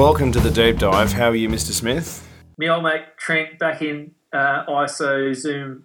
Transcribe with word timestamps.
Welcome 0.00 0.32
to 0.32 0.40
the 0.40 0.50
deep 0.50 0.78
dive. 0.78 1.12
How 1.12 1.28
are 1.28 1.34
you, 1.34 1.50
Mr. 1.50 1.72
Smith? 1.72 2.26
Me 2.56 2.70
old 2.70 2.84
mate 2.84 3.02
Trent 3.18 3.58
back 3.58 3.82
in 3.82 4.12
uh, 4.32 4.64
ISO 4.66 5.36
Zoom 5.36 5.84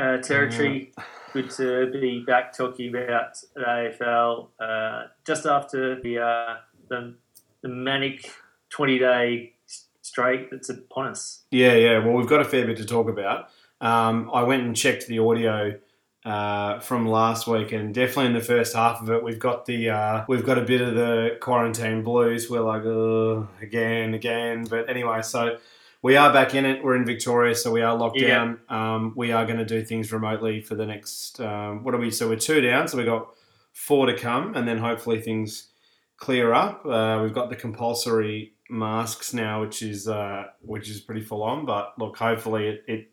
uh, 0.00 0.16
territory. 0.16 0.92
Good 1.32 1.48
to 1.52 1.88
be 1.92 2.24
back 2.26 2.56
talking 2.56 2.88
about 2.92 3.36
the 3.54 3.60
AFL 3.62 4.48
uh, 4.58 5.06
just 5.24 5.46
after 5.46 6.00
the, 6.02 6.18
uh, 6.18 6.56
the 6.88 7.14
the 7.62 7.68
manic 7.68 8.32
twenty 8.68 8.98
day 8.98 9.52
straight 10.00 10.50
that's 10.50 10.68
upon 10.68 11.06
us. 11.06 11.44
Yeah, 11.52 11.74
yeah. 11.74 11.98
Well, 12.04 12.14
we've 12.14 12.26
got 12.26 12.40
a 12.40 12.44
fair 12.44 12.66
bit 12.66 12.78
to 12.78 12.84
talk 12.84 13.08
about. 13.08 13.48
Um, 13.80 14.28
I 14.34 14.42
went 14.42 14.64
and 14.64 14.74
checked 14.76 15.06
the 15.06 15.20
audio 15.20 15.78
uh, 16.24 16.78
from 16.80 17.06
last 17.06 17.46
week, 17.46 17.72
and 17.72 17.92
definitely 17.94 18.26
in 18.26 18.32
the 18.34 18.40
first 18.40 18.74
half 18.76 19.02
of 19.02 19.10
it, 19.10 19.22
we've 19.24 19.38
got 19.38 19.66
the 19.66 19.90
uh, 19.90 20.24
we've 20.28 20.44
got 20.44 20.58
a 20.58 20.62
bit 20.62 20.80
of 20.80 20.94
the 20.94 21.36
quarantine 21.40 22.02
blues. 22.02 22.48
We're 22.48 22.60
like, 22.60 22.84
oh, 22.84 23.48
again, 23.60 24.14
again. 24.14 24.64
But 24.64 24.88
anyway, 24.88 25.22
so 25.22 25.58
we 26.00 26.16
are 26.16 26.32
back 26.32 26.54
in 26.54 26.64
it. 26.64 26.82
We're 26.84 26.96
in 26.96 27.04
Victoria, 27.04 27.54
so 27.54 27.70
we 27.72 27.82
are 27.82 27.96
locked 27.96 28.18
Yeah. 28.18 28.28
down. 28.28 28.60
Um, 28.68 29.12
we 29.16 29.32
are 29.32 29.44
going 29.46 29.58
to 29.58 29.64
do 29.64 29.84
things 29.84 30.12
remotely 30.12 30.60
for 30.60 30.74
the 30.74 30.86
next. 30.86 31.40
Um, 31.40 31.82
what 31.82 31.94
are 31.94 31.98
we? 31.98 32.10
So 32.10 32.28
we're 32.28 32.36
two 32.36 32.60
down. 32.60 32.86
So 32.88 32.98
we 32.98 33.04
got 33.04 33.28
four 33.72 34.06
to 34.06 34.16
come, 34.16 34.54
and 34.54 34.66
then 34.68 34.78
hopefully 34.78 35.20
things 35.20 35.68
clear 36.18 36.52
up. 36.52 36.86
Uh, 36.86 37.20
we've 37.22 37.34
got 37.34 37.50
the 37.50 37.56
compulsory 37.56 38.52
masks 38.70 39.34
now, 39.34 39.60
which 39.60 39.82
is 39.82 40.06
uh, 40.06 40.44
which 40.60 40.88
is 40.88 41.00
pretty 41.00 41.22
full 41.22 41.42
on. 41.42 41.66
But 41.66 41.94
look, 41.98 42.16
hopefully 42.16 42.68
it. 42.68 42.84
it 42.86 43.10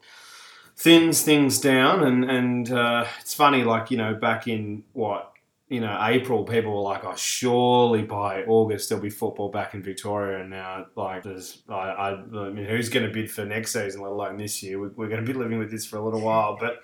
thins 0.80 1.24
things 1.24 1.60
down 1.60 2.04
and 2.06 2.24
and 2.24 2.72
uh, 2.72 3.06
it's 3.20 3.34
funny 3.34 3.66
like 3.66 3.92
you 3.92 3.98
know 3.98 4.14
back 4.14 4.48
in 4.48 4.82
what 4.94 5.34
you 5.68 5.82
know 5.82 6.00
April 6.02 6.46
people 6.46 6.74
were 6.74 6.82
like 6.82 7.04
oh 7.04 7.16
surely 7.18 8.02
by 8.02 8.44
August 8.44 8.88
there'll 8.88 9.04
be 9.04 9.10
football 9.10 9.50
back 9.50 9.74
in 9.74 9.84
Victoria. 9.84 10.40
And 10.40 10.50
now 10.50 10.86
like 10.96 11.24
there's 11.24 11.62
I, 11.68 11.74
I, 11.74 12.12
I 12.14 12.50
mean 12.50 12.66
who's 12.66 12.88
going 12.88 13.06
to 13.06 13.12
bid 13.12 13.30
for 13.30 13.44
next 13.44 13.74
season 13.74 14.02
let 14.02 14.12
alone 14.12 14.38
this 14.38 14.64
year? 14.64 14.80
We're, 14.80 14.92
we're 14.96 15.10
going 15.10 15.24
to 15.24 15.32
be 15.32 15.38
living 15.38 15.60
with 15.60 15.70
this 15.70 15.86
for 15.86 15.98
a 15.98 16.02
little 16.02 16.22
while. 16.22 16.58
But 16.58 16.82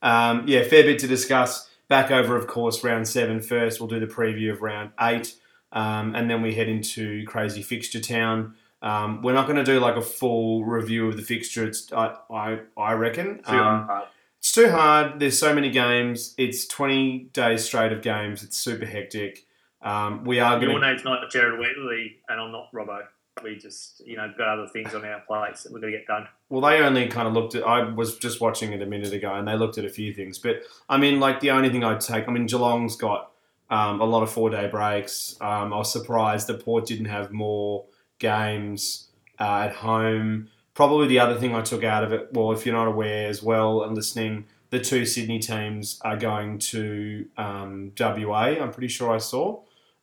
um, 0.00 0.44
yeah 0.48 0.64
fair 0.64 0.82
bit 0.82 0.98
to 1.00 1.06
discuss. 1.06 1.68
Back 1.86 2.10
over 2.10 2.36
of 2.36 2.46
course 2.46 2.82
round 2.82 3.06
seven 3.06 3.42
first. 3.42 3.78
We'll 3.78 3.90
do 3.90 4.00
the 4.00 4.06
preview 4.06 4.52
of 4.52 4.62
round 4.62 4.92
eight. 4.98 5.36
Um, 5.70 6.14
and 6.14 6.30
then 6.30 6.40
we 6.40 6.54
head 6.54 6.68
into 6.68 7.26
crazy 7.26 7.60
fixture 7.60 8.00
town 8.00 8.54
um, 8.84 9.22
we're 9.22 9.32
not 9.32 9.46
going 9.46 9.56
to 9.56 9.64
do 9.64 9.80
like 9.80 9.96
a 9.96 10.02
full 10.02 10.64
review 10.64 11.08
of 11.08 11.16
the 11.16 11.22
fixture. 11.22 11.66
It's 11.66 11.92
I 11.92 12.14
I, 12.30 12.58
I 12.76 12.92
reckon. 12.92 13.38
Too 13.42 13.52
Um, 13.52 13.86
hard. 13.86 14.08
it's 14.38 14.52
too 14.52 14.70
hard. 14.70 15.18
There's 15.20 15.38
so 15.38 15.54
many 15.54 15.70
games. 15.70 16.34
It's 16.38 16.66
20 16.66 17.30
days 17.32 17.64
straight 17.64 17.92
of 17.92 18.02
games. 18.02 18.42
It's 18.42 18.56
super 18.58 18.84
hectic. 18.86 19.46
Um, 19.82 20.24
we 20.24 20.38
are 20.40 20.58
going 20.58 20.70
Your 20.70 20.80
to. 20.80 20.86
name's 20.86 21.04
not 21.04 21.28
Gerard 21.30 21.58
Whateley, 21.58 22.16
and 22.28 22.40
I'm 22.40 22.52
not 22.52 22.70
Robbo. 22.72 23.00
We 23.42 23.56
just, 23.56 24.00
you 24.06 24.16
know, 24.16 24.32
got 24.38 24.48
other 24.48 24.68
things 24.68 24.94
on 24.94 25.04
our 25.04 25.20
plates 25.26 25.64
that 25.64 25.72
we're 25.72 25.80
going 25.80 25.92
to 25.92 25.98
get 25.98 26.06
done. 26.06 26.28
Well, 26.50 26.60
they 26.60 26.78
only 26.80 27.08
kind 27.08 27.26
of 27.26 27.34
looked 27.34 27.54
at. 27.56 27.64
I 27.66 27.82
was 27.92 28.16
just 28.16 28.40
watching 28.40 28.72
it 28.72 28.80
a 28.80 28.86
minute 28.86 29.12
ago, 29.12 29.34
and 29.34 29.46
they 29.48 29.56
looked 29.56 29.76
at 29.76 29.84
a 29.84 29.88
few 29.88 30.14
things. 30.14 30.38
But 30.38 30.62
I 30.88 30.96
mean, 30.98 31.20
like 31.20 31.40
the 31.40 31.50
only 31.50 31.68
thing 31.68 31.82
I'd 31.82 32.00
take. 32.00 32.28
I 32.28 32.32
mean, 32.32 32.46
Geelong's 32.46 32.96
got 32.96 33.32
um, 33.70 34.00
a 34.00 34.04
lot 34.04 34.22
of 34.22 34.30
four 34.30 34.50
day 34.50 34.68
breaks. 34.68 35.36
Um, 35.40 35.72
I 35.72 35.78
was 35.78 35.92
surprised 35.92 36.46
that 36.46 36.64
Port 36.64 36.86
didn't 36.86 37.06
have 37.06 37.32
more 37.32 37.84
games 38.24 39.08
uh, 39.38 39.68
at 39.68 39.74
home. 39.74 40.48
Probably 40.72 41.06
the 41.06 41.18
other 41.20 41.38
thing 41.38 41.54
I 41.54 41.60
took 41.60 41.84
out 41.84 42.02
of 42.04 42.12
it. 42.12 42.30
Well, 42.32 42.52
if 42.52 42.64
you're 42.64 42.74
not 42.74 42.88
aware 42.88 43.28
as 43.28 43.42
well 43.42 43.82
and 43.82 43.94
listening, 43.94 44.46
the 44.70 44.80
two 44.80 45.04
Sydney 45.04 45.38
teams 45.38 46.00
are 46.02 46.16
going 46.16 46.58
to 46.58 47.26
um, 47.36 47.92
WA. 47.98 48.56
I'm 48.60 48.72
pretty 48.72 48.88
sure 48.88 49.14
I 49.14 49.18
saw. 49.18 49.60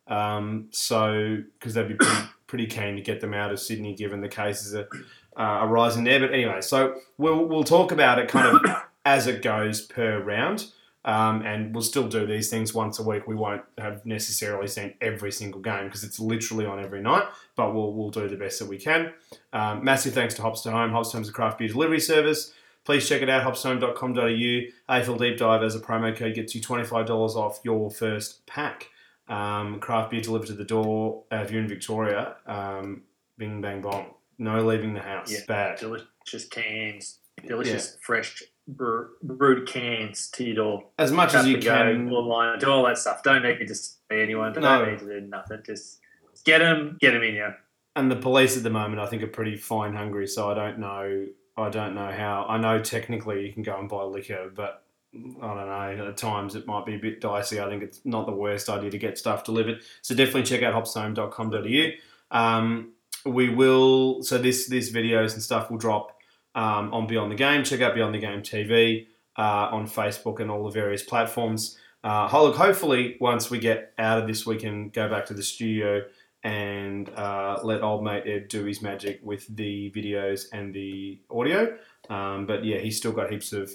Um, 0.07 0.67
so 0.71 1.37
because 1.59 1.73
they'd 1.73 1.87
be 1.87 1.95
pretty, 1.95 2.27
pretty 2.47 2.67
keen 2.67 2.95
to 2.95 3.01
get 3.01 3.21
them 3.21 3.33
out 3.33 3.51
of 3.51 3.59
Sydney, 3.59 3.95
given 3.95 4.21
the 4.21 4.29
cases 4.29 4.75
are 4.75 4.87
uh, 5.35 5.65
arising 5.65 6.03
there. 6.03 6.19
But 6.19 6.33
anyway, 6.33 6.61
so 6.61 6.95
we'll 7.17 7.45
we'll 7.45 7.63
talk 7.63 7.91
about 7.91 8.19
it 8.19 8.29
kind 8.29 8.55
of 8.55 8.75
as 9.05 9.27
it 9.27 9.41
goes 9.41 9.81
per 9.81 10.21
round. 10.21 10.67
Um, 11.03 11.41
and 11.41 11.73
we'll 11.73 11.83
still 11.83 12.07
do 12.07 12.27
these 12.27 12.49
things 12.49 12.73
once 12.73 12.99
a 12.99 13.03
week. 13.03 13.27
We 13.27 13.35
won't 13.35 13.63
have 13.77 14.05
necessarily 14.05 14.67
seen 14.67 14.93
every 15.01 15.31
single 15.31 15.59
game 15.59 15.85
because 15.85 16.03
it's 16.03 16.19
literally 16.19 16.65
on 16.65 16.79
every 16.79 17.01
night, 17.01 17.23
but 17.55 17.73
we'll, 17.73 17.93
we'll 17.93 18.11
do 18.11 18.27
the 18.27 18.35
best 18.35 18.59
that 18.59 18.67
we 18.67 18.77
can. 18.77 19.13
Um, 19.51 19.83
massive 19.83 20.13
thanks 20.13 20.35
to 20.35 20.43
Hops 20.43 20.61
to 20.61 20.71
Home. 20.71 20.91
Hops 20.91 21.11
to 21.11 21.17
Home 21.17 21.25
a 21.27 21.31
craft 21.31 21.57
beer 21.57 21.69
delivery 21.69 21.99
service. 21.99 22.53
Please 22.83 23.07
check 23.07 23.21
it 23.21 23.29
out, 23.29 23.43
hopstohome.com.au. 23.43 24.95
AFL 24.95 25.19
Deep 25.19 25.37
Dive 25.37 25.63
as 25.63 25.75
a 25.75 25.79
promo 25.79 26.15
code 26.15 26.33
gets 26.33 26.55
you 26.55 26.61
$25 26.61 27.09
off 27.35 27.59
your 27.63 27.91
first 27.91 28.45
pack. 28.47 28.89
Um, 29.27 29.79
craft 29.79 30.11
beer 30.11 30.21
delivered 30.21 30.47
to 30.47 30.53
the 30.53 30.63
door 30.65 31.23
uh, 31.31 31.37
if 31.37 31.51
you're 31.51 31.61
in 31.61 31.67
Victoria. 31.67 32.35
Um, 32.47 33.03
bing, 33.37 33.61
bang, 33.61 33.81
bong. 33.81 34.07
No 34.39 34.65
leaving 34.65 34.93
the 34.93 35.01
house. 35.01 35.31
Yeah. 35.31 35.39
Bad. 35.47 35.79
Delicious 35.79 36.45
cans, 36.49 37.19
delicious 37.45 37.97
fresh 38.01 38.39
brew, 38.39 38.47
brewed 38.67 39.67
cans 39.67 40.29
to 40.31 40.43
your 40.43 40.55
door. 40.55 40.83
As 40.97 41.11
much 41.11 41.33
as 41.33 41.45
you 41.47 41.55
and 41.55 41.63
go 41.63 41.69
can. 41.71 42.11
online, 42.11 42.59
do 42.59 42.69
all 42.69 42.85
that 42.85 42.97
stuff. 42.97 43.23
Don't 43.23 43.43
need 43.43 43.57
to 43.59 43.65
just 43.65 43.95
see 44.09 44.21
anyone. 44.21 44.53
Don't 44.53 44.63
No. 44.63 44.85
need 44.85 44.99
to 44.99 45.05
do 45.21 45.27
nothing. 45.27 45.59
Just 45.65 45.99
get 46.45 46.59
them, 46.59 46.97
get 46.99 47.11
them 47.11 47.23
in 47.23 47.33
here. 47.33 47.57
and 47.97 48.09
the 48.09 48.15
police 48.15 48.55
at 48.55 48.63
the 48.63 48.69
moment 48.69 49.01
I 49.01 49.05
think 49.07 49.21
are 49.21 49.27
pretty 49.27 49.57
fine 49.57 49.93
hungry, 49.93 50.25
so 50.27 50.49
I 50.49 50.53
don't 50.53 50.79
know 50.79 51.25
I 51.57 51.69
don't 51.69 51.93
know 51.93 52.09
how 52.09 52.45
I 52.47 52.57
know 52.57 52.79
technically 52.79 53.45
you 53.45 53.51
can 53.53 53.63
go 53.63 53.77
and 53.77 53.89
buy 53.89 54.03
liquor, 54.03 54.49
but 54.55 54.83
I 55.13 55.17
don't 55.19 55.67
know, 55.99 56.07
at 56.07 56.15
times 56.15 56.55
it 56.55 56.65
might 56.65 56.85
be 56.85 56.95
a 56.95 56.97
bit 56.97 57.19
dicey. 57.19 57.59
I 57.59 57.67
think 57.67 57.83
it's 57.83 57.99
not 58.05 58.25
the 58.25 58.31
worst 58.31 58.69
idea 58.69 58.89
to 58.89 58.97
get 58.97 59.17
stuff 59.17 59.43
delivered. 59.43 59.81
So 60.01 60.15
definitely 60.15 60.43
check 60.43 60.63
out 60.63 60.73
hopstohome.com.au. 60.73 62.37
Um, 62.37 62.93
we 63.25 63.49
will 63.49 64.23
so 64.23 64.37
this 64.37 64.67
this 64.69 64.89
videos 64.91 65.33
and 65.33 65.43
stuff 65.43 65.69
will 65.69 65.77
drop 65.77 66.17
um, 66.55 66.93
on 66.93 67.07
Beyond 67.07 67.31
the 67.31 67.35
Game. 67.35 67.63
Check 67.63 67.81
out 67.81 67.95
Beyond 67.95 68.15
the 68.15 68.19
Game 68.19 68.41
TV 68.41 69.07
uh, 69.37 69.69
on 69.71 69.87
Facebook 69.87 70.39
and 70.39 70.49
all 70.49 70.63
the 70.63 70.71
various 70.71 71.03
platforms. 71.03 71.77
Uh, 72.03 72.27
hopefully, 72.27 73.17
once 73.19 73.51
we 73.51 73.59
get 73.59 73.93
out 73.97 74.19
of 74.19 74.27
this, 74.27 74.45
we 74.45 74.57
can 74.57 74.89
go 74.89 75.07
back 75.07 75.25
to 75.27 75.33
the 75.33 75.43
studio 75.43 76.01
and 76.43 77.09
uh, 77.15 77.59
let 77.63 77.83
old 77.83 78.03
mate 78.03 78.23
Ed 78.25 78.47
do 78.47 78.65
his 78.65 78.81
magic 78.81 79.19
with 79.23 79.45
the 79.55 79.91
videos 79.91 80.45
and 80.51 80.73
the 80.73 81.19
audio. 81.29 81.77
Um, 82.09 82.47
but 82.47 82.65
yeah, 82.65 82.79
he's 82.79 82.97
still 82.97 83.11
got 83.11 83.29
heaps 83.29 83.53
of 83.53 83.71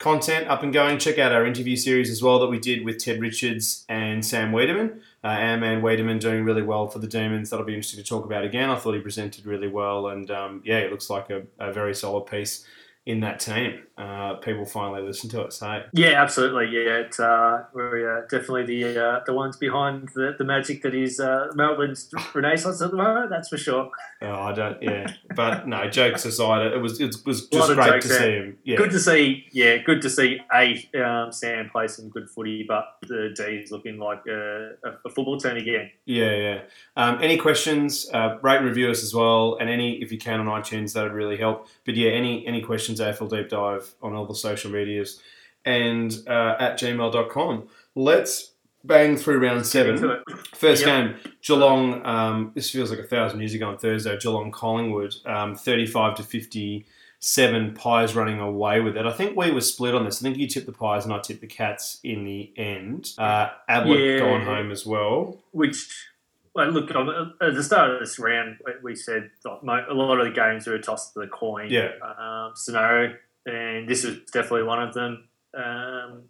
content 0.00 0.48
up 0.48 0.64
and 0.64 0.72
going. 0.72 0.98
Check 0.98 1.18
out 1.18 1.30
our 1.30 1.46
interview 1.46 1.76
series 1.76 2.10
as 2.10 2.20
well 2.22 2.40
that 2.40 2.48
we 2.48 2.58
did 2.58 2.84
with 2.84 2.98
Ted 2.98 3.20
Richards 3.20 3.84
and 3.88 4.24
Sam 4.26 4.50
Weideman. 4.50 4.98
Uh, 5.22 5.28
our 5.28 5.58
man 5.58 5.82
Weideman 5.82 6.18
doing 6.18 6.42
really 6.42 6.62
well 6.62 6.88
for 6.88 6.98
the 6.98 7.06
Demons. 7.06 7.50
That'll 7.50 7.66
be 7.66 7.74
interesting 7.74 8.02
to 8.02 8.08
talk 8.08 8.24
about 8.24 8.42
again. 8.42 8.70
I 8.70 8.76
thought 8.76 8.94
he 8.94 9.00
presented 9.00 9.46
really 9.46 9.68
well, 9.68 10.08
and 10.08 10.28
um, 10.30 10.62
yeah, 10.64 10.78
it 10.78 10.90
looks 10.90 11.08
like 11.08 11.30
a, 11.30 11.42
a 11.60 11.72
very 11.72 11.94
solid 11.94 12.26
piece 12.26 12.66
in 13.06 13.20
that 13.20 13.38
team. 13.38 13.82
Uh, 14.00 14.34
people 14.36 14.64
finally 14.64 15.02
listen 15.02 15.28
to 15.28 15.42
it. 15.42 15.52
So 15.52 15.82
Yeah, 15.92 16.22
absolutely. 16.22 16.68
Yeah, 16.70 17.00
it's, 17.00 17.20
uh, 17.20 17.64
we're 17.74 18.18
uh, 18.18 18.22
definitely 18.22 18.64
the 18.64 19.04
uh, 19.04 19.20
the 19.26 19.34
ones 19.34 19.58
behind 19.58 20.08
the, 20.14 20.34
the 20.38 20.44
magic 20.44 20.80
that 20.84 20.94
is 20.94 21.20
uh, 21.20 21.48
Melbourne's 21.54 22.10
Renaissance 22.34 22.80
at 22.80 22.92
the 22.92 22.96
moment. 22.96 23.28
That's 23.28 23.50
for 23.50 23.58
sure. 23.58 23.90
oh, 24.22 24.32
I 24.32 24.52
don't. 24.52 24.82
Yeah, 24.82 25.12
but 25.36 25.68
no. 25.68 25.90
Jokes 25.90 26.24
aside, 26.24 26.72
it 26.72 26.78
was 26.78 26.98
it 26.98 27.14
was 27.26 27.46
just 27.48 27.74
great 27.74 28.00
to 28.00 28.08
there. 28.08 28.18
see 28.18 28.32
him. 28.32 28.58
Yeah, 28.64 28.76
Good 28.78 28.90
to 28.92 29.00
see. 29.00 29.44
Yeah, 29.52 29.78
good 29.78 30.00
to 30.00 30.08
see 30.08 30.40
a 30.54 31.02
um, 31.02 31.30
Sam 31.30 31.68
play 31.68 31.86
some 31.86 32.08
good 32.08 32.30
footy, 32.30 32.64
but 32.66 32.96
the 33.02 33.34
D's 33.36 33.70
looking 33.70 33.98
like 33.98 34.24
a, 34.26 34.76
a, 34.84 35.10
football 35.10 35.38
team 35.38 35.56
again. 35.56 35.90
Yeah, 36.06 36.36
yeah. 36.36 36.60
Um, 36.96 37.18
any 37.22 37.36
questions? 37.36 38.08
Uh, 38.10 38.38
rate 38.40 38.58
and 38.58 38.66
review 38.66 38.90
us 38.90 39.02
as 39.02 39.12
well, 39.12 39.58
and 39.60 39.68
any 39.68 40.00
if 40.00 40.10
you 40.10 40.16
can 40.16 40.40
on 40.40 40.46
iTunes, 40.46 40.94
that 40.94 41.02
would 41.02 41.12
really 41.12 41.36
help. 41.36 41.68
But 41.84 41.96
yeah, 41.96 42.12
any 42.12 42.46
any 42.46 42.62
questions? 42.62 43.00
AFL 43.00 43.28
deep 43.28 43.48
dive 43.50 43.89
on 44.02 44.14
all 44.14 44.26
the 44.26 44.34
social 44.34 44.70
medias 44.70 45.20
and 45.64 46.12
uh, 46.28 46.56
at 46.58 46.78
gmail.com. 46.78 47.68
Let's 47.94 48.52
bang 48.84 49.16
through 49.16 49.38
round 49.40 49.66
seven. 49.66 50.22
First 50.54 50.86
Yep. 50.86 50.88
game, 51.22 51.32
Geelong. 51.42 52.04
Um, 52.06 52.52
this 52.54 52.70
feels 52.70 52.90
like 52.90 52.98
a 53.00 53.04
thousand 53.04 53.40
years 53.40 53.52
ago 53.54 53.68
on 53.68 53.76
Thursday. 53.78 54.16
Geelong 54.18 54.50
Collingwood, 54.50 55.14
um, 55.26 55.54
thirty-five 55.54 56.14
to 56.16 56.22
fifty-seven. 56.22 57.74
Pies 57.74 58.14
running 58.14 58.40
away 58.40 58.80
with 58.80 58.96
it. 58.96 59.06
I 59.06 59.12
think 59.12 59.36
we 59.36 59.50
were 59.50 59.60
split 59.60 59.94
on 59.94 60.04
this. 60.04 60.20
I 60.20 60.22
think 60.22 60.38
you 60.38 60.46
tipped 60.46 60.66
the 60.66 60.72
Pies 60.72 61.04
and 61.04 61.12
I 61.12 61.18
tipped 61.20 61.40
the 61.40 61.46
Cats 61.46 62.00
in 62.04 62.24
the 62.24 62.52
end. 62.56 63.10
Uh, 63.18 63.48
Ablett 63.68 63.98
Yeah. 64.00 64.18
gone 64.20 64.42
home 64.44 64.70
as 64.70 64.86
well. 64.86 65.38
Which, 65.52 66.06
well, 66.54 66.70
look, 66.70 66.90
at 66.90 67.54
the 67.54 67.62
start 67.62 67.90
of 67.90 68.00
this 68.00 68.18
round, 68.18 68.58
we 68.82 68.94
said 68.94 69.30
a 69.44 69.48
lot 69.94 70.18
of 70.20 70.26
the 70.26 70.32
games 70.32 70.66
were 70.66 70.74
a 70.74 70.80
toss 70.82 71.12
to 71.12 71.20
the 71.20 71.26
coin 71.26 71.68
Yeah. 71.70 71.90
um, 72.18 72.52
scenario, 72.54 73.14
and 73.50 73.88
this 73.88 74.04
was 74.04 74.16
definitely 74.32 74.64
one 74.64 74.82
of 74.82 74.94
them. 74.94 75.28
Um, 75.56 76.22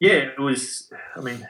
yeah, 0.00 0.12
it 0.32 0.38
was. 0.38 0.90
I 1.16 1.20
mean, 1.20 1.46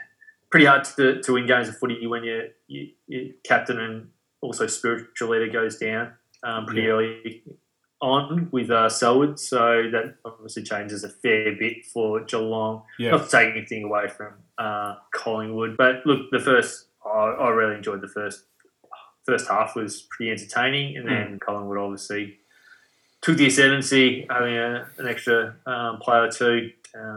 pretty 0.51 0.67
hard 0.67 0.85
to, 0.85 1.21
to 1.23 1.33
win 1.33 1.47
games 1.47 1.69
of 1.69 1.77
footy 1.79 2.07
when 2.07 2.25
your 2.25 2.45
you, 2.69 2.91
your 3.07 3.33
captain 3.45 3.81
and 3.81 4.09
also 4.41 4.67
spiritual 4.67 5.31
leader 5.31 5.49
goes 5.49 5.79
down 5.79 6.13
um, 6.43 6.67
pretty 6.67 6.83
Yeah. 6.83 6.89
early 6.89 7.43
on 8.01 8.49
with 8.53 8.71
uh, 8.71 8.89
Selwood, 8.89 9.39
so 9.39 9.89
that 9.91 10.17
obviously 10.25 10.63
changes 10.63 11.05
a 11.05 11.09
fair 11.09 11.57
bit 11.59 11.87
for 11.87 12.21
Geelong. 12.21 12.83
Yeah. 12.99 13.13
Not 13.13 13.25
to 13.25 13.31
take 13.31 13.57
anything 13.57 13.85
away 13.85 14.09
from 14.09 14.35
uh, 14.59 14.97
Collingwood, 15.15 15.77
but 15.79 16.05
look, 16.05 16.31
the 16.31 16.39
first, 16.39 16.89
I, 17.05 17.09
I 17.09 17.49
really 17.51 17.77
enjoyed 17.77 18.03
the 18.03 18.09
first 18.09 18.45
first 19.25 19.49
half 19.49 19.75
was 19.75 20.03
pretty 20.11 20.31
entertaining, 20.31 20.99
and 20.99 21.09
then 21.09 21.39
Collingwood 21.41 21.79
obviously 21.79 22.37
took 23.25 23.39
the 23.39 23.47
ascendancy, 23.47 24.27
having 24.29 24.55
a, 24.55 24.87
an 24.99 25.09
extra 25.09 25.57
um, 25.65 25.99
player 25.99 26.25
or 26.25 26.31
two 26.31 26.71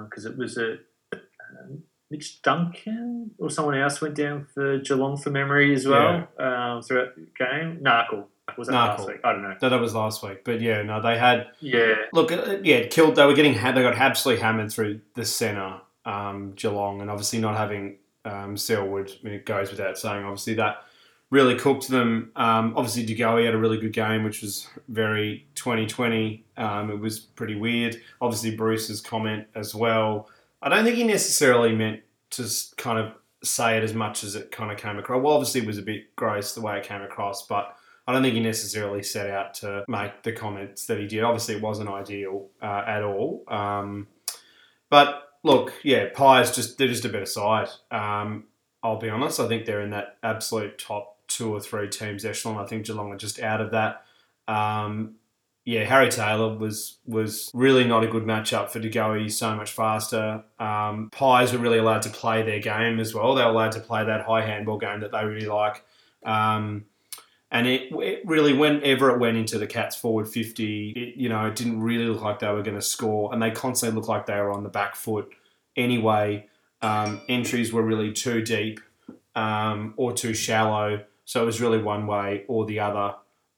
because 0.06 0.25
it 0.25 0.38
was 0.38 0.57
a 0.57 0.77
um, 1.13 1.83
Mitch 2.09 2.42
Duncan 2.42 3.31
or 3.38 3.50
someone 3.50 3.77
else 3.77 4.00
went 4.00 4.15
down 4.15 4.48
for 4.54 4.80
Geelong 4.80 5.18
for 5.18 5.31
memory 5.31 5.75
as 5.75 5.86
well 5.86 6.27
um, 6.39 6.81
throughout 6.81 7.15
the 7.15 7.27
game. 7.38 7.81
Narkle. 7.81 8.25
Was 8.57 8.69
that 8.69 8.74
last 8.74 9.06
week? 9.06 9.19
I 9.25 9.33
don't 9.33 9.42
know. 9.44 9.56
No, 9.62 9.69
that 9.69 9.81
was 9.81 9.94
last 9.94 10.24
week, 10.24 10.45
but 10.45 10.62
yeah, 10.62 10.81
no, 10.81 11.01
they 11.01 11.18
had 11.18 11.48
Yeah, 11.59 11.95
look, 12.13 12.31
uh, 12.31 12.59
yeah, 12.63 12.77
it 12.77 12.92
killed. 12.92 13.18
They 13.18 13.25
were 13.25 13.33
getting 13.33 13.54
they 13.54 13.59
got 13.59 13.98
absolutely 13.98 14.42
hammered 14.42 14.71
through 14.71 15.01
the 15.15 15.25
centre, 15.25 15.81
um, 16.06 16.54
Geelong, 16.56 17.01
and 17.01 17.12
obviously 17.12 17.39
not 17.39 17.57
having 17.57 17.98
um, 18.24 18.56
Selwood. 18.56 19.12
I 19.12 19.25
mean, 19.25 19.33
it 19.33 19.45
goes 19.45 19.69
without 19.69 19.98
saying. 19.98 20.24
Obviously, 20.24 20.54
that 20.56 20.83
really 21.30 21.56
cooked 21.56 21.88
them. 21.88 22.32
Um, 22.36 22.74
obviously, 22.76 23.06
De 23.06 23.16
Goey 23.16 23.46
had 23.46 23.54
a 23.54 23.58
really 23.58 23.78
good 23.78 23.94
game, 23.94 24.24
which 24.24 24.42
was 24.42 24.68
very 24.88 25.48
2020. 25.56 26.46
Um, 26.56 26.90
it 26.90 27.00
was 27.00 27.20
pretty 27.20 27.56
weird. 27.56 28.02
Obviously, 28.22 28.56
Bruce's 28.56 29.02
comment 29.02 29.48
as 29.56 29.76
well. 29.76 30.30
I 30.62 30.70
don't 30.70 30.86
think 30.86 30.98
he 30.98 31.04
necessarily 31.04 31.76
meant 31.76 32.02
to 32.32 32.50
kind 32.78 33.00
of 33.00 33.14
say 33.44 33.78
it 33.78 33.84
as 33.84 33.94
much 33.94 34.24
as 34.24 34.36
it 34.36 34.52
kind 34.52 34.72
of 34.72 34.78
came 34.78 34.98
across. 34.98 35.22
Well, 35.22 35.34
obviously, 35.34 35.62
it 35.62 35.68
was 35.68 35.78
a 35.78 35.84
bit 35.84 36.16
gross 36.16 36.54
the 36.54 36.62
way 36.62 36.78
it 36.78 36.84
came 36.84 37.02
across, 37.02 37.46
but 37.46 37.76
I 38.08 38.14
don't 38.14 38.24
think 38.24 38.36
he 38.36 38.40
necessarily 38.40 39.04
set 39.04 39.30
out 39.30 39.54
to 39.56 39.84
make 39.88 40.24
the 40.24 40.32
comments 40.32 40.86
that 40.86 40.98
he 40.98 41.08
did. 41.08 41.24
Obviously, 41.24 41.56
it 41.56 41.62
wasn't 41.62 41.90
ideal 41.90 42.48
uh, 42.62 42.84
at 42.88 43.04
all. 43.04 43.44
Um, 43.50 44.08
but 44.90 45.24
look, 45.44 45.74
yeah, 45.84 46.08
Pies 46.14 46.56
just 46.56 46.78
they're 46.78 46.88
just 46.88 47.06
a 47.06 47.10
better 47.10 47.26
side. 47.26 47.68
Um, 47.92 48.46
I'll 48.82 48.98
be 48.98 49.10
honest. 49.10 49.42
I 49.42 49.48
think 49.48 49.66
they're 49.66 49.82
in 49.82 49.90
that 49.90 50.18
absolute 50.24 50.80
top 50.80 51.17
two 51.28 51.54
or 51.54 51.60
three 51.60 51.90
teams 51.90 52.26
echelon. 52.26 52.58
I 52.58 52.68
think 52.68 52.86
Geelong 52.86 53.12
are 53.12 53.18
just 53.18 53.40
out 53.40 53.62
of 53.62 53.72
that. 53.72 54.04
Um, 54.48 55.16
yeah, 55.66 55.84
Harry 55.84 56.10
Taylor 56.10 56.58
was 56.58 57.00
was 57.06 57.52
really 57.54 57.84
not 57.84 58.04
a 58.04 58.08
good 58.08 58.24
matchup 58.24 58.70
for 58.70 58.80
De 58.80 58.90
Goey. 58.90 59.24
He's 59.24 59.38
so 59.38 59.54
much 59.56 59.72
faster. 59.72 60.44
Um, 60.60 61.10
Pies 61.12 61.52
were 61.52 61.60
really 61.60 61.78
allowed 61.78 62.04
to 62.04 62.10
play 62.10 62.42
their 62.42 62.60
game 62.60 63.00
as 63.00 63.14
well. 63.14 63.36
They 63.36 63.44
were 63.44 63.50
allowed 63.50 63.74
to 63.74 63.82
play 63.82 64.06
that 64.06 64.26
high 64.26 64.46
handball 64.46 64.78
game 64.78 65.02
that 65.02 65.12
they 65.12 65.26
really 65.26 65.48
like. 65.48 65.84
Um, 66.24 66.86
and 67.52 67.68
it, 67.68 67.92
it 67.92 68.22
really, 68.26 68.54
whenever 68.54 69.10
it 69.10 69.20
went 69.20 69.38
into 69.38 69.58
the 69.58 69.68
Cats 69.68 69.96
forward 69.96 70.28
50, 70.28 70.90
it, 70.92 71.20
you 71.20 71.30
know, 71.30 71.46
it 71.46 71.56
didn't 71.56 71.82
really 71.82 72.06
look 72.06 72.22
like 72.22 72.40
they 72.40 72.48
were 72.48 72.64
going 72.64 72.76
to 72.76 72.82
score. 72.82 73.34
And 73.34 73.42
they 73.42 73.52
constantly 73.52 73.96
looked 73.96 74.10
like 74.10 74.26
they 74.26 74.36
were 74.36 74.52
on 74.52 74.64
the 74.64 74.70
back 74.70 74.96
foot 74.96 75.30
anyway. 75.76 76.48
Um, 76.82 77.22
entries 77.30 77.72
were 77.72 77.84
really 77.84 78.12
too 78.12 78.42
deep 78.42 78.80
um, 79.36 79.94
or 79.98 80.14
too 80.14 80.34
shallow. 80.34 81.04
So 81.28 81.44
it 81.44 81.46
was 81.46 81.60
really 81.60 81.78
one 81.78 82.08
way 82.08 82.46
or 82.48 82.66
the 82.66 82.80
other. 82.80 83.16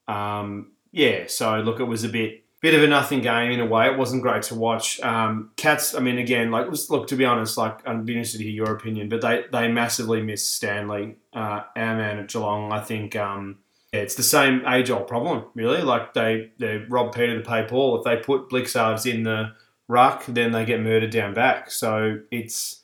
Um, 0.08 0.72
yeah, 0.92 1.26
so 1.28 1.60
look, 1.60 1.80
it 1.80 1.84
was 1.84 2.04
a 2.04 2.10
bit 2.10 2.44
bit 2.62 2.74
of 2.74 2.82
a 2.82 2.88
nothing 2.88 3.22
game 3.22 3.52
in 3.52 3.60
a 3.60 3.66
way. 3.66 3.86
It 3.86 3.98
wasn't 3.98 4.24
great 4.24 4.42
to 4.44 4.56
watch. 4.56 5.00
Um, 5.02 5.52
Cats, 5.56 5.96
I 5.96 6.00
mean, 6.00 6.18
again, 6.18 6.50
like 6.50 6.68
was- 6.68 6.90
look 6.90 7.08
to 7.08 7.16
be 7.16 7.26
honest, 7.26 7.58
like 7.58 7.88
I'd 7.88 8.06
be 8.08 8.14
interested 8.14 8.40
to 8.40 8.44
hear 8.44 8.52
your 8.54 8.76
opinion, 8.76 9.08
but 9.08 9.22
they 9.22 9.46
they 9.52 9.68
massively 9.72 10.24
missed 10.24 10.52
Stanley, 10.56 11.18
uh, 11.32 11.62
our 11.76 11.96
man 11.96 12.18
at 12.18 12.28
Geelong. 12.28 12.72
I 12.72 12.82
think 12.82 13.16
um, 13.16 13.60
yeah, 13.94 14.00
it's 14.00 14.16
the 14.16 14.24
same 14.24 14.66
age 14.68 14.90
old 14.90 15.08
problem, 15.08 15.46
really. 15.54 15.84
Like 15.84 16.16
they 16.16 16.50
they 16.58 16.78
rob 16.90 17.14
Peter 17.14 17.40
to 17.40 17.48
pay 17.48 17.68
Paul. 17.68 18.00
If 18.00 18.04
they 18.04 18.18
put 18.18 18.50
Blicavs 18.50 19.06
in 19.06 19.22
the 19.22 19.52
ruck, 19.88 20.26
then 20.26 20.52
they 20.52 20.66
get 20.66 20.82
murdered 20.82 21.12
down 21.12 21.36
back. 21.36 21.70
So 21.70 22.20
it's 22.32 22.82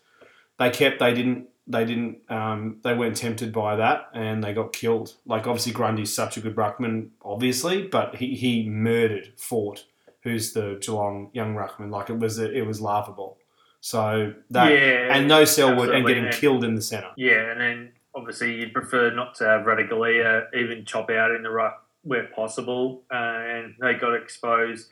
they 0.59 0.69
kept 0.69 0.99
they 0.99 1.15
didn't 1.15 1.47
they 1.67 1.85
didn't 1.85 2.19
um, 2.29 2.77
they 2.83 2.93
weren't 2.93 3.17
tempted 3.17 3.51
by 3.51 3.75
that 3.77 4.09
and 4.13 4.43
they 4.43 4.53
got 4.53 4.73
killed. 4.73 5.15
Like 5.25 5.47
obviously 5.47 5.71
Grundy's 5.71 6.13
such 6.13 6.37
a 6.37 6.41
good 6.41 6.55
ruckman, 6.55 7.09
obviously, 7.23 7.83
but 7.83 8.15
he, 8.15 8.35
he 8.35 8.69
murdered 8.69 9.33
Fort, 9.37 9.85
who's 10.21 10.53
the 10.53 10.77
Geelong 10.81 11.29
young 11.33 11.55
ruckman. 11.55 11.89
Like 11.89 12.09
it 12.09 12.19
was 12.19 12.37
it 12.37 12.65
was 12.65 12.81
laughable. 12.81 13.37
So 13.81 14.33
that 14.51 14.71
yeah, 14.71 15.15
and 15.15 15.27
no 15.27 15.45
Selwood 15.45 15.89
and 15.89 16.05
getting 16.05 16.31
killed 16.31 16.63
in 16.63 16.75
the 16.75 16.81
centre. 16.81 17.11
Yeah, 17.17 17.51
and 17.51 17.61
then 17.61 17.91
obviously 18.15 18.55
you'd 18.55 18.73
prefer 18.73 19.11
not 19.11 19.35
to 19.35 19.45
have 19.45 19.65
Ratugolea 19.65 20.47
even 20.55 20.85
chop 20.85 21.09
out 21.09 21.31
in 21.31 21.43
the 21.43 21.49
ruck 21.49 21.83
where 22.01 22.27
possible, 22.27 23.03
uh, 23.11 23.15
and 23.15 23.75
they 23.79 23.95
got 23.95 24.13
exposed. 24.13 24.89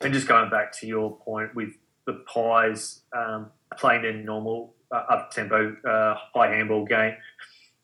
And 0.00 0.12
just 0.12 0.28
going 0.28 0.50
back 0.50 0.72
to 0.80 0.86
your 0.86 1.16
point 1.16 1.54
with 1.54 1.70
the 2.06 2.24
Pies 2.32 3.00
um, 3.16 3.50
playing 3.76 4.02
their 4.02 4.12
normal 4.12 4.75
uh, 4.92 5.02
up 5.10 5.30
tempo 5.30 5.74
uh, 5.88 6.14
high 6.34 6.48
handball 6.54 6.84
game, 6.84 7.14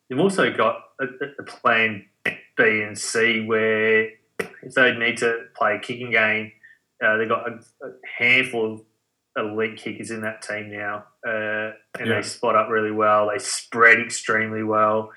you've 0.09 0.19
also 0.19 0.51
got 0.55 0.75
a, 0.99 1.05
a 1.39 1.43
plan 1.43 2.05
B 2.57 2.81
and 2.81 2.97
C 2.97 3.45
where 3.45 4.09
if 4.61 4.73
they 4.75 4.95
need 4.95 5.17
to 5.17 5.45
play 5.55 5.75
a 5.75 5.79
kicking 5.79 6.11
game, 6.11 6.51
uh, 7.03 7.17
they've 7.17 7.27
got 7.29 7.47
a, 7.49 7.53
a 7.85 7.91
handful 8.17 8.73
of 8.75 8.81
elite 9.35 9.77
kickers 9.77 10.11
in 10.11 10.21
that 10.21 10.41
team 10.41 10.71
now, 10.71 11.05
uh, 11.27 11.71
and 11.99 12.07
Yeah. 12.07 12.15
they 12.15 12.21
spot 12.21 12.55
up 12.55 12.69
really 12.69 12.91
well. 12.91 13.29
They 13.31 13.39
spread 13.39 13.99
extremely 13.99 14.63
well, 14.63 15.11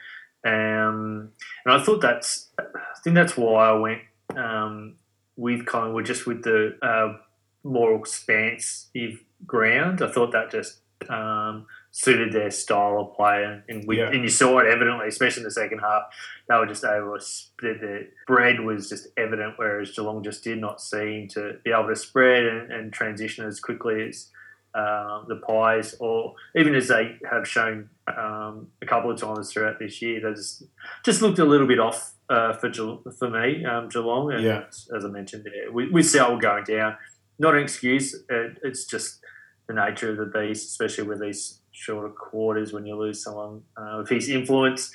um, 0.44 1.32
and 1.64 1.74
I 1.74 1.82
thought 1.82 2.00
that's. 2.00 2.50
I 2.58 2.98
think 3.04 3.14
that's 3.14 3.36
why 3.36 3.68
I 3.68 3.72
went 3.72 4.00
um, 4.36 4.96
with 5.36 5.66
Collingwood, 5.66 6.06
just 6.06 6.26
with 6.26 6.42
the 6.42 6.76
uh, 6.82 7.18
more 7.62 7.94
expansive 7.94 9.22
ground. 9.46 10.02
I 10.02 10.10
thought 10.10 10.32
that 10.32 10.50
just 10.50 10.80
um, 11.08 11.66
suited 11.98 12.30
their 12.30 12.50
style 12.50 13.00
of 13.00 13.16
play, 13.16 13.42
and, 13.42 13.62
and, 13.70 13.88
we, 13.88 13.96
Yeah. 13.98 14.10
and 14.10 14.22
you 14.22 14.28
saw 14.28 14.58
it 14.58 14.66
evidently, 14.66 15.08
especially 15.08 15.40
in 15.40 15.44
the 15.44 15.50
second 15.50 15.78
half. 15.78 16.02
They 16.46 16.54
were 16.56 16.66
just 16.66 16.84
able 16.84 17.14
to 17.18 17.24
spread. 17.24 17.80
The 17.80 18.08
bread 18.26 18.60
was 18.60 18.90
just 18.90 19.08
evident, 19.16 19.54
whereas 19.56 19.92
Geelong 19.92 20.22
just 20.22 20.44
did 20.44 20.58
not 20.60 20.82
seem 20.82 21.26
to 21.28 21.54
be 21.64 21.70
able 21.72 21.88
to 21.88 21.96
spread 21.96 22.44
and, 22.44 22.70
and 22.70 22.92
transition 22.92 23.46
as 23.46 23.60
quickly 23.60 24.08
as 24.08 24.28
um, 24.74 25.24
the 25.26 25.36
Pies, 25.48 25.94
or 25.98 26.34
even 26.54 26.74
as 26.74 26.88
they 26.88 27.16
have 27.30 27.48
shown 27.48 27.88
um, 28.14 28.68
a 28.82 28.86
couple 28.86 29.10
of 29.10 29.18
times 29.18 29.50
throughout 29.50 29.78
this 29.78 30.02
year. 30.02 30.20
They 30.20 30.34
just, 30.34 30.64
just 31.02 31.22
looked 31.22 31.38
a 31.38 31.46
little 31.46 31.66
bit 31.66 31.80
off 31.80 32.12
uh, 32.28 32.52
for 32.52 32.68
Ge- 32.68 33.00
for 33.18 33.30
me, 33.30 33.64
um, 33.64 33.88
Geelong. 33.88 34.34
And 34.34 34.42
Yeah. 34.44 34.64
as 34.94 35.02
I 35.02 35.08
mentioned 35.08 35.44
there, 35.44 35.72
with, 35.72 35.90
with 35.92 36.04
Sal 36.04 36.36
going 36.36 36.64
down, 36.64 36.98
not 37.38 37.54
an 37.54 37.62
excuse. 37.62 38.14
It, 38.28 38.58
it's 38.62 38.84
just 38.84 39.20
the 39.66 39.72
nature 39.74 40.10
of 40.10 40.18
the 40.18 40.26
beast, 40.26 40.68
especially 40.68 41.04
with 41.08 41.20
these 41.22 41.60
shorter 41.76 42.08
quarters 42.08 42.72
when 42.72 42.86
you 42.86 42.96
lose 42.96 43.22
someone 43.22 43.62
uh, 43.76 43.96
with 43.98 44.08
his 44.08 44.28
influence. 44.28 44.90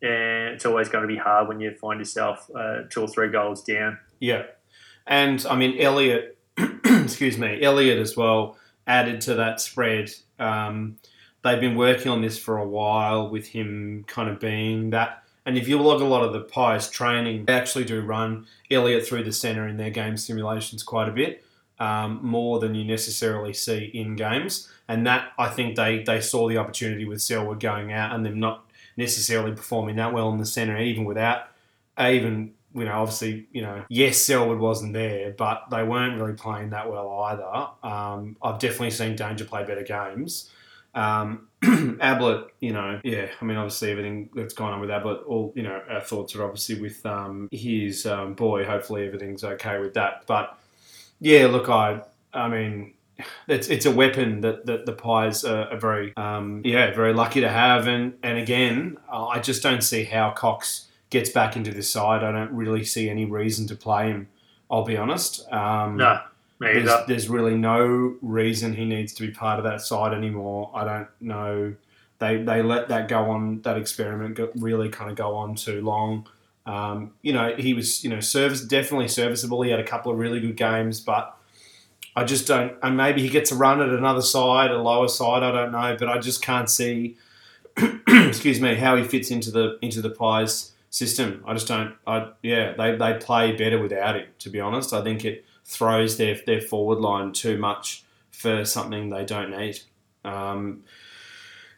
And 0.00 0.54
it's 0.54 0.66
always 0.66 0.88
going 0.88 1.02
to 1.02 1.08
be 1.08 1.18
hard 1.18 1.46
when 1.46 1.60
you 1.60 1.74
find 1.74 2.00
yourself 2.00 2.50
uh, 2.56 2.82
two 2.90 3.02
or 3.02 3.08
three 3.08 3.28
goals 3.28 3.62
down. 3.62 3.98
Yeah, 4.18 4.44
and 5.06 5.44
I 5.48 5.54
mean 5.56 5.80
Elliott, 5.80 6.38
excuse 6.84 7.38
me, 7.38 7.62
Elliott 7.62 7.98
as 7.98 8.16
well 8.16 8.56
added 8.86 9.20
to 9.22 9.34
that 9.34 9.60
spread. 9.60 10.10
Um, 10.40 10.96
they've 11.44 11.60
been 11.60 11.76
working 11.76 12.10
on 12.10 12.22
this 12.22 12.38
for 12.38 12.58
a 12.58 12.66
while 12.66 13.30
with 13.30 13.48
him 13.48 14.04
kind 14.08 14.28
of 14.28 14.40
being 14.40 14.90
that. 14.90 15.22
And 15.44 15.56
if 15.58 15.68
you 15.68 15.80
log 15.80 16.00
a 16.00 16.04
lot 16.04 16.24
of 16.24 16.32
the 16.32 16.40
Pies 16.40 16.90
training, 16.90 17.44
they 17.44 17.52
actually 17.52 17.84
do 17.84 18.00
run 18.00 18.46
Elliott 18.70 19.06
through 19.06 19.24
the 19.24 19.32
centre 19.32 19.68
in 19.68 19.76
their 19.76 19.90
game 19.90 20.16
simulations 20.16 20.82
quite 20.82 21.08
a 21.08 21.12
bit, 21.12 21.44
um, 21.78 22.20
more 22.22 22.58
than 22.58 22.74
you 22.74 22.84
necessarily 22.84 23.52
see 23.52 23.90
in 23.92 24.16
games. 24.16 24.68
And 24.92 25.06
that 25.06 25.32
I 25.38 25.48
think 25.48 25.76
they 25.76 26.02
they 26.02 26.20
saw 26.20 26.48
the 26.48 26.58
opportunity 26.58 27.06
with 27.06 27.22
Selwood 27.22 27.60
going 27.60 27.92
out 27.92 28.14
and 28.14 28.26
them 28.26 28.38
not 28.38 28.66
necessarily 28.94 29.52
performing 29.52 29.96
that 29.96 30.12
well 30.12 30.30
in 30.32 30.38
the 30.38 30.44
centre, 30.44 30.78
even 30.78 31.06
without 31.06 31.48
even 31.98 32.52
you 32.74 32.84
know, 32.84 32.92
obviously, 32.92 33.46
you 33.52 33.62
know, 33.62 33.84
yes, 33.88 34.18
Selwood 34.18 34.58
wasn't 34.58 34.92
there, 34.92 35.32
but 35.32 35.64
they 35.70 35.82
weren't 35.82 36.20
really 36.20 36.34
playing 36.34 36.70
that 36.70 36.90
well 36.90 37.22
either. 37.22 37.68
Um, 37.82 38.36
I've 38.42 38.58
definitely 38.58 38.90
seen 38.90 39.16
Danger 39.16 39.44
play 39.44 39.64
better 39.64 39.82
games. 39.82 40.50
Um, 40.94 41.48
Ablett, 41.62 42.48
you 42.60 42.72
know, 42.72 43.00
yeah, 43.02 43.28
I 43.40 43.44
mean, 43.44 43.56
obviously 43.56 43.90
everything 43.92 44.28
that's 44.34 44.54
gone 44.54 44.72
on 44.72 44.80
with 44.80 44.90
Ablett, 44.90 45.22
all, 45.26 45.52
you 45.54 45.62
know, 45.62 45.82
our 45.88 46.00
thoughts 46.00 46.34
are 46.34 46.44
obviously 46.44 46.80
with 46.80 47.04
um, 47.06 47.48
his 47.50 48.04
um, 48.04 48.34
boy. 48.34 48.64
Hopefully 48.64 49.06
everything's 49.06 49.44
okay 49.44 49.78
with 49.78 49.94
that. 49.94 50.24
But 50.26 50.58
yeah, 51.20 51.46
look, 51.46 51.68
I, 51.68 52.02
I 52.32 52.48
mean, 52.48 52.94
it's 53.48 53.68
it's 53.68 53.86
a 53.86 53.90
weapon 53.90 54.40
that, 54.40 54.66
that 54.66 54.86
the 54.86 54.92
Pies 54.92 55.44
are, 55.44 55.68
are 55.72 55.78
very, 55.78 56.16
um, 56.16 56.62
yeah, 56.64 56.92
very 56.92 57.12
lucky 57.12 57.40
to 57.40 57.48
have. 57.48 57.86
And, 57.86 58.14
and 58.22 58.38
again, 58.38 58.96
uh, 59.10 59.26
I 59.26 59.38
just 59.38 59.62
don't 59.62 59.82
see 59.82 60.04
how 60.04 60.30
Cox 60.30 60.88
gets 61.10 61.30
back 61.30 61.56
into 61.56 61.70
the 61.70 61.82
side. 61.82 62.24
I 62.24 62.32
don't 62.32 62.52
really 62.52 62.84
see 62.84 63.08
any 63.08 63.24
reason 63.24 63.66
to 63.68 63.76
play 63.76 64.08
him. 64.08 64.28
I'll 64.70 64.84
be 64.84 64.96
honest. 64.96 65.50
Um, 65.52 65.98
No, 65.98 66.20
me 66.58 66.72
there's, 66.72 67.06
there's 67.06 67.28
really 67.28 67.56
no 67.56 68.16
reason 68.22 68.72
he 68.74 68.86
needs 68.86 69.12
to 69.14 69.26
be 69.26 69.32
part 69.32 69.58
of 69.58 69.64
that 69.64 69.82
side 69.82 70.14
anymore. 70.14 70.70
I 70.74 70.84
don't 70.84 71.08
know. 71.20 71.74
They 72.18 72.42
they 72.42 72.62
let 72.62 72.88
that 72.88 73.08
go 73.08 73.30
on. 73.30 73.62
That 73.62 73.76
experiment 73.76 74.36
go, 74.36 74.50
really 74.54 74.88
kind 74.88 75.10
of 75.10 75.16
go 75.16 75.34
on 75.34 75.56
too 75.56 75.82
long. 75.82 76.26
Um, 76.64 77.12
you 77.20 77.32
know, 77.32 77.54
he 77.56 77.74
was 77.74 78.04
you 78.04 78.10
know 78.10 78.20
service 78.20 78.62
definitely 78.64 79.08
serviceable. 79.08 79.60
He 79.62 79.70
had 79.70 79.80
a 79.80 79.84
couple 79.84 80.12
of 80.12 80.18
really 80.18 80.40
good 80.40 80.56
games, 80.56 81.00
but 81.00 81.36
I 82.14 82.24
just 82.24 82.46
don't. 82.46 82.76
And 82.82 82.96
maybe 82.96 83.22
he 83.22 83.28
gets 83.28 83.50
a 83.52 83.54
run 83.54 83.80
at 83.80 83.88
another 83.88 84.22
side, 84.22 84.70
a 84.70 84.80
lower 84.80 85.08
side. 85.08 85.42
I 85.42 85.50
don't 85.50 85.72
know, 85.72 85.96
but 85.98 86.08
I 86.08 86.18
just 86.18 86.42
can't 86.42 86.68
see. 86.68 87.16
excuse 88.08 88.60
me, 88.60 88.74
how 88.74 88.96
he 88.96 89.04
fits 89.04 89.30
into 89.30 89.50
the 89.50 89.78
into 89.80 90.02
the 90.02 90.10
Pies 90.10 90.72
system. 90.90 91.42
I 91.46 91.54
just 91.54 91.68
don't. 91.68 91.94
I 92.06 92.28
yeah, 92.42 92.74
they, 92.74 92.96
they 92.96 93.14
play 93.14 93.56
better 93.56 93.80
without 93.80 94.16
him. 94.16 94.26
To 94.40 94.50
be 94.50 94.60
honest, 94.60 94.92
I 94.92 95.02
think 95.02 95.24
it 95.24 95.44
throws 95.64 96.18
their 96.18 96.38
their 96.46 96.60
forward 96.60 96.98
line 96.98 97.32
too 97.32 97.56
much 97.56 98.04
for 98.30 98.64
something 98.64 99.08
they 99.08 99.24
don't 99.24 99.50
need. 99.50 99.80
Um, 100.24 100.84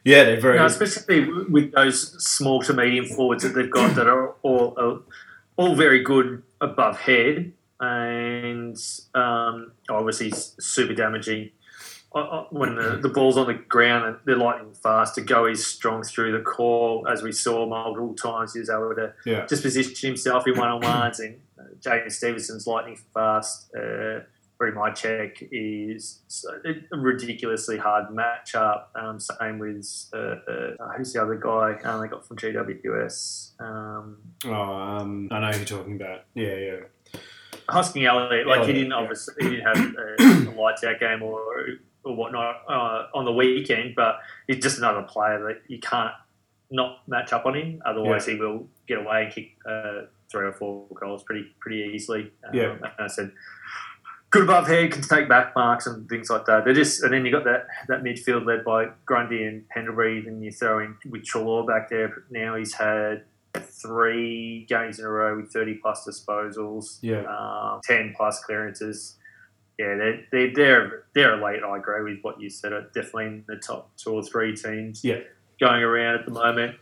yeah, 0.03 0.23
they're 0.23 0.39
very. 0.39 0.57
No, 0.57 0.65
especially 0.65 1.29
with 1.49 1.71
those 1.71 2.23
small 2.23 2.61
to 2.63 2.73
medium 2.73 3.05
forwards 3.05 3.43
that 3.43 3.55
they've 3.55 3.71
got 3.71 3.95
that 3.95 4.07
are 4.07 4.31
all 4.43 4.75
all, 4.77 5.01
all 5.55 5.75
very 5.75 6.03
good 6.03 6.43
above 6.61 6.99
head 6.99 7.53
and 7.79 8.77
um, 9.13 9.71
obviously 9.89 10.31
super 10.31 10.93
damaging 10.93 11.51
uh, 12.13 12.19
uh, 12.19 12.45
when 12.49 12.75
the, 12.75 12.97
the 13.01 13.09
ball's 13.09 13.37
on 13.37 13.47
the 13.47 13.53
ground 13.53 14.05
and 14.05 14.15
they're 14.25 14.37
lightning 14.37 14.73
fast. 14.73 15.15
To 15.15 15.21
go 15.21 15.45
is 15.45 15.65
strong 15.65 16.01
through 16.03 16.31
the 16.31 16.43
core, 16.43 17.09
as 17.11 17.21
we 17.21 17.31
saw 17.31 17.65
multiple 17.65 18.13
times. 18.15 18.53
He 18.53 18.59
was 18.59 18.69
able 18.69 18.95
to 18.95 19.13
Yeah. 19.25 19.45
just 19.45 19.63
position 19.63 19.93
himself 20.09 20.47
in 20.47 20.57
one 20.57 20.69
on 20.69 20.81
ones, 20.81 21.19
and 21.19 21.39
uh, 21.59 21.63
Jaidyn 21.81 22.11
Stephenson's 22.11 22.67
lightning 22.67 22.97
fast. 23.13 23.71
Uh, 23.75 24.21
Mihocek 24.61 25.47
is 25.51 26.21
a 26.65 26.97
ridiculously 26.97 27.77
hard 27.77 28.05
matchup. 28.07 28.85
Um, 28.95 29.19
same 29.19 29.59
with 29.59 29.85
uh, 30.13 30.17
uh, 30.17 30.93
who's 30.97 31.11
the 31.11 31.21
other 31.21 31.35
guy 31.35 31.73
um, 31.83 32.01
they 32.01 32.07
got 32.07 32.25
from 32.25 32.37
GWS? 32.37 33.59
Um, 33.59 34.17
Oh, 34.45 34.53
um, 34.53 35.27
I 35.29 35.39
know 35.41 35.51
who 35.51 35.57
you're 35.57 35.65
talking 35.65 35.95
about. 35.97 36.21
Yeah, 36.35 36.55
yeah. 36.55 36.75
Hoskin-Elliott, 37.69 38.47
like 38.47 38.65
he 38.65 38.73
didn't 38.73 38.91
yeah. 38.91 38.97
obviously 38.97 39.33
he 39.39 39.49
didn't 39.49 39.65
have 39.65 39.95
a, 39.95 40.49
a 40.49 40.53
lights 40.59 40.83
out 40.83 40.99
game 40.99 41.21
or 41.21 41.39
or 42.03 42.15
whatnot 42.15 42.61
uh, 42.69 43.07
on 43.13 43.25
the 43.25 43.33
weekend, 43.33 43.95
but 43.95 44.19
he's 44.47 44.61
just 44.61 44.77
another 44.77 45.01
player 45.01 45.39
that 45.47 45.61
you 45.67 45.79
can't 45.79 46.13
not 46.71 47.07
match 47.07 47.33
up 47.33 47.45
on 47.45 47.55
him. 47.55 47.81
Otherwise, 47.85 48.25
he 48.27 48.35
will 48.35 48.67
get 48.87 48.99
away 48.99 49.25
and 49.25 49.33
kick 49.33 49.57
uh, 49.67 50.01
three 50.31 50.45
or 50.45 50.53
four 50.53 50.85
goals 50.99 51.23
pretty 51.23 51.47
pretty 51.59 51.91
easily. 51.93 52.31
Um, 52.47 52.55
Yeah. 52.55 52.75
I 52.99 53.07
said. 53.07 53.31
Good 54.31 54.43
above 54.43 54.67
head, 54.67 54.91
can 54.91 55.01
take 55.01 55.29
back 55.29 55.55
marks 55.55 55.87
and 55.87 56.09
things 56.09 56.29
like 56.29 56.45
that. 56.47 56.65
They're 56.65 56.73
just, 56.73 57.01
and 57.03 57.13
then 57.13 57.25
you 57.25 57.31
got 57.31 57.45
that, 57.45 57.67
that 57.87 58.03
midfield 58.03 58.45
led 58.45 58.65
by 58.65 58.87
Grundy 59.05 59.45
and 59.45 59.65
Pendlebury, 59.69 60.27
and 60.27 60.43
you 60.43 60.51
throw 60.51 60.79
in 60.79 60.97
with 61.09 61.23
Chalor 61.23 61.65
back 61.65 61.89
there. 61.89 62.23
Now 62.29 62.57
he's 62.57 62.73
had 62.73 63.23
three 63.59 64.65
games 64.67 64.99
in 64.99 65.05
a 65.05 65.09
row 65.09 65.37
with 65.37 65.51
30 65.51 65.75
plus 65.75 66.07
disposals, 66.07 66.97
Yeah. 67.01 67.23
um, 67.25 67.81
10 67.83 68.13
plus 68.17 68.43
clearances. 68.43 69.17
Yeah, 69.77 69.95
they're, 69.95 70.23
they're, 70.31 70.53
they're, 70.53 71.03
they're 71.13 71.33
elite. 71.39 71.63
I 71.63 71.77
agree 71.77 72.03
with 72.13 72.23
what 72.23 72.39
you 72.39 72.49
said. 72.49 72.71
Definitely 72.93 73.25
in 73.25 73.43
the 73.47 73.57
top 73.57 73.91
two 73.97 74.11
or 74.11 74.23
three 74.23 74.55
teams 74.55 75.03
Yeah. 75.03 75.19
going 75.59 75.83
around 75.83 76.19
at 76.19 76.25
the 76.25 76.31
moment, 76.31 76.77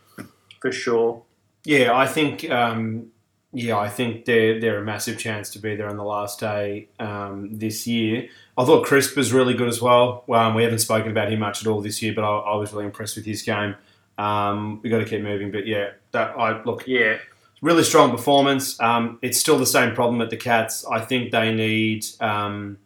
for 0.60 0.70
sure. 0.72 1.22
Yeah, 1.64 1.96
I 1.96 2.06
think. 2.06 2.48
Um, 2.50 3.08
yeah, 3.56 3.78
I 3.78 3.88
think 3.88 4.24
they're 4.24 4.60
they're 4.60 4.78
a 4.80 4.84
massive 4.84 5.16
chance 5.16 5.50
to 5.50 5.60
be 5.60 5.76
there 5.76 5.88
on 5.88 5.96
the 5.96 6.02
last 6.04 6.40
day 6.40 6.88
um, 6.98 7.56
this 7.56 7.86
year. 7.86 8.28
I 8.58 8.64
thought 8.64 8.84
Crisp 8.84 9.16
was 9.16 9.32
really 9.32 9.54
good 9.54 9.68
as 9.68 9.80
well. 9.80 10.24
Um, 10.28 10.54
we 10.54 10.64
haven't 10.64 10.80
spoken 10.80 11.10
about 11.12 11.32
him 11.32 11.38
much 11.38 11.62
at 11.62 11.68
all 11.68 11.80
this 11.80 12.02
year, 12.02 12.12
but 12.14 12.24
I, 12.24 12.36
I 12.52 12.56
was 12.56 12.72
really 12.72 12.84
impressed 12.86 13.14
with 13.16 13.24
his 13.24 13.42
game. 13.42 13.76
Um, 14.18 14.80
we 14.82 14.90
got 14.90 14.98
to 14.98 15.04
keep 15.04 15.22
moving, 15.22 15.50
but 15.52 15.66
yeah, 15.68 15.90
that 16.14 16.38
I 16.38 16.62
look 16.64 16.86
Yeah, 16.86 17.18
really 17.60 17.84
strong 17.84 18.10
performance. 18.10 18.80
Um, 18.80 19.18
it's 19.22 19.38
still 19.38 19.58
the 19.58 19.66
same 19.66 19.94
problem 19.94 20.20
at 20.20 20.30
the 20.30 20.36
Cats. 20.36 20.84
I 20.86 21.00
think 21.00 21.30
they 21.30 21.52
need. 21.52 22.06
Um, 22.20 22.78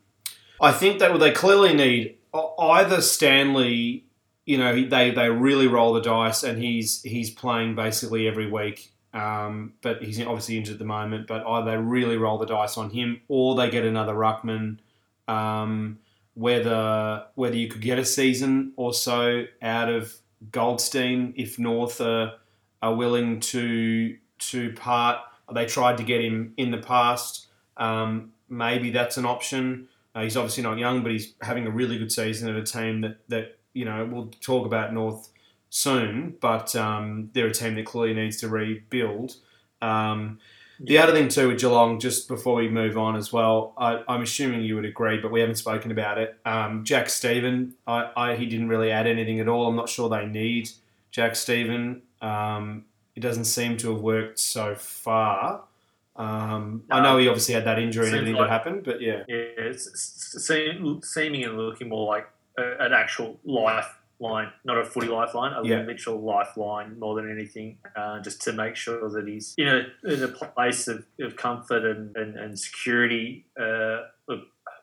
I 0.60 0.72
think 0.72 0.98
that 0.98 1.16
they 1.18 1.30
clearly 1.30 1.72
need 1.74 2.16
either 2.34 3.00
Stanley. 3.00 4.04
You 4.44 4.58
know, 4.58 4.74
they 4.88 5.10
they 5.10 5.30
really 5.30 5.68
roll 5.68 5.92
the 5.92 6.00
dice, 6.00 6.42
and 6.42 6.62
he's 6.62 7.02
he's 7.02 7.30
playing 7.30 7.74
basically 7.76 8.26
every 8.26 8.50
week. 8.50 8.92
Um, 9.14 9.72
but 9.80 10.02
he's 10.02 10.20
obviously 10.20 10.58
injured 10.58 10.74
at 10.74 10.78
the 10.78 10.84
moment. 10.84 11.26
But 11.26 11.46
either 11.46 11.70
they 11.70 11.76
really 11.76 12.16
roll 12.16 12.38
the 12.38 12.46
dice 12.46 12.76
on 12.76 12.90
him, 12.90 13.20
or 13.28 13.54
they 13.54 13.70
get 13.70 13.84
another 13.84 14.14
ruckman. 14.14 14.78
Um, 15.26 15.98
whether 16.34 17.24
whether 17.34 17.56
you 17.56 17.68
could 17.68 17.82
get 17.82 17.98
a 17.98 18.04
season 18.04 18.72
or 18.76 18.94
so 18.94 19.44
out 19.60 19.88
of 19.88 20.14
Goldstein 20.52 21.34
if 21.36 21.58
North 21.58 22.00
are, 22.00 22.34
are 22.82 22.94
willing 22.94 23.40
to 23.40 24.16
to 24.38 24.72
part. 24.72 25.18
They 25.52 25.66
tried 25.66 25.96
to 25.98 26.04
get 26.04 26.22
him 26.22 26.54
in 26.56 26.70
the 26.70 26.78
past. 26.78 27.46
Um, 27.76 28.32
maybe 28.48 28.90
that's 28.90 29.16
an 29.16 29.24
option. 29.24 29.88
Uh, 30.14 30.22
he's 30.22 30.36
obviously 30.36 30.62
not 30.62 30.78
young, 30.78 31.02
but 31.02 31.12
he's 31.12 31.34
having 31.42 31.66
a 31.66 31.70
really 31.70 31.98
good 31.98 32.12
season 32.12 32.48
at 32.48 32.56
a 32.56 32.62
team 32.62 33.00
that, 33.02 33.18
that 33.28 33.58
you 33.72 33.84
know 33.84 34.08
we'll 34.10 34.30
talk 34.40 34.66
about 34.66 34.92
North 34.92 35.28
soon. 35.70 36.36
But 36.40 36.74
um, 36.76 37.30
they're 37.32 37.46
a 37.46 37.54
team 37.54 37.74
that 37.76 37.86
clearly 37.86 38.14
needs 38.14 38.38
to 38.38 38.48
rebuild. 38.48 39.36
Um, 39.80 40.38
the 40.80 40.98
other 40.98 41.12
thing 41.12 41.28
too 41.28 41.48
with 41.48 41.60
Geelong, 41.60 41.98
just 41.98 42.28
before 42.28 42.54
we 42.54 42.68
move 42.68 42.96
on 42.96 43.16
as 43.16 43.32
well, 43.32 43.74
I, 43.76 44.02
I'm 44.08 44.22
assuming 44.22 44.62
you 44.62 44.76
would 44.76 44.84
agree, 44.84 45.20
but 45.20 45.32
we 45.32 45.40
haven't 45.40 45.56
spoken 45.56 45.90
about 45.90 46.18
it. 46.18 46.38
Um, 46.44 46.84
Jack 46.84 47.08
Steven, 47.08 47.74
I, 47.86 48.10
I, 48.16 48.36
he 48.36 48.46
didn't 48.46 48.68
really 48.68 48.92
add 48.92 49.08
anything 49.08 49.40
at 49.40 49.48
all. 49.48 49.66
I'm 49.66 49.74
not 49.74 49.88
sure 49.88 50.08
they 50.08 50.26
need 50.26 50.70
Jack 51.10 51.34
Steven. 51.34 52.02
Um, 52.20 52.84
it 53.14 53.20
doesn't 53.20 53.44
seem 53.44 53.76
to 53.78 53.92
have 53.92 54.00
worked 54.02 54.38
so 54.38 54.74
far. 54.74 55.62
Um, 56.16 56.82
I 56.90 57.00
know 57.00 57.16
he 57.18 57.28
obviously 57.28 57.54
had 57.54 57.64
that 57.64 57.78
injury 57.78 58.06
and 58.06 58.14
everything 58.16 58.34
like- 58.36 58.48
that 58.48 58.50
happened, 58.52 58.84
but 58.84 59.00
yeah, 59.00 59.22
Yeah, 59.28 59.36
it's, 59.56 60.44
seem, 60.44 61.00
seeming 61.02 61.44
and 61.44 61.56
looking 61.56 61.88
more 61.88 62.06
like 62.08 62.28
a, 62.58 62.76
an 62.84 62.92
actual 62.92 63.38
lifeline, 63.44 64.50
not 64.64 64.78
a 64.78 64.84
footy 64.84 65.06
lifeline, 65.06 65.52
a 65.52 65.64
Yeah. 65.64 65.82
literal 65.82 66.20
lifeline 66.20 66.98
more 66.98 67.14
than 67.14 67.30
anything, 67.30 67.78
uh, 67.94 68.20
just 68.20 68.42
to 68.42 68.52
make 68.52 68.74
sure 68.74 69.08
that 69.10 69.28
he's 69.28 69.54
in 69.58 69.68
a, 69.68 69.86
in 70.12 70.22
a 70.24 70.28
place 70.28 70.88
of, 70.88 71.06
of 71.20 71.36
comfort 71.36 71.84
and, 71.84 72.16
and, 72.16 72.36
and 72.36 72.58
security. 72.58 73.46
Uh, 73.60 73.98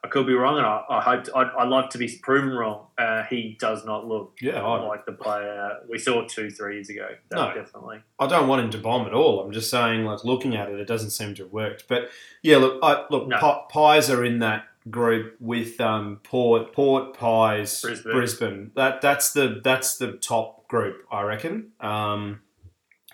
I 0.05 0.07
could 0.07 0.27
be 0.27 0.33
wrong, 0.33 0.57
and 0.57 0.65
I, 0.67 0.83
I 0.87 1.01
hope 1.01 1.25
I'd, 1.35 1.47
I'd 1.57 1.67
love 1.67 1.89
to 1.89 1.97
be 1.97 2.07
proven 2.21 2.51
wrong. 2.51 2.85
Uh, 2.95 3.23
he 3.23 3.57
does 3.59 3.85
not 3.85 4.05
look 4.05 4.37
yeah, 4.39 4.61
I, 4.61 4.79
like 4.83 5.03
the 5.07 5.13
player 5.13 5.79
we 5.89 5.97
saw 5.97 6.27
two, 6.27 6.51
three 6.51 6.75
years 6.75 6.89
ago. 6.89 7.07
No. 7.31 7.53
Definitely. 7.55 8.01
I 8.19 8.27
don't 8.27 8.47
want 8.47 8.63
him 8.63 8.69
to 8.69 8.77
bomb 8.77 9.07
at 9.07 9.13
all. 9.13 9.41
I'm 9.41 9.51
just 9.51 9.71
saying, 9.71 10.05
like 10.05 10.23
looking 10.23 10.55
at 10.55 10.69
it, 10.69 10.79
it 10.79 10.85
doesn't 10.85 11.09
seem 11.09 11.33
to 11.35 11.43
have 11.43 11.51
worked. 11.51 11.87
But 11.87 12.09
yeah, 12.43 12.57
look, 12.57 12.79
I, 12.83 13.05
look, 13.09 13.27
No. 13.27 13.39
Pi- 13.39 13.61
Pies 13.71 14.11
are 14.11 14.23
in 14.23 14.39
that 14.39 14.65
group 14.91 15.37
with 15.39 15.81
um, 15.81 16.19
Port, 16.23 16.71
Port, 16.71 17.17
Pies, 17.17 17.81
Brisbane. 17.81 18.11
Brisbane. 18.11 18.71
That 18.75 19.01
that's 19.01 19.33
the 19.33 19.59
that's 19.63 19.97
the 19.97 20.13
top 20.13 20.67
group, 20.67 20.97
I 21.11 21.23
reckon, 21.23 21.71
um, 21.79 22.41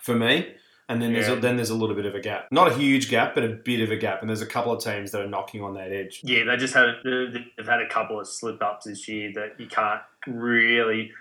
for 0.02 0.14
me. 0.14 0.56
And 0.92 1.02
then 1.02 1.14
there's 1.14 1.30
a, 1.30 1.36
then 1.38 1.56
there's 1.56 1.70
a 1.70 1.76
little 1.76 1.96
bit 1.96 2.06
of 2.06 2.16
a 2.16 2.20
gap, 2.20 2.48
not 2.52 2.72
a 2.72 2.76
huge 2.76 3.10
gap, 3.10 3.34
but 3.36 3.44
a 3.44 3.50
bit 3.50 3.80
of 3.82 3.92
a 3.92 3.96
gap. 3.96 4.22
And 4.22 4.30
there's 4.30 4.42
a 4.42 4.46
couple 4.48 4.72
of 4.74 4.84
teams 4.84 5.12
that 5.12 5.22
are 5.22 5.28
knocking 5.28 5.62
on 5.64 5.74
that 5.76 5.92
edge. 5.92 6.22
Yeah, 6.24 6.44
they 6.46 6.58
just 6.58 6.74
had 6.74 6.96
they've 7.04 7.66
had 7.68 7.82
a 7.82 7.88
couple 7.88 8.20
of 8.20 8.28
slip 8.28 8.62
ups 8.62 8.86
this 8.86 9.08
year 9.08 9.32
that 9.36 9.60
you 9.60 9.68
can't 9.68 10.02
really 10.28 11.12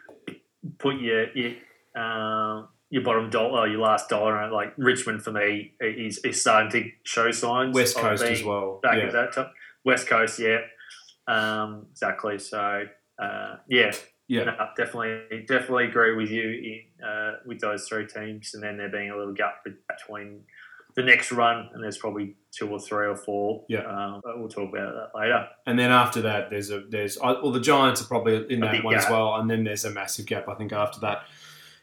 put 0.79 0.97
your 1.01 1.31
your, 1.37 1.53
um, 1.97 2.69
your 2.91 3.03
bottom 3.03 3.31
dollar, 3.31 3.69
your 3.69 3.81
last 3.81 4.09
dollar 4.09 4.37
on. 4.37 4.53
Like 4.53 4.75
Richmond 4.77 5.23
for 5.23 5.33
me 5.33 5.73
is, 5.81 6.19
is 6.19 6.41
starting 6.41 6.71
to 6.73 6.91
show 7.05 7.31
signs. 7.31 7.75
West 7.75 7.97
Coast 7.97 8.23
as 8.25 8.43
well. 8.43 8.81
Back 8.83 8.99
Yeah. 8.99 9.05
at 9.05 9.13
that 9.13 9.33
top. 9.33 9.53
West 9.85 10.09
Coast, 10.09 10.39
yeah, 10.39 10.59
um, 11.27 11.87
exactly. 11.91 12.39
So 12.39 12.85
uh, 13.23 13.57
yeah, 13.69 13.93
Yeah. 14.31 14.45
no, 14.45 14.69
definitely, 14.77 15.45
definitely 15.49 15.87
agree 15.87 16.15
with 16.15 16.31
you 16.31 16.49
in, 16.51 17.05
uh, 17.05 17.39
with 17.45 17.59
those 17.59 17.89
three 17.89 18.07
teams, 18.07 18.55
and 18.55 18.63
then 18.63 18.77
there 18.77 18.89
being 18.89 19.11
a 19.11 19.17
little 19.17 19.35
gap 19.35 19.65
between 19.65 20.45
the 20.95 21.03
next 21.03 21.33
run, 21.33 21.69
and 21.75 21.83
there's 21.83 21.99
probably 21.99 22.37
two 22.53 22.69
or 22.69 22.79
three 22.79 23.09
or 23.09 23.17
four. 23.17 23.65
Yeah. 23.69 23.81
um, 23.81 24.21
but 24.23 24.39
we'll 24.39 24.49
talk 24.49 24.69
about 24.69 24.95
that 24.95 25.19
later. 25.19 25.49
And 25.67 25.77
then 25.77 25.91
after 25.91 26.23
that, 26.23 26.49
there's 26.49 26.71
a 26.71 26.85
there's 26.89 27.19
well 27.19 27.51
the 27.51 27.61
Giants 27.61 28.03
are 28.03 28.07
probably 28.07 28.47
in 28.49 28.61
that 28.61 28.85
one 28.85 28.95
as 28.95 29.11
well, 29.11 29.35
and 29.35 29.51
then 29.51 29.65
there's 29.65 29.85
a 29.85 29.91
massive 29.91 30.27
gap 30.27 30.49
I 30.49 30.55
think 30.55 30.73
after 30.73 31.01
that. 31.01 31.25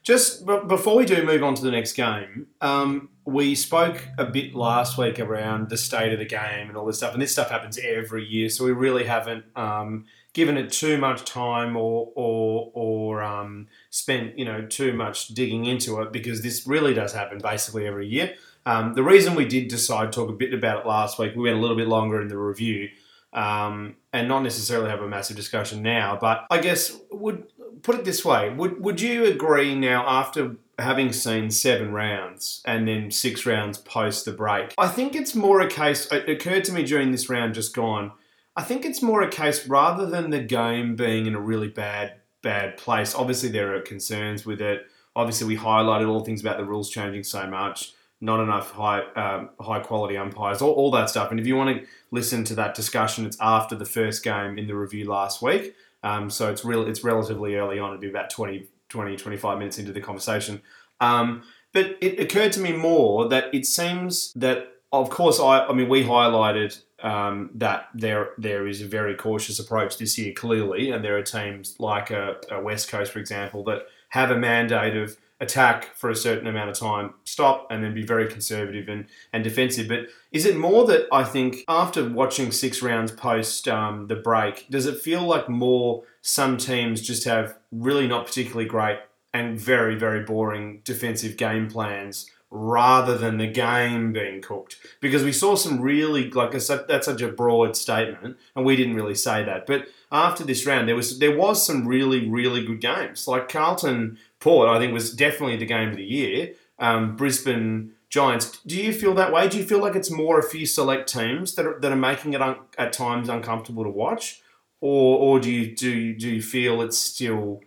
Just 0.04 0.48
b- 0.48 0.62
before 0.70 0.96
we 0.96 1.04
do 1.04 1.26
move 1.26 1.44
on 1.44 1.54
to 1.56 1.62
the 1.62 1.72
next 1.72 1.92
game, 1.92 2.48
um, 2.62 3.10
we 3.26 3.56
spoke 3.56 4.08
a 4.18 4.24
bit 4.24 4.56
last 4.56 4.98
week 4.98 5.20
around 5.20 5.70
the 5.70 5.76
state 5.76 6.14
of 6.14 6.20
the 6.20 6.26
game 6.26 6.70
and 6.70 6.78
all 6.78 6.86
this 6.86 6.96
stuff, 6.96 7.12
and 7.12 7.22
this 7.22 7.34
stuff 7.34 7.50
happens 7.50 7.78
every 7.78 8.26
year, 8.26 8.48
so 8.48 8.64
we 8.64 8.72
really 8.72 9.04
haven't 9.04 9.44
um, 9.58 10.06
given 10.38 10.56
it 10.56 10.72
too 10.72 11.00
much 11.00 11.26
time 11.26 11.76
or 11.76 12.12
or 12.14 12.72
or 12.76 13.24
um, 13.24 13.68
spent 13.90 14.38
you 14.38 14.46
know 14.46 14.62
too 14.62 14.94
much 14.94 15.30
digging 15.30 15.66
into 15.66 16.00
it 16.00 16.14
because 16.14 16.44
this 16.44 16.68
really 16.68 16.94
does 16.94 17.12
happen 17.12 17.40
basically 17.40 17.88
every 17.88 18.08
year. 18.08 18.36
Um, 18.68 18.94
the 18.94 19.02
reason 19.02 19.34
we 19.34 19.46
did 19.46 19.68
decide 19.68 20.12
to 20.12 20.16
talk 20.16 20.30
a 20.30 20.34
bit 20.34 20.54
about 20.54 20.82
it 20.82 20.88
last 20.88 21.18
week, 21.18 21.36
we 21.36 21.44
went 21.44 21.58
a 21.58 21.60
little 21.60 21.76
bit 21.76 21.88
longer 21.88 22.22
in 22.22 22.28
the 22.28 22.38
review, 22.38 22.90
um, 23.34 23.96
and 24.14 24.28
not 24.28 24.44
necessarily 24.44 24.92
have 24.92 25.02
a 25.02 25.08
massive 25.08 25.36
discussion 25.36 25.82
now. 25.82 26.20
But 26.22 26.46
I 26.52 26.60
guess 26.60 26.96
would 27.10 27.48
put 27.82 27.96
it 27.96 28.06
this 28.06 28.24
way: 28.24 28.52
would 28.52 28.80
would 28.80 29.02
you 29.02 29.26
agree 29.26 29.74
now 29.74 30.06
after 30.08 30.58
having 30.78 31.12
seen 31.14 31.50
seven 31.50 31.92
rounds 31.92 32.62
and 32.64 32.88
then 32.88 33.10
six 33.10 33.44
rounds 33.48 33.80
post 33.80 34.26
the 34.26 34.34
break? 34.34 34.76
I 34.78 34.88
think 34.88 35.16
it's 35.16 35.34
more 35.34 35.62
a 35.62 35.68
case. 35.68 36.08
It 36.12 36.30
occurred 36.30 36.64
to 36.66 36.74
me 36.74 36.84
during 36.84 37.12
this 37.12 37.28
round 37.28 37.56
just 37.56 37.76
gone. 37.76 38.12
I 38.58 38.64
think 38.64 38.86
it's 38.86 39.04
more 39.04 39.22
a 39.22 39.30
case 39.30 39.68
rather 39.68 40.08
than 40.08 40.32
the 40.32 40.42
game 40.42 40.96
being 40.96 41.28
in 41.28 41.36
a 41.36 41.40
really 41.40 41.70
bad 41.70 42.16
bad 42.42 42.78
place. 42.78 43.14
Obviously, 43.14 43.50
there 43.50 43.76
are 43.76 43.82
concerns 43.82 44.46
with 44.46 44.62
it. 44.62 44.88
Obviously, 45.16 45.48
we 45.48 45.58
highlighted 45.58 46.10
all 46.10 46.26
things 46.26 46.42
about 46.42 46.58
the 46.58 46.66
rules 46.66 46.90
changing 46.90 47.24
so 47.24 47.46
much. 47.48 47.94
not 48.20 48.40
enough 48.42 48.72
high 48.72 49.02
um, 49.16 49.50
high 49.62 49.80
quality 49.80 50.18
umpires, 50.18 50.62
all, 50.62 50.74
all 50.74 50.90
that 50.92 51.08
stuff. 51.08 51.30
And 51.30 51.40
if 51.40 51.46
you 51.46 51.56
want 51.56 51.78
to 51.78 51.86
listen 52.10 52.44
to 52.46 52.56
that 52.56 52.74
discussion, 52.74 53.28
it's 53.28 53.38
after 53.40 53.76
the 53.76 53.86
first 53.86 54.24
game 54.24 54.58
in 54.58 54.66
the 54.66 54.76
review 54.76 55.08
last 55.08 55.40
week. 55.42 55.76
Um, 56.04 56.30
so 56.32 56.50
it's 56.50 56.66
real 56.66 56.88
it's 56.88 57.04
relatively 57.04 57.56
early 57.56 57.78
on. 57.78 57.92
It'd 57.92 58.02
be 58.02 58.10
about 58.10 58.32
20, 58.32 58.68
20 58.90 59.18
25 59.18 59.60
minutes 59.60 59.78
into 59.78 59.94
the 59.94 60.02
conversation. 60.02 60.64
Um, 61.00 61.44
but 61.74 61.96
it 62.02 62.20
occurred 62.20 62.54
to 62.54 62.60
me 62.60 62.72
more 62.72 63.30
that 63.30 63.54
it 63.54 63.68
seems 63.68 64.34
that, 64.34 64.80
of 64.92 65.12
course, 65.12 65.40
I, 65.40 65.66
I 65.66 65.74
mean, 65.74 65.90
we 65.90 66.04
highlighted 66.04 66.82
um, 67.04 67.52
that 67.56 67.90
there 67.94 68.30
there 68.38 68.68
is 68.68 68.82
a 68.82 68.88
very 68.88 69.16
cautious 69.16 69.60
approach 69.60 69.98
this 69.98 70.18
year, 70.18 70.34
clearly, 70.34 70.92
and 70.92 71.04
there 71.04 71.18
are 71.18 71.24
teams 71.24 71.76
like 71.80 72.12
a, 72.12 72.38
a 72.52 72.62
West 72.62 72.90
Coast, 72.90 73.12
for 73.12 73.20
example, 73.20 73.64
that 73.66 73.84
have 74.10 74.32
a 74.32 74.38
mandate 74.38 74.96
of 74.96 75.18
attack 75.40 75.96
for 75.96 76.10
a 76.10 76.16
certain 76.16 76.48
amount 76.48 76.70
of 76.70 76.78
time, 76.78 77.14
stop, 77.24 77.68
and 77.70 77.84
then 77.84 77.94
be 77.94 78.04
very 78.04 78.28
conservative 78.28 78.90
and, 78.90 79.06
and 79.32 79.44
defensive. 79.44 79.88
But 79.88 80.08
is 80.32 80.46
it 80.46 80.58
more 80.58 80.86
that 80.88 81.08
I 81.12 81.24
think 81.24 81.58
after 81.68 82.08
watching 82.08 82.52
six 82.52 82.82
rounds 82.82 83.12
post 83.12 83.68
um, 83.68 84.08
the 84.08 84.16
break, 84.16 84.68
does 84.70 84.86
it 84.86 85.00
feel 85.00 85.24
like 85.24 85.48
more 85.48 86.04
some 86.22 86.58
teams 86.58 87.02
just 87.02 87.26
have 87.26 87.56
really 87.72 88.08
not 88.08 88.26
particularly 88.26 88.68
great 88.68 89.00
and 89.34 89.60
very, 89.60 89.96
very 89.96 90.24
boring 90.24 90.82
defensive 90.84 91.38
game 91.38 91.70
plans? 91.70 92.32
Rather 92.50 93.18
than 93.18 93.38
the 93.38 93.48
game 93.48 94.14
being 94.14 94.42
cooked. 94.42 94.78
Because 95.02 95.24
we 95.24 95.32
saw 95.32 95.56
some 95.56 95.82
really 95.82 96.30
like 96.32 96.52
that's 96.52 97.06
such 97.06 97.22
a 97.22 97.28
broad 97.28 97.76
statement, 97.76 98.38
and 98.56 98.66
we 98.66 98.76
didn't 98.76 98.96
really 98.96 99.16
say 99.16 99.44
that. 99.44 99.66
But 99.66 99.88
after 100.12 100.44
this 100.44 100.66
round, 100.66 100.88
there 100.88 100.96
was 100.96 101.20
there 101.20 101.38
was 101.38 101.66
some 101.66 101.88
really 101.88 102.28
really 102.30 102.66
good 102.66 102.82
games. 102.82 103.28
Like 103.28 103.50
Carlton 103.50 104.18
Port, 104.40 104.70
I 104.70 104.80
think 104.80 104.94
was 104.94 105.14
definitely 105.14 105.58
the 105.58 105.66
game 105.66 105.90
of 105.90 105.98
the 105.98 106.04
year. 106.04 106.54
Um, 106.80 107.16
Brisbane 107.16 107.94
Giants. 108.10 108.60
Do 108.66 108.82
you 108.82 108.94
feel 108.94 109.14
that 109.16 109.34
way? 109.34 109.50
Do 109.50 109.58
you 109.58 109.66
feel 109.66 109.80
like 109.80 109.96
it's 109.96 110.12
more 110.12 110.40
a 110.40 110.44
few 110.44 110.66
select 110.66 111.12
teams 111.12 111.56
that 111.56 111.66
are, 111.66 111.80
that 111.80 111.92
are 111.92 111.98
making 111.98 112.34
it 112.34 112.42
un- 112.42 112.60
at 112.78 112.94
times 112.94 113.28
uncomfortable 113.28 113.84
to 113.84 113.90
watch, 113.90 114.42
or 114.80 115.18
or 115.18 115.40
do 115.40 115.52
you 115.52 115.76
do 115.76 115.90
you, 115.90 116.14
do 116.16 116.30
you 116.30 116.42
feel 116.42 116.82
it's 116.82 116.98
still 116.98 117.62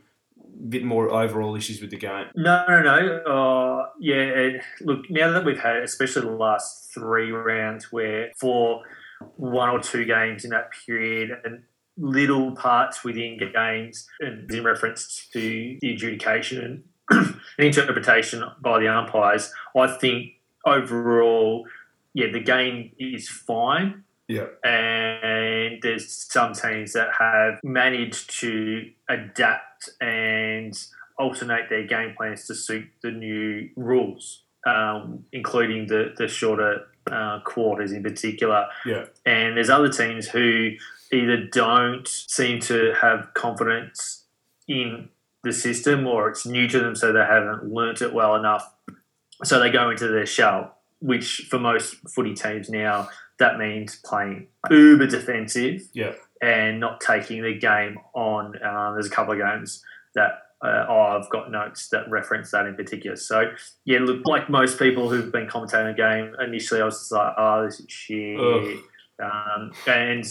bit 0.68 0.84
more 0.84 1.10
overall 1.10 1.56
issues 1.56 1.80
with 1.80 1.90
the 1.90 1.96
game? 1.96 2.26
No, 2.34 2.64
no, 2.68 2.82
no. 2.82 3.16
Uh, 3.24 3.88
yeah, 3.98 4.14
it, 4.14 4.62
look, 4.80 5.10
now 5.10 5.30
that 5.32 5.44
we've 5.44 5.58
had, 5.58 5.76
especially 5.78 6.22
the 6.22 6.32
last 6.32 6.92
three 6.92 7.30
rounds, 7.30 7.90
where 7.92 8.32
for 8.36 8.82
one 9.36 9.68
or 9.68 9.80
two 9.80 10.04
games 10.04 10.44
in 10.44 10.50
that 10.50 10.70
period, 10.86 11.30
and 11.44 11.62
little 11.96 12.52
parts 12.52 13.04
within 13.04 13.38
games 13.38 14.08
and 14.20 14.50
in 14.50 14.64
reference 14.64 15.28
to 15.32 15.78
the 15.80 15.92
adjudication 15.92 16.84
and 17.10 17.34
interpretation 17.58 18.42
by 18.60 18.80
the 18.80 18.88
umpires, 18.88 19.52
I 19.76 19.86
think 19.88 20.32
overall, 20.64 21.66
yeah, 22.14 22.28
the 22.32 22.40
game 22.40 22.92
is 22.98 23.28
fine. 23.28 24.04
Yeah. 24.28 24.46
And 24.62 25.82
there's 25.82 26.08
some 26.30 26.52
teams 26.52 26.92
that 26.92 27.08
have 27.18 27.58
managed 27.64 28.38
to 28.40 28.90
adapt 29.08 29.64
and 30.00 30.78
alternate 31.18 31.68
their 31.68 31.86
game 31.86 32.14
plans 32.16 32.46
to 32.46 32.54
suit 32.54 32.86
the 33.02 33.10
new 33.10 33.68
rules, 33.76 34.42
um, 34.66 35.24
including 35.32 35.86
the, 35.86 36.14
the 36.16 36.26
shorter 36.28 36.86
uh, 37.10 37.40
quarters 37.44 37.92
in 37.92 38.02
particular. 38.02 38.66
Yeah. 38.86 39.06
And 39.26 39.56
there's 39.56 39.70
other 39.70 39.90
teams 39.90 40.28
who 40.28 40.70
either 41.12 41.44
don't 41.52 42.06
seem 42.06 42.60
to 42.60 42.94
have 43.00 43.28
confidence 43.34 44.24
in 44.68 45.08
the 45.42 45.52
system 45.52 46.06
or 46.06 46.28
it's 46.28 46.46
new 46.46 46.68
to 46.68 46.78
them 46.78 46.94
so 46.94 47.12
they 47.12 47.20
haven't 47.20 47.72
learnt 47.72 48.02
it 48.02 48.12
well 48.12 48.36
enough. 48.36 48.72
So 49.44 49.58
they 49.58 49.70
go 49.70 49.90
into 49.90 50.08
their 50.08 50.26
shell, 50.26 50.76
which 51.00 51.48
for 51.50 51.58
most 51.58 51.96
footy 52.08 52.34
teams 52.34 52.68
now, 52.68 53.08
that 53.38 53.58
means 53.58 53.96
playing 54.04 54.48
uber 54.70 55.06
defensive 55.06 55.82
yeah. 55.94 56.12
And 56.40 56.80
not 56.80 57.00
taking 57.00 57.42
the 57.42 57.54
game 57.54 57.98
on. 58.14 58.62
Um, 58.62 58.94
there's 58.94 59.06
a 59.06 59.10
couple 59.10 59.32
of 59.32 59.38
games 59.38 59.82
that 60.14 60.42
uh, 60.62 60.84
oh, 60.88 61.18
I've 61.18 61.30
got 61.30 61.50
notes 61.50 61.88
that 61.88 62.10
reference 62.10 62.50
that 62.50 62.66
in 62.66 62.74
particular. 62.74 63.16
So, 63.16 63.52
yeah, 63.84 64.00
look, 64.00 64.26
like 64.26 64.50
most 64.50 64.78
people 64.78 65.08
who've 65.08 65.32
been 65.32 65.46
commentating 65.46 65.96
the 65.96 66.02
game, 66.02 66.34
initially 66.46 66.82
I 66.82 66.84
was 66.84 66.98
just 66.98 67.12
like, 67.12 67.32
oh, 67.38 67.64
this 67.64 67.80
is 67.80 67.86
shit. 67.88 68.38
Um, 68.38 69.72
and 69.86 70.24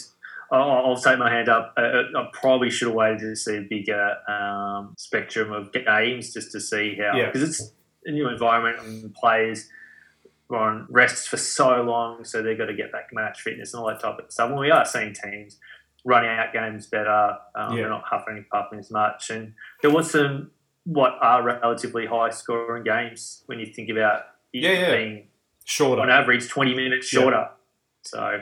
I'll, 0.52 0.72
I'll, 0.72 0.98
take 0.98 1.20
my 1.20 1.32
hand 1.32 1.50
up. 1.50 1.74
Uh, 1.78 1.82
uh, 1.82 2.04
I 2.16 2.30
probably 2.34 2.70
should 2.70 2.90
have 2.90 2.96
waited 2.96 3.20
to 3.20 3.36
see 3.36 3.58
a 3.58 3.62
bigger 3.62 4.16
um, 4.28 4.94
spectrum 4.98 5.52
of 5.52 5.72
games 5.72 6.34
just 6.34 6.52
to 6.52 6.60
see 6.60 6.96
how 7.00 7.14
because 7.14 7.42
yeah. 7.42 7.48
it's 7.48 7.74
a 8.06 8.12
new 8.12 8.28
environment 8.28 8.80
and 8.86 9.14
players 9.14 9.70
are 10.50 10.58
on 10.58 10.88
rests 10.90 11.28
for 11.28 11.38
so 11.38 11.84
long, 11.84 12.24
so 12.24 12.42
they've 12.42 12.58
got 12.58 12.66
to 12.66 12.74
get 12.74 12.92
back 12.92 13.10
match 13.14 13.42
fitness 13.42 13.74
and 13.74 13.82
all 13.82 13.88
that 13.88 14.00
type 14.00 14.18
of 14.18 14.32
stuff. 14.32 14.50
And 14.50 14.60
we 14.60 14.72
are 14.72 14.86
seeing 14.86 15.14
teams 15.14 15.58
running 16.06 16.30
out 16.30 16.54
games 16.54 16.88
better. 16.88 17.38
Um, 17.56 17.72
yeah. 17.72 17.82
They're 17.82 17.90
not 17.90 18.04
huffing 18.06 18.38
and 18.38 18.50
puffing 18.50 18.80
as 18.80 18.92
much, 18.92 19.30
and 19.30 19.54
there 19.82 19.92
was 19.92 20.12
some 20.12 20.52
what 20.86 21.18
are 21.22 21.44
relatively 21.44 22.06
high 22.06 22.30
scoring 22.30 22.84
games 22.84 23.44
when 23.46 23.60
you 23.60 23.66
think 23.68 23.90
about 23.90 24.24
yeah, 24.54 24.72
yeah. 24.72 24.96
being 24.96 25.28
shorter 25.66 26.02
on 26.02 26.10
average, 26.10 26.48
twenty 26.50 26.74
minutes 26.74 27.08
shorter. 27.08 27.38
Yeah. 27.38 27.48
So 28.04 28.42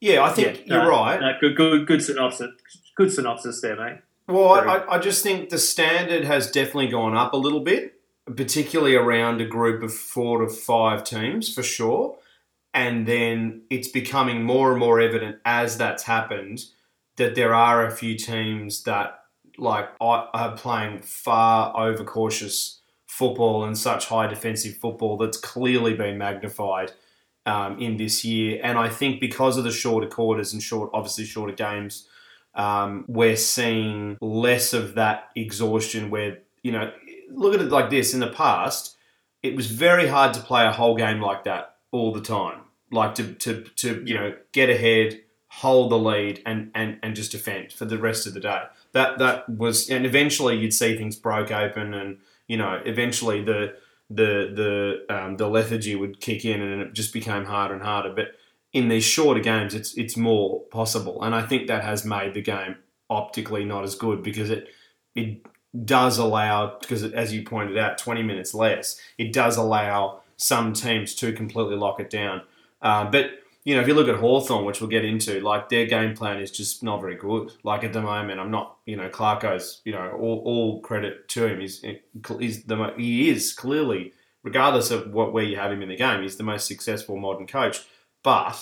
yeah, 0.00 0.22
I 0.22 0.30
think 0.30 0.66
yeah, 0.66 0.82
you're 0.82 0.90
right. 0.90 1.20
No, 1.20 1.32
good, 1.40 1.56
good, 1.56 1.86
good 1.86 2.02
synopsis. 2.02 2.50
Good 2.96 3.12
synopsis 3.12 3.60
there, 3.60 3.76
mate. 3.76 3.98
Well, 4.28 4.52
I, 4.52 4.84
I 4.88 4.98
just 4.98 5.22
think 5.22 5.48
the 5.48 5.58
standard 5.58 6.24
has 6.24 6.50
definitely 6.50 6.88
gone 6.88 7.16
up 7.16 7.32
a 7.32 7.36
little 7.36 7.60
bit, 7.60 7.94
particularly 8.26 8.94
around 8.94 9.40
a 9.40 9.46
group 9.46 9.82
of 9.82 9.92
four 9.92 10.42
to 10.42 10.48
five 10.48 11.02
teams 11.02 11.52
for 11.52 11.62
sure. 11.62 12.18
And 12.74 13.06
then 13.06 13.62
it's 13.70 13.88
becoming 13.88 14.44
more 14.44 14.70
and 14.70 14.78
more 14.78 15.00
evident 15.00 15.38
as 15.46 15.78
that's 15.78 16.02
happened 16.02 16.66
that 17.18 17.34
there 17.34 17.54
are 17.54 17.86
a 17.86 17.90
few 17.90 18.16
teams 18.16 18.82
that 18.84 19.20
like 19.58 19.90
are 20.00 20.56
playing 20.56 21.00
far 21.00 21.76
overcautious 21.76 22.80
football 23.06 23.64
and 23.64 23.76
such 23.76 24.06
high 24.06 24.28
defensive 24.28 24.76
football 24.76 25.16
that's 25.16 25.36
clearly 25.36 25.94
been 25.94 26.16
magnified 26.16 26.92
um, 27.44 27.78
in 27.80 27.96
this 27.96 28.24
year. 28.24 28.60
And 28.62 28.78
I 28.78 28.88
think 28.88 29.20
because 29.20 29.56
of 29.56 29.64
the 29.64 29.72
shorter 29.72 30.06
quarters 30.06 30.52
and 30.52 30.62
short, 30.62 30.90
obviously 30.94 31.24
shorter 31.24 31.54
games, 31.54 32.06
um, 32.54 33.04
we're 33.08 33.36
seeing 33.36 34.16
less 34.20 34.72
of 34.72 34.94
that 34.94 35.30
exhaustion. 35.34 36.10
Where 36.10 36.38
you 36.62 36.72
know, 36.72 36.92
look 37.30 37.54
at 37.54 37.60
it 37.60 37.70
like 37.70 37.90
this: 37.90 38.14
in 38.14 38.20
the 38.20 38.30
past, 38.30 38.96
it 39.42 39.56
was 39.56 39.66
very 39.66 40.06
hard 40.06 40.34
to 40.34 40.40
play 40.40 40.66
a 40.66 40.72
whole 40.72 40.96
game 40.96 41.20
like 41.20 41.44
that 41.44 41.76
all 41.90 42.12
the 42.12 42.20
time. 42.20 42.60
Like 42.92 43.14
to 43.16 43.34
to 43.34 43.62
to 43.76 44.02
you 44.06 44.14
know 44.14 44.34
get 44.52 44.70
ahead, 44.70 45.20
hold 45.58 45.90
the 45.90 45.98
lead, 45.98 46.40
and 46.46 46.70
and 46.74 46.98
and 47.02 47.16
just 47.16 47.32
defend 47.32 47.72
for 47.72 47.84
the 47.84 47.98
rest 47.98 48.26
of 48.26 48.34
the 48.34 48.40
day. 48.40 48.62
That 48.92 49.18
that 49.18 49.48
was, 49.48 49.90
and 49.90 50.06
eventually 50.06 50.56
you'd 50.56 50.72
see 50.72 50.96
things 50.96 51.16
broke 51.16 51.50
open, 51.50 51.94
and 51.94 52.18
you 52.46 52.56
know, 52.56 52.80
eventually 52.84 53.42
the 53.42 53.74
the 54.08 54.52
the 55.08 55.14
um, 55.14 55.36
the 55.36 55.48
lethargy 55.48 55.96
would 55.96 56.20
kick 56.20 56.44
in, 56.44 56.60
and 56.60 56.82
it 56.82 56.92
just 56.92 57.12
became 57.12 57.44
harder 57.44 57.74
and 57.74 57.82
harder. 57.82 58.12
But 58.12 58.28
in 58.72 58.88
these 58.88 59.04
shorter 59.04 59.40
games, 59.40 59.74
it's 59.74 59.94
it's 59.96 60.16
more 60.16 60.60
possible, 60.70 61.22
and 61.22 61.34
I 61.34 61.42
think 61.42 61.66
that 61.66 61.82
has 61.84 62.04
made 62.04 62.34
the 62.34 62.42
game 62.42 62.76
optically 63.10 63.64
not 63.64 63.84
as 63.84 63.94
good 63.94 64.22
because 64.22 64.50
it 64.50 64.68
it 65.14 65.44
does 65.84 66.18
allow 66.18 66.78
because 66.80 67.02
as 67.02 67.32
you 67.32 67.42
pointed 67.42 67.76
out, 67.76 67.98
twenty 67.98 68.22
minutes 68.22 68.54
less. 68.54 69.00
It 69.18 69.32
does 69.32 69.56
allow 69.56 70.20
some 70.36 70.72
teams 70.72 71.16
to 71.16 71.32
completely 71.32 71.74
lock 71.74 71.98
it 71.98 72.10
down, 72.10 72.42
uh, 72.80 73.10
but 73.10 73.30
you 73.68 73.74
know, 73.74 73.82
if 73.82 73.86
you 73.86 73.92
look 73.92 74.08
at 74.08 74.14
Hawthorn, 74.14 74.64
which 74.64 74.80
we'll 74.80 74.88
get 74.88 75.04
into, 75.04 75.40
like 75.40 75.68
their 75.68 75.84
game 75.84 76.16
plan 76.16 76.40
is 76.40 76.50
just 76.50 76.82
not 76.82 77.02
very 77.02 77.16
good. 77.16 77.52
Like 77.64 77.84
at 77.84 77.92
the 77.92 78.00
moment, 78.00 78.40
I'm 78.40 78.50
not, 78.50 78.78
you 78.86 78.96
know, 78.96 79.10
Clarko's, 79.10 79.82
you 79.84 79.92
know, 79.92 80.10
all, 80.12 80.40
all 80.46 80.80
credit 80.80 81.28
to 81.28 81.46
him. 81.46 81.60
He's, 81.60 81.84
he's 82.38 82.64
the 82.64 82.94
he 82.96 83.28
is 83.28 83.52
clearly, 83.52 84.14
regardless 84.42 84.90
of 84.90 85.12
what 85.12 85.34
where 85.34 85.44
you 85.44 85.56
have 85.56 85.70
him 85.70 85.82
in 85.82 85.90
the 85.90 85.96
game, 85.96 86.22
he's 86.22 86.38
the 86.38 86.44
most 86.44 86.66
successful 86.66 87.18
modern 87.18 87.46
coach. 87.46 87.80
But 88.22 88.56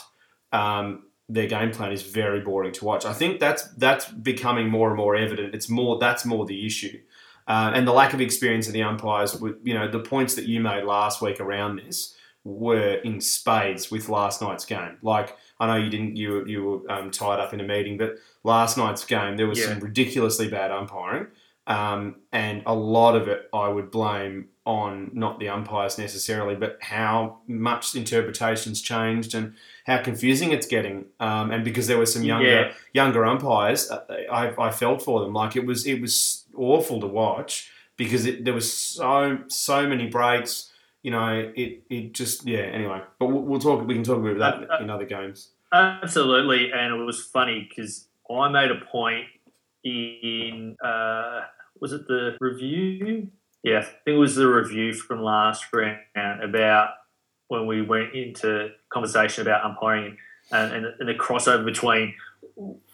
um, 0.51 1.05
their 1.29 1.47
game 1.47 1.71
plan 1.71 1.93
is 1.93 2.03
very 2.03 2.41
boring 2.41 2.73
to 2.73 2.85
watch. 2.85 3.05
I 3.05 3.13
think 3.13 3.39
that's 3.39 3.63
that's 3.75 4.09
becoming 4.09 4.69
more 4.69 4.89
and 4.89 4.97
more 4.97 5.15
evident. 5.15 5.55
It's 5.55 5.69
more 5.69 6.01
that's 6.01 6.25
more 6.25 6.47
the 6.47 6.67
issue, 6.67 6.99
uh, 7.47 7.71
and 7.73 7.87
the 7.87 7.93
lack 7.93 8.13
of 8.13 8.21
experience 8.21 8.67
of 8.67 8.73
the 8.73 8.83
umpires. 8.83 9.41
With 9.41 9.59
you 9.63 9.75
know 9.75 9.89
the 9.89 10.01
points 10.01 10.35
that 10.35 10.47
you 10.47 10.61
made 10.61 10.83
last 10.83 11.23
week 11.23 11.39
around 11.39 11.77
this 11.77 12.17
were 12.47 12.95
in 12.99 13.21
spades 13.21 13.91
with 13.91 14.09
last 14.09 14.41
night's 14.41 14.65
game. 14.65 14.99
Like 15.03 15.37
I 15.59 15.67
know 15.67 15.77
you 15.77 15.91
didn't, 15.91 16.17
you 16.17 16.47
you 16.47 16.65
were 16.65 16.91
um, 16.91 17.11
tied 17.11 17.41
up 17.41 17.53
in 17.53 17.61
a 17.61 17.65
meeting, 17.65 17.99
but 17.99 18.19
last 18.45 18.79
night's 18.79 19.05
game 19.05 19.37
there 19.37 19.49
was 19.49 19.59
yeah. 19.59 19.67
some 19.67 19.81
ridiculously 19.81 20.49
bad 20.49 20.71
umpiring, 20.71 21.27
um, 21.67 22.17
and 22.33 22.63
a 22.65 22.75
lot 22.75 23.17
of 23.17 23.27
it 23.27 23.49
I 23.53 23.69
would 23.69 23.91
blame 23.91 24.49
on 24.65 25.11
not 25.13 25.41
the 25.41 25.49
umpires 25.49 25.99
necessarily, 25.99 26.55
but 26.55 26.79
how 26.81 27.39
much 27.49 27.97
interpretations 27.97 28.81
changed 28.81 29.35
and 29.35 29.55
how 29.85 30.01
confusing 30.03 30.53
it's 30.53 30.67
getting. 30.67 31.07
Um, 31.19 31.51
and 31.51 31.65
because 31.65 31.89
there 31.89 31.99
were 31.99 32.07
some 32.07 32.23
younger 32.23 32.49
yeah. 32.49 32.73
younger 32.93 33.27
umpires, 33.27 33.91
uh, 33.91 34.05
I, 34.31 34.53
I 34.57 34.71
felt 34.71 35.03
for 35.03 35.21
them. 35.21 35.33
Like 35.33 35.57
it 35.57 35.67
was 35.67 35.85
it 35.85 36.01
was 36.01 36.45
awful 36.55 37.01
to 37.01 37.09
watch 37.09 37.73
because 37.97 38.25
it, 38.25 38.45
there 38.45 38.55
was 38.55 38.73
so 38.73 39.41
so 39.49 39.89
many 39.89 40.07
breaks 40.07 40.71
you 41.07 41.13
know, 41.13 41.53
it 41.55 41.85
it 41.89 42.13
just 42.15 42.45
yeah. 42.49 42.63
Anyway, 42.79 43.01
but 43.21 43.27
we'll, 43.27 43.43
we'll 43.43 43.61
talk. 43.61 43.87
We 43.87 43.95
can 43.95 44.03
talk 44.03 44.19
about 44.19 44.39
that 44.39 44.69
Uh, 44.69 44.75
uh, 44.75 44.83
in 44.83 44.91
other 44.91 45.05
games. 45.05 45.53
Absolutely, 45.73 46.73
and 46.73 47.01
it 47.01 47.05
was 47.05 47.23
funny 47.23 47.69
because 47.69 48.09
I 48.29 48.49
made 48.49 48.73
a 48.73 48.85
point 48.85 49.27
in 49.85 50.77
uh, 50.85 51.43
was 51.79 51.93
it 51.93 52.09
the 52.09 52.37
review? 52.41 53.29
Yeah, 53.63 53.79
I 53.79 53.83
think 53.83 54.01
it 54.07 54.13
was 54.15 54.35
the 54.35 54.49
review 54.49 54.95
from 54.95 55.23
last 55.23 55.65
round 55.73 56.43
about 56.43 56.89
when 57.47 57.69
we 57.69 57.83
went 57.83 58.13
into 58.13 58.71
conversation 58.89 59.43
about 59.43 59.65
umpiring 59.65 60.19
and, 60.51 60.73
and, 60.75 60.87
and 60.99 61.09
the 61.09 61.15
crossover 61.15 61.65
between 61.65 62.15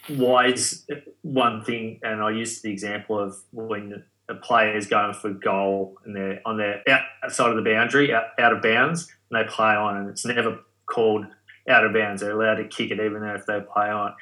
why 0.08 0.48
is 0.48 0.86
one 1.22 1.64
thing, 1.64 1.98
and 2.02 2.22
I 2.22 2.32
used 2.32 2.62
the 2.62 2.70
example 2.70 3.18
of 3.18 3.36
when 3.52 4.04
a 4.32 4.36
player 4.36 4.76
is 4.76 4.86
going 4.86 5.14
for 5.14 5.30
goal 5.30 5.98
and 6.04 6.16
they're 6.16 6.40
on 6.44 6.56
their 6.56 6.82
outside 7.22 7.50
of 7.50 7.56
the 7.56 7.70
boundary, 7.70 8.12
out, 8.12 8.24
out 8.38 8.52
of 8.52 8.62
bounds, 8.62 9.12
and 9.30 9.38
they 9.38 9.48
play 9.48 9.74
on, 9.74 9.96
and 9.96 10.08
it's 10.08 10.24
never 10.24 10.58
called 10.86 11.26
out 11.68 11.84
of 11.84 11.92
bounds. 11.92 12.20
They're 12.20 12.32
allowed 12.32 12.56
to 12.56 12.64
kick 12.64 12.90
it 12.90 13.00
even 13.00 13.20
though 13.20 13.34
if 13.34 13.46
they 13.46 13.60
play 13.60 13.88
on. 13.88 14.14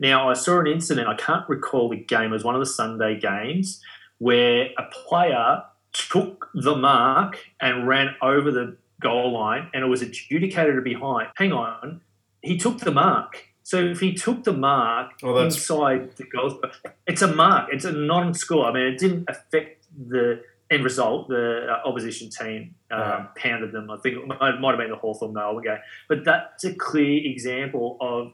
Now, 0.00 0.30
I 0.30 0.34
saw 0.34 0.60
an 0.60 0.66
incident, 0.66 1.08
I 1.08 1.14
can't 1.14 1.48
recall 1.48 1.88
the 1.88 1.96
game, 1.96 2.30
it 2.30 2.34
was 2.34 2.44
one 2.44 2.54
of 2.54 2.60
the 2.60 2.66
Sunday 2.66 3.18
games, 3.18 3.82
where 4.18 4.70
a 4.78 4.84
player 5.06 5.62
took 5.92 6.50
the 6.54 6.76
mark 6.76 7.38
and 7.60 7.86
ran 7.86 8.14
over 8.22 8.50
the 8.50 8.76
goal 9.00 9.32
line 9.32 9.70
and 9.72 9.84
it 9.84 9.86
was 9.88 10.02
adjudicated 10.02 10.76
to 10.76 10.82
behind. 10.82 11.28
Hang 11.36 11.52
on, 11.52 12.00
he 12.42 12.56
took 12.56 12.78
the 12.78 12.90
mark. 12.90 13.44
So 13.68 13.84
if 13.84 14.00
he 14.00 14.14
took 14.14 14.44
the 14.44 14.54
mark 14.54 15.10
Well, 15.22 15.36
inside 15.40 16.16
the 16.16 16.24
goal, 16.24 16.62
it's 17.06 17.20
a 17.20 17.34
mark. 17.34 17.68
It's 17.70 17.84
a 17.84 17.92
non-score. 17.92 18.64
I 18.64 18.72
mean, 18.72 18.86
it 18.86 18.98
didn't 18.98 19.28
affect 19.28 19.84
the 20.08 20.40
end 20.70 20.84
result. 20.84 21.28
The 21.28 21.66
uh, 21.68 21.86
opposition 21.86 22.30
team 22.30 22.74
um, 22.90 22.98
Yeah. 22.98 23.26
pounded 23.36 23.72
them. 23.72 23.90
I 23.90 23.98
think 23.98 24.16
it 24.16 24.26
might, 24.26 24.54
it 24.54 24.58
might 24.58 24.70
have 24.70 24.78
been 24.78 24.88
the 24.88 24.96
Hawthorn 24.96 25.34
Melbourne 25.34 25.64
game. 25.64 25.76
But 26.08 26.24
that's 26.24 26.64
a 26.64 26.72
clear 26.72 27.20
example 27.30 27.98
of 28.00 28.32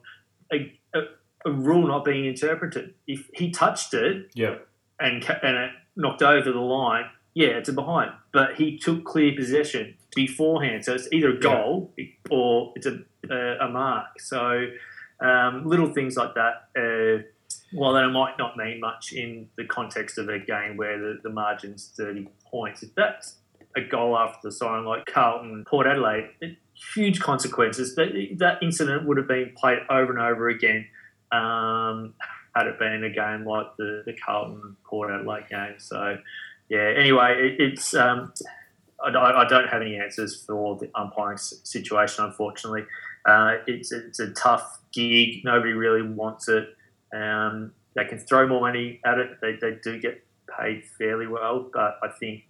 a, 0.52 0.72
a, 0.96 1.00
a 1.46 1.50
rule 1.50 1.88
not 1.88 2.04
being 2.04 2.26
interpreted. 2.26 2.94
If 3.08 3.28
he 3.34 3.50
touched 3.50 3.92
it 3.92 4.30
Yeah, 4.34 4.58
and 5.00 5.24
and 5.42 5.56
it 5.56 5.70
knocked 5.96 6.22
over 6.22 6.52
the 6.52 6.60
line, 6.60 7.06
yeah, 7.34 7.58
it's 7.58 7.68
a 7.68 7.72
behind. 7.72 8.12
But 8.32 8.54
he 8.54 8.78
took 8.78 9.02
clear 9.04 9.34
possession 9.34 9.96
beforehand, 10.14 10.84
so 10.84 10.94
it's 10.94 11.08
either 11.10 11.30
a 11.30 11.40
goal 11.40 11.92
or 12.30 12.72
it's 12.76 12.86
a 12.86 13.00
a, 13.28 13.66
a 13.66 13.68
mark. 13.68 14.20
So 14.20 14.68
um, 15.20 15.66
little 15.66 15.92
things 15.92 16.16
like 16.16 16.34
that. 16.34 16.68
Uh, 16.76 17.22
while 17.72 17.92
that 17.94 18.08
might 18.08 18.38
not 18.38 18.56
mean 18.56 18.80
much 18.80 19.12
in 19.12 19.48
the 19.56 19.64
context 19.64 20.18
of 20.18 20.28
a 20.28 20.38
game 20.38 20.76
where 20.76 20.98
the, 20.98 21.18
the 21.22 21.30
margin's 21.30 21.92
30 21.96 22.28
points, 22.50 22.82
if 22.82 22.94
that's 22.94 23.36
a 23.76 23.80
goal 23.80 24.16
after 24.16 24.38
the 24.44 24.52
siren 24.52 24.84
like 24.84 25.06
Carlton, 25.06 25.64
Port 25.64 25.86
Adelaide, 25.86 26.30
huge 26.94 27.20
consequences. 27.20 27.94
That, 27.96 28.36
that 28.38 28.62
incident 28.62 29.06
would 29.06 29.16
have 29.16 29.28
been 29.28 29.52
played 29.56 29.80
over 29.90 30.12
and 30.12 30.20
over 30.20 30.48
again 30.48 30.86
um, 31.32 32.14
had 32.54 32.66
it 32.66 32.78
been 32.78 33.04
a 33.04 33.10
game 33.10 33.44
like 33.44 33.76
the, 33.76 34.02
the 34.06 34.12
Carlton 34.12 34.76
Port 34.84 35.10
Adelaide 35.10 35.48
game. 35.48 35.74
So, 35.78 36.18
yeah, 36.68 36.92
anyway, 36.96 37.34
it, 37.38 37.60
it's. 37.60 37.94
Um, 37.94 38.32
I, 39.04 39.08
I 39.08 39.44
don't 39.46 39.68
have 39.68 39.82
any 39.82 39.96
answers 39.96 40.44
for 40.44 40.78
the 40.78 40.88
umpiring 40.94 41.36
situation, 41.36 42.24
unfortunately. 42.24 42.84
Uh, 43.26 43.56
it's, 43.66 43.92
it's 43.92 44.20
a 44.20 44.30
tough 44.30 44.80
gig. 44.92 45.44
Nobody 45.44 45.72
really 45.72 46.02
wants 46.02 46.48
it. 46.48 46.76
Um, 47.14 47.72
they 47.94 48.04
can 48.04 48.18
throw 48.18 48.46
more 48.46 48.60
money 48.60 49.00
at 49.04 49.18
it. 49.18 49.40
They, 49.40 49.56
they 49.60 49.78
do 49.82 50.00
get 50.00 50.24
paid 50.58 50.84
fairly 50.98 51.26
well, 51.26 51.70
but 51.72 51.98
I 52.02 52.08
think 52.08 52.44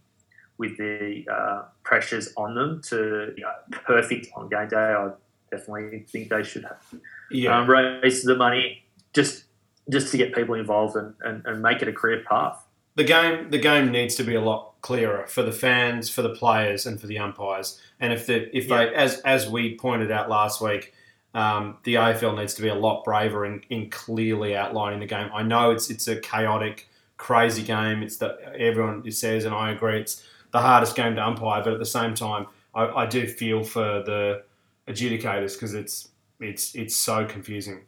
with 0.58 0.76
the 0.78 1.24
uh, 1.30 1.62
pressures 1.82 2.32
on 2.36 2.54
them 2.54 2.80
to 2.88 3.34
you 3.36 3.42
know, 3.42 3.52
perfect 3.70 4.28
on 4.34 4.48
game 4.48 4.68
day, 4.68 4.76
I 4.76 5.10
definitely 5.50 6.00
think 6.08 6.30
they 6.30 6.42
should 6.42 6.64
have 6.64 6.82
yeah. 7.30 7.58
um, 7.58 7.68
raise 7.68 8.22
the 8.22 8.36
money 8.36 8.84
just 9.12 9.44
just 9.90 10.10
to 10.10 10.16
get 10.16 10.34
people 10.34 10.54
involved 10.54 10.96
and, 10.96 11.14
and, 11.20 11.44
and 11.44 11.60
make 11.60 11.82
it 11.82 11.88
a 11.88 11.92
career 11.92 12.24
path. 12.26 12.63
The 12.96 13.04
game 13.04 13.50
the 13.50 13.58
game 13.58 13.90
needs 13.90 14.14
to 14.16 14.24
be 14.24 14.34
a 14.34 14.40
lot 14.40 14.74
clearer 14.80 15.26
for 15.26 15.42
the 15.42 15.52
fans, 15.52 16.10
for 16.10 16.22
the 16.22 16.34
players, 16.34 16.86
and 16.86 17.00
for 17.00 17.06
the 17.06 17.18
umpires. 17.18 17.80
And 18.00 18.12
if 18.12 18.26
the 18.26 18.56
if 18.56 18.68
they 18.68 18.94
as 18.94 19.20
as 19.20 19.48
we 19.48 19.76
pointed 19.76 20.10
out 20.10 20.28
last 20.28 20.60
week, 20.60 20.94
um, 21.34 21.78
the 21.84 21.94
AFL 21.94 22.36
needs 22.36 22.54
to 22.54 22.62
be 22.62 22.68
a 22.68 22.74
lot 22.74 23.04
braver 23.04 23.44
in, 23.44 23.62
in 23.68 23.90
clearly 23.90 24.56
outlining 24.56 25.00
the 25.00 25.06
game. 25.06 25.30
I 25.34 25.42
know 25.42 25.70
it's 25.70 25.90
it's 25.90 26.06
a 26.06 26.16
chaotic, 26.16 26.88
crazy 27.16 27.62
game. 27.62 28.02
It's 28.02 28.18
that 28.18 28.38
everyone 28.56 29.10
says, 29.10 29.44
and 29.44 29.54
I 29.54 29.72
agree, 29.72 30.00
it's 30.00 30.24
the 30.52 30.60
hardest 30.60 30.94
game 30.94 31.16
to 31.16 31.24
umpire. 31.24 31.62
But 31.64 31.72
at 31.72 31.78
the 31.80 31.86
same 31.86 32.14
time, 32.14 32.46
I, 32.74 32.86
I 32.86 33.06
do 33.06 33.26
feel 33.26 33.64
for 33.64 34.02
the 34.04 34.44
adjudicators 34.86 35.54
because 35.54 35.74
it's 35.74 36.08
it's 36.40 36.74
it's 36.74 36.94
so 36.94 37.24
confusing. 37.24 37.80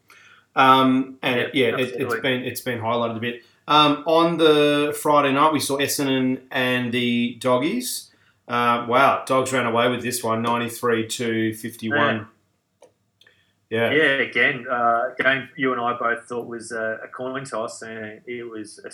Um, 0.57 1.19
and 1.23 1.39
it, 1.39 1.55
yeah, 1.55 1.77
Yeah, 1.77 1.79
it, 1.79 1.95
it's 2.01 2.21
been 2.21 2.43
it's 2.43 2.61
been 2.61 2.81
highlighted 2.81 3.17
a 3.17 3.21
bit. 3.21 3.43
Um, 3.69 4.05
on 4.07 4.39
the 4.39 4.97
Friday 5.01 5.33
night, 5.33 5.53
we 5.53 5.61
saw 5.61 5.79
Essendon 5.79 6.43
and 6.51 6.93
the 6.93 7.37
Doggies. 7.41 8.11
Uh, 8.47 8.87
wow, 8.89 9.25
Dogs 9.27 9.53
ran 9.53 9.67
away 9.67 9.89
with 9.89 10.03
this 10.03 10.23
one, 10.23 10.43
93 10.43 11.09
to 11.09 11.55
51. 11.55 12.29
Yeah. 13.69 13.91
Yeah, 13.91 14.03
again, 14.21 14.67
uh, 14.71 15.11
game 15.19 15.49
you 15.57 15.73
and 15.73 15.81
I 15.81 15.95
both 15.95 16.25
thought 16.29 16.47
was 16.47 16.71
a, 16.71 17.01
a 17.03 17.09
coin 17.09 17.45
toss, 17.45 17.83
and 17.83 18.21
it 18.27 18.45
was 18.49 18.79
a 18.85 18.91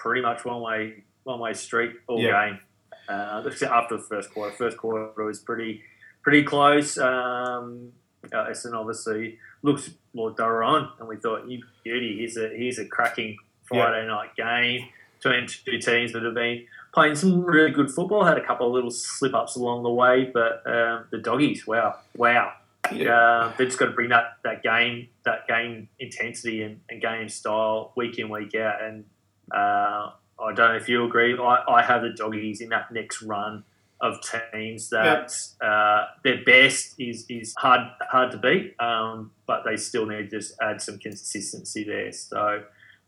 pretty 0.00 0.22
much 0.22 0.44
one 0.44 0.60
way 0.60 1.02
one 1.24 1.40
way 1.40 1.52
street 1.54 1.94
all 2.06 2.20
Yeah. 2.20 2.50
game. 2.50 2.60
Uh, 3.08 3.42
after 3.68 3.96
the 3.96 4.02
first 4.08 4.32
quarter, 4.32 4.54
first 4.54 4.76
quarter 4.76 5.24
was 5.24 5.40
pretty 5.40 5.82
pretty 6.22 6.44
close. 6.44 6.96
Um, 6.96 7.90
uh, 8.32 8.46
Essendon 8.46 8.74
obviously 8.74 9.38
looked 9.62 9.90
well, 10.12 10.32
they 10.32 10.44
were 10.44 10.62
on, 10.62 10.90
and 11.00 11.08
we 11.08 11.16
thought, 11.16 11.48
"You 11.48 11.64
beauty, 11.82 12.18
here's 12.18 12.36
a 12.36 12.48
here's 12.56 12.78
a 12.78 12.86
cracking 12.86 13.36
Friday 13.64 14.06
night 14.06 14.36
game 14.36 14.88
between 15.22 15.46
two 15.46 15.78
teams 15.78 16.12
that 16.12 16.22
have 16.22 16.34
been 16.34 16.66
playing 16.92 17.14
some 17.16 17.44
really 17.44 17.70
good 17.70 17.90
football. 17.90 18.24
Had 18.24 18.38
a 18.38 18.44
couple 18.46 18.66
of 18.66 18.72
little 18.72 18.90
slip 18.90 19.34
ups 19.34 19.56
along 19.56 19.82
the 19.82 19.90
way, 19.90 20.30
but 20.32 20.62
um, 20.66 21.04
the 21.10 21.18
doggies, 21.18 21.66
wow, 21.66 21.96
wow, 22.16 22.52
Yeah. 22.92 23.10
uh, 23.16 23.52
they've 23.56 23.66
just 23.68 23.78
got 23.78 23.86
to 23.86 23.92
bring 23.92 24.10
that, 24.10 24.36
that 24.44 24.62
game 24.62 25.08
that 25.24 25.48
game 25.48 25.88
intensity 25.98 26.62
and, 26.62 26.80
and 26.90 27.00
game 27.00 27.28
style 27.28 27.92
week 27.96 28.18
in 28.18 28.28
week 28.28 28.54
out. 28.54 28.82
And 28.82 29.04
uh, 29.52 30.10
I 30.38 30.52
don't 30.54 30.56
know 30.56 30.76
if 30.76 30.88
you 30.88 31.04
agree. 31.04 31.36
I, 31.38 31.64
I 31.68 31.82
have 31.82 32.02
the 32.02 32.10
doggies 32.10 32.60
in 32.60 32.68
that 32.70 32.92
next 32.92 33.22
run 33.22 33.64
of 34.00 34.18
teams 34.52 34.90
that 34.90 35.32
uh, 35.64 36.06
their 36.24 36.44
best 36.44 36.94
is 36.98 37.24
is 37.30 37.54
hard 37.56 37.80
hard 38.10 38.30
to 38.32 38.36
beat, 38.36 38.74
um, 38.78 39.30
but 39.46 39.62
they 39.64 39.76
still 39.76 40.04
need 40.04 40.28
to 40.30 40.38
just 40.38 40.54
add 40.60 40.82
some 40.82 40.98
consistency 40.98 41.84
there. 41.84 42.12
So 42.12 42.64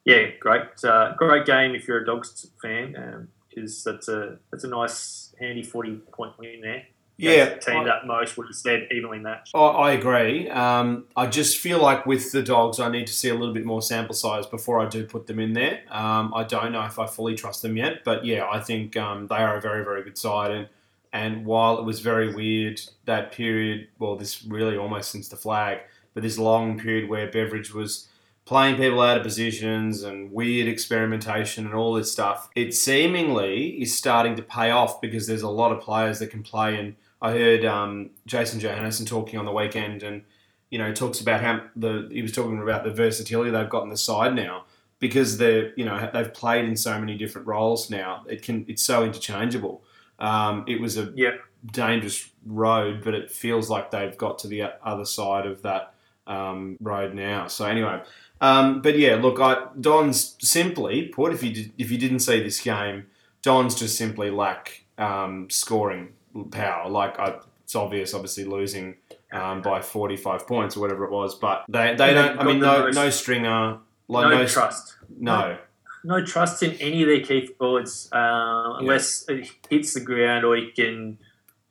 yeah, 0.07 0.29
great 0.41 0.63
uh, 0.85 1.15
great 1.17 1.45
game 1.45 1.75
if 1.75 1.87
you're 1.87 1.99
a 1.99 2.07
dogs 2.07 2.47
fan. 2.63 3.29
because 3.49 3.85
that's 3.85 4.09
a 4.09 4.39
that's 4.51 4.65
a 4.65 4.69
nice 4.69 5.35
handy 5.39 5.63
forty 5.63 5.97
point 5.97 6.39
win 6.39 6.61
there. 6.63 6.85
Yeah. 7.19 7.55
The 7.55 7.61
team 7.61 7.85
that 7.85 8.07
most 8.07 8.37
would 8.37 8.47
have 8.47 8.57
said 8.57 8.89
evenly 8.91 9.19
matched. 9.19 9.55
I, 9.55 9.59
I 9.59 9.93
agree. 9.93 10.51
Um, 10.51 11.07
I 11.17 11.27
just 11.27 11.57
feel 11.59 11.81
like 11.81 12.05
with 12.05 12.31
the 12.31 12.43
dogs, 12.43 12.79
I 12.79 12.91
need 12.91 13.07
to 13.07 13.13
see 13.13 13.31
a 13.31 13.35
little 13.35 13.55
bit 13.55 13.65
more 13.65 13.81
sample 13.81 14.15
size 14.15 14.47
before 14.47 14.81
I 14.81 14.89
do 14.89 15.05
put 15.05 15.27
them 15.27 15.41
in 15.41 15.55
there. 15.55 15.81
Um, 15.91 16.35
I 16.35 16.45
don't 16.45 16.73
know 16.73 16.85
if 16.85 16.99
I 16.99 17.07
fully 17.07 17.35
trust 17.35 17.63
them 17.63 17.77
yet, 17.77 18.05
but 18.05 18.25
yeah, 18.25 18.47
I 18.47 18.61
think 18.61 18.97
um, 18.99 19.27
they 19.29 19.37
are 19.37 19.57
a 19.57 19.61
very, 19.61 19.83
very 19.83 20.03
good 20.05 20.19
side. 20.19 20.51
And 20.51 20.69
and 21.13 21.47
while 21.47 21.79
it 21.79 21.85
was 21.85 22.01
very 22.01 22.35
weird 22.35 22.81
that 23.07 23.33
period, 23.33 23.89
well, 23.99 24.17
this 24.17 24.45
really 24.45 24.77
almost 24.77 25.11
since 25.11 25.29
the 25.29 25.37
flag, 25.37 25.79
but 26.13 26.23
this 26.23 26.37
long 26.39 26.79
period 26.79 27.09
where 27.09 27.31
Beveridge 27.31 27.73
was 27.73 28.09
playing 28.47 28.77
people 28.77 29.01
out 29.03 29.19
of 29.19 29.23
positions 29.23 30.03
and 30.03 30.33
weird 30.33 30.69
experimentation 30.69 31.67
and 31.67 31.75
all 31.75 31.93
this 31.93 32.11
stuff, 32.11 32.49
it 32.57 32.73
seemingly 32.73 33.83
is 33.83 33.95
starting 33.97 34.35
to 34.37 34.43
pay 34.43 34.71
off 34.71 35.01
because 35.01 35.27
there's 35.27 35.43
a 35.43 35.49
lot 35.49 35.73
of 35.73 35.81
players 35.81 36.19
that 36.21 36.31
can 36.31 36.43
play 36.43 36.79
and 36.79 36.95
I 37.21 37.33
heard 37.33 37.65
um, 37.65 38.11
Jason 38.27 38.61
Johannisen 38.61 39.07
talking 39.07 39.39
on 39.39 39.47
the 39.47 39.53
weekend, 39.53 40.03
and 40.03 40.23
you 40.71 40.79
know, 40.79 40.87
he 40.89 40.93
talks 40.93 41.21
about 41.21 41.41
how 41.41 41.63
the 41.75 42.09
he 42.13 42.21
was 42.23 42.33
talking 42.33 42.61
about 42.61 42.85
the 42.85 42.91
versatility 42.91 43.51
they've 43.51 43.69
got 43.69 43.85
in 43.85 43.89
the 43.89 43.97
side 43.97 44.35
now 44.35 44.65
because 44.99 45.39
they're 45.39 45.73
you 45.77 45.85
know 45.87 46.11
they've 46.13 46.33
played 46.35 46.67
in 46.67 46.77
so 46.77 46.99
many 47.01 47.17
different 47.17 47.47
roles 47.47 47.89
now. 47.91 48.25
It 48.29 48.43
can 48.43 48.67
it's 48.69 48.83
so 48.83 49.03
interchangeable. 49.03 49.83
Um, 50.19 50.65
it 50.69 50.79
was 50.81 50.99
a 50.99 51.11
Yeah. 51.17 51.33
dangerous 51.73 52.31
road, 52.47 53.03
but 53.03 53.15
it 53.15 53.31
feels 53.31 53.71
like 53.71 53.91
they've 53.91 54.17
got 54.17 54.39
to 54.41 54.47
the 54.49 54.65
other 54.85 55.07
side 55.07 55.47
of 55.47 55.63
that 55.63 55.95
um, 56.27 56.77
road 56.81 57.15
now. 57.15 57.47
So 57.49 57.65
anyway, 57.65 58.03
um, 58.41 58.83
but 58.83 58.99
yeah, 58.99 59.17
look, 59.17 59.41
I, 59.41 59.67
Don's 59.81 60.37
simply 60.41 61.07
put, 61.07 61.33
if 61.33 61.43
you 61.43 61.53
did, 61.53 61.73
if 61.79 61.91
you 61.91 61.99
didn't 61.99 62.21
see 62.21 62.43
this 62.43 62.61
game, 62.61 63.07
Don's 63.43 63.75
just 63.75 63.97
simply 63.97 64.31
lack 64.31 64.85
um, 64.99 65.49
scoring 65.51 66.09
power. 66.51 66.89
Like 66.89 67.19
I, 67.19 67.37
it's 67.65 67.75
obvious, 67.75 68.15
obviously 68.15 68.45
losing 68.45 68.97
um, 69.33 69.63
by 69.63 69.81
forty 69.81 70.17
five 70.17 70.47
points 70.47 70.77
or 70.77 70.81
whatever 70.81 71.05
it 71.05 71.11
was, 71.11 71.35
but 71.35 71.65
they 71.69 71.95
they 71.95 72.15
don't. 72.15 72.39
I 72.39 72.45
mean, 72.45 72.61
no 72.61 72.85
most- 72.85 72.95
no 72.95 73.11
stringer, 73.11 73.79
like 74.09 74.31
no, 74.31 74.39
no, 74.39 74.47
trust. 74.47 74.97
no. 75.19 75.59
No 76.05 76.25
trust 76.25 76.63
in 76.63 76.73
any 76.75 77.03
of 77.03 77.09
their 77.09 77.21
key 77.21 77.49
forwards 77.59 78.09
uh, 78.13 78.75
unless 78.79 79.25
it 79.29 79.51
hits 79.69 79.95
the 79.95 80.01
ground 80.01 80.45
or 80.45 80.55
he 80.55 80.71
can 80.71 81.19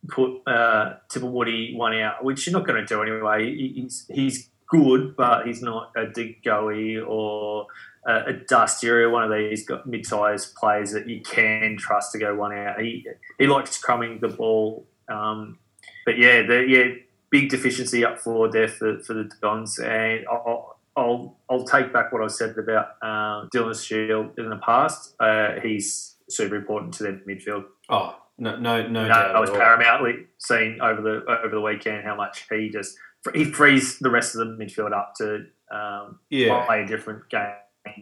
put 0.10 0.42
uh, 0.46 0.96
Tipper 1.10 1.26
one 1.28 1.96
out, 1.96 2.22
which 2.22 2.46
you're 2.46 2.52
not 2.52 2.68
going 2.68 2.86
to 2.86 2.86
do 2.86 3.02
anyway. 3.02 3.56
He's 3.56 4.06
he's 4.14 4.50
good, 4.68 5.16
but 5.16 5.46
he's 5.46 5.62
not 5.62 5.92
a 5.96 6.08
De 6.08 6.40
Goey 6.46 6.98
or 7.06 7.68
a, 8.06 8.26
a 8.28 8.34
Dusty 8.34 8.90
or 8.90 9.10
one 9.10 9.24
of 9.24 9.38
these 9.38 9.68
mid-sized 9.86 10.56
players 10.56 10.92
that 10.92 11.08
you 11.08 11.22
can 11.22 11.78
trust 11.78 12.12
to 12.14 12.20
go 12.20 12.36
one 12.36 12.54
out. 12.54 12.80
He 12.80 13.06
he 13.40 13.48
likes 13.48 13.78
crumbing 13.78 14.20
the 14.20 14.30
ball, 14.30 14.88
um, 15.08 15.60
but 16.06 16.18
yeah, 16.18 16.44
the, 16.44 16.66
yeah, 16.68 16.86
big 17.30 17.50
deficiency 17.50 18.06
up 18.06 18.20
forward 18.20 18.52
there 18.52 18.68
for, 18.68 19.00
for 19.00 19.14
the 19.14 19.30
Dons, 19.42 19.80
and 19.80 20.26
I'll, 20.32 20.80
I'll 20.96 21.38
I'll 21.50 21.66
take 21.66 21.92
back 21.92 22.12
what 22.12 22.24
I 22.24 22.28
said 22.28 22.58
about 22.58 22.96
uh, 23.02 23.48
Dylan 23.54 23.84
Shiel 23.84 24.32
in 24.38 24.50
the 24.50 24.58
past. 24.58 25.16
Uh, 25.20 25.60
he's 25.62 26.16
super 26.30 26.56
important 26.56 26.94
to 26.96 27.04
their 27.04 27.22
midfield. 27.28 27.66
Oh, 27.90 28.18
no, 28.38 28.58
no, 28.58 28.88
no. 28.88 29.02
I 29.02 29.40
was 29.40 29.50
paramountly 29.50 30.26
seen 30.38 30.80
over 30.82 31.02
the 31.02 31.40
over 31.44 31.56
the 31.56 31.62
weekend 31.62 32.04
how 32.04 32.16
much 32.16 32.46
he 32.50 32.70
just 32.70 32.98
he 33.34 33.46
frees 33.46 34.00
the 34.00 34.10
rest 34.10 34.36
of 34.36 34.40
the 34.40 34.64
midfield 34.64 34.94
up 34.94 35.14
to 35.16 35.46
um, 35.72 36.20
yeah. 36.30 36.66
play 36.66 36.84
a 36.84 36.88
different 36.88 37.30
game. 37.30 37.54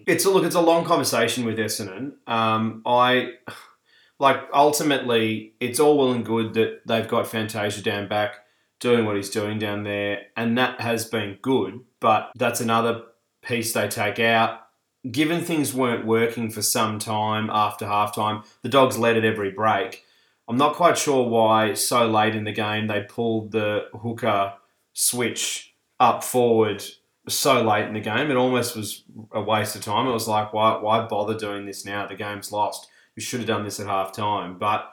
It's 0.07 0.25
a 0.25 0.29
look. 0.29 0.45
It's 0.45 0.55
a 0.55 0.61
long 0.61 0.85
conversation 0.85 1.45
with 1.45 1.57
Essendon. 1.57 2.13
Um, 2.27 2.81
I 2.85 3.33
like 4.19 4.37
ultimately, 4.53 5.53
it's 5.59 5.79
all 5.79 5.97
well 5.97 6.11
and 6.13 6.25
good 6.25 6.53
that 6.53 6.81
they've 6.87 7.07
got 7.07 7.27
Fantasia 7.27 7.81
down 7.81 8.07
back 8.07 8.37
doing 8.79 9.05
what 9.05 9.15
he's 9.15 9.29
doing 9.29 9.59
down 9.59 9.83
there, 9.83 10.23
and 10.35 10.57
that 10.57 10.81
has 10.81 11.05
been 11.05 11.37
good. 11.41 11.79
But 11.99 12.31
that's 12.35 12.61
another 12.61 13.03
piece 13.41 13.73
they 13.73 13.87
take 13.87 14.19
out. 14.19 14.59
Given 15.09 15.43
things 15.43 15.73
weren't 15.73 16.05
working 16.05 16.49
for 16.49 16.61
some 16.61 16.97
time 16.99 17.49
after 17.49 17.85
halftime, 17.85 18.45
the 18.61 18.69
dogs 18.69 18.97
led 18.97 19.17
at 19.17 19.25
every 19.25 19.51
break. 19.51 20.05
I'm 20.47 20.57
not 20.57 20.75
quite 20.75 20.97
sure 20.97 21.27
why 21.27 21.73
so 21.73 22.07
late 22.07 22.35
in 22.35 22.43
the 22.43 22.51
game 22.51 22.87
they 22.87 23.01
pulled 23.01 23.51
the 23.51 23.87
hooker 23.93 24.53
switch 24.93 25.75
up 25.99 26.23
forward 26.23 26.83
so 27.29 27.61
late 27.61 27.87
in 27.87 27.93
the 27.93 27.99
game. 27.99 28.29
It 28.29 28.37
almost 28.37 28.75
was 28.75 29.03
a 29.31 29.41
waste 29.41 29.75
of 29.75 29.83
time. 29.83 30.07
It 30.07 30.11
was 30.11 30.27
like, 30.27 30.53
why, 30.53 30.77
why 30.77 31.05
bother 31.07 31.37
doing 31.37 31.65
this 31.65 31.85
now? 31.85 32.05
The 32.05 32.15
game's 32.15 32.51
lost. 32.51 32.87
We 33.15 33.21
should 33.21 33.39
have 33.39 33.47
done 33.47 33.63
this 33.63 33.79
at 33.79 33.87
half 33.87 34.11
time. 34.11 34.57
But 34.57 34.91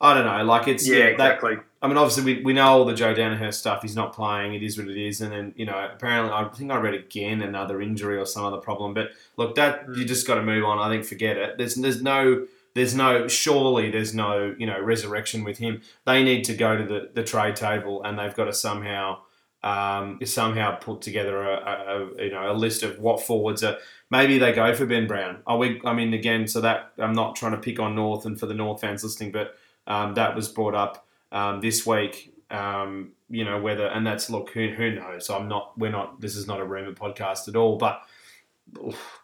I 0.00 0.14
don't 0.14 0.24
know. 0.24 0.44
Like 0.44 0.68
it's 0.68 0.86
yeah, 0.88 0.98
yeah 0.98 1.04
exactly. 1.04 1.56
That, 1.56 1.64
I 1.82 1.88
mean, 1.88 1.96
obviously 1.96 2.36
we, 2.36 2.42
we 2.42 2.52
know 2.52 2.66
all 2.66 2.84
the 2.84 2.94
Joe 2.94 3.14
Daniher 3.14 3.52
stuff. 3.52 3.82
He's 3.82 3.96
not 3.96 4.14
playing. 4.14 4.54
It 4.54 4.62
is 4.62 4.78
what 4.78 4.88
it 4.88 4.96
is. 4.96 5.20
And 5.20 5.32
then 5.32 5.52
you 5.56 5.66
know, 5.66 5.88
apparently, 5.92 6.32
I 6.32 6.44
think 6.48 6.70
I 6.70 6.78
read 6.78 6.94
again 6.94 7.42
another 7.42 7.80
injury 7.80 8.16
or 8.16 8.26
some 8.26 8.44
other 8.44 8.58
problem. 8.58 8.94
But 8.94 9.10
look, 9.36 9.54
that 9.56 9.86
you 9.88 10.02
hmm. 10.02 10.06
just 10.06 10.26
got 10.26 10.36
to 10.36 10.42
move 10.42 10.64
on. 10.64 10.78
I 10.78 10.90
think 10.90 11.04
forget 11.04 11.36
it. 11.36 11.58
There's 11.58 11.74
there's 11.74 12.02
no 12.02 12.46
there's 12.74 12.94
no 12.94 13.26
surely 13.26 13.90
there's 13.90 14.14
no 14.14 14.54
you 14.58 14.66
know 14.66 14.80
resurrection 14.80 15.44
with 15.44 15.58
him. 15.58 15.80
They 16.04 16.22
need 16.22 16.44
to 16.44 16.54
go 16.54 16.76
to 16.76 16.84
the, 16.84 17.10
the 17.14 17.24
trade 17.24 17.56
table 17.56 18.02
and 18.02 18.18
they've 18.18 18.34
got 18.34 18.44
to 18.46 18.52
somehow 18.52 19.20
um, 19.66 20.20
somehow 20.24 20.76
put 20.76 21.02
together 21.02 21.42
a, 21.42 22.08
a, 22.18 22.24
you 22.24 22.30
know 22.30 22.50
a 22.50 22.54
list 22.54 22.82
of 22.82 22.98
what 22.98 23.22
forwards 23.22 23.64
are. 23.64 23.78
Maybe 24.10 24.38
they 24.38 24.52
go 24.52 24.74
for 24.74 24.86
Ben 24.86 25.06
Brown. 25.06 25.38
Are 25.46 25.58
we? 25.58 25.80
I 25.84 25.92
mean, 25.92 26.14
again, 26.14 26.46
so 26.46 26.60
that 26.60 26.92
I'm 26.98 27.14
not 27.14 27.36
trying 27.36 27.52
to 27.52 27.58
pick 27.58 27.80
on 27.80 27.94
North 27.94 28.26
and 28.26 28.38
for 28.38 28.46
the 28.46 28.54
North 28.54 28.80
fans 28.80 29.02
listening, 29.02 29.32
but 29.32 29.56
um, 29.86 30.14
that 30.14 30.36
was 30.36 30.48
brought 30.48 30.74
up 30.74 31.06
um, 31.32 31.60
this 31.60 31.84
week. 31.86 32.32
Um, 32.50 33.12
you 33.28 33.44
know 33.44 33.60
whether 33.60 33.86
and 33.86 34.06
that's 34.06 34.30
look 34.30 34.50
who 34.50 34.68
who 34.68 34.92
knows. 34.92 35.28
I'm 35.30 35.48
not. 35.48 35.76
We're 35.76 35.90
not. 35.90 36.20
This 36.20 36.36
is 36.36 36.46
not 36.46 36.60
a 36.60 36.64
rumor 36.64 36.92
podcast 36.92 37.48
at 37.48 37.56
all, 37.56 37.76
but 37.76 38.02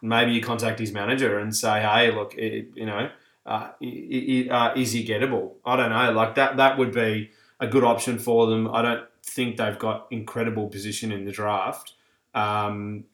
maybe 0.01 0.33
you 0.33 0.41
contact 0.41 0.79
his 0.79 0.91
manager 0.91 1.39
and 1.39 1.55
say, 1.55 1.81
hey, 1.81 2.11
look, 2.11 2.35
it, 2.35 2.69
you 2.75 2.85
know 2.85 3.09
uh, 3.45 3.71
is 3.81 4.91
he 4.91 5.05
gettable? 5.05 5.53
I 5.65 5.75
don't 5.75 5.89
know. 5.89 6.11
Like 6.11 6.35
that, 6.35 6.57
that 6.57 6.77
would 6.77 6.93
be 6.93 7.31
a 7.59 7.67
good 7.67 7.83
option 7.83 8.19
for 8.19 8.47
them. 8.47 8.73
I 8.73 8.81
don't 8.81 9.05
think 9.25 9.57
they've 9.57 9.79
got 9.79 10.07
incredible 10.11 10.67
position 10.67 11.11
in 11.11 11.25
the 11.25 11.31
draft. 11.31 11.93
Um, 12.33 13.05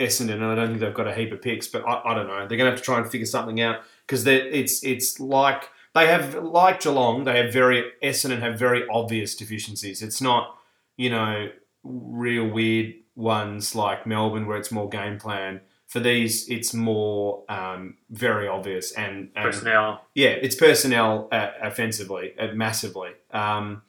Essendon, 0.00 0.34
and 0.34 0.44
I 0.44 0.54
don't 0.54 0.68
think 0.68 0.80
they've 0.80 0.94
got 0.94 1.06
a 1.06 1.14
heap 1.14 1.32
of 1.32 1.42
picks, 1.42 1.68
but 1.68 1.86
I, 1.86 2.12
I 2.12 2.14
don't 2.14 2.26
know. 2.26 2.46
They're 2.46 2.58
going 2.58 2.66
to 2.66 2.70
have 2.70 2.78
to 2.78 2.84
try 2.84 2.98
and 2.98 3.10
figure 3.10 3.26
something 3.26 3.60
out 3.60 3.80
because 4.06 4.26
it's 4.26 4.82
it's 4.82 5.20
like 5.20 5.68
they 5.94 6.06
have 6.06 6.34
like 6.34 6.80
Geelong. 6.80 7.24
They 7.24 7.42
have 7.42 7.52
very 7.52 7.84
Essendon 8.02 8.40
have 8.40 8.58
very 8.58 8.84
obvious 8.88 9.34
deficiencies. 9.34 10.02
It's 10.02 10.20
not 10.20 10.56
you 10.96 11.10
know 11.10 11.50
real 11.84 12.46
weird 12.46 12.94
ones 13.14 13.74
like 13.74 14.06
Melbourne 14.06 14.46
where 14.46 14.56
it's 14.56 14.72
more 14.72 14.88
game 14.88 15.18
plan 15.18 15.60
for 15.92 16.00
these, 16.00 16.48
it's 16.48 16.72
more 16.72 17.44
um, 17.50 17.98
very 18.08 18.48
obvious 18.48 18.92
and, 18.92 19.28
and, 19.36 19.44
personnel. 19.44 20.06
Yeah, 20.14 20.30
it's 20.30 20.54
personnel 20.54 21.28
uh, 21.30 21.50
offensively, 21.60 22.32
uh, 22.38 22.54
massively. 22.54 23.10
Um, 23.30 23.82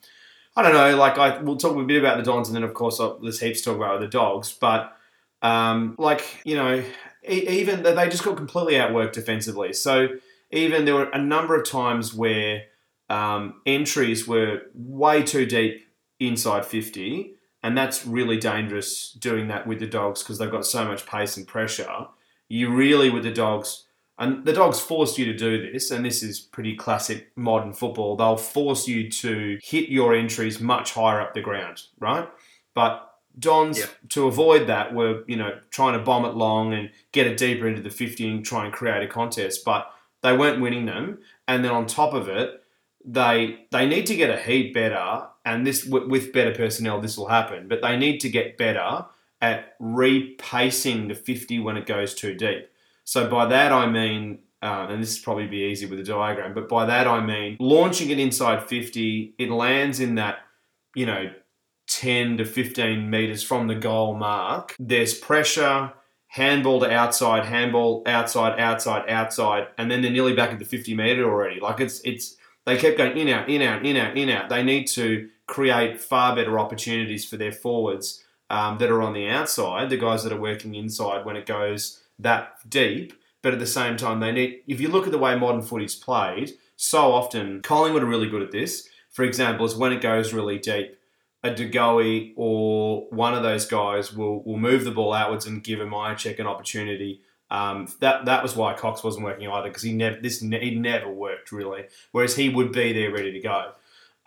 I 0.56 0.62
don't 0.62 0.72
know. 0.72 0.96
Like 0.96 1.18
I, 1.18 1.38
we'll 1.42 1.56
talk 1.56 1.76
a 1.76 1.82
bit 1.82 1.98
about 1.98 2.16
the 2.16 2.22
Dons, 2.22 2.48
and 2.48 2.56
then 2.56 2.62
of 2.62 2.74
course 2.74 3.00
uh, 3.00 3.14
there's 3.22 3.40
heaps 3.40 3.60
to 3.62 3.70
talk 3.70 3.76
about 3.76 4.00
the 4.00 4.08
Dogs. 4.08 4.52
But 4.52 4.96
um, 5.42 5.96
like 5.98 6.40
you 6.44 6.56
know, 6.56 6.82
even 7.26 7.82
they 7.82 8.08
just 8.08 8.24
got 8.24 8.36
completely 8.36 8.74
outworked 8.74 9.12
defensively. 9.12 9.72
So 9.72 10.08
even 10.50 10.84
there 10.84 10.94
were 10.94 11.10
a 11.10 11.18
number 11.18 11.56
of 11.56 11.68
times 11.68 12.14
where 12.14 12.64
um, 13.10 13.60
entries 13.66 14.26
were 14.26 14.62
way 14.74 15.22
too 15.22 15.46
deep 15.46 15.86
inside 16.20 16.64
fifty 16.64 17.34
and 17.64 17.78
that's 17.78 18.06
really 18.06 18.36
dangerous 18.36 19.10
doing 19.12 19.48
that 19.48 19.66
with 19.66 19.80
the 19.80 19.86
dogs 19.86 20.22
because 20.22 20.36
they've 20.36 20.50
got 20.50 20.66
so 20.66 20.84
much 20.84 21.06
pace 21.06 21.38
and 21.38 21.48
pressure. 21.48 22.08
You 22.46 22.70
really, 22.70 23.08
with 23.08 23.22
the 23.22 23.32
dogs, 23.32 23.83
and 24.18 24.44
the 24.44 24.52
dogs 24.52 24.80
force 24.80 25.18
you 25.18 25.24
to 25.26 25.36
do 25.36 25.72
this, 25.72 25.90
and 25.90 26.04
this 26.04 26.22
is 26.22 26.40
pretty 26.40 26.76
classic 26.76 27.32
modern 27.36 27.72
football. 27.72 28.16
They'll 28.16 28.36
force 28.36 28.86
you 28.86 29.10
to 29.10 29.58
hit 29.62 29.88
your 29.88 30.14
entries 30.14 30.60
much 30.60 30.92
higher 30.92 31.20
up 31.20 31.34
the 31.34 31.40
ground, 31.40 31.82
right? 31.98 32.28
But 32.74 33.10
Dons, 33.38 33.84
to 34.10 34.26
avoid 34.26 34.68
that, 34.68 34.94
were 34.94 35.24
you 35.26 35.36
know 35.36 35.58
trying 35.70 35.98
to 35.98 36.04
bomb 36.04 36.24
it 36.24 36.34
long 36.34 36.72
and 36.72 36.90
get 37.12 37.26
it 37.26 37.36
deeper 37.36 37.66
into 37.66 37.82
the 37.82 37.90
fifty 37.90 38.28
and 38.28 38.44
try 38.44 38.64
and 38.64 38.72
create 38.72 39.02
a 39.02 39.08
contest, 39.08 39.64
but 39.64 39.90
they 40.22 40.36
weren't 40.36 40.60
winning 40.60 40.86
them. 40.86 41.18
And 41.48 41.64
then 41.64 41.72
on 41.72 41.86
top 41.86 42.14
of 42.14 42.28
it, 42.28 42.62
they 43.04 43.66
they 43.72 43.86
need 43.86 44.06
to 44.06 44.16
get 44.16 44.30
a 44.30 44.40
heap 44.40 44.74
better 44.74 45.26
and 45.44 45.66
this 45.66 45.84
with 45.84 46.32
better 46.32 46.54
personnel, 46.54 47.00
this 47.00 47.18
will 47.18 47.28
happen. 47.28 47.68
But 47.68 47.82
they 47.82 47.96
need 47.96 48.18
to 48.20 48.30
get 48.30 48.56
better 48.56 49.04
at 49.40 49.74
repacing 49.78 51.08
the 51.08 51.14
50 51.14 51.58
when 51.60 51.76
it 51.76 51.86
goes 51.86 52.14
too 52.14 52.34
deep. 52.34 52.68
So 53.04 53.28
by 53.28 53.46
that 53.46 53.72
I 53.72 53.88
mean, 53.88 54.40
uh, 54.62 54.86
and 54.88 55.02
this 55.02 55.10
is 55.10 55.18
probably 55.18 55.46
be 55.46 55.58
easy 55.58 55.86
with 55.86 56.00
a 56.00 56.04
diagram, 56.04 56.54
but 56.54 56.68
by 56.68 56.86
that 56.86 57.06
I 57.06 57.24
mean 57.24 57.56
launching 57.60 58.10
it 58.10 58.18
inside 58.18 58.66
50, 58.66 59.34
it 59.38 59.50
lands 59.50 60.00
in 60.00 60.14
that, 60.16 60.38
you 60.94 61.06
know, 61.06 61.30
10 61.86 62.38
to 62.38 62.44
15 62.44 63.08
meters 63.08 63.42
from 63.42 63.66
the 63.66 63.74
goal 63.74 64.14
mark. 64.14 64.74
There's 64.78 65.14
pressure, 65.14 65.92
handball 66.28 66.80
to 66.80 66.90
outside, 66.90 67.44
handball 67.44 68.02
outside, 68.06 68.58
outside, 68.58 69.08
outside, 69.08 69.68
and 69.78 69.90
then 69.90 70.02
they're 70.02 70.10
nearly 70.10 70.34
back 70.34 70.50
at 70.50 70.58
the 70.58 70.64
50 70.64 70.94
meter 70.94 71.24
already. 71.24 71.60
Like 71.60 71.80
it's 71.80 72.00
it's 72.00 72.36
they 72.64 72.78
kept 72.78 72.96
going 72.96 73.16
in 73.18 73.28
out, 73.28 73.48
in 73.48 73.62
out, 73.62 73.84
in 73.84 73.96
out, 73.96 74.16
in 74.16 74.30
out. 74.30 74.48
They 74.48 74.62
need 74.62 74.86
to 74.88 75.28
create 75.46 76.00
far 76.00 76.34
better 76.34 76.58
opportunities 76.58 77.24
for 77.24 77.36
their 77.36 77.52
forwards 77.52 78.24
um, 78.48 78.78
that 78.78 78.90
are 78.90 79.02
on 79.02 79.12
the 79.12 79.28
outside, 79.28 79.90
the 79.90 79.98
guys 79.98 80.24
that 80.24 80.32
are 80.32 80.40
working 80.40 80.74
inside 80.74 81.26
when 81.26 81.36
it 81.36 81.44
goes 81.44 82.02
that 82.18 82.58
deep. 82.68 83.12
But 83.42 83.52
at 83.52 83.58
the 83.58 83.66
same 83.66 83.96
time, 83.98 84.20
they 84.20 84.32
need. 84.32 84.62
If 84.66 84.80
you 84.80 84.88
look 84.88 85.04
at 85.04 85.12
the 85.12 85.18
way 85.18 85.36
modern 85.36 85.60
footy's 85.60 85.94
played, 85.94 86.52
so 86.76 87.12
often 87.12 87.60
Collingwood 87.60 88.02
are 88.02 88.06
really 88.06 88.28
good 88.28 88.42
at 88.42 88.52
this. 88.52 88.88
For 89.10 89.22
example, 89.22 89.66
is 89.66 89.76
when 89.76 89.92
it 89.92 90.00
goes 90.00 90.32
really 90.32 90.58
deep, 90.58 90.98
a 91.44 91.54
De 91.54 92.32
or 92.36 93.06
one 93.10 93.34
of 93.34 93.42
those 93.42 93.66
guys 93.66 94.12
will 94.12 94.42
will 94.44 94.56
move 94.56 94.84
the 94.84 94.90
ball 94.90 95.12
outwards 95.12 95.46
and 95.46 95.62
give 95.62 95.78
a 95.78 95.84
Mihocek 95.84 96.38
an 96.38 96.46
opportunity. 96.46 97.20
Um, 97.50 97.86
that 98.00 98.24
that 98.24 98.42
was 98.42 98.56
why 98.56 98.72
Cox 98.72 99.04
wasn't 99.04 99.24
working 99.24 99.48
either 99.48 99.68
because 99.68 99.82
he 99.82 99.92
never 99.92 100.18
this 100.20 100.40
he 100.40 100.74
never 100.74 101.08
worked 101.08 101.52
really. 101.52 101.84
Whereas 102.12 102.34
he 102.34 102.48
would 102.48 102.72
be 102.72 102.94
there 102.94 103.12
ready 103.12 103.30
to 103.32 103.40
go. 103.40 103.72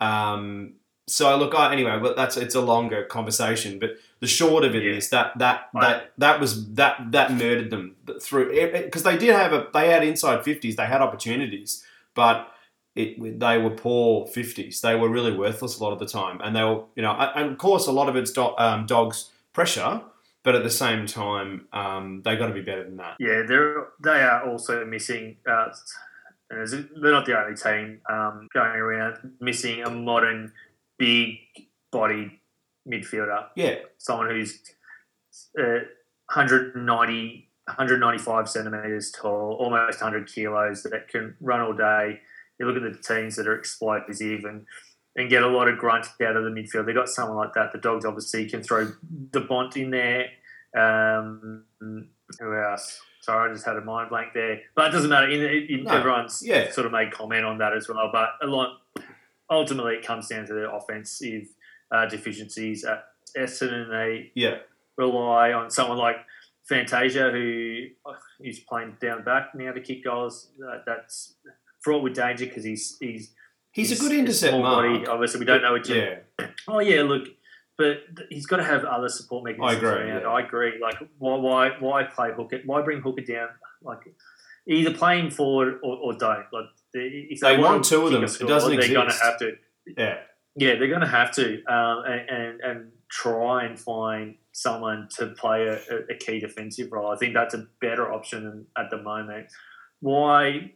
Um, 0.00 0.74
so 1.08 1.36
look, 1.36 1.54
I, 1.54 1.72
anyway, 1.72 1.98
but 2.00 2.16
that's 2.16 2.36
it's 2.36 2.54
a 2.54 2.60
longer 2.60 3.04
conversation. 3.04 3.80
But 3.80 3.96
the 4.20 4.26
short 4.26 4.64
of 4.64 4.74
it 4.74 4.82
yeah. 4.82 4.92
is 4.92 5.10
that 5.10 5.38
that 5.38 5.68
right. 5.74 5.82
that 5.82 6.12
that 6.18 6.40
was 6.40 6.72
that 6.74 7.12
that 7.12 7.32
murdered 7.32 7.70
them 7.70 7.96
through 8.20 8.52
because 8.72 9.02
they 9.02 9.16
did 9.16 9.34
have 9.34 9.52
a 9.52 9.68
they 9.72 9.90
had 9.90 10.04
inside 10.04 10.44
fifties, 10.44 10.76
they 10.76 10.86
had 10.86 11.00
opportunities, 11.00 11.84
but 12.14 12.48
it 12.96 13.38
they 13.38 13.58
were 13.58 13.70
poor 13.70 14.26
fifties. 14.26 14.80
They 14.80 14.96
were 14.96 15.08
really 15.08 15.36
worthless 15.36 15.78
a 15.78 15.82
lot 15.82 15.92
of 15.92 15.98
the 15.98 16.06
time, 16.06 16.40
and 16.42 16.54
they 16.56 16.64
were 16.64 16.82
you 16.96 17.02
know 17.02 17.12
and 17.12 17.50
of 17.52 17.58
course 17.58 17.86
a 17.86 17.92
lot 17.92 18.08
of 18.08 18.16
it's 18.16 18.32
do, 18.32 18.56
um, 18.58 18.86
dogs 18.86 19.30
pressure. 19.52 20.02
But 20.44 20.54
at 20.54 20.62
the 20.62 20.70
same 20.70 21.04
time, 21.04 21.66
um, 21.72 22.22
they 22.24 22.36
got 22.36 22.46
to 22.46 22.54
be 22.54 22.62
better 22.62 22.84
than 22.84 22.96
that. 22.96 23.16
Yeah, 23.18 23.42
they're 23.46 23.88
they 24.02 24.22
are 24.22 24.48
also 24.48 24.84
missing. 24.84 25.36
Uh, 25.46 25.68
they're 26.48 27.12
not 27.12 27.26
the 27.26 27.38
only 27.38 27.56
team 27.56 28.00
um, 28.08 28.48
going 28.54 28.70
around 28.70 29.32
missing 29.40 29.82
a 29.82 29.90
modern 29.90 30.52
big 30.96 31.36
bodied 31.90 32.37
midfielder. 32.88 33.46
Yeah. 33.56 33.76
Someone 33.98 34.30
who's 34.30 34.60
uh, 35.58 35.84
190, 36.32 37.48
195 37.66 38.48
centimetres 38.48 39.12
tall, 39.12 39.56
almost 39.60 40.00
100 40.00 40.26
kilos, 40.32 40.82
that 40.84 41.08
can 41.08 41.34
run 41.40 41.60
all 41.60 41.72
day. 41.74 42.20
You 42.58 42.66
look 42.66 42.76
at 42.76 42.82
the 42.82 42.98
teams 43.02 43.36
that 43.36 43.46
are 43.46 43.54
explosive 43.54 44.44
and 44.44 44.66
and 45.16 45.28
get 45.28 45.42
a 45.42 45.48
lot 45.48 45.66
of 45.68 45.78
grunt 45.78 46.06
out 46.24 46.36
of 46.36 46.44
the 46.44 46.50
midfield. 46.50 46.86
They've 46.86 46.94
got 46.94 47.08
someone 47.08 47.36
like 47.36 47.52
that. 47.54 47.72
The 47.72 47.78
Dogs 47.78 48.04
obviously 48.04 48.48
can 48.48 48.62
throw 48.62 48.92
the 49.32 49.40
Bont 49.40 49.76
in 49.76 49.90
there. 49.90 50.26
Um, 50.76 51.64
who 51.80 52.54
else? 52.56 53.00
Sorry, 53.22 53.50
I 53.50 53.52
just 53.52 53.66
had 53.66 53.76
a 53.76 53.80
mind 53.80 54.10
blank 54.10 54.28
there. 54.32 54.60
But 54.76 54.88
it 54.88 54.92
doesn't 54.92 55.10
matter. 55.10 55.28
In, 55.28 55.40
in, 55.70 55.84
No. 55.84 55.90
Everyone's 55.90 56.40
Yeah. 56.46 56.70
sort 56.70 56.86
of 56.86 56.92
made 56.92 57.10
comment 57.10 57.44
on 57.44 57.58
that 57.58 57.72
as 57.76 57.88
well. 57.88 58.10
But 58.12 58.30
a 58.42 58.46
lot, 58.46 58.80
ultimately, 59.50 59.94
it 59.94 60.06
comes 60.06 60.28
down 60.28 60.46
to 60.46 60.54
the 60.54 60.70
offensive 60.70 61.48
uh, 61.90 62.06
deficiencies 62.06 62.84
at 62.84 63.04
Essendon. 63.36 63.88
They 63.90 64.32
Yeah. 64.34 64.58
rely 64.96 65.52
on 65.52 65.70
someone 65.70 65.98
like 65.98 66.16
Fantasia, 66.68 67.30
who 67.30 67.86
uh, 68.06 68.12
playing 68.68 68.96
down 69.00 69.24
back 69.24 69.54
now 69.54 69.72
to 69.72 69.80
kick 69.80 70.04
goals. 70.04 70.48
Uh, 70.64 70.78
that's 70.86 71.34
fraught 71.80 72.02
with 72.02 72.14
danger 72.14 72.46
because 72.46 72.64
he's 72.64 72.96
he's 73.00 73.32
He's, 73.72 73.92
a 73.92 74.00
good 74.02 74.12
intercept 74.12 74.54
mark. 74.56 74.84
body. 74.84 75.06
Obviously, 75.06 75.40
we 75.40 75.46
don't 75.46 75.62
know 75.62 75.72
what. 75.72 75.88
Yeah. 75.88 76.16
Oh 76.66 76.80
yeah, 76.80 77.02
look, 77.02 77.28
but 77.78 77.98
he's 78.28 78.44
got 78.46 78.56
to 78.58 78.64
have 78.64 78.84
other 78.84 79.08
support 79.08 79.44
mechanisms. 79.44 79.76
agree, 79.78 80.10
around. 80.10 80.22
yeah. 80.22 80.28
I 80.28 80.40
agree. 80.40 80.72
Like, 80.82 80.96
why, 81.18 81.36
why, 81.36 81.70
why 81.80 82.02
play 82.04 82.32
Hooker? 82.32 82.60
Why 82.66 82.82
bring 82.82 83.00
Hooker 83.00 83.22
down? 83.22 83.48
Like, 83.82 84.00
either 84.66 84.92
play 84.92 85.18
him 85.20 85.30
forward 85.30 85.78
or, 85.82 85.96
or 85.96 86.12
don't. 86.14 86.44
Like, 86.52 86.66
the- 86.92 87.26
if 87.30 87.40
They 87.40 87.52
want 87.56 87.62
want 87.72 87.84
two 87.84 88.04
of 88.04 88.12
them. 88.12 88.24
It 88.24 88.38
doesn't 88.46 88.76
They're 88.76 88.92
going 88.92 89.08
to 89.08 89.14
have 89.14 89.38
to. 89.38 89.52
Yeah. 89.96 90.18
Yeah, 90.58 90.74
they're 90.76 90.88
going 90.88 91.00
to 91.02 91.06
have 91.06 91.30
to, 91.36 91.62
um, 91.66 92.04
and, 92.06 92.30
and 92.30 92.60
and 92.60 92.92
try 93.10 93.64
and 93.64 93.78
find 93.78 94.34
someone 94.52 95.08
to 95.16 95.28
play 95.28 95.66
a, 95.66 95.78
a- 96.10 96.16
key 96.16 96.40
defensive 96.40 96.90
role. 96.92 97.10
I 97.10 97.16
think 97.16 97.32
that's 97.34 97.54
a 97.54 97.66
better 97.80 98.12
option 98.12 98.44
than 98.44 98.66
at 98.76 98.90
the 98.90 99.00
moment. 99.02 99.46
Why 100.00 100.72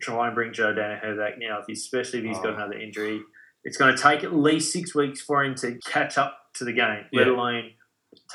try 0.00 0.26
and 0.26 0.34
bring 0.34 0.52
Joe 0.52 0.74
Daniher 0.74 1.16
back 1.16 1.34
now, 1.38 1.58
if 1.60 1.66
he, 1.66 1.72
especially 1.74 2.18
if 2.20 2.24
he's 2.26 2.36
got 2.38 2.50
Oh. 2.52 2.54
another 2.54 2.78
injury? 2.78 3.20
It's 3.64 3.76
going 3.76 3.94
to 3.94 4.02
take 4.02 4.24
at 4.24 4.34
least 4.34 4.72
six 4.72 4.94
weeks 4.94 5.20
for 5.20 5.44
him 5.44 5.54
to 5.56 5.78
catch 5.86 6.16
up 6.18 6.38
to 6.54 6.64
the 6.64 6.72
game, 6.72 7.04
let 7.12 7.28
alone 7.28 7.70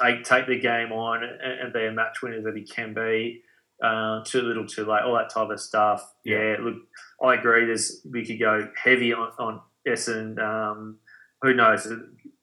take 0.01 0.23
take 0.23 0.47
the 0.47 0.59
game 0.59 0.91
on 0.91 1.23
and, 1.23 1.59
and 1.61 1.73
be 1.73 1.85
a 1.85 1.91
match 1.91 2.21
winner 2.21 2.41
that 2.43 2.55
he 2.55 2.63
can 2.63 2.93
be. 2.93 3.41
Uh, 3.83 4.23
too 4.23 4.41
little, 4.41 4.65
too 4.65 4.85
late, 4.85 5.01
all 5.03 5.15
that 5.15 5.29
type 5.29 5.49
of 5.49 5.59
stuff. 5.59 6.01
Yeah. 6.23 6.37
Yeah, 6.51 6.55
look, 6.61 6.75
I 7.21 7.33
agree. 7.35 7.65
There's 7.65 8.01
we 8.09 8.25
could 8.25 8.39
go 8.39 8.69
heavy 8.81 9.11
on, 9.13 9.29
on 9.39 9.61
Essendon. 9.87 10.39
Um, 10.39 10.97
who 11.41 11.53
knows? 11.53 11.87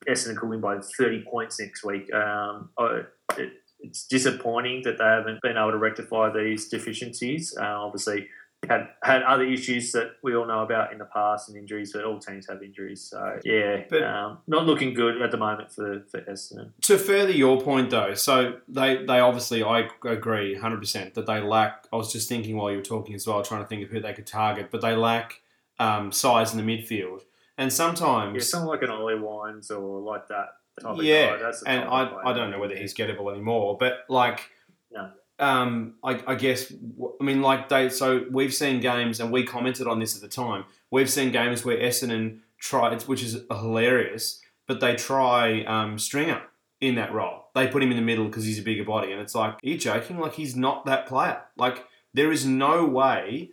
Essendon 0.09 0.37
could 0.37 0.49
win 0.49 0.61
by 0.61 0.79
30 0.79 1.25
points 1.25 1.61
next 1.61 1.85
week. 1.85 2.13
Um, 2.13 2.71
it, 2.79 3.53
it's 3.81 4.07
disappointing 4.07 4.83
that 4.85 4.99
they 4.99 5.05
haven't 5.05 5.41
been 5.43 5.57
able 5.57 5.71
to 5.71 5.79
rectify 5.79 6.31
these 6.33 6.69
deficiencies. 6.69 7.57
Uh, 7.59 7.65
obviously, 7.65 8.29
had 8.69 8.89
had 9.03 9.23
other 9.23 9.45
issues 9.45 9.91
that 9.93 10.17
we 10.23 10.37
all 10.37 10.47
know 10.47 10.63
about 10.63 10.93
in 10.93 10.99
the 10.99 11.07
past 11.07 11.49
and 11.49 11.57
injuries, 11.57 11.95
but 11.95 12.05
all 12.05 12.19
teams 12.19 12.47
have 12.47 12.63
injuries. 12.63 13.01
So 13.09 13.39
yeah, 13.43 13.85
But- 13.89 14.03
um, 14.03 14.39
not 14.47 14.67
looking 14.67 14.93
good 14.93 15.23
at 15.23 15.31
the 15.31 15.39
moment 15.39 15.73
for 15.73 16.03
for 16.11 16.21
Essendon. 16.21 16.73
To 16.83 16.99
further 16.99 17.33
your 17.33 17.61
point, 17.63 17.89
though, 17.89 18.13
so 18.15 18.59
they, 18.69 19.05
they 19.07 19.21
obviously, 19.21 19.63
I 19.63 19.89
agree 20.05 20.57
100% 20.57 21.15
that 21.15 21.25
they 21.27 21.41
lack. 21.41 21.87
I 21.91 21.97
was 21.97 22.13
just 22.13 22.29
thinking 22.29 22.57
while 22.57 22.71
you 22.71 22.77
were 22.77 22.83
talking 22.83 23.15
as 23.15 23.27
well, 23.27 23.43
trying 23.43 23.63
to 23.63 23.67
think 23.67 23.83
of 23.83 23.89
who 23.91 24.01
they 24.01 24.13
could 24.13 24.27
target, 24.27 24.71
but 24.71 24.83
they 24.83 24.95
lack 24.95 25.41
um, 25.79 26.13
size 26.13 26.53
in 26.55 26.65
the 26.65 26.77
midfield. 26.77 27.23
And 27.61 27.73
sometimes 27.73 28.35
Yeah, 28.35 28.41
someone 28.43 28.71
like 28.71 28.83
an 28.83 28.91
Ollie 28.91 29.19
Wines 29.19 29.71
or 29.71 30.01
like 30.01 30.27
that 30.29 30.49
type 30.81 30.99
of 30.99 31.05
yeah, 31.05 31.37
guy. 31.37 31.37
That's 31.37 31.63
and 31.63 31.85
I, 31.85 32.11
I 32.25 32.33
don't 32.33 32.51
know 32.51 32.59
whether 32.59 32.75
he's 32.75 32.95
gettable 32.95 33.31
anymore, 33.31 33.77
but 33.79 33.99
like, 34.09 34.49
No. 34.91 35.11
um, 35.39 35.95
I, 36.03 36.21
I 36.27 36.35
guess, 36.37 36.73
I 37.21 37.23
mean, 37.23 37.43
like 37.43 37.69
they, 37.69 37.91
so 37.91 38.25
we've 38.31 38.55
seen 38.55 38.81
games, 38.81 39.21
and 39.21 39.31
we 39.31 39.45
commented 39.45 39.87
on 39.87 39.99
this 40.01 40.17
at 40.17 40.23
the 40.23 40.29
time. 40.29 40.65
We've 40.91 41.11
seen 41.11 41.33
games 41.33 41.65
where 41.65 41.77
Essendon 41.77 42.39
tried, 42.59 43.03
which 43.03 43.23
is 43.23 43.43
hilarious, 43.51 44.41
but 44.67 44.81
they 44.81 44.97
try 44.97 45.63
um, 45.65 45.99
Stringer 45.99 46.41
in 46.81 46.95
that 46.95 47.13
role. 47.13 47.45
They 47.55 47.69
put 47.69 47.83
him 47.83 47.91
in 47.91 47.97
the 47.99 48.03
middle 48.03 48.25
because 48.27 48.45
he's 48.45 48.59
a 48.59 48.63
bigger 48.63 48.85
body, 48.85 49.13
and 49.13 49.21
it's 49.21 49.35
like, 49.35 49.53
are 49.55 49.59
you 49.63 49.77
joking? 49.77 50.19
Like 50.19 50.33
he's 50.33 50.57
not 50.57 50.87
that 50.87 51.07
player. 51.07 51.43
Like 51.57 51.85
there 52.15 52.33
is 52.33 52.47
no 52.47 52.87
way. 52.87 53.51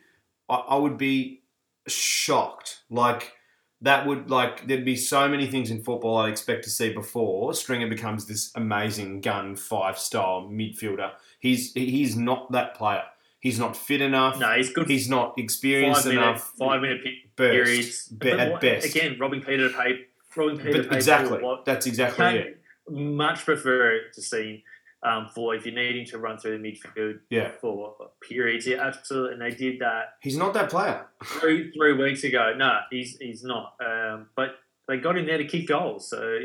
I, 0.50 0.56
I 0.56 0.76
would 0.78 0.98
be 0.98 1.41
shocked. 1.88 2.84
Like 2.89 3.34
that 3.82 4.08
would 4.08 4.30
like 4.30 4.68
there'd 4.68 4.86
be 4.86 4.96
so 4.96 5.28
many 5.28 5.48
things 5.48 5.70
in 5.70 5.84
football 5.84 6.18
I'd 6.18 6.30
expect 6.32 6.63
to 6.63 6.70
see 6.70 6.94
before 6.94 7.54
Stringer 7.54 7.88
becomes 7.88 8.26
this 8.26 8.52
amazing 8.56 9.22
gun 9.22 9.56
five 9.56 10.00
style 10.00 10.48
midfielder. 10.52 11.12
He's 11.40 11.74
he's 11.74 12.16
not 12.16 12.52
that 12.54 12.76
player. 12.76 13.04
He's 13.40 13.60
not 13.60 13.78
fit 13.78 14.02
enough. 14.02 14.40
No, 14.40 14.52
he's 14.58 14.72
good. 14.72 14.90
He's 14.90 15.08
not 15.10 15.36
experienced 15.38 16.04
five 16.04 16.13
minute, 16.13 16.22
enough. 16.28 16.54
five 16.58 16.82
minute 16.82 17.02
burst, 17.36 17.52
periods. 17.54 18.08
be- 18.08 18.32
at 18.32 18.52
what- 18.52 18.62
best. 18.62 18.88
Again, 18.96 19.18
robbing 19.20 19.42
Peter 19.42 19.70
to 19.70 19.78
pay. 19.78 20.00
Robbing 20.36 20.58
Peter 20.58 20.84
to 20.84 20.90
pay 20.90 20.96
exactly, 20.96 21.40
that's 21.66 21.86
exactly 21.86 22.26
it. 22.26 22.62
much 22.90 23.44
prefer 23.46 24.02
to 24.13 24.22
see 24.22 24.63
um, 25.04 25.28
for 25.34 25.56
if 25.56 25.66
you're 25.66 25.76
needing 25.76 26.06
to 26.08 26.18
run 26.18 26.38
through 26.38 26.58
the 26.58 26.64
midfield 26.64 27.20
Yeah, 27.30 27.52
for 27.62 27.96
periods. 28.28 28.66
Yeah, 28.66 28.82
absolutely. 28.86 29.34
And 29.34 29.42
they 29.42 29.56
did 29.56 29.80
that 29.80 30.14
he's 30.22 30.38
not 30.38 30.54
that 30.54 30.70
player. 30.70 31.06
three 31.24 31.72
three 31.72 31.94
weeks 31.94 32.24
ago. 32.24 32.54
No, 32.58 32.80
he's 32.90 33.18
he's 33.18 33.44
not. 33.44 33.76
Um, 33.86 34.28
but 34.36 34.56
they 34.88 34.98
got 34.98 35.18
him 35.18 35.26
there 35.26 35.38
to 35.38 35.46
kick 35.46 35.68
goals. 35.68 36.10
So 36.10 36.40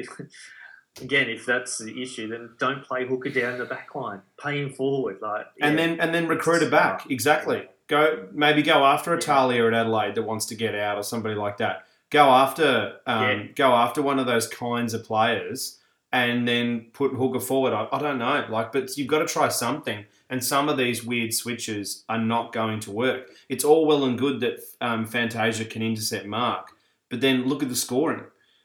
again, 1.00 1.30
if 1.30 1.46
that's 1.46 1.78
the 1.78 2.02
issue, 2.02 2.28
then 2.28 2.50
don't 2.58 2.84
play 2.84 3.06
hooker 3.06 3.30
down 3.30 3.58
the 3.58 3.64
back 3.64 3.94
line. 3.94 4.20
Play 4.38 4.60
him 4.60 4.70
forward, 4.70 5.18
like 5.22 5.46
and 5.60 5.78
yeah. 5.78 5.86
then 5.86 6.00
and 6.00 6.14
then 6.14 6.28
recruit 6.28 6.62
it 6.62 6.70
back. 6.70 7.10
Exactly. 7.10 7.68
Go 7.88 8.28
maybe 8.32 8.62
go 8.62 8.84
after 8.84 9.14
a 9.14 9.20
Talia 9.20 9.66
at 9.66 9.74
Adelaide 9.74 10.14
that 10.14 10.22
wants 10.22 10.46
to 10.46 10.54
get 10.54 10.74
out 10.74 10.98
or 10.98 11.02
somebody 11.02 11.34
like 11.34 11.56
that. 11.58 11.86
Go 12.10 12.28
after 12.28 12.96
um, 13.06 13.50
go 13.56 13.72
after 13.72 14.02
one 14.02 14.18
of 14.18 14.26
those 14.26 14.46
kinds 14.46 14.92
of 14.92 15.04
players 15.04 15.78
and 16.12 16.46
then 16.46 16.86
put 16.92 17.12
Hooker 17.12 17.40
forward. 17.40 17.72
I, 17.72 17.88
I 17.90 17.98
don't 17.98 18.18
know, 18.18 18.44
like, 18.50 18.72
but 18.72 18.96
you've 18.96 19.08
got 19.08 19.20
to 19.20 19.26
try 19.26 19.48
something. 19.48 20.04
And 20.28 20.44
some 20.44 20.68
of 20.68 20.76
these 20.76 21.04
weird 21.04 21.34
switches 21.34 22.04
are 22.08 22.18
not 22.18 22.52
going 22.52 22.80
to 22.80 22.90
work. 22.90 23.30
It's 23.48 23.64
all 23.64 23.86
well 23.86 24.04
and 24.04 24.18
good 24.18 24.40
that 24.40 24.60
um, 24.80 25.04
Fantasia 25.06 25.64
can 25.64 25.82
intercept 25.82 26.26
Mark, 26.26 26.68
but 27.08 27.20
then 27.20 27.44
look 27.46 27.62
at 27.62 27.68
the 27.68 27.76
scoring. 27.76 28.24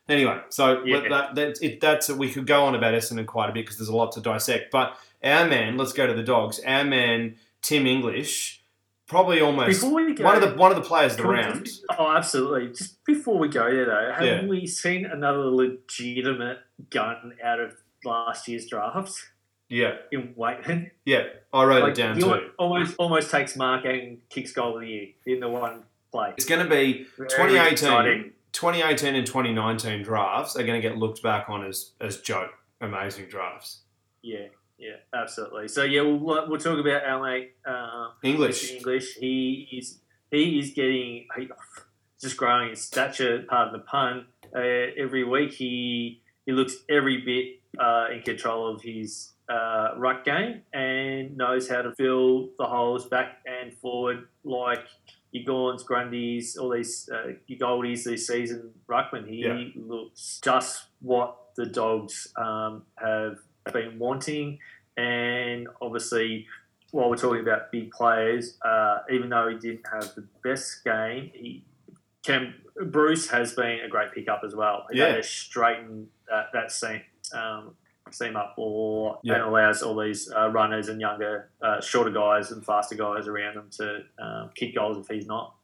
Anyway, 0.10 0.40
so 0.50 0.84
Yeah. 0.86 1.08
that, 1.10 1.36
that, 1.36 1.58
it, 1.62 1.82
that's 1.82 2.10
we 2.10 2.32
could 2.32 2.48
go 2.48 2.64
on 2.64 2.76
about 2.76 2.94
Essendon 2.94 3.26
quite 3.26 3.50
a 3.50 3.54
bit 3.54 3.66
because 3.66 3.78
there's 3.78 3.90
a 3.90 3.96
lot 3.96 4.14
to 4.14 4.22
dissect. 4.22 4.72
But 4.72 4.98
our 5.24 5.46
man, 5.48 5.76
let's 5.76 5.92
go 5.94 6.08
to 6.08 6.14
the 6.14 6.24
dogs. 6.24 6.60
Our 6.66 6.86
man 6.86 7.36
Tim 7.62 7.86
English, 7.86 8.57
probably 9.08 9.42
almost 9.42 9.82
before 9.82 9.94
we 9.96 10.14
go, 10.14 10.24
one 10.24 10.36
of 10.42 10.42
the 10.50 10.56
one 10.58 10.72
of 10.72 10.76
the 10.78 10.84
players 10.84 11.14
of 11.14 11.18
the 11.20 11.28
round. 11.28 11.66
just- 11.66 11.84
oh, 11.98 12.16
absolutely. 12.16 12.70
Just 12.70 13.04
before 13.06 13.38
we 13.40 13.48
go 13.48 13.70
there, 13.72 13.86
though, 13.86 14.14
have 14.16 14.26
Yeah. 14.26 14.46
we 14.46 14.68
seen 14.68 15.06
another 15.06 15.40
legitimate 15.46 16.60
gun 16.90 17.34
out 17.44 17.60
of 17.60 17.74
last 18.06 18.48
year's 18.48 18.68
draft 18.68 19.14
Yeah, 19.70 19.96
in 20.12 20.34
Weightman? 20.36 20.92
yeah, 21.06 21.24
I 21.54 21.64
wrote 21.66 21.84
Like, 21.84 21.92
it 21.92 21.96
down 21.96 22.20
too. 22.20 22.52
Almost, 22.58 22.96
almost 22.98 23.32
takes 23.32 23.56
Mark 23.56 23.86
and 23.86 24.20
kicks 24.30 24.52
goal 24.54 24.76
of 24.76 24.82
the 24.82 24.88
year 24.88 25.08
in 25.26 25.40
the 25.40 25.50
one 25.50 25.84
play. 26.12 26.34
It's 26.38 26.46
going 26.46 26.64
to 26.64 26.70
be 26.70 27.06
Very 27.18 27.30
2018, 27.30 27.72
exciting. 27.74 28.34
2018 28.54 29.16
and 29.16 29.28
2019 29.28 30.04
drafts 30.04 30.56
are 30.56 30.64
going 30.64 30.82
to 30.82 30.88
get 30.88 30.98
looked 30.98 31.22
back 31.22 31.50
on 31.50 31.66
as 31.66 31.92
as 32.00 32.22
joke 32.22 32.52
amazing 32.82 33.28
drafts. 33.28 33.82
Yeah, 34.22 34.48
yeah, 34.78 34.98
absolutely. 35.14 35.68
So 35.68 35.84
yeah, 35.84 36.02
we'll 36.02 36.48
we'll 36.50 36.60
talk 36.60 36.80
about 36.80 37.04
our 37.06 37.24
mate 37.24 37.56
uh, 37.68 38.10
English, 38.24 38.72
English. 38.74 39.16
He 39.16 39.68
is 39.72 40.00
he 40.32 40.60
is 40.60 40.72
getting 40.72 41.28
he, 41.38 41.50
just 42.22 42.38
growing 42.38 42.70
his 42.70 42.82
stature. 42.82 43.44
Pardon 43.48 43.74
the 43.74 43.80
pun. 43.80 44.26
Uh, 44.56 44.60
every 44.98 45.24
week 45.24 45.54
he 45.54 46.22
he 46.46 46.52
looks 46.52 46.76
every 46.90 47.22
bit 47.22 47.82
uh, 47.82 48.06
in 48.14 48.22
control 48.22 48.74
of 48.74 48.82
his 48.82 49.34
uh, 49.50 49.90
ruck 49.98 50.26
game 50.26 50.62
and 50.74 51.38
knows 51.38 51.70
how 51.70 51.82
to 51.82 51.94
fill 51.96 52.50
the 52.58 52.66
holes 52.66 53.06
back 53.08 53.40
and 53.46 53.74
forward 53.78 54.28
like 54.44 54.86
your 55.32 55.44
Gawns, 55.44 55.84
Grundys, 55.84 56.58
all 56.58 56.70
these 56.72 57.10
uh, 57.14 57.34
your 57.48 57.60
Goldies 57.60 58.04
this 58.04 58.28
season. 58.28 58.72
Ruckman, 58.90 59.28
he 59.28 59.38
Yeah. 59.46 59.66
looks 59.76 60.40
just 60.44 60.86
what 61.02 61.36
the 61.56 61.66
Dogs 61.66 62.32
um, 62.38 62.84
have 62.96 63.38
been 63.74 64.00
wanting, 64.00 64.60
and 64.96 65.68
obviously 65.82 66.48
while 66.92 67.10
we're 67.10 67.18
talking 67.18 67.42
about 67.42 67.72
big 67.72 67.92
players, 67.92 68.58
uh, 68.64 69.00
even 69.12 69.30
though 69.30 69.50
he 69.50 69.58
didn't 69.58 69.86
have 69.92 70.16
the 70.16 70.24
best 70.44 70.84
game, 70.86 71.32
he 71.34 71.64
Cam 72.24 72.54
Bruce 72.88 73.30
has 73.30 73.54
been 73.54 73.80
a 73.82 73.88
great 73.88 74.12
pickup 74.12 74.42
as 74.46 74.54
well. 74.56 74.86
He 74.92 74.98
Yeah. 75.00 75.08
had 75.08 75.16
to 75.18 75.24
straighten 75.24 76.10
that, 76.30 76.48
that 76.54 76.72
seam 76.72 77.02
um, 77.34 77.76
seam 78.12 78.36
up 78.38 78.54
or 78.58 79.20
Yeah. 79.24 79.36
and 79.36 79.44
allows 79.44 79.82
all 79.84 79.98
these 79.98 80.32
uh, 80.34 80.50
runners 80.50 80.88
and 80.88 81.00
younger, 81.02 81.50
uh, 81.62 81.82
shorter 81.82 82.10
guys 82.10 82.52
and 82.52 82.66
faster 82.66 82.96
guys 82.96 83.28
around 83.28 83.56
him 83.58 83.70
to 83.72 84.04
um, 84.18 84.50
kick 84.56 84.76
goals 84.76 84.98
if 84.98 85.08
he's 85.14 85.26
not. 85.28 85.56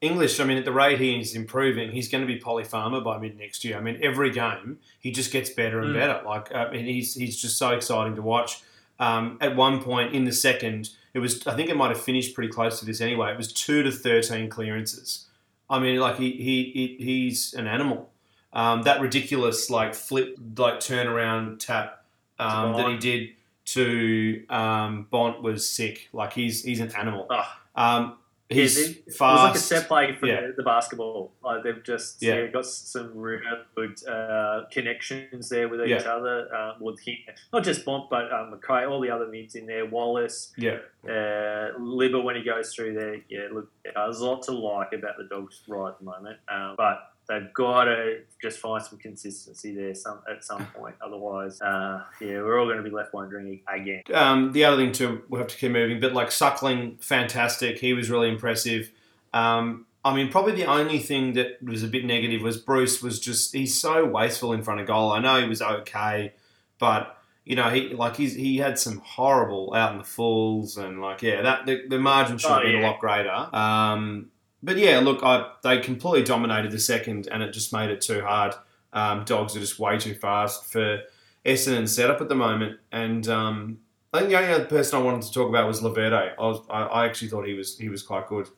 English. 0.00 0.38
I 0.40 0.44
mean, 0.44 0.58
at 0.58 0.64
the 0.64 0.72
rate 0.72 0.98
he's 1.00 1.34
improving, 1.34 1.90
he's 1.90 2.08
going 2.08 2.22
to 2.22 2.26
be 2.26 2.38
Polly 2.38 2.64
Farmer 2.64 3.00
by 3.00 3.18
mid 3.18 3.36
next 3.38 3.64
year. 3.64 3.76
I 3.76 3.80
mean, 3.80 3.98
every 4.02 4.30
game 4.30 4.78
he 5.00 5.10
just 5.10 5.32
gets 5.32 5.50
better 5.50 5.80
and 5.80 5.90
Mm. 5.90 5.98
better. 5.98 6.22
Like, 6.24 6.54
uh, 6.54 6.68
and 6.72 6.86
he's 6.86 7.14
he's 7.14 7.40
just 7.40 7.58
so 7.58 7.70
exciting 7.70 8.14
to 8.16 8.22
watch. 8.22 8.62
Um, 9.00 9.38
at 9.40 9.54
one 9.56 9.82
point 9.82 10.14
in 10.14 10.24
the 10.24 10.32
second, 10.32 10.90
it 11.14 11.18
was 11.20 11.46
I 11.46 11.54
think 11.54 11.70
it 11.70 11.76
might 11.76 11.88
have 11.90 12.00
finished 12.00 12.34
pretty 12.34 12.52
close 12.52 12.78
to 12.80 12.86
this 12.86 13.00
anyway. 13.00 13.30
It 13.32 13.36
was 13.36 13.52
two 13.52 13.82
to 13.82 13.90
thirteen 13.92 14.48
clearances 14.48 15.26
I 15.70 15.78
mean, 15.78 16.00
like 16.00 16.16
he, 16.16 16.32
he, 16.32 16.96
he 16.98 17.04
he's 17.04 17.52
an 17.54 17.66
animal. 17.66 18.10
Um, 18.52 18.82
that 18.82 19.00
ridiculous 19.00 19.68
like 19.68 19.94
flip 19.94 20.36
like 20.56 20.80
turnaround 20.80 21.58
tap 21.58 22.04
um, 22.38 22.72
that 22.74 22.88
he 22.88 22.96
did 22.96 23.28
to 23.66 24.46
um, 24.48 25.06
Bont 25.10 25.42
was 25.42 25.68
sick. 25.68 26.08
Like 26.12 26.32
he's 26.32 26.62
he's 26.64 26.80
an 26.80 26.90
animal. 26.96 27.26
Ah. 27.30 28.16
Um, 28.50 28.56
Yeah, 28.56 28.62
he's 28.62 28.76
they- 28.76 29.00
It 29.06 29.12
fast. 29.12 29.20
was 29.20 29.42
like 29.42 29.54
a 29.54 29.58
set 29.58 29.88
play 29.88 30.14
for 30.14 30.26
Yeah. 30.26 30.46
the, 30.46 30.52
the 30.58 30.62
basketball. 30.62 31.32
Like 31.42 31.62
they've 31.64 31.82
just 31.82 32.22
Yeah. 32.22 32.46
got 32.46 32.64
some 32.66 33.16
really 33.16 33.42
good 33.76 33.96
uh, 34.08 34.64
connections 34.70 35.48
there 35.50 35.68
with 35.68 35.82
each 35.86 36.04
other. 36.04 36.48
Uh, 36.54 36.74
with 36.80 37.00
him, 37.00 37.16
not 37.52 37.62
just 37.64 37.84
Bont, 37.84 38.08
but 38.10 38.32
um, 38.32 38.52
McKay, 38.58 38.90
all 38.90 39.00
the 39.00 39.10
other 39.10 39.26
mids 39.26 39.54
in 39.54 39.66
there. 39.66 39.84
Wallace, 39.86 40.52
yeah, 40.56 40.78
uh, 41.04 41.76
Libber 41.78 42.22
when 42.22 42.36
he 42.36 42.42
goes 42.42 42.74
through 42.74 42.94
there. 42.94 43.16
Yeah, 43.28 43.48
look, 43.52 43.70
there's 43.84 44.20
a 44.20 44.24
lot 44.26 44.42
to 44.44 44.52
like 44.52 44.92
about 44.92 45.18
the 45.18 45.24
Dogs 45.24 45.62
right 45.68 45.90
at 45.90 45.98
the 45.98 46.04
moment. 46.04 46.38
Um, 46.48 46.74
but 46.76 47.12
they've 47.28 47.52
got 47.54 47.84
to 47.84 48.20
just 48.40 48.58
find 48.58 48.82
some 48.82 48.98
consistency 48.98 49.74
there 49.74 49.94
some 49.94 50.20
at 50.30 50.44
some 50.44 50.64
point. 50.74 50.94
Otherwise, 51.00 51.60
uh, 51.60 52.02
yeah, 52.20 52.40
we're 52.42 52.58
all 52.58 52.66
going 52.66 52.78
to 52.78 52.82
be 52.82 52.90
left 52.90 53.12
wondering 53.12 53.60
again. 53.68 54.02
Um, 54.12 54.52
the 54.52 54.64
other 54.64 54.76
thing 54.76 54.92
too, 54.92 55.22
we'll 55.28 55.40
have 55.40 55.48
to 55.48 55.56
keep 55.56 55.72
moving. 55.72 56.00
But 56.00 56.12
like 56.12 56.30
Suckling, 56.32 56.98
fantastic. 57.00 57.78
He 57.78 57.92
was 57.92 58.10
really 58.10 58.28
impressive. 58.28 58.90
Um, 59.32 59.86
I 60.04 60.14
mean, 60.14 60.30
probably 60.30 60.52
the 60.52 60.64
only 60.64 61.00
thing 61.00 61.34
that 61.34 61.62
was 61.62 61.82
a 61.82 61.88
bit 61.88 62.04
negative 62.04 62.40
was 62.40 62.56
Bruce 62.56 63.02
was 63.02 63.20
just 63.20 63.52
he's 63.52 63.78
so 63.78 64.04
wasteful 64.06 64.52
in 64.52 64.62
front 64.62 64.80
of 64.80 64.86
goal. 64.86 65.12
I 65.12 65.18
know 65.20 65.40
he 65.40 65.48
was 65.48 65.60
okay, 65.60 66.32
but 66.78 67.14
you 67.44 67.56
know 67.56 67.68
he 67.70 67.88
like 67.88 68.16
he's 68.16 68.34
he 68.34 68.58
had 68.58 68.78
some 68.78 68.98
horrible 69.04 69.74
out 69.74 69.92
in 69.92 69.98
the 69.98 70.04
fulls 70.04 70.76
and 70.76 71.00
like 71.00 71.22
yeah 71.22 71.42
that 71.42 71.64
the, 71.66 71.82
the 71.88 71.98
margin 71.98 72.36
should 72.38 72.50
have 72.50 72.60
Oh, 72.60 72.62
been 72.62 72.82
a 72.82 72.86
lot 72.86 73.00
greater. 73.00 73.48
Um, 73.56 74.30
but 74.62 74.76
yeah, 74.76 74.98
look, 75.00 75.20
I 75.22 75.50
they 75.62 75.78
completely 75.80 76.24
dominated 76.24 76.70
the 76.72 76.78
second, 76.78 77.28
and 77.30 77.42
it 77.42 77.52
just 77.52 77.72
made 77.72 77.90
it 77.90 78.00
too 78.00 78.20
hard. 78.22 78.54
Um, 78.92 79.24
dogs 79.24 79.54
are 79.56 79.60
just 79.60 79.78
way 79.78 79.98
too 79.98 80.14
fast 80.14 80.72
for 80.72 81.00
Essendon's 81.44 81.94
setup 81.94 82.20
at 82.20 82.28
the 82.28 82.34
moment, 82.34 82.78
and 82.92 83.26
um, 83.28 83.78
I 84.12 84.18
think 84.20 84.30
the 84.30 84.38
only 84.38 84.52
other 84.52 84.64
person 84.64 84.98
I 84.98 85.02
wanted 85.02 85.22
to 85.22 85.32
talk 85.32 85.48
about 85.48 85.66
was 85.66 85.80
Laverde. 85.80 86.32
I 86.38 86.42
was 86.42 86.60
I, 86.70 86.82
I 86.82 87.06
actually 87.06 87.28
thought 87.28 87.46
he 87.46 87.54
was 87.54 87.78
he 87.78 87.88
was 87.88 88.02
quite 88.02 88.26
good, 88.28 88.48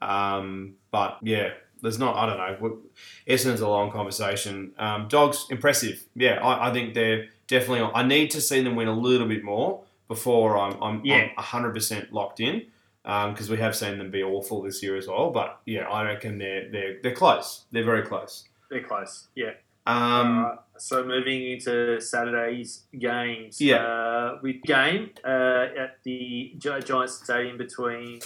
um, 0.00 0.74
but 0.90 1.18
yeah, 1.22 1.50
there's 1.82 1.98
not 1.98 2.16
I 2.16 2.26
don't 2.26 2.60
know. 2.62 2.78
Essendon's 3.26 3.60
a 3.60 3.68
long 3.68 3.90
conversation. 3.90 4.72
Um, 4.78 5.08
dogs 5.08 5.46
impressive, 5.50 6.04
yeah. 6.14 6.34
I, 6.42 6.68
I 6.68 6.72
think 6.72 6.94
they're 6.94 7.26
definitely. 7.46 7.90
I 7.94 8.02
need 8.06 8.30
to 8.32 8.40
see 8.40 8.62
them 8.62 8.76
win 8.76 8.88
a 8.88 8.98
little 8.98 9.26
bit 9.26 9.42
more 9.44 9.82
before 10.06 10.56
I'm 10.56 10.80
I'm 10.82 11.04
Yeah. 11.04 11.28
hundred 11.38 11.74
percent 11.74 12.12
locked 12.12 12.40
in 12.40 12.66
because 13.08 13.48
we 13.48 13.56
have 13.56 13.74
seen 13.74 13.96
them 13.96 14.10
be 14.10 14.22
awful 14.22 14.62
this 14.62 14.82
year 14.82 14.96
as 14.96 15.08
well. 15.08 15.30
But 15.30 15.60
yeah, 15.64 15.88
I 15.88 16.04
reckon 16.04 16.36
they're 16.38 16.70
they're 16.70 16.96
they're 17.02 17.14
close. 17.14 17.64
They're 17.72 17.84
very 17.84 18.02
close. 18.02 18.44
They're 18.70 18.82
close. 18.82 19.28
Yeah. 19.34 19.52
Um, 19.86 20.44
Alright, 20.44 20.58
so 20.76 21.02
moving 21.04 21.50
into 21.50 21.98
Saturday's 22.00 22.82
games. 22.98 23.58
Yeah. 23.58 23.76
Uh, 23.76 24.38
we 24.42 24.60
game 24.66 25.10
uh, 25.24 25.66
at 25.78 25.96
the 26.04 26.52
Gi- 26.58 26.80
Giants 26.84 27.22
Stadium 27.24 27.56
between 27.56 28.20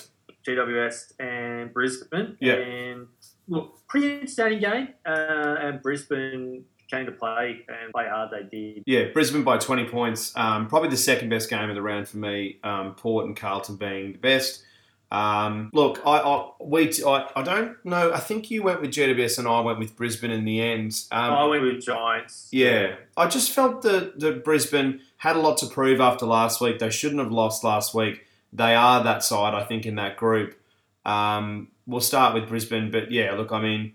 GWS 0.45 1.13
and 1.21 1.73
Brisbane. 1.73 2.37
Yeah. 2.41 2.55
And 2.55 3.07
look, 3.47 3.87
pretty 3.87 4.13
entertaining 4.13 4.59
game. 4.59 4.89
Uh, 5.07 5.55
and 5.61 5.81
Brisbane 5.81 6.65
came 6.91 7.07
to 7.07 7.13
play 7.13 7.65
and 7.69 7.93
play 7.93 8.09
hard. 8.09 8.31
They 8.33 8.43
did. 8.75 8.83
Yeah, 8.87 9.13
Brisbane 9.13 9.45
by 9.45 9.59
20 9.59 9.85
points. 9.87 10.37
Um, 10.37 10.67
probably 10.67 10.89
the 10.89 10.97
second 10.97 11.29
best 11.29 11.49
game 11.49 11.71
of 11.71 11.77
the 11.77 11.83
round 11.83 12.09
for 12.09 12.19
me. 12.19 12.59
Um, 12.65 12.97
Port 12.97 13.27
and 13.27 13.37
Carlton 13.37 13.77
being 13.77 14.13
the 14.13 14.19
best. 14.19 14.65
Um, 15.13 15.69
look, 15.75 16.01
I, 16.07 16.21
I 16.21 16.51
we 16.59 16.91
I, 17.07 17.29
I 17.37 17.43
don't 17.43 17.77
know. 17.85 18.13
I 18.13 18.19
think 18.19 18.51
you 18.51 18.63
went 18.63 18.81
with 18.81 18.93
GWS 18.93 19.39
and 19.39 19.47
I 19.47 19.61
went 19.61 19.79
with 19.79 19.95
Brisbane 19.95 20.31
in 20.31 20.47
the 20.47 20.63
end. 20.63 20.99
Um, 21.13 21.33
I 21.33 21.45
went 21.45 21.63
with 21.63 21.85
Giants. 21.85 22.49
yeah, 22.51 22.95
I 23.15 23.29
just 23.29 23.51
felt 23.51 23.83
that 23.83 24.19
that 24.21 24.43
Brisbane 24.43 25.01
had 25.19 25.37
a 25.37 25.39
lot 25.39 25.59
to 25.59 25.67
prove 25.67 26.01
after 26.01 26.25
last 26.25 26.63
week. 26.63 26.79
They 26.79 26.89
shouldn't 26.89 27.21
have 27.21 27.31
lost 27.31 27.63
last 27.63 27.95
week. 27.95 28.27
They 28.55 28.75
are 28.75 29.05
that 29.05 29.23
side, 29.23 29.53
I 29.53 29.65
think, 29.65 29.85
in 29.85 29.97
that 29.97 30.17
group. 30.17 30.59
Um, 31.05 31.69
we'll 31.87 32.01
start 32.01 32.33
with 32.33 32.49
Brisbane, 32.49 32.91
but 32.91 33.11
yeah, 33.11 33.35
look, 33.35 33.53
I 33.53 33.61
mean, 33.61 33.93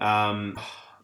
um, 0.00 0.58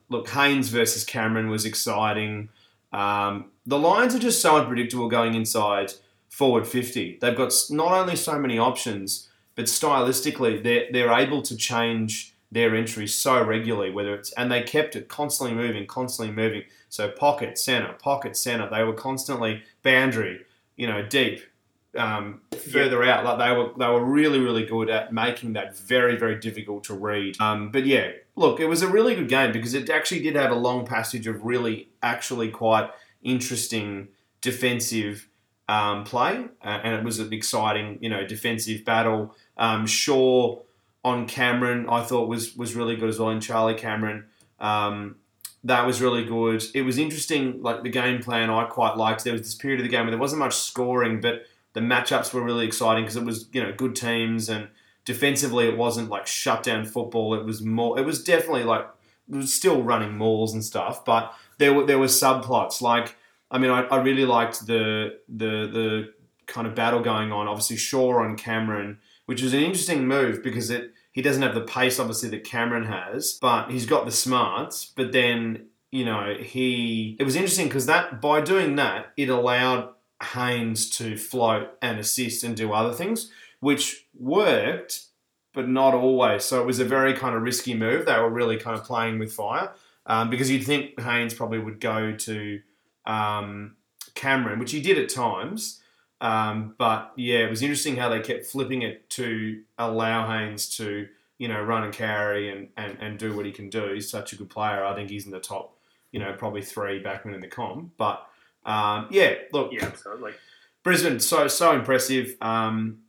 look, 0.08 0.30
Haynes 0.30 0.70
versus 0.70 1.04
Cameron 1.04 1.50
was 1.50 1.66
exciting. 1.66 2.48
Um, 2.94 3.50
the 3.66 3.78
Lions 3.78 4.14
are 4.14 4.18
just 4.18 4.40
so 4.40 4.56
unpredictable 4.56 5.08
going 5.08 5.34
inside 5.34 5.92
forward 6.30 6.66
50. 6.66 7.18
They've 7.20 7.36
got 7.36 7.52
not 7.68 7.92
only 7.92 8.16
so 8.16 8.38
many 8.38 8.58
options, 8.58 9.28
but 9.54 9.66
stylistically, 9.66 10.62
they're, 10.62 10.86
they're 10.92 11.12
able 11.12 11.42
to 11.42 11.56
change 11.56 12.34
their 12.52 12.74
entries 12.74 13.14
so 13.14 13.42
regularly, 13.42 13.90
whether 13.90 14.14
it's, 14.14 14.32
and 14.32 14.50
they 14.50 14.62
kept 14.62 14.96
it 14.96 15.08
constantly 15.08 15.54
moving, 15.54 15.86
constantly 15.86 16.34
moving. 16.34 16.64
So 16.88 17.08
pocket, 17.08 17.58
center, 17.58 17.92
pocket, 17.92 18.36
center. 18.36 18.68
They 18.68 18.82
were 18.82 18.92
constantly 18.92 19.62
boundary, 19.82 20.44
you 20.76 20.88
know, 20.88 21.02
deep, 21.02 21.42
um, 21.96 22.40
further 22.72 23.04
out. 23.04 23.24
Like 23.24 23.38
they 23.38 23.56
were, 23.56 23.70
they 23.78 23.86
were 23.86 24.04
really, 24.04 24.40
really 24.40 24.64
good 24.64 24.90
at 24.90 25.12
making 25.12 25.52
that 25.52 25.76
very, 25.76 26.16
very 26.16 26.40
difficult 26.40 26.84
to 26.84 26.94
read. 26.94 27.40
Um, 27.40 27.70
but 27.70 27.86
yeah, 27.86 28.12
look, 28.34 28.58
it 28.58 28.66
was 28.66 28.82
a 28.82 28.88
really 28.88 29.14
good 29.14 29.28
game 29.28 29.52
because 29.52 29.74
it 29.74 29.88
actually 29.88 30.22
did 30.22 30.34
have 30.34 30.50
a 30.50 30.56
long 30.56 30.84
passage 30.84 31.28
of 31.28 31.44
really, 31.44 31.90
actually 32.02 32.50
quite 32.50 32.90
interesting 33.22 34.08
defensive 34.40 35.28
um, 35.70 36.02
play, 36.02 36.46
uh, 36.64 36.80
and 36.82 36.96
it 36.96 37.04
was 37.04 37.20
an 37.20 37.32
exciting, 37.32 37.98
you 38.00 38.08
know, 38.08 38.26
defensive 38.26 38.84
battle. 38.84 39.36
Um, 39.56 39.86
Shaw 39.86 40.62
on 41.04 41.28
Cameron, 41.28 41.86
I 41.88 42.02
thought 42.02 42.28
was 42.28 42.56
was 42.56 42.74
really 42.74 42.96
good 42.96 43.08
as 43.08 43.20
well, 43.20 43.30
and 43.30 43.40
Charlie 43.40 43.74
Cameron. 43.74 44.24
Um, 44.58 45.16
that 45.62 45.86
was 45.86 46.02
really 46.02 46.24
good. 46.24 46.64
It 46.74 46.82
was 46.82 46.98
interesting, 46.98 47.62
like 47.62 47.84
the 47.84 47.88
game 47.88 48.20
plan 48.20 48.50
I 48.50 48.64
quite 48.64 48.96
liked. 48.96 49.22
There 49.22 49.32
was 49.32 49.42
this 49.42 49.54
period 49.54 49.78
of 49.78 49.84
the 49.84 49.90
game 49.90 50.06
where 50.06 50.10
there 50.10 50.18
wasn't 50.18 50.40
much 50.40 50.56
scoring, 50.56 51.20
but 51.20 51.44
the 51.74 51.80
matchups 51.80 52.34
were 52.34 52.42
really 52.42 52.66
exciting 52.66 53.04
because 53.04 53.16
it 53.16 53.24
was, 53.24 53.48
you 53.52 53.62
know, 53.62 53.72
good 53.72 53.94
teams 53.94 54.48
and 54.48 54.68
defensively 55.04 55.68
it 55.68 55.76
wasn't 55.76 56.08
like 56.08 56.26
shutdown 56.26 56.84
football. 56.84 57.34
It 57.34 57.44
was 57.44 57.62
more, 57.62 57.98
it 57.98 58.06
was 58.06 58.24
definitely 58.24 58.64
like, 58.64 58.86
it 59.30 59.36
was 59.36 59.52
still 59.52 59.82
running 59.82 60.16
mauls 60.16 60.54
and 60.54 60.64
stuff, 60.64 61.04
but 61.04 61.34
there 61.58 61.74
were, 61.74 61.84
there 61.84 61.98
were 61.98 62.06
subplots. 62.06 62.80
Like, 62.80 63.16
I 63.50 63.58
mean, 63.58 63.70
I, 63.70 63.82
I 63.82 64.00
really 64.00 64.24
liked 64.24 64.66
the, 64.66 65.18
the, 65.28 65.68
the 65.72 66.12
kind 66.46 66.66
of 66.66 66.74
battle 66.74 67.00
going 67.00 67.32
on. 67.32 67.48
Obviously, 67.48 67.76
Shaw 67.76 68.22
on 68.22 68.36
Cameron, 68.36 68.98
which 69.26 69.42
was 69.42 69.54
an 69.54 69.60
interesting 69.60 70.06
move 70.06 70.42
because 70.42 70.70
it, 70.70 70.92
he 71.12 71.22
doesn't 71.22 71.42
have 71.42 71.54
the 71.54 71.62
pace, 71.62 71.98
obviously, 71.98 72.28
that 72.30 72.44
Cameron 72.44 72.84
has, 72.84 73.38
but 73.40 73.70
he's 73.70 73.86
got 73.86 74.04
the 74.04 74.12
smarts. 74.12 74.92
But 74.94 75.12
then, 75.12 75.66
you 75.90 76.04
know, 76.04 76.34
he. 76.38 77.16
It 77.18 77.24
was 77.24 77.34
interesting 77.34 77.66
because 77.66 77.86
that 77.86 78.20
by 78.20 78.40
doing 78.40 78.76
that, 78.76 79.12
it 79.16 79.28
allowed 79.28 79.90
Haynes 80.22 80.90
to 80.98 81.16
float 81.16 81.70
and 81.82 81.98
assist 81.98 82.44
and 82.44 82.56
do 82.56 82.72
other 82.72 82.92
things, 82.92 83.30
which 83.60 84.06
worked, 84.18 85.06
but 85.54 85.68
not 85.68 85.94
always. 85.94 86.44
So 86.44 86.60
it 86.60 86.66
was 86.66 86.78
a 86.78 86.84
very 86.84 87.14
kind 87.14 87.34
of 87.34 87.42
risky 87.42 87.74
move. 87.74 88.06
They 88.06 88.18
were 88.18 88.30
really 88.30 88.56
kind 88.56 88.78
of 88.78 88.84
playing 88.84 89.18
with 89.18 89.32
fire 89.32 89.72
um, 90.06 90.30
because 90.30 90.50
you'd 90.50 90.64
think 90.64 91.00
Haynes 91.00 91.34
probably 91.34 91.58
would 91.58 91.80
go 91.80 92.12
to 92.12 92.60
um, 93.10 93.76
Cameron, 94.14 94.58
which 94.58 94.72
he 94.72 94.80
did 94.80 94.98
at 94.98 95.08
times. 95.08 95.80
Um, 96.20 96.74
but 96.78 97.12
yeah, 97.16 97.38
it 97.38 97.50
was 97.50 97.62
interesting 97.62 97.96
how 97.96 98.08
they 98.08 98.20
kept 98.20 98.46
flipping 98.46 98.82
it 98.82 99.08
to 99.10 99.62
allow 99.78 100.28
Haynes 100.28 100.68
to, 100.76 101.08
you 101.38 101.48
know, 101.48 101.60
run 101.60 101.84
and 101.84 101.92
carry 101.92 102.50
and, 102.50 102.68
and, 102.76 102.98
and 103.00 103.18
do 103.18 103.34
what 103.34 103.46
he 103.46 103.52
can 103.52 103.70
do. 103.70 103.92
He's 103.94 104.10
such 104.10 104.32
a 104.32 104.36
good 104.36 104.50
player. 104.50 104.84
I 104.84 104.94
think 104.94 105.10
he's 105.10 105.24
in 105.24 105.32
the 105.32 105.40
top, 105.40 105.76
you 106.12 106.20
know, 106.20 106.32
probably 106.34 106.62
three 106.62 107.02
backmen 107.02 107.34
in 107.34 107.40
the 107.40 107.48
comp. 107.48 107.92
But 107.96 108.26
um, 108.64 109.08
yeah, 109.10 109.34
look, 109.52 109.72
Yeah, 109.72 109.86
absolutely. 109.86 110.32
Brisbane 110.82 111.20
so 111.20 111.48
so 111.48 111.72
impressive. 111.72 112.36
Um, 112.40 113.00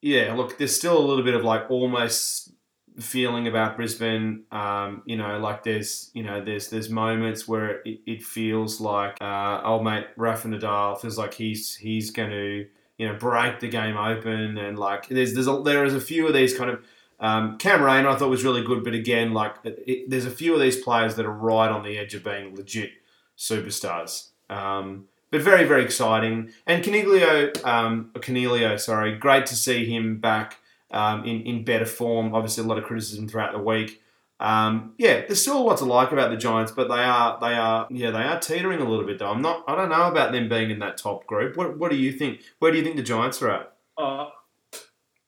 yeah, 0.00 0.34
look, 0.34 0.58
there's 0.58 0.74
still 0.74 0.98
a 0.98 1.04
little 1.04 1.24
bit 1.24 1.34
of 1.34 1.44
like 1.44 1.70
almost 1.70 2.52
feeling 2.98 3.46
about 3.46 3.76
Brisbane. 3.76 4.44
Um, 4.50 5.02
you 5.04 5.16
know, 5.16 5.38
like 5.38 5.62
there's 5.62 6.10
you 6.14 6.22
know 6.22 6.42
there's 6.42 6.70
there's 6.70 6.88
moments 6.88 7.46
where 7.46 7.82
it, 7.82 8.00
it 8.06 8.22
feels 8.22 8.80
like 8.80 9.16
uh, 9.20 9.60
old 9.64 9.84
mate 9.84 10.06
Rafa 10.16 10.48
Nadal 10.48 10.98
feels 11.00 11.18
like 11.18 11.34
he's 11.34 11.76
he's 11.76 12.10
going 12.10 12.30
to 12.30 12.66
you 12.98 13.08
know 13.08 13.14
break 13.14 13.60
the 13.60 13.68
game 13.68 13.96
open 13.96 14.58
and 14.58 14.78
like 14.78 15.08
there's 15.08 15.34
there's 15.34 15.48
a, 15.48 15.62
there 15.62 15.84
is 15.84 15.94
a 15.94 16.00
few 16.00 16.26
of 16.26 16.34
these 16.34 16.56
kind 16.56 16.70
of 16.70 16.84
um, 17.18 17.58
Cam 17.58 17.82
Rayner 17.82 18.08
I 18.08 18.16
thought 18.16 18.28
was 18.28 18.44
really 18.44 18.62
good, 18.62 18.84
but 18.84 18.94
again 18.94 19.32
like 19.32 19.54
it, 19.64 20.08
there's 20.08 20.26
a 20.26 20.30
few 20.30 20.54
of 20.54 20.60
these 20.60 20.76
players 20.76 21.16
that 21.16 21.26
are 21.26 21.32
right 21.32 21.70
on 21.70 21.82
the 21.82 21.98
edge 21.98 22.14
of 22.14 22.24
being 22.24 22.54
legit 22.54 22.90
superstars. 23.36 24.28
Um, 24.48 25.06
but 25.30 25.42
very 25.42 25.64
very 25.64 25.84
exciting. 25.84 26.52
And 26.66 26.82
Coniglio, 26.84 27.64
um, 27.66 28.78
sorry, 28.78 29.16
great 29.16 29.46
to 29.46 29.56
see 29.56 29.84
him 29.84 30.18
back 30.18 30.58
um, 30.90 31.24
in 31.24 31.42
in 31.42 31.64
better 31.64 31.86
form. 31.86 32.34
Obviously, 32.34 32.64
a 32.64 32.66
lot 32.66 32.78
of 32.78 32.84
criticism 32.84 33.28
throughout 33.28 33.52
the 33.52 33.58
week. 33.58 34.02
Um, 34.38 34.94
yeah, 34.98 35.22
there's 35.26 35.40
still 35.40 35.58
a 35.58 35.64
lot 35.64 35.78
to 35.78 35.86
like 35.86 36.12
about 36.12 36.30
the 36.30 36.36
Giants, 36.36 36.72
but 36.72 36.88
they 36.88 37.02
are 37.02 37.38
they 37.40 37.54
are 37.54 37.86
yeah 37.90 38.10
they 38.10 38.22
are 38.22 38.38
teetering 38.38 38.80
a 38.80 38.88
little 38.88 39.06
bit 39.06 39.18
though. 39.18 39.30
I'm 39.30 39.42
not 39.42 39.64
I 39.66 39.74
don't 39.74 39.88
know 39.88 40.08
about 40.08 40.32
them 40.32 40.48
being 40.48 40.70
in 40.70 40.78
that 40.80 40.98
top 40.98 41.26
group. 41.26 41.56
What 41.56 41.78
what 41.78 41.90
do 41.90 41.96
you 41.96 42.12
think? 42.12 42.40
Where 42.58 42.70
do 42.70 42.78
you 42.78 42.84
think 42.84 42.96
the 42.96 43.02
Giants 43.02 43.40
are 43.40 43.50
at? 43.50 43.72
Uh, 43.96 44.28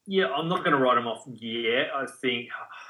yeah, 0.06 0.26
I'm 0.26 0.48
not 0.48 0.64
going 0.64 0.76
to 0.76 0.82
write 0.82 0.96
them 0.96 1.06
off 1.06 1.24
yet. 1.26 1.88
I 1.94 2.04
think 2.20 2.48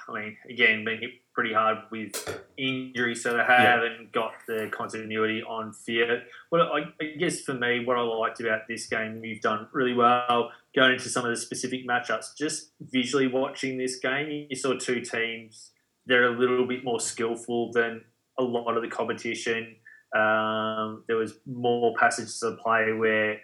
I 0.08 0.12
mean, 0.12 0.36
again, 0.48 0.84
being 0.84 1.12
pretty 1.38 1.54
hard 1.54 1.78
with 1.92 2.42
injuries, 2.56 3.22
so 3.22 3.36
they 3.36 3.44
haven't 3.44 4.10
got 4.10 4.32
the 4.48 4.68
continuity 4.72 5.40
on 5.40 5.72
field. 5.72 6.18
Well, 6.50 6.62
I, 6.62 6.80
I 7.00 7.14
guess 7.16 7.42
for 7.42 7.54
me, 7.54 7.84
what 7.84 7.96
I 7.96 8.00
liked 8.00 8.40
about 8.40 8.62
this 8.66 8.88
game, 8.88 9.22
you've 9.24 9.40
done 9.40 9.68
really 9.70 9.94
well 9.94 10.50
going 10.74 10.94
into 10.94 11.08
some 11.08 11.24
of 11.24 11.30
the 11.30 11.36
specific 11.36 11.86
matchups. 11.86 12.36
Just 12.36 12.70
visually 12.80 13.28
watching 13.28 13.78
this 13.78 14.00
game, 14.00 14.48
you 14.50 14.56
saw 14.56 14.76
two 14.76 15.00
teams. 15.00 15.70
They're 16.06 16.24
a 16.24 16.36
little 16.36 16.66
bit 16.66 16.82
more 16.82 16.98
skillful 16.98 17.70
than 17.70 18.02
a 18.36 18.42
lot 18.42 18.76
of 18.76 18.82
the 18.82 18.88
competition. 18.88 19.76
Um, 20.16 21.04
there 21.06 21.18
was 21.18 21.34
more 21.46 21.94
passages 21.94 22.42
of 22.42 22.58
play 22.58 22.92
where 22.94 23.38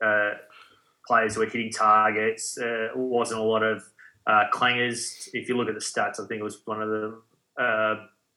uh, 0.00 0.34
players 1.08 1.36
were 1.36 1.46
hitting 1.46 1.72
targets. 1.72 2.56
Uh, 2.56 2.90
it 2.92 2.96
wasn't 2.96 3.40
a 3.40 3.42
lot 3.42 3.64
of 3.64 3.82
uh, 4.28 4.44
clangers. 4.54 5.28
If 5.32 5.48
you 5.48 5.56
look 5.56 5.66
at 5.66 5.74
the 5.74 5.80
stats, 5.80 6.20
I 6.20 6.28
think 6.28 6.38
it 6.38 6.44
was 6.44 6.62
one 6.66 6.80
of 6.80 6.88
the 6.88 7.20
uh, 7.60 7.94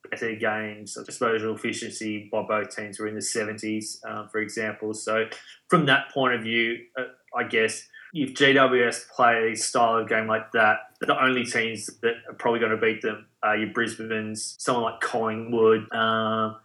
better 0.09 0.35
games. 0.35 0.97
Disposal 1.05 1.55
efficiency 1.55 2.29
by 2.31 2.43
both 2.43 2.75
teams 2.75 2.99
were 2.99 3.07
in 3.07 3.15
the 3.15 3.21
70s, 3.21 3.97
um, 4.05 4.29
for 4.29 4.39
example. 4.39 4.93
So, 4.93 5.25
from 5.69 5.85
that 5.87 6.11
point 6.13 6.35
of 6.35 6.41
view, 6.41 6.77
uh, 6.97 7.03
I 7.35 7.43
guess 7.43 7.87
if 8.13 8.33
GWS 8.33 9.09
play 9.09 9.51
a 9.51 9.55
style 9.55 9.97
of 9.97 10.07
game 10.07 10.27
like 10.27 10.51
that, 10.53 10.77
the 11.01 11.21
only 11.21 11.43
teams 11.43 11.87
that 12.01 12.13
are 12.29 12.33
probably 12.33 12.59
going 12.59 12.71
to 12.71 12.77
beat 12.77 13.01
them 13.01 13.27
are 13.43 13.57
your 13.57 13.73
Brisbane's, 13.73 14.55
someone 14.57 14.83
like 14.83 15.01
Collingwood. 15.01 15.91
Um, 15.93 16.55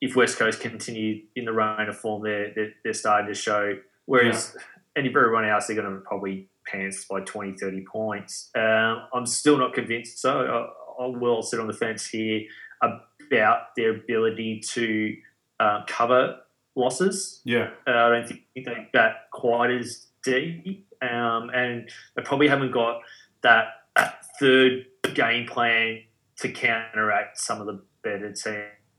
if 0.00 0.16
West 0.16 0.38
Coast 0.38 0.60
continue 0.60 1.22
in 1.36 1.44
the 1.44 1.52
reign 1.52 1.88
of 1.88 1.98
form, 1.98 2.22
they're, 2.22 2.52
they're, 2.54 2.72
they're 2.82 2.94
starting 2.94 3.28
to 3.28 3.34
show. 3.34 3.76
Whereas 4.06 4.54
yeah. 4.54 4.62
and 4.96 5.06
if 5.06 5.14
everyone 5.14 5.44
else, 5.44 5.66
they're 5.66 5.76
going 5.76 5.92
to 5.94 6.00
probably 6.00 6.48
pants 6.66 7.04
by 7.04 7.20
20, 7.20 7.58
30 7.58 7.84
points. 7.90 8.50
Um, 8.54 9.02
I'm 9.12 9.26
still 9.26 9.58
not 9.58 9.74
convinced. 9.74 10.18
So 10.18 10.70
will 10.98 11.42
sit 11.42 11.60
on 11.60 11.66
the 11.66 11.72
fence 11.72 12.06
here 12.06 12.42
about 12.82 13.74
their 13.76 13.90
ability 13.90 14.60
to 14.60 15.16
uh, 15.60 15.84
cover 15.86 16.36
losses. 16.74 17.40
Yeah. 17.44 17.70
Uh, 17.86 17.92
I 17.92 18.08
don't 18.10 18.28
think 18.28 18.42
they 18.54 18.88
bat 18.92 19.28
quite 19.32 19.70
as 19.70 20.06
deep. 20.24 20.86
Um, 21.02 21.50
and 21.50 21.88
they 22.16 22.22
probably 22.22 22.48
haven't 22.48 22.72
got 22.72 23.00
that, 23.42 23.66
that 23.96 24.24
third 24.40 24.86
game 25.14 25.46
plan 25.46 26.00
to 26.38 26.50
counteract 26.50 27.38
some 27.38 27.60
of 27.60 27.66
the 27.66 27.82
better 28.02 28.32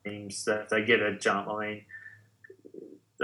teams 0.04 0.46
that 0.46 0.70
they 0.70 0.84
get 0.86 1.02
a 1.02 1.18
jump. 1.18 1.48
I 1.48 1.66
mean, 1.66 1.86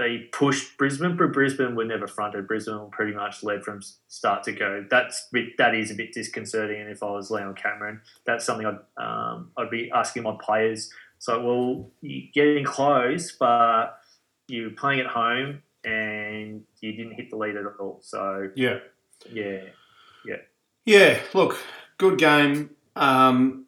they 0.02 0.18
pushed 0.32 0.76
Brisbane, 0.78 1.16
but 1.16 1.32
Brisbane 1.32 1.76
were 1.76 1.84
never 1.84 2.08
fronted. 2.08 2.48
Brisbane 2.48 2.88
pretty 2.90 3.12
much 3.12 3.44
led 3.44 3.62
from 3.62 3.80
start 4.08 4.42
to 4.44 4.52
go. 4.52 4.84
That's 4.90 5.28
that 5.58 5.76
is 5.76 5.92
a 5.92 5.94
bit 5.94 6.12
disconcerting. 6.12 6.80
And 6.80 6.90
if 6.90 7.04
I 7.04 7.10
was 7.10 7.30
Leon 7.30 7.54
Cameron, 7.54 8.00
that's 8.26 8.44
something 8.44 8.66
I'd 8.66 9.02
um, 9.02 9.52
I'd 9.56 9.70
be 9.70 9.92
asking 9.94 10.24
my 10.24 10.36
players. 10.42 10.90
So, 11.20 11.40
well, 11.40 11.90
you're 12.00 12.30
getting 12.34 12.64
close, 12.64 13.30
but 13.30 14.00
you're 14.48 14.70
playing 14.70 15.00
at 15.00 15.06
home 15.06 15.62
and 15.84 16.64
you 16.80 16.92
didn't 16.92 17.12
hit 17.12 17.30
the 17.30 17.36
lead 17.36 17.56
at 17.56 17.64
all. 17.78 18.00
So, 18.02 18.50
yeah, 18.56 18.78
yeah, 19.30 19.60
yeah, 20.26 20.36
yeah. 20.84 21.20
Look, 21.32 21.62
good 21.98 22.18
game. 22.18 22.70
Um, 22.96 23.61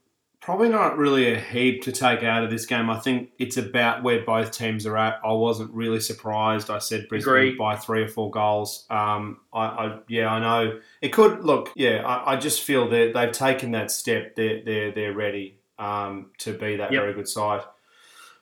Probably 0.45 0.69
not 0.69 0.99
really 0.99 1.33
a 1.33 1.41
heap 1.41 1.85
to 1.85 1.93
take 1.93 2.23
out 2.23 2.45
of 2.45 2.51
this 2.51 2.67
game. 2.67 2.91
I 2.91 2.99
think 2.99 3.31
it's 3.39 3.57
about 3.57 4.03
where 4.03 4.27
both 4.27 4.51
teams 4.51 4.85
are 4.85 4.99
at. 4.99 5.19
I 5.25 5.33
wasn't 5.33 5.73
really 5.73 6.01
surprised. 6.01 6.69
I 6.69 6.81
said 6.81 7.09
Brisbane 7.09 7.33
Agreed. 7.33 7.57
by 7.57 7.77
three 7.77 8.03
or 8.03 8.09
four 8.09 8.31
goals. 8.31 8.85
Um, 8.91 9.41
I, 9.55 9.65
I, 9.65 9.99
yeah, 10.07 10.29
I 10.29 10.41
know 10.41 10.81
it 11.01 11.15
could 11.15 11.47
look. 11.47 11.71
Yeah, 11.75 12.03
I, 12.05 12.35
I 12.35 12.37
just 12.37 12.61
feel 12.61 12.91
that 12.91 13.13
they've 13.15 13.33
taken 13.33 13.71
that 13.71 13.91
step. 13.91 14.37
They're 14.37 14.63
they're 14.63 14.93
they're 14.93 15.15
ready 15.15 15.61
um, 15.79 16.27
to 16.41 16.53
be 16.53 16.77
that 16.77 16.93
yep. 16.93 17.01
very 17.01 17.15
good 17.15 17.29
side. 17.29 17.63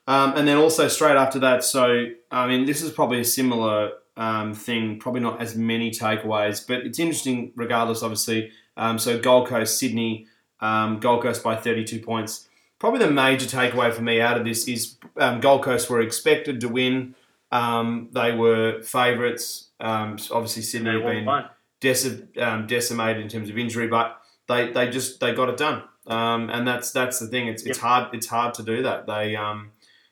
Um, 0.09 0.33
and 0.37 0.49
then 0.49 0.57
also 0.57 0.89
straight 0.89 1.15
after 1.17 1.39
that, 1.39 1.63
so 1.63 2.07
I 2.33 2.49
mean, 2.49 2.67
this 2.67 2.83
is 2.83 2.91
probably 2.91 3.21
a 3.21 3.25
similar 3.25 3.93
um, 4.17 4.55
thing. 4.55 4.99
Probably 4.99 5.21
not 5.21 5.41
as 5.41 5.55
many 5.55 5.93
takeaways, 5.93 6.67
but 6.67 6.81
it's 6.81 6.99
interesting 6.99 7.53
regardless. 7.55 8.03
Obviously, 8.03 8.51
um, 8.77 8.99
so 8.99 9.21
Gold 9.21 9.47
Coast, 9.47 9.79
Sydney. 9.79 10.27
Um, 10.63 11.01
Gold 11.01 11.23
Coast 11.23 11.43
by 11.43 11.57
32 11.57 12.01
points. 12.01 12.49
Probably 12.79 13.01
the 13.01 13.11
major 13.11 13.47
takeaway 13.47 13.93
for 13.93 14.03
me 14.03 14.21
out 14.21 14.39
of 14.39 14.45
this 14.45 14.67
is 14.67 14.97
um, 15.17 15.41
Gold 15.41 15.63
Coast 15.63 15.91
were 15.91 16.01
expected 16.01 16.61
to 16.63 16.69
win. 16.69 17.15
Um, 17.51 18.09
they 18.13 18.33
were 18.33 18.81
favourites. 18.83 19.69
Um, 19.79 20.17
obviously, 20.31 20.63
Sydney 20.63 20.93
have 20.93 21.03
been 21.03 22.43
um, 22.43 22.67
decimated 22.67 23.23
in 23.23 23.29
terms 23.29 23.51
of 23.51 23.59
injury, 23.59 23.89
but 23.89 24.19
they, 24.49 24.73
they 24.73 24.89
just 24.89 25.21
they 25.21 25.35
got 25.35 25.51
it 25.51 25.59
done. 25.59 25.83
Um, 26.07 26.49
and 26.51 26.67
that's 26.67 26.91
that's 26.91 27.19
the 27.19 27.27
thing. 27.27 27.49
It's, 27.49 27.63
it's 27.63 27.79
yep. 27.79 27.85
hard 27.85 28.15
it's 28.15 28.27
hard 28.27 28.55
to 28.55 28.63
do 28.63 28.83
that. 28.83 29.07
They 29.07 29.37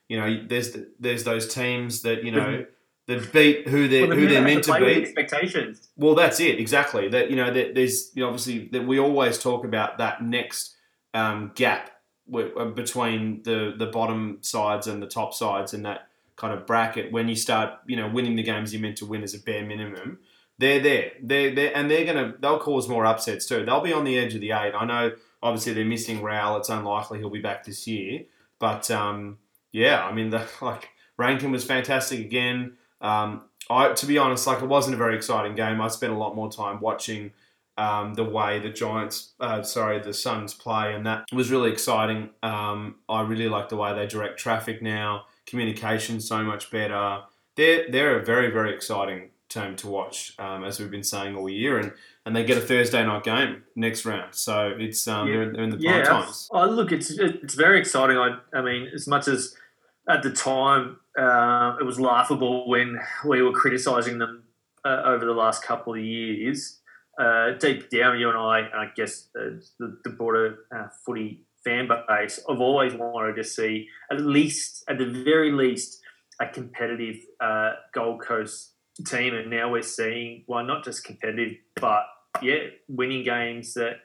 you 0.09 0.21
know 0.21 0.45
there's 0.47 0.77
there's 0.99 1.25
those 1.25 1.53
teams 1.53 2.03
that 2.03 2.23
you 2.25 2.33
know 2.33 2.67
that 3.11 3.33
beat 3.33 3.67
who 3.67 3.89
they're 3.89 4.07
well, 4.07 4.17
who 4.17 4.29
they're 4.29 4.41
meant 4.43 4.65
to, 4.65 4.73
to 4.73 4.85
beat. 4.85 5.03
Expectations. 5.03 5.89
Well, 5.97 6.15
that's 6.15 6.39
it 6.39 6.61
exactly. 6.61 7.09
That 7.09 7.29
you 7.29 7.37
know 7.37 7.53
that 7.53 7.75
there's 7.75 8.15
you 8.15 8.23
know, 8.23 8.29
obviously 8.29 8.69
that 8.69 8.87
we 8.87 9.01
always 9.01 9.39
talk 9.39 9.65
about 9.65 9.99
that 9.99 10.23
next 10.23 10.77
um, 11.13 11.51
gap 11.57 11.91
uh, 12.33 12.67
between 12.67 13.43
the 13.43 13.75
the 13.77 13.87
bottom 13.87 14.39
sides 14.43 14.87
and 14.87 15.03
the 15.03 15.09
top 15.09 15.35
sides 15.35 15.75
and 15.75 15.85
that 15.85 16.09
kind 16.37 16.55
of 16.55 16.67
bracket 16.67 17.13
when 17.13 17.29
you 17.29 17.37
start 17.37 17.73
you 17.87 17.97
know 17.97 18.09
winning 18.09 18.37
the 18.37 18.43
games 18.43 18.73
you're 18.73 18.81
meant 18.81 18.97
to 18.99 19.07
win 19.07 19.23
as 19.23 19.35
a 19.35 19.41
bare 19.41 19.67
minimum. 19.67 20.19
They're 20.59 20.81
there. 20.81 21.13
They're 21.23 21.55
there, 21.55 21.73
and 21.75 21.91
they're 21.91 22.05
gonna 22.05 22.35
they'll 22.39 22.61
cause 22.61 22.89
more 22.89 23.05
upsets 23.05 23.47
too. 23.47 23.65
They'll 23.65 23.81
be 23.81 23.93
on 23.93 24.05
the 24.05 24.19
edge 24.19 24.35
of 24.35 24.41
the 24.41 24.53
eight. 24.53 24.73
I 24.75 24.85
know. 24.85 25.13
Obviously, 25.43 25.73
they're 25.73 25.85
missing 25.85 26.23
Rowell. 26.23 26.59
It's 26.59 26.69
unlikely 26.69 27.19
he'll 27.19 27.31
be 27.31 27.41
back 27.41 27.65
this 27.65 27.87
year. 27.87 28.25
But 28.59 28.91
um, 28.91 29.39
yeah, 29.73 30.05
I 30.05 30.13
mean, 30.13 30.31
the, 30.31 30.47
like 30.61 30.91
Rankine 31.17 31.51
was 31.51 31.65
fantastic 31.65 32.21
again. 32.21 32.77
Um, 33.01 33.43
I, 33.69 33.93
to 33.93 34.07
be 34.07 34.19
honest, 34.19 34.47
like 34.47 34.63
it 34.63 34.67
wasn't 34.67 34.95
a 34.95 34.99
very 34.99 35.17
exciting 35.17 35.55
game. 35.55 35.81
I 35.81 35.89
spent 35.89 36.13
a 36.13 36.17
lot 36.17 36.35
more 36.35 36.51
time 36.51 36.81
watching 36.81 37.33
um, 37.79 38.15
the 38.15 38.25
way 38.25 38.59
the 38.59 38.69
Giants, 38.69 39.33
uh, 39.41 39.63
sorry, 39.63 40.01
the 40.01 40.13
Suns 40.13 40.53
play, 40.53 40.95
and 40.95 41.07
that 41.07 41.25
was 41.33 41.51
really 41.51 41.71
exciting. 41.71 42.31
Um, 42.43 42.97
I 43.09 43.23
really 43.23 43.49
like 43.49 43.69
the 43.69 43.77
way 43.77 43.95
they 43.95 44.07
direct 44.07 44.39
traffic 44.39 44.83
now. 44.83 45.27
Communication 45.47 46.21
so 46.21 46.43
much 46.43 46.71
better. 46.71 47.23
They're 47.57 47.91
they're 47.91 48.19
a 48.19 48.25
very 48.25 48.51
very 48.51 48.75
exciting 48.75 49.31
team 49.49 49.77
to 49.77 49.89
watch, 49.89 50.35
um, 50.39 50.65
as 50.65 50.79
we've 50.79 50.91
been 50.91 51.03
saying 51.05 51.37
all 51.37 51.49
year, 51.49 51.79
and, 51.79 51.93
and 52.25 52.35
they 52.35 52.45
get 52.45 52.57
a 52.57 52.61
Thursday 52.61 53.05
night 53.05 53.25
game 53.25 53.65
next 53.75 54.05
round. 54.05 54.35
So 54.35 54.75
it's 54.79 55.07
um, 55.09 55.29
yeah. 55.29 55.37
they're, 55.37 55.53
they're, 55.53 55.63
in 55.65 55.71
the 55.71 55.77
prime 55.77 55.99
yeah, 55.99 56.03
times. 56.05 56.49
Oh, 56.53 56.67
look, 56.67 56.93
it's 56.93 57.11
it's 57.11 57.55
very 57.55 57.79
exciting. 57.79 58.17
I 58.17 58.39
I 58.53 58.63
mean, 58.63 58.89
as 58.95 59.07
much 59.07 59.27
as 59.27 59.57
at 60.09 60.23
the 60.23 60.31
time 60.31 60.97
uh, 61.19 61.77
it 61.81 61.85
was 61.85 62.01
laughable 62.01 62.69
when 62.69 62.99
we 63.27 63.43
were 63.43 63.53
criticising 63.53 64.19
them 64.19 64.45
uh, 64.85 65.03
over 65.05 65.25
the 65.25 65.33
last 65.33 65.63
couple 65.63 65.95
of 65.95 66.01
years. 66.01 66.79
Uh, 67.21 67.53
deep 67.59 67.91
down, 67.91 68.19
you 68.19 68.29
and 68.29 68.39
I, 68.39 68.61
and 68.61 68.75
I 68.75 68.91
guess 68.97 69.29
uh, 69.39 69.61
the, 69.79 69.99
the 70.05 70.11
broader 70.11 70.61
uh, 70.75 70.87
footy 71.05 71.43
fan 71.65 71.89
base, 72.09 72.41
I've 72.49 72.61
always 72.61 72.95
wanted 72.95 73.37
to 73.37 73.45
see 73.45 73.89
at 74.11 74.21
least, 74.21 74.85
at 74.89 74.99
the 74.99 75.07
very 75.07 75.53
least, 75.53 76.01
a 76.41 76.47
competitive 76.47 77.17
uh, 77.41 77.73
Gold 77.93 78.23
Coast 78.23 78.73
team. 79.07 79.35
And 79.35 79.51
now 79.51 79.71
we're 79.71 79.83
seeing, 79.83 80.45
well, 80.47 80.65
not 80.65 80.85
just 80.85 81.05
competitive, 81.05 81.59
but 81.75 82.05
yeah, 82.41 82.69
winning 82.89 83.25
games 83.25 83.75
that 83.75 83.97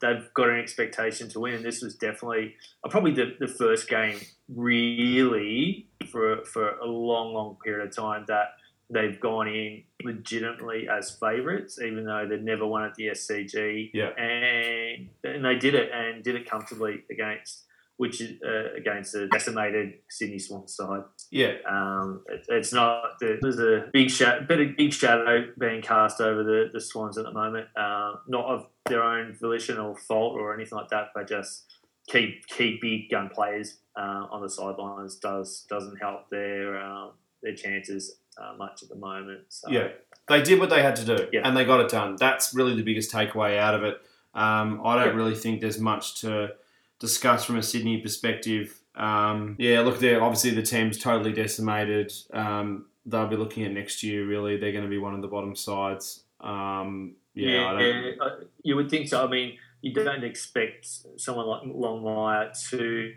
they've 0.00 0.28
got 0.34 0.48
an 0.48 0.58
expectation 0.58 1.28
to 1.28 1.40
win, 1.40 1.54
and 1.54 1.64
this 1.64 1.82
was 1.82 1.94
definitely 1.94 2.56
probably 2.90 3.12
the, 3.12 3.36
the 3.38 3.46
first 3.46 3.88
game 3.88 4.18
really 4.48 5.88
for 6.10 6.44
for 6.44 6.76
a 6.78 6.86
long, 6.86 7.32
long 7.32 7.56
period 7.62 7.88
of 7.88 7.94
time 7.94 8.24
that 8.28 8.48
they've 8.88 9.18
gone 9.20 9.48
in 9.48 9.82
legitimately 10.02 10.88
as 10.88 11.16
favourites, 11.18 11.80
even 11.80 12.04
though 12.04 12.26
they'd 12.28 12.44
never 12.44 12.66
won 12.66 12.84
at 12.84 12.94
the 12.94 13.08
SCG. 13.08 13.90
Yeah, 13.92 14.10
and 14.16 15.08
and 15.24 15.44
they 15.44 15.56
did 15.56 15.74
it 15.74 15.90
and 15.92 16.22
did 16.22 16.36
it 16.36 16.48
comfortably 16.48 17.02
against 17.10 17.64
which 17.98 18.20
is 18.20 18.40
uh, 18.42 18.74
against 18.76 19.14
a 19.14 19.26
decimated 19.28 19.94
Sydney 20.10 20.38
Swans 20.38 20.76
side. 20.76 21.02
Yeah, 21.30 21.54
um, 21.68 22.22
it, 22.28 22.44
it's 22.48 22.72
not. 22.72 23.18
There's 23.20 23.58
a 23.58 23.88
big 23.92 24.10
shadow, 24.10 24.44
bit 24.46 24.60
of 24.60 24.76
big 24.76 24.92
shadow 24.92 25.46
being 25.58 25.80
cast 25.80 26.20
over 26.20 26.44
the, 26.44 26.68
the 26.72 26.80
Swans 26.80 27.16
at 27.16 27.24
the 27.24 27.32
moment. 27.32 27.68
Uh, 27.76 28.16
not 28.28 28.44
of 28.46 28.66
their 28.86 29.02
own 29.02 29.34
volition 29.40 29.78
or 29.78 29.96
fault 29.96 30.34
or 30.34 30.54
anything 30.54 30.76
like 30.76 30.88
that, 30.90 31.08
but 31.14 31.26
just 31.26 31.64
keep 32.08 32.46
keep 32.48 32.82
big 32.82 33.10
gun 33.10 33.30
players 33.34 33.78
uh, 33.96 34.26
on 34.30 34.42
the 34.42 34.50
sidelines 34.50 35.16
does 35.16 35.66
doesn't 35.68 35.96
help 35.96 36.28
their 36.30 36.80
um, 36.80 37.12
their 37.42 37.54
chances 37.54 38.18
uh, 38.38 38.54
much 38.56 38.82
at 38.82 38.88
the 38.88 38.96
moment. 38.96 39.40
So. 39.48 39.70
Yeah, 39.70 39.88
they 40.28 40.42
did 40.42 40.60
what 40.60 40.70
they 40.70 40.82
had 40.82 40.96
to 40.96 41.04
do, 41.04 41.28
yeah. 41.32 41.40
and 41.44 41.56
they 41.56 41.64
got 41.64 41.80
it 41.80 41.90
done. 41.90 42.16
That's 42.18 42.54
really 42.54 42.74
the 42.74 42.82
biggest 42.82 43.12
takeaway 43.12 43.58
out 43.58 43.74
of 43.74 43.84
it. 43.84 44.00
Um, 44.34 44.82
I 44.84 44.96
don't 44.96 45.14
yeah. 45.14 45.22
really 45.22 45.34
think 45.34 45.60
there's 45.60 45.80
much 45.80 46.20
to 46.20 46.52
discuss 46.98 47.44
from 47.44 47.56
a 47.56 47.62
Sydney 47.62 48.00
perspective. 48.00 48.78
Um, 48.94 49.56
yeah, 49.58 49.80
look, 49.80 49.98
there. 49.98 50.22
Obviously, 50.22 50.50
the 50.50 50.62
team's 50.62 50.98
totally 50.98 51.32
decimated. 51.32 52.12
Um, 52.32 52.86
they'll 53.06 53.28
be 53.28 53.36
looking 53.36 53.64
at 53.64 53.72
next 53.72 54.02
year. 54.02 54.26
Really, 54.26 54.56
they're 54.56 54.72
going 54.72 54.84
to 54.84 54.90
be 54.90 54.98
one 54.98 55.14
of 55.14 55.22
the 55.22 55.28
bottom 55.28 55.56
sides. 55.56 56.24
Um, 56.40 57.16
yeah, 57.34 57.78
yeah, 57.78 57.80
yeah, 57.80 58.28
you 58.62 58.76
would 58.76 58.90
think 58.90 59.08
so. 59.08 59.24
I 59.24 59.30
mean, 59.30 59.58
you 59.82 59.92
don't 59.92 60.24
expect 60.24 60.88
someone 61.16 61.46
like 61.46 61.62
Longmire 61.62 62.68
to 62.70 63.14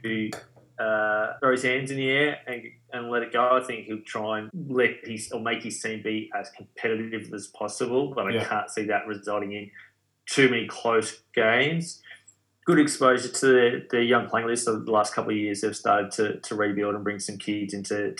uh, 0.79 1.33
throw 1.39 1.51
his 1.51 1.63
hands 1.63 1.91
in 1.91 1.97
the 1.97 2.09
air 2.09 2.37
and, 2.47 2.63
and 2.93 3.09
let 3.09 3.21
it 3.23 3.33
go. 3.33 3.59
I 3.61 3.63
think 3.65 3.85
he'll 3.85 4.01
try 4.05 4.39
and 4.39 4.49
let 4.69 4.91
his 5.03 5.31
or 5.31 5.41
make 5.41 5.63
his 5.63 5.81
team 5.81 6.01
be 6.01 6.29
as 6.33 6.49
competitive 6.51 7.33
as 7.33 7.47
possible, 7.47 8.13
but 8.13 8.27
I 8.27 8.43
can't 8.43 8.69
see 8.69 8.85
that 8.85 9.05
resulting 9.07 9.51
in 9.51 9.69
too 10.25 10.49
many 10.49 10.67
close 10.67 11.21
games. 11.33 12.01
Good 12.65 12.79
exposure 12.79 13.29
to 13.29 13.45
the, 13.47 13.87
the 13.89 14.03
young 14.03 14.27
playing 14.27 14.47
list 14.47 14.67
of 14.67 14.85
the 14.85 14.91
last 14.91 15.13
couple 15.13 15.31
of 15.31 15.37
years. 15.37 15.61
They've 15.61 15.75
started 15.75 16.11
to, 16.11 16.39
to 16.39 16.55
rebuild 16.55 16.95
and 16.95 17.03
bring 17.03 17.19
some 17.19 17.37
kids 17.37 17.73
into 17.73 18.15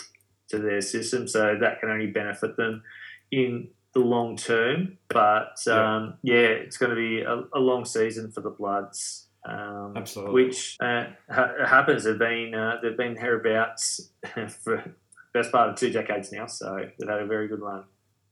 to 0.48 0.58
their 0.58 0.80
system, 0.80 1.28
so 1.28 1.56
that 1.60 1.78
can 1.78 1.90
only 1.90 2.08
benefit 2.08 2.56
them 2.56 2.82
in 3.30 3.68
the 3.94 4.00
long 4.00 4.36
term. 4.36 4.98
But 5.08 5.60
Yeah. 5.64 5.96
um, 5.96 6.14
yeah, 6.22 6.48
it's 6.64 6.76
going 6.76 6.90
to 6.90 6.96
be 6.96 7.20
a, 7.20 7.44
a 7.54 7.60
long 7.60 7.84
season 7.84 8.32
for 8.32 8.40
the 8.40 8.50
Bloods. 8.50 9.28
Um, 9.44 9.94
Absolutely. 9.96 10.44
Which 10.44 10.76
uh, 10.80 11.04
ha- 11.30 11.52
happens. 11.66 12.04
They've 12.04 12.18
been 12.18 12.54
uh, 12.54 12.76
they've 12.82 12.96
been 12.96 13.16
hereabouts 13.16 14.10
for 14.62 14.76
the 14.76 14.94
best 15.32 15.50
part 15.52 15.70
of 15.70 15.76
two 15.76 15.90
decades 15.90 16.32
now, 16.32 16.46
so 16.46 16.76
they've 16.98 17.08
had 17.08 17.20
a 17.20 17.26
very 17.26 17.48
good 17.48 17.60
run. 17.60 17.84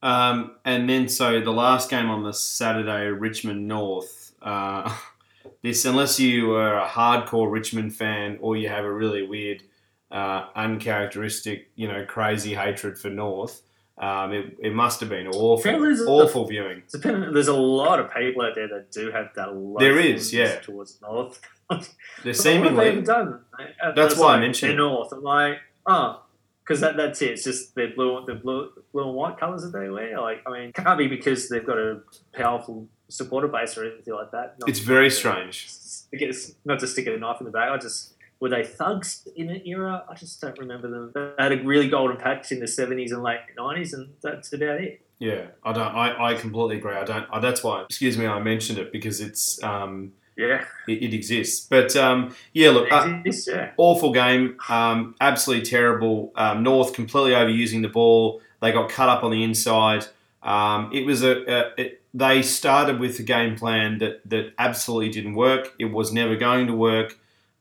Um, 0.03 0.57
and 0.65 0.89
then 0.89 1.09
so 1.09 1.41
the 1.41 1.53
last 1.53 1.91
game 1.91 2.11
on 2.11 2.23
the 2.23 2.33
Saturday, 2.33 3.07
Richmond 3.07 3.67
North. 3.67 4.35
Uh, 4.43 4.95
this, 5.63 5.85
unless 5.85 6.21
you 6.21 6.53
are 6.55 6.79
a 6.79 6.87
hardcore 6.87 7.51
Richmond 7.51 7.95
fan 7.95 8.39
or 8.41 8.57
you 8.57 8.69
have 8.69 8.85
a 8.85 8.93
really 8.93 9.23
weird, 9.27 9.63
uh, 10.11 10.47
uncharacteristic, 10.55 11.71
you 11.75 11.89
know, 11.89 12.05
crazy 12.07 12.55
hatred 12.55 12.99
for 12.99 13.11
North, 13.11 13.63
um, 14.01 14.33
it, 14.33 14.57
it 14.61 14.75
must 14.75 15.01
have 15.01 15.09
been 15.09 15.27
awful, 15.29 15.81
there's 15.81 16.01
a- 16.01 16.07
awful 16.07 16.47
viewing. 16.47 16.79
It's 16.85 16.95
There's 16.99 17.49
a 17.49 17.53
lot 17.57 17.99
of 17.99 18.13
people 18.15 18.43
out 18.43 18.55
there 18.55 18.69
that 18.69 18.93
do 18.93 19.11
have 19.11 19.31
that. 19.35 19.55
love 19.57 19.81
There 19.81 19.99
is, 19.99 20.33
yeah. 20.33 20.61
towards 20.61 21.01
North. 21.03 21.41
They're 21.71 21.79
But 21.79 21.79
what 21.79 21.87
have 21.87 22.25
they 22.25 22.33
seemingly 22.33 22.89
even 22.89 23.05
done? 23.05 23.41
Uh, 23.83 23.93
That's 23.93 24.17
why 24.17 24.29
I 24.29 24.33
like, 24.33 24.41
mentioned 24.43 24.71
they're 24.71 24.79
North. 24.79 25.13
I'm 25.13 25.23
like, 25.23 25.59
oh, 25.87 26.23
because 26.65 26.81
that, 26.81 26.97
that's 26.97 27.21
it. 27.23 27.33
It's 27.33 27.45
just 27.45 27.75
their 27.75 27.89
blue, 27.95 28.25
the 28.27 28.35
blue, 28.35 28.71
blue 28.93 29.05
and 29.07 29.15
white 29.15 29.39
colours 29.39 29.63
that 29.63 29.79
they 29.79 29.89
wear. 29.91 30.21
Like, 30.21 30.43
I 30.47 30.51
mean, 30.53 30.63
it 30.69 30.75
can't 30.75 30.99
be 30.99 31.09
because 31.09 31.49
they've 31.49 31.65
got 31.67 31.79
a 31.79 32.01
powerful 32.33 32.87
supporter 33.09 33.49
base 33.49 33.77
or 33.77 33.85
anything 33.85 34.15
like 34.15 34.31
that. 34.33 34.57
Not 34.61 34.69
it's 34.69 34.79
very 34.81 35.11
strange. 35.11 35.67
I 36.13 36.17
guess 36.17 36.53
not 36.65 36.79
to 36.81 36.87
stick 36.87 37.07
a 37.07 37.17
knife 37.17 37.41
in 37.41 37.47
the 37.47 37.51
back. 37.53 37.71
I 37.71 37.77
just 37.79 38.15
were 38.41 38.49
they 38.49 38.65
thugs 38.65 39.27
in 39.35 39.51
an 39.51 39.67
era? 39.67 40.05
I 40.09 40.15
just 40.15 40.41
don't 40.41 40.59
remember 40.59 40.89
them. 40.89 41.13
They 41.15 41.43
had 41.43 41.53
a 41.53 41.63
really 41.65 41.89
golden 41.89 42.17
patch 42.17 42.53
in 42.53 42.61
the 42.61 42.69
seventies 42.69 43.13
and 43.13 43.23
late 43.23 43.41
nineties, 43.57 43.93
and 43.93 44.11
that's 44.23 44.53
about 44.53 44.81
it. 44.81 45.01
Yeah, 45.19 45.47
I 45.65 45.73
don't. 45.73 45.95
I, 45.95 46.31
I 46.31 46.35
completely 46.35 46.77
agree. 46.77 46.95
I 46.95 47.05
don't. 47.05 47.27
I, 47.33 47.41
that's 47.41 47.65
why. 47.65 47.83
Excuse 47.83 48.17
me. 48.17 48.27
I 48.27 48.39
mentioned 48.41 48.79
it 48.79 48.93
because 48.93 49.21
it's 49.21 49.61
um, 49.65 50.13
Yeah, 50.37 50.65
it, 50.87 51.03
it 51.03 51.15
exists. 51.15 51.67
But 51.69 51.97
um, 51.97 52.35
yeah, 52.53 52.71
look, 52.71 52.91
uh, 52.93 53.21
exists, 53.25 53.49
yeah. 53.49 53.73
awful 53.77 54.13
game. 54.13 54.57
Um, 54.69 55.17
absolutely 55.21 55.67
terrible. 55.67 56.33
Um, 56.37 56.63
North 56.63 56.93
completely 56.93 57.33
overusing 57.33 57.83
the 57.83 57.89
ball. 57.89 58.41
They 58.61 58.71
got 58.71 58.89
cut 58.89 59.09
up 59.09 59.25
on 59.25 59.33
the 59.33 59.43
inside. 59.43 60.07
Um, 60.45 60.91
it 60.93 61.05
was 61.05 61.25
a, 61.25 61.43
a 61.53 61.73
it, 61.77 62.03
they 62.15 62.43
started 62.43 63.01
with 63.01 63.19
a 63.19 63.25
game 63.25 63.57
plan 63.57 63.99
that 63.99 64.21
that 64.31 64.53
absolutely 64.59 65.11
didn't 65.11 65.35
work. 65.35 65.75
It 65.81 65.87
was 65.87 66.13
never 66.13 66.37
going 66.37 66.69
to 66.69 66.75
work. 66.75 67.19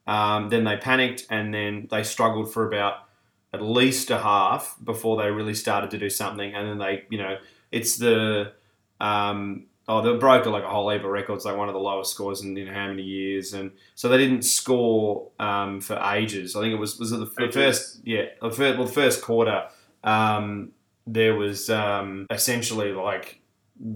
Um, 0.08 0.50
then 0.50 0.64
they 0.64 0.78
panicked 0.78 1.26
and 1.30 1.54
then 1.54 1.88
they 1.92 2.04
struggled 2.04 2.52
for 2.52 2.66
about 2.68 3.08
at 3.54 3.62
least 3.62 4.10
a 4.10 4.18
half 4.18 4.78
before 4.84 5.22
they 5.22 5.30
really 5.30 5.54
started 5.54 5.92
to 5.92 5.98
do 5.98 6.10
something. 6.10 6.54
And 6.54 6.68
then 6.68 6.78
they, 6.78 7.04
you 7.10 7.18
know, 7.18 7.38
it's 7.72 7.98
the 7.98 8.54
um, 9.00 9.66
oh 9.88 10.02
they 10.02 10.18
broke 10.18 10.46
like 10.46 10.64
a 10.64 10.70
whole 10.70 10.90
heap 10.90 11.04
of 11.04 11.10
records, 11.10 11.46
like 11.46 11.58
one 11.58 11.68
of 11.68 11.74
the 11.74 11.80
lowest 11.80 12.12
scores 12.12 12.42
in 12.42 12.56
you 12.56 12.66
know 12.66 12.74
how 12.74 12.88
many 12.88 13.04
years, 13.04 13.54
and 13.54 13.72
so 13.96 14.08
they 14.10 14.18
didn't 14.18 14.44
score 14.44 15.30
um, 15.40 15.82
for 15.82 16.00
ages. 16.14 16.56
I 16.56 16.62
think 16.62 16.74
it 16.74 16.80
was 16.80 16.98
was 16.98 17.12
it 17.12 17.18
the, 17.18 17.26
the 17.26 17.52
first 17.52 18.02
yeah 18.06 18.26
the 18.42 18.50
first, 18.50 18.78
well 18.78 18.88
the 18.88 18.94
first 18.94 19.22
quarter. 19.22 19.68
Um, 20.04 20.72
there 21.06 21.36
was 21.36 21.70
um, 21.70 22.28
essentially 22.30 22.92
like 22.92 23.42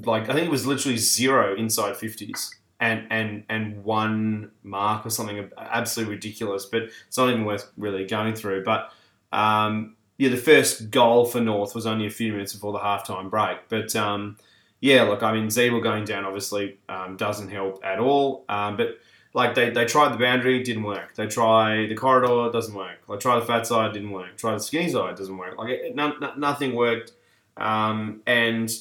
like 0.04 0.30
I 0.30 0.34
think 0.34 0.48
it 0.48 0.52
was 0.52 0.68
literally 0.68 0.98
zero 0.98 1.56
inside 1.56 1.98
fifties 1.98 2.54
and 2.82 3.06
and 3.12 3.44
and 3.48 3.84
one 3.86 4.52
mark 4.64 5.06
or 5.06 5.10
something 5.10 5.50
absolutely 5.58 6.16
ridiculous. 6.16 6.66
But 6.66 6.90
it's 7.08 7.18
not 7.18 7.30
even 7.30 7.46
worth 7.46 7.72
really 7.78 8.06
going 8.06 8.36
through. 8.36 8.66
But 8.66 8.92
um, 9.32 9.96
yeah, 10.18 10.30
the 10.30 10.38
first 10.38 10.92
goal 10.92 11.26
for 11.26 11.40
North 11.40 11.74
was 11.74 11.86
only 11.86 12.08
a 12.08 12.10
few 12.10 12.34
minutes 12.34 12.54
before 12.54 12.74
the 12.74 12.80
halftime 12.80 13.30
break. 13.30 13.70
But 13.70 13.96
um, 13.96 14.36
yeah, 14.82 15.04
look, 15.04 15.24
I 15.24 15.32
mean, 15.32 15.50
Zebra 15.50 15.80
going 15.80 16.04
down 16.04 16.26
obviously 16.26 16.80
um, 16.90 17.16
doesn't 17.16 17.50
help 17.50 17.86
at 17.86 18.00
all. 18.00 18.44
Um, 18.50 18.76
but 18.76 18.98
like 19.34 19.54
they, 19.54 19.70
they 19.70 19.86
tried 19.86 20.14
the 20.14 20.18
boundary, 20.18 20.62
didn't 20.64 20.84
work. 20.84 21.16
They 21.16 21.28
try 21.28 21.86
the 21.86 21.96
corridor, 21.96 22.52
doesn't 22.52 22.76
work. 22.76 22.98
They 23.08 23.18
try 23.18 23.40
the 23.40 23.46
fat 23.46 23.68
side, 23.68 23.94
didn't 23.94 24.12
work. 24.12 24.38
Try 24.38 24.54
the 24.54 24.60
skinny 24.60 24.90
side, 24.90 25.16
doesn't 25.16 25.38
work. 25.38 25.58
Like 25.58 25.70
it, 25.70 25.96
no, 25.96 26.14
no- 26.20 26.34
nothing 26.36 26.74
worked. 26.74 27.14
Um, 27.58 28.22
and 28.26 28.72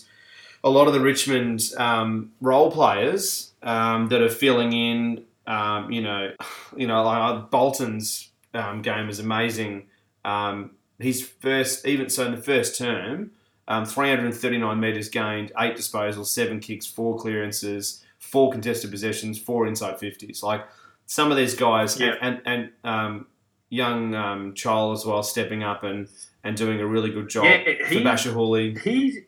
a 0.64 0.70
lot 0.70 0.88
of 0.88 0.94
the 0.94 1.00
Richmond 1.00 1.70
um, 1.76 2.32
role 2.40 2.70
players 2.70 3.49
um, 3.62 4.08
that 4.08 4.22
are 4.22 4.28
filling 4.28 4.72
in, 4.72 5.24
um, 5.46 5.90
you 5.90 6.02
know, 6.02 6.32
you 6.76 6.86
know, 6.86 7.02
like 7.04 7.50
Bolton's 7.50 8.30
um, 8.54 8.82
game 8.82 9.08
is 9.08 9.18
amazing. 9.20 9.86
Um, 10.24 10.72
his 10.98 11.22
first, 11.26 11.86
even 11.86 12.10
so, 12.10 12.26
in 12.26 12.32
the 12.32 12.42
first 12.42 12.76
term, 12.76 13.30
um, 13.68 13.84
339 13.86 14.78
metres 14.80 15.08
gained, 15.08 15.52
eight 15.58 15.76
disposals, 15.76 16.26
seven 16.26 16.60
kicks, 16.60 16.84
four 16.86 17.16
clearances, 17.18 18.04
four 18.18 18.50
contested 18.50 18.90
possessions, 18.90 19.38
four 19.38 19.66
inside 19.66 19.98
50s. 19.98 20.42
Like 20.42 20.66
some 21.06 21.30
of 21.30 21.36
these 21.36 21.54
guys, 21.54 21.98
Yeah. 21.98 22.14
and, 22.20 22.42
and, 22.44 22.70
and 22.84 22.92
um, 22.92 23.26
young 23.70 24.14
um, 24.14 24.54
Chol 24.54 24.92
as 24.92 25.06
well, 25.06 25.22
stepping 25.22 25.62
up 25.62 25.84
and, 25.84 26.08
and 26.44 26.56
doing 26.56 26.80
a 26.80 26.86
really 26.86 27.10
good 27.10 27.28
job 27.28 27.44
Yeah, 27.44 27.64
for 27.86 27.94
Bachar 27.94 28.34
Houli. 28.34 28.78
He 28.80 29.20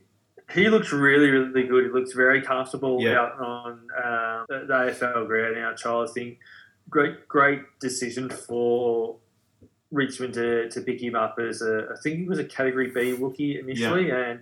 he 0.53 0.68
looks 0.68 0.92
really 0.92 1.30
really 1.30 1.64
good. 1.66 1.84
He 1.84 1.90
looks 1.90 2.12
very 2.12 2.42
comfortable 2.42 3.00
Yeah. 3.00 3.20
out 3.20 3.38
on 3.40 3.72
um, 3.72 4.46
the 4.48 4.64
the 4.66 4.74
AFL 4.74 5.26
ground 5.26 5.57
now. 5.57 5.74
Charles, 5.74 6.11
I 6.11 6.14
think 6.14 6.38
great 6.90 7.26
great 7.28 7.62
decision 7.80 8.28
for 8.28 9.16
Richmond 9.90 10.34
to, 10.34 10.68
to 10.70 10.80
pick 10.80 11.03
him 11.03 11.14
up 11.14 11.38
as 11.38 11.62
a 11.62 11.88
I 11.92 12.00
think 12.03 12.18
he 12.20 12.24
was 12.24 12.38
a 12.38 12.44
Category 12.44 12.90
B 12.90 13.12
rookie 13.12 13.59
initially 13.59 14.11
and. 14.11 14.40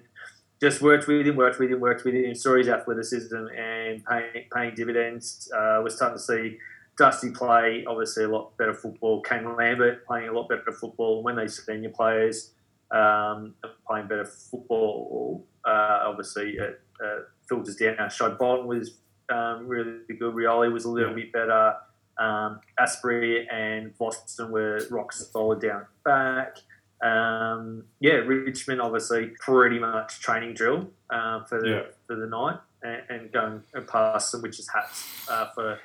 Just 0.63 0.83
worked 0.83 1.07
with 1.07 1.27
him, 1.27 1.37
worked 1.37 1.59
with 1.59 1.71
him, 1.71 1.81
worked 1.81 2.05
with 2.05 2.13
him. 2.13 2.35
Saw 2.35 2.55
his 2.59 2.69
athleticism 2.69 3.35
and 3.35 4.05
paying, 4.05 4.45
paying 4.55 4.75
dividends. 4.75 5.51
Uh, 5.57 5.81
we're 5.83 5.89
starting 5.89 6.19
to 6.19 6.23
see 6.23 6.59
Dusty 6.99 7.31
play 7.31 7.83
obviously 7.89 8.25
a 8.25 8.29
lot 8.29 8.55
better 8.59 8.75
football. 8.75 9.23
Kane 9.23 9.57
Lambert 9.57 10.05
playing 10.07 10.29
a 10.29 10.33
lot 10.33 10.51
better 10.51 10.71
football. 10.71 11.23
When 11.23 11.37
they 11.37 11.49
senior 11.49 11.89
players 11.89 12.51
um, 12.91 13.55
playing 13.87 14.09
better 14.09 14.27
football, 14.27 15.47
uh, 15.65 16.01
obviously 16.05 16.53
it 16.53 16.81
uh, 17.05 17.21
filters 17.49 17.77
down. 17.77 18.11
Shai 18.11 18.29
Bolton 18.31 18.67
was 18.67 18.99
um, 19.33 19.67
really 19.67 19.99
good. 20.09 20.35
Rioli 20.35 20.73
was 20.73 20.85
a 20.85 20.91
little 20.91 21.15
bit 21.15 21.33
better. 21.33 21.75
Um, 22.19 22.61
Astbury 22.79 23.47
and 23.51 23.97
Boston 23.97 24.51
were 24.51 24.81
rock 24.91 25.13
solid 25.13 25.61
down 25.63 25.87
back. 26.05 26.57
Um, 27.03 27.85
yeah, 28.01 28.15
Richmond 28.17 28.83
obviously 28.83 29.29
pretty 29.41 29.79
much 29.79 30.21
training 30.21 30.53
drill 30.55 30.91
uh, 31.09 31.45
for 31.45 31.61
the 31.61 31.69
Yeah. 31.69 31.83
for 32.07 32.17
the 32.17 32.27
night 32.27 32.59
and, 32.83 33.03
and 33.09 33.33
going 33.33 33.63
past 33.87 34.31
some 34.31 34.43
witches 34.43 34.69
hats 34.69 35.07
uh, 35.31 35.47
for 35.55 35.79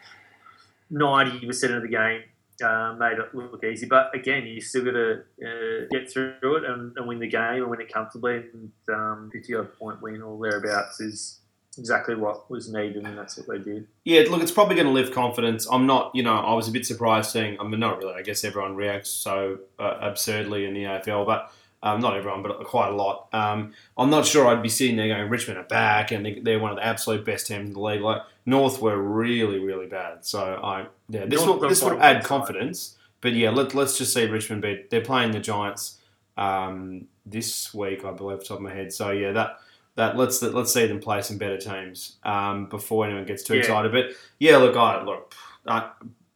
ninety 0.89 1.45
percent 1.47 1.73
of 1.73 1.84
the 1.84 1.88
game. 1.88 2.23
Uh, 2.64 2.95
made 2.97 3.18
it 3.20 3.36
look 3.36 3.64
easy, 3.66 3.86
but 3.86 4.16
again, 4.16 4.45
you 4.45 4.62
still 4.62 4.86
got 4.86 4.91
to 4.91 5.24
uh, 5.45 5.86
get 5.91 6.10
through 6.10 6.34
it 6.58 6.64
and, 6.64 6.95
and 6.95 7.06
win 7.08 7.20
the 7.20 7.28
game 7.28 7.62
and 7.62 7.68
win 7.70 7.82
it 7.82 7.91
comfortably. 7.91 8.43
And 8.53 8.72
um, 8.93 9.30
fifty 9.34 9.53
odd 9.56 9.74
point 9.78 10.01
win 10.01 10.22
or 10.22 10.39
thereabouts 10.41 11.01
is 11.01 11.39
exactly 11.78 12.16
what 12.16 12.49
was 12.49 12.72
needed, 12.72 13.03
and 13.06 13.18
that's 13.18 13.38
what 13.38 13.47
they 13.47 13.58
did. 13.58 13.88
Yeah, 14.06 14.22
look, 14.30 14.41
it's 14.41 14.51
probably 14.53 14.76
going 14.76 14.88
to 14.88 14.93
lift 14.93 15.14
confidence. 15.14 15.68
I'm 15.70 15.86
not, 15.86 16.12
you 16.16 16.24
know, 16.24 16.34
I 16.36 16.53
was 16.53 16.70
a 16.70 16.72
bit 16.72 16.86
surprised 16.86 17.32
seeing, 17.32 17.60
I 17.60 17.64
mean, 17.64 17.82
not 17.82 17.97
really, 17.97 18.14
I 18.14 18.22
guess 18.22 18.45
everyone 18.45 18.76
reacts 18.78 19.10
so 19.10 19.60
uh, 19.78 19.97
absurdly 19.99 20.64
in 20.64 20.74
the 20.74 20.84
AFL, 20.84 21.26
but 21.26 21.51
um, 21.84 21.99
not 21.99 22.16
everyone, 22.16 22.41
but 22.41 22.64
quite 22.64 22.88
a 22.88 22.95
lot. 22.95 23.28
Um, 23.34 23.74
I'm 23.97 24.10
not 24.10 24.26
sure 24.26 24.47
I'd 24.47 24.64
be 24.64 24.70
sitting 24.70 24.95
there 24.95 25.10
going, 25.10 25.30
Richmond 25.30 25.60
are 25.60 25.64
back 25.64 26.12
and 26.12 26.26
they- 26.26 26.39
they're 26.39 26.60
one 26.60 26.72
of 26.72 26.78
the 26.78 26.86
absolute 26.86 27.26
best 27.26 27.47
teams 27.47 27.68
in 27.68 27.74
the 27.74 27.82
league. 27.82 27.99
Like, 28.01 28.22
North 28.46 28.82
were 28.82 29.02
really, 29.02 29.60
really 29.60 29.88
bad. 29.88 30.26
So, 30.26 30.39
I, 30.64 30.88
yeah, 31.10 31.26
this 31.26 31.43
North 31.46 31.62
will, 31.62 31.70
this 31.70 31.82
will 31.82 32.02
add 32.02 32.24
confidence. 32.24 32.98
But 33.22 33.34
yeah, 33.34 33.50
let, 33.50 33.74
let's 33.74 33.98
just 33.98 34.14
see 34.14 34.26
Richmond 34.28 34.62
beat. 34.62 34.89
They're 34.91 35.02
playing 35.02 35.32
the 35.32 35.39
Giants 35.39 35.98
um, 36.38 37.08
this 37.26 37.74
week, 37.74 38.06
I 38.06 38.12
believe, 38.12 38.36
off 38.38 38.41
the 38.43 38.48
top 38.50 38.58
of 38.58 38.64
my 38.64 38.74
head. 38.74 38.93
So 38.93 39.12
yeah, 39.12 39.32
that 39.32 39.58
that 39.96 40.18
let's 40.18 40.41
let's 40.41 40.74
see 40.74 40.86
them 40.86 41.00
play 41.00 41.22
some 41.22 41.38
better 41.38 41.58
teams 41.58 42.18
um, 42.24 42.68
before 42.68 43.06
anyone 43.06 43.26
gets 43.26 43.43
too 43.43 43.56
Yeah. 43.56 43.62
excited. 43.62 43.91
But 43.91 44.08
yeah, 44.39 44.58
look, 44.58 44.76
I 44.76 45.02
look 45.04 45.34
uh, 45.66 45.89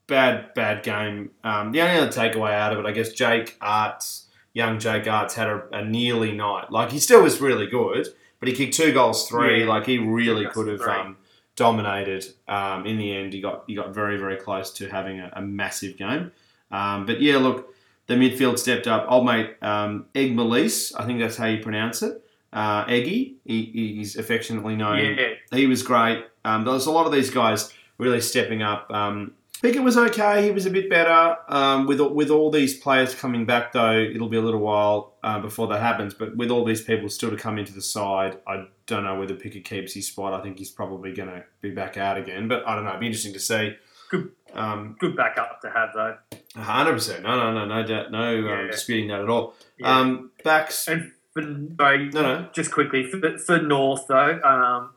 bad 0.07 0.53
bad 0.55 0.81
game. 0.81 1.31
Um, 1.43 1.71
the 1.71 1.81
only 1.81 1.99
other 2.01 2.11
takeaway 2.11 2.53
out 2.53 2.73
of 2.73 2.79
it, 2.79 2.85
I 2.87 2.91
guess, 2.91 3.11
Jake 3.13 3.57
Aarts, 3.61 4.23
young 4.53 4.79
Jake 4.79 5.03
Aarts, 5.03 5.33
had 5.33 5.47
a, 5.47 5.63
a 5.71 5.85
nearly 5.85 6.31
night. 6.31 6.71
Like 6.71 6.91
he 6.91 6.99
still 6.99 7.21
was 7.21 7.39
really 7.41 7.67
good, 7.67 8.07
but 8.39 8.47
he 8.49 8.55
kicked 8.55 8.73
two 8.75 8.93
goals, 8.93 9.27
three. 9.27 9.61
Yeah. 9.63 9.69
Like 9.69 9.85
he 9.85 9.97
really 9.99 10.47
could 10.47 10.67
have 10.69 10.81
um, 10.81 11.17
dominated. 11.59 12.25
Um, 12.47 12.85
in 12.87 12.97
the 12.97 13.13
end, 13.15 13.33
he 13.33 13.41
got 13.41 13.65
he 13.67 13.75
got 13.75 13.93
very 13.93 14.17
very 14.17 14.37
close 14.37 14.71
to 14.73 14.89
having 14.89 15.19
a, 15.19 15.29
a 15.33 15.41
massive 15.41 15.97
game. 15.97 16.31
Um, 16.71 17.05
but 17.05 17.21
yeah, 17.21 17.37
look, 17.37 17.75
the 18.07 18.15
midfield 18.15 18.57
stepped 18.57 18.87
up. 18.87 19.05
Old 19.09 19.25
mate 19.25 19.55
um, 19.61 20.05
Egg 20.15 20.35
Malise, 20.35 20.93
I 20.95 21.05
think 21.05 21.19
that's 21.19 21.37
how 21.37 21.47
you 21.47 21.61
pronounce 21.61 22.01
it. 22.01 22.23
Uh, 22.51 22.83
Eggy, 22.87 23.35
he, 23.45 23.65
he's 23.73 24.15
affectionately 24.15 24.75
known. 24.75 24.97
Yeah, 24.97 25.33
He 25.51 25.67
was 25.67 25.83
great. 25.83 26.25
Um, 26.43 26.63
there 26.63 26.73
was 26.73 26.87
a 26.87 26.91
lot 26.91 27.05
of 27.05 27.11
these 27.11 27.29
guys 27.29 27.71
really 27.99 28.21
stepping 28.21 28.63
up. 28.63 28.89
Um, 28.91 29.33
Pickett 29.61 29.83
was 29.83 29.97
okay. 29.97 30.43
He 30.43 30.51
was 30.51 30.65
a 30.65 30.69
bit 30.69 30.89
better. 30.89 31.35
Um, 31.49 31.85
with 31.85 31.99
with 31.99 32.29
all 32.29 32.49
these 32.49 32.77
players 32.77 33.13
coming 33.13 33.45
back, 33.45 33.73
though, 33.73 33.97
it'll 33.97 34.29
be 34.29 34.37
a 34.37 34.41
little 34.41 34.61
while 34.61 35.17
uh, 35.23 35.39
before 35.39 35.67
that 35.67 35.81
happens. 35.81 36.13
But 36.13 36.37
with 36.37 36.49
all 36.49 36.63
these 36.63 36.81
people 36.81 37.09
still 37.09 37.29
to 37.29 37.35
come 37.35 37.57
into 37.57 37.73
the 37.73 37.81
side, 37.81 38.39
I 38.47 38.67
don't 38.85 39.03
know 39.03 39.19
whether 39.19 39.35
Pickett 39.35 39.65
keeps 39.65 39.93
his 39.93 40.07
spot. 40.07 40.33
I 40.33 40.41
think 40.41 40.57
he's 40.59 40.71
probably 40.71 41.13
going 41.13 41.29
to 41.29 41.43
be 41.61 41.71
back 41.71 41.97
out 41.97 42.17
again. 42.17 42.47
But 42.47 42.65
I 42.65 42.75
don't 42.75 42.85
know. 42.85 42.91
It'd 42.91 43.01
be 43.01 43.07
interesting 43.07 43.33
to 43.33 43.39
see. 43.39 43.75
Good. 44.09 44.31
Um, 44.53 44.95
good 44.99 45.15
backup 45.15 45.61
to 45.61 45.69
have 45.69 45.89
though. 45.93 46.15
hundred 46.55 46.93
percent. 46.93 47.23
No, 47.23 47.35
no, 47.35 47.53
no, 47.53 47.65
no 47.65 47.85
doubt. 47.85 48.11
No 48.11 48.37
um, 48.39 48.45
Yeah. 48.45 48.67
disputing 48.71 49.09
that 49.09 49.19
at 49.21 49.29
all. 49.29 49.55
Yeah. 49.77 49.99
Um, 49.99 50.31
backs. 50.43 50.87
and 50.87 51.11
for, 51.33 51.43
sorry, 51.77 52.09
No, 52.09 52.21
no. 52.21 52.49
just 52.53 52.71
quickly 52.71 53.03
for, 53.03 53.37
for 53.37 53.61
North 53.61 54.07
though, 54.07 54.39
um, 54.43 54.91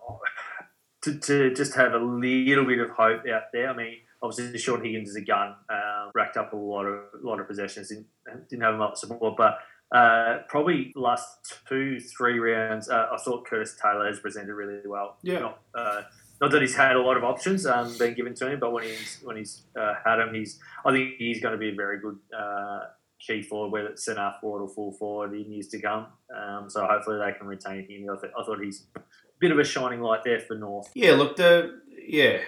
to, 1.03 1.19
to 1.19 1.53
just 1.53 1.75
have 1.75 1.93
a 1.95 1.99
little 1.99 2.65
bit 2.65 2.79
of 2.79 2.91
hope 2.91 3.23
out 3.29 3.43
there. 3.53 3.69
I 3.69 3.77
mean, 3.77 3.97
obviously 4.23 4.59
Shaun 4.59 4.85
Higgins 4.85 5.11
is 5.11 5.17
a 5.17 5.21
gun, 5.21 5.55
um, 5.69 6.11
racked 6.15 6.37
up 6.37 6.53
a 6.53 6.57
lot 6.57 6.85
of 6.85 7.01
lot 7.23 7.41
of 7.41 7.49
possessions, 7.49 7.89
didn't, 7.89 8.07
didn't 8.49 8.63
have 8.63 8.75
a 8.75 8.79
lot 8.79 8.93
of 8.93 8.99
support, 8.99 9.37
but. 9.37 9.59
Uh, 9.95 10.39
probably 10.49 10.91
last 10.97 11.29
two, 11.69 12.01
three 12.01 12.39
rounds, 12.39 12.89
uh, 12.89 13.09
I 13.13 13.19
thought 13.19 13.45
Curtis 13.45 13.77
Taylor 13.77 14.07
has 14.07 14.21
presented 14.21 14.55
really 14.55 14.81
well. 14.87 15.19
Yeah. 15.23 15.41
Not, 15.41 15.61
uh, 15.75 16.03
not 16.41 16.51
that 16.51 16.63
he's 16.63 16.75
had 16.75 16.97
a 16.97 17.01
lot 17.01 17.19
of 17.19 17.25
options 17.25 17.67
um, 17.67 17.95
being 17.99 18.15
given 18.15 18.35
to 18.37 18.51
him, 18.51 18.59
but 18.59 18.73
when 18.73 18.85
he's 18.85 19.21
when 19.23 19.37
he's 19.37 19.63
uh, 19.79 19.95
had 20.05 20.17
them, 20.17 20.35
he's 20.35 20.59
I 20.85 20.93
think 20.93 21.17
he's 21.19 21.41
going 21.41 21.53
to 21.53 21.59
be 21.59 21.69
a 21.69 21.75
very 21.75 22.01
good 22.01 22.19
uh, 22.37 22.81
key 23.21 23.43
forward, 23.43 23.71
whether 23.71 23.89
it's 23.89 24.05
centre 24.05 24.33
forward 24.41 24.63
or 24.63 24.69
full 24.69 24.93
forward 24.93 25.35
in 25.35 25.53
years 25.53 25.69
to 25.69 25.81
come. 25.81 26.07
Um, 26.37 26.69
so 26.69 26.85
hopefully 26.85 27.19
they 27.19 27.39
can 27.39 27.47
retain 27.47 27.87
him. 27.89 28.09
I, 28.11 28.21
th- 28.21 28.33
I 28.37 28.43
thought 28.45 28.61
he's 28.61 28.87
a 28.97 29.01
bit 29.39 29.53
of 29.53 29.59
a 29.59 29.65
shining 29.65 30.01
light 30.01 30.25
there 30.25 30.41
for 30.41 30.57
North. 30.57 30.91
Yeah, 30.95 31.13
look, 31.13 31.37
the 31.37 31.81
yeah, 32.09 32.39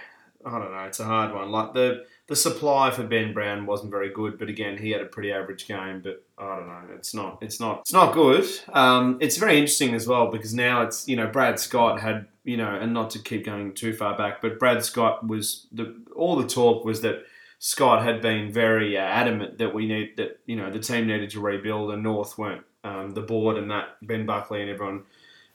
I 0.46 0.58
don't 0.58 0.72
know. 0.72 0.84
It's 0.84 1.00
a 1.00 1.04
hard 1.04 1.34
one. 1.34 1.50
Like 1.50 1.72
the 1.72 2.04
the 2.26 2.36
supply 2.36 2.90
for 2.90 3.02
Ben 3.02 3.32
Brown 3.32 3.66
wasn't 3.66 3.90
very 3.90 4.10
good, 4.10 4.38
but 4.38 4.48
again, 4.48 4.78
he 4.78 4.90
had 4.90 5.00
a 5.00 5.06
pretty 5.06 5.32
average 5.32 5.66
game. 5.66 6.00
But 6.02 6.24
I 6.38 6.56
don't 6.56 6.66
know. 6.66 6.82
It's 6.94 7.14
not. 7.14 7.38
It's 7.42 7.60
not. 7.60 7.80
It's 7.80 7.92
not 7.92 8.14
good. 8.14 8.46
Um, 8.72 9.18
it's 9.20 9.36
very 9.36 9.58
interesting 9.58 9.94
as 9.94 10.06
well 10.06 10.30
because 10.30 10.54
now 10.54 10.82
it's 10.82 11.08
you 11.08 11.16
know 11.16 11.26
Brad 11.26 11.58
Scott 11.58 12.00
had 12.00 12.26
you 12.44 12.56
know, 12.58 12.74
and 12.74 12.92
not 12.92 13.10
to 13.10 13.18
keep 13.18 13.46
going 13.46 13.72
too 13.72 13.94
far 13.94 14.16
back, 14.16 14.42
but 14.42 14.58
Brad 14.58 14.84
Scott 14.84 15.26
was 15.26 15.66
the 15.72 15.96
all 16.14 16.36
the 16.36 16.48
talk 16.48 16.84
was 16.84 17.00
that. 17.02 17.24
Scott 17.60 18.02
had 18.02 18.20
been 18.20 18.52
very 18.52 18.98
uh, 18.98 19.00
adamant 19.00 19.56
that 19.56 19.72
we 19.72 19.86
need 19.86 20.18
that 20.18 20.38
you 20.44 20.54
know 20.54 20.70
the 20.70 20.80
team 20.80 21.06
needed 21.06 21.30
to 21.30 21.40
rebuild 21.40 21.92
and 21.92 22.02
North 22.02 22.36
weren't 22.36 22.62
um, 22.82 23.12
the 23.12 23.22
board 23.22 23.56
and 23.56 23.70
that 23.70 23.96
Ben 24.02 24.26
Buckley 24.26 24.60
and 24.60 24.68
everyone 24.68 25.04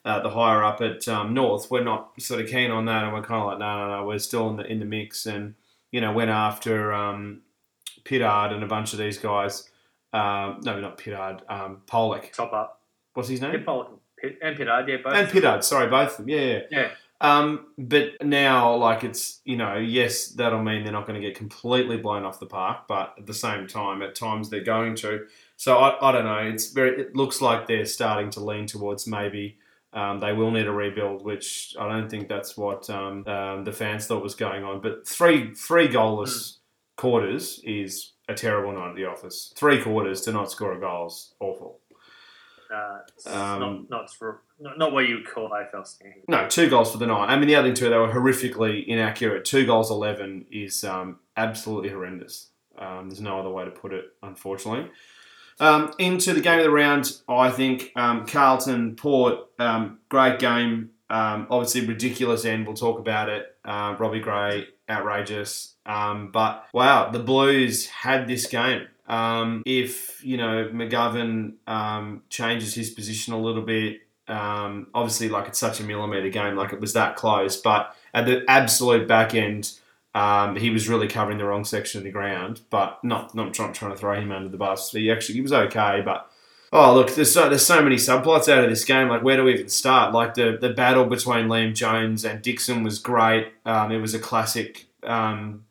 uh, 0.05 0.21
the 0.21 0.29
higher 0.29 0.63
up 0.63 0.81
at 0.81 1.07
um, 1.07 1.33
North, 1.33 1.69
we're 1.69 1.83
not 1.83 2.11
sort 2.19 2.41
of 2.41 2.49
keen 2.49 2.71
on 2.71 2.85
that, 2.85 3.03
and 3.03 3.13
we're 3.13 3.21
kind 3.21 3.41
of 3.41 3.47
like, 3.47 3.59
no, 3.59 3.87
no, 3.87 3.97
no, 3.97 4.05
we're 4.05 4.19
still 4.19 4.49
in 4.49 4.55
the 4.57 4.65
in 4.65 4.79
the 4.79 4.85
mix, 4.85 5.25
and 5.25 5.55
you 5.91 6.01
know, 6.01 6.11
went 6.11 6.29
after 6.29 6.93
um, 6.93 7.41
Pittard 8.03 8.53
and 8.53 8.63
a 8.63 8.67
bunch 8.67 8.93
of 8.93 8.99
these 8.99 9.17
guys. 9.17 9.69
Um, 10.13 10.61
no, 10.63 10.79
not 10.79 10.97
Pittard, 10.97 11.41
um, 11.49 11.81
Polec. 11.87 12.31
Top 12.33 12.53
up. 12.53 12.81
What's 13.13 13.29
his 13.29 13.41
Yeah, 13.41 13.51
name? 13.51 13.63
Polec 13.63 13.89
and 14.41 14.57
Pittard, 14.57 14.87
yeah, 14.87 14.97
both. 15.03 15.13
And 15.13 15.27
Pittard. 15.27 15.63
Sorry, 15.63 15.87
both 15.87 16.11
of 16.11 16.25
them. 16.25 16.29
Yeah, 16.29 16.39
yeah. 16.39 16.61
Yeah. 16.71 16.89
Um, 17.21 17.67
but 17.77 18.13
now, 18.23 18.75
like, 18.75 19.03
it's 19.03 19.41
you 19.43 19.57
know, 19.57 19.75
yes, 19.75 20.27
that'll 20.29 20.63
mean 20.63 20.83
they're 20.83 20.93
not 20.93 21.05
going 21.05 21.19
to 21.21 21.27
get 21.27 21.35
completely 21.35 21.97
blown 21.97 22.23
off 22.23 22.39
the 22.39 22.45
park, 22.45 22.87
but 22.87 23.13
at 23.17 23.25
the 23.25 23.33
same 23.33 23.67
time, 23.67 24.01
at 24.01 24.15
times 24.15 24.49
they're 24.49 24.63
going 24.63 24.95
to. 24.97 25.25
So 25.57 25.77
I, 25.77 26.09
I 26.09 26.11
don't 26.13 26.23
know. 26.23 26.37
It's 26.37 26.71
very. 26.71 27.01
It 27.01 27.15
looks 27.15 27.41
like 27.41 27.67
they're 27.67 27.85
starting 27.85 28.29
to 28.31 28.39
lean 28.39 28.65
towards 28.67 29.05
maybe 29.05 29.57
um, 29.93 30.19
they 30.19 30.33
will 30.33 30.51
need 30.51 30.67
a 30.67 30.71
rebuild, 30.71 31.23
which 31.23 31.75
I 31.79 31.87
don't 31.89 32.09
think 32.09 32.27
that's 32.27 32.55
what 32.55 32.89
um, 32.89 33.25
um, 33.27 33.63
the 33.63 33.71
fans 33.71 34.05
thought 34.05 34.21
was 34.21 34.35
going 34.35 34.63
on. 34.63 34.81
But 34.81 35.07
three 35.07 35.53
three 35.53 35.87
goalless 35.87 36.57
quarters 36.95 37.59
is 37.63 38.13
a 38.27 38.33
terrible 38.33 38.73
night 38.73 38.91
at 38.91 38.95
the 38.95 39.05
office. 39.05 39.53
Three 39.55 39.81
quarters 39.81 40.21
to 40.21 40.31
not 40.31 40.51
score 40.51 40.73
a 40.73 40.79
goal 40.79 41.07
is 41.07 41.33
awful. 41.39 41.79
Uh, 42.71 42.99
it's 43.07 43.25
not, 43.25 43.89
not, 43.89 44.13
for, 44.13 44.43
not, 44.59 44.91
what 44.91 45.07
you 45.07 45.15
would 45.15 45.27
call 45.27 45.49
AFL 45.49 45.87
standard. 45.87 46.21
No, 46.27 46.47
two 46.47 46.69
goals 46.69 46.91
for 46.91 46.99
the 46.99 47.07
night. 47.07 47.25
I 47.25 47.35
mean, 47.35 47.47
the 47.47 47.55
other 47.55 47.73
too, 47.73 47.89
they 47.89 47.97
were 47.97 48.13
horrifically 48.13 48.85
inaccurate. 48.85 49.43
Two 49.43 49.65
goals 49.65 49.89
eleven 49.89 50.45
is 50.51 50.83
um, 50.83 51.17
absolutely 51.35 51.89
horrendous. 51.89 52.51
Um, 52.77 53.09
there's 53.09 53.21
no 53.21 53.39
other 53.39 53.49
way 53.49 53.65
to 53.65 53.71
put 53.71 53.91
it, 53.91 54.05
unfortunately. 54.21 54.91
Um, 55.59 55.93
into 55.99 56.33
the 56.33 56.41
game 56.41 56.59
of 56.59 56.63
the 56.63 56.71
round, 56.71 57.17
I 57.27 57.51
think 57.51 57.91
um, 57.95 58.25
Carlton 58.25 58.95
Port, 58.95 59.39
um, 59.59 59.99
great 60.07 60.39
game. 60.39 60.91
Um, 61.09 61.47
obviously, 61.49 61.85
ridiculous 61.85 62.45
end. 62.45 62.65
We'll 62.65 62.75
talk 62.75 62.99
about 62.99 63.29
it. 63.29 63.55
Uh, 63.65 63.95
Robbie 63.99 64.19
Gray, 64.19 64.67
outrageous. 64.89 65.75
Um, 65.85 66.31
but 66.31 66.65
wow, 66.73 67.09
the 67.09 67.19
Blues 67.19 67.87
had 67.87 68.27
this 68.27 68.45
game. 68.45 68.87
Um, 69.07 69.63
if 69.65 70.23
you 70.23 70.37
know 70.37 70.69
McGovern 70.71 71.53
changes 72.29 72.75
his 72.75 72.91
position 72.91 73.33
a 73.33 73.39
little 73.39 73.63
bit, 73.63 74.01
obviously, 74.27 75.29
like 75.29 75.47
it's 75.47 75.59
such 75.59 75.79
a 75.79 75.83
millimeter 75.83 76.29
game, 76.29 76.55
like 76.55 76.73
it 76.73 76.79
was 76.79 76.93
that 76.93 77.15
close. 77.15 77.57
But 77.57 77.95
at 78.13 78.25
the 78.25 78.45
absolute 78.47 79.07
back 79.07 79.33
end, 79.33 79.71
um, 80.15 80.55
he 80.55 80.69
was 80.69 80.89
really 80.89 81.07
covering 81.07 81.37
the 81.37 81.45
wrong 81.45 81.63
section 81.63 81.99
of 81.99 82.03
the 82.03 82.11
ground. 82.11 82.61
But 82.69 82.99
not 83.03 83.35
not 83.35 83.53
trying, 83.53 83.73
trying 83.73 83.91
to 83.91 83.97
throw 83.97 84.19
him 84.19 84.31
under 84.31 84.49
the 84.49 84.57
bus. 84.57 84.91
He 84.91 85.11
actually 85.11 85.35
he 85.35 85.41
was 85.41 85.53
okay, 85.53 86.01
but. 86.03 86.29
Oh 86.71 86.93
look, 86.93 87.15
there's 87.15 87.31
so 87.31 87.49
there's 87.49 87.65
so 87.65 87.81
many 87.81 87.95
subplots 87.95 88.47
out 88.47 88.63
of 88.63 88.69
this 88.69 88.85
game. 88.85 89.09
Like, 89.09 89.23
where 89.23 89.35
do 89.37 89.43
we 89.43 89.55
even 89.55 89.69
start? 89.69 90.13
Like 90.13 90.35
the 90.35 90.55
the 90.61 90.69
battle 90.69 91.05
between 91.05 91.47
Liam 91.47 91.73
Jones 91.73 92.23
and 92.23 92.43
Dixon 92.43 92.83
was 92.83 92.99
great. 92.99 93.51
Um, 93.65 93.91
it 93.91 93.97
was 93.97 94.13
a 94.13 94.19
classic, 94.19 94.85
um, 95.01 95.65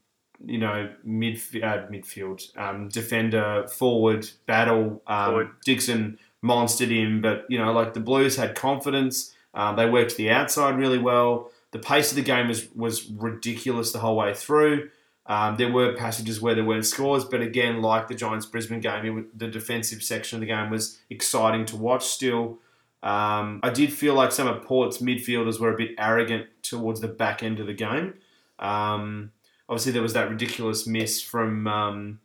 you 0.44 0.58
know, 0.58 0.90
mid 1.04 1.36
uh, 1.36 1.86
midfield 1.86 2.56
um, 2.58 2.88
defender 2.88 3.68
forward 3.68 4.28
battle. 4.46 5.00
Um, 5.06 5.26
Forward. 5.26 5.50
Dixon 5.64 6.18
monstered 6.44 6.90
him, 6.90 7.20
but 7.20 7.46
you 7.48 7.58
know, 7.58 7.72
like 7.72 7.94
the 7.94 8.00
Blues 8.00 8.36
had 8.36 8.56
confidence. 8.56 9.34
Um, 9.54 9.76
they 9.76 9.88
worked 9.88 10.16
the 10.16 10.30
outside 10.30 10.76
really 10.78 10.98
well. 10.98 11.50
The 11.72 11.78
pace 11.78 12.10
of 12.10 12.16
the 12.16 12.22
game 12.22 12.48
was 12.48 12.68
was 12.74 13.10
ridiculous 13.10 13.92
the 13.92 13.98
whole 13.98 14.16
way 14.16 14.34
through. 14.34 14.90
Um, 15.26 15.56
there 15.58 15.70
were 15.70 15.94
passages 15.94 16.40
where 16.40 16.54
there 16.54 16.64
weren't 16.64 16.86
scores, 16.86 17.24
but 17.24 17.42
again, 17.42 17.82
like 17.82 18.08
the 18.08 18.14
Giants 18.14 18.46
Brisbane 18.46 18.80
game, 18.80 19.18
it, 19.18 19.38
the 19.38 19.48
defensive 19.48 20.02
section 20.02 20.36
of 20.36 20.40
the 20.40 20.46
game 20.46 20.70
was 20.70 20.98
exciting 21.10 21.66
to 21.66 21.76
watch 21.76 22.06
still. 22.06 22.58
Um, 23.02 23.60
I 23.62 23.70
did 23.70 23.92
feel 23.92 24.14
like 24.14 24.32
some 24.32 24.48
of 24.48 24.62
Port's 24.62 24.98
midfielders 24.98 25.60
were 25.60 25.72
a 25.72 25.76
bit 25.76 25.90
arrogant 25.98 26.46
towards 26.62 27.00
the 27.00 27.08
back 27.08 27.42
end 27.42 27.60
of 27.60 27.66
the 27.66 27.74
game. 27.74 28.14
Um, 28.58 29.32
obviously, 29.68 29.92
there 29.92 30.02
was 30.02 30.14
that 30.14 30.30
ridiculous 30.30 30.86
miss 30.86 31.20
from 31.20 31.66
um, 31.66 32.20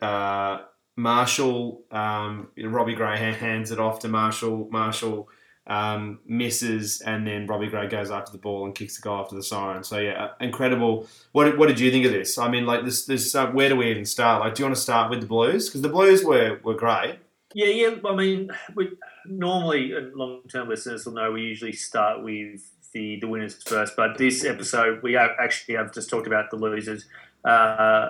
uh, 0.00 0.60
Marshall. 0.96 1.82
Um, 1.90 2.48
Robbie 2.56 2.94
Gray 2.94 3.18
hands 3.18 3.72
it 3.72 3.80
off 3.80 3.98
to 4.00 4.08
Marshall. 4.08 4.68
Marshall 4.70 5.28
um, 5.70 6.18
misses, 6.26 7.00
and 7.00 7.24
then 7.24 7.46
Robbie 7.46 7.68
Gray 7.68 7.86
goes 7.86 8.10
after 8.10 8.32
the 8.32 8.38
ball 8.38 8.64
and 8.66 8.74
kicks 8.74 8.96
the 8.96 9.02
goal 9.02 9.20
after 9.20 9.36
the 9.36 9.42
siren. 9.42 9.84
So 9.84 9.98
yeah, 9.98 10.24
uh, 10.24 10.32
incredible. 10.40 11.06
What, 11.30 11.56
what 11.56 11.68
did 11.68 11.78
you 11.78 11.92
think 11.92 12.04
of 12.04 12.12
this? 12.12 12.36
I 12.38 12.50
mean, 12.50 12.66
like 12.66 12.84
this, 12.84 13.06
this. 13.06 13.34
Uh, 13.34 13.46
where 13.52 13.68
do 13.68 13.76
we 13.76 13.88
even 13.90 14.04
start? 14.04 14.40
Like, 14.40 14.54
do 14.54 14.62
you 14.62 14.66
want 14.66 14.74
to 14.74 14.82
start 14.82 15.10
with 15.10 15.20
the 15.20 15.26
Blues? 15.26 15.68
Because 15.68 15.82
the 15.82 15.88
Blues 15.88 16.24
were 16.24 16.58
were 16.64 16.74
great. 16.74 17.20
Yeah, 17.54 17.68
yeah. 17.68 17.94
I 18.04 18.16
mean, 18.16 18.50
we 18.74 18.90
normally 19.24 19.92
and 19.92 20.12
long-term 20.14 20.68
listeners 20.68 21.06
will 21.06 21.12
know 21.12 21.30
we 21.30 21.42
usually 21.42 21.72
start 21.72 22.24
with 22.24 22.68
the 22.92 23.20
the 23.20 23.28
winners 23.28 23.62
first, 23.62 23.94
but 23.96 24.18
this 24.18 24.44
episode 24.44 25.04
we 25.04 25.12
have 25.12 25.30
actually 25.40 25.76
have 25.76 25.94
just 25.94 26.10
talked 26.10 26.26
about 26.26 26.50
the 26.50 26.56
losers 26.56 27.06
uh, 27.44 28.08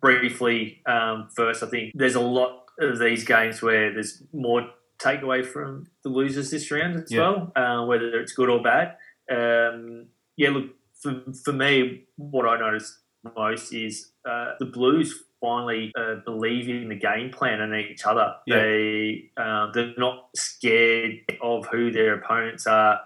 briefly 0.00 0.80
um, 0.86 1.28
first. 1.34 1.64
I 1.64 1.66
think 1.66 1.92
there's 1.94 2.14
a 2.14 2.20
lot 2.20 2.66
of 2.78 3.00
these 3.00 3.24
games 3.24 3.60
where 3.60 3.92
there's 3.92 4.22
more 4.32 4.70
takeaway 5.02 5.44
from 5.44 5.86
the 6.02 6.08
losers 6.08 6.50
this 6.50 6.70
round 6.70 6.96
as 6.96 7.10
Yeah. 7.10 7.20
well, 7.20 7.52
uh, 7.56 7.84
whether 7.86 8.20
it's 8.20 8.32
good 8.32 8.48
or 8.48 8.62
bad. 8.62 8.96
Um, 9.30 10.06
yeah, 10.36 10.50
look 10.50 10.70
for 11.02 11.22
for 11.44 11.52
me, 11.52 12.04
what 12.16 12.46
I 12.46 12.58
noticed 12.58 12.98
most 13.36 13.72
is 13.72 14.12
uh, 14.24 14.52
the 14.58 14.66
Blues 14.66 15.24
finally 15.40 15.90
uh, 15.98 16.16
believe 16.26 16.68
in 16.68 16.88
the 16.88 16.94
game 16.94 17.30
plan 17.30 17.60
and 17.60 17.74
each 17.74 18.04
other. 18.04 18.34
Yeah. 18.46 18.56
They 18.56 19.30
um, 19.36 19.70
they're 19.74 19.94
not 19.96 20.28
scared 20.36 21.20
of 21.40 21.66
who 21.66 21.90
their 21.90 22.14
opponents 22.14 22.66
are. 22.66 23.00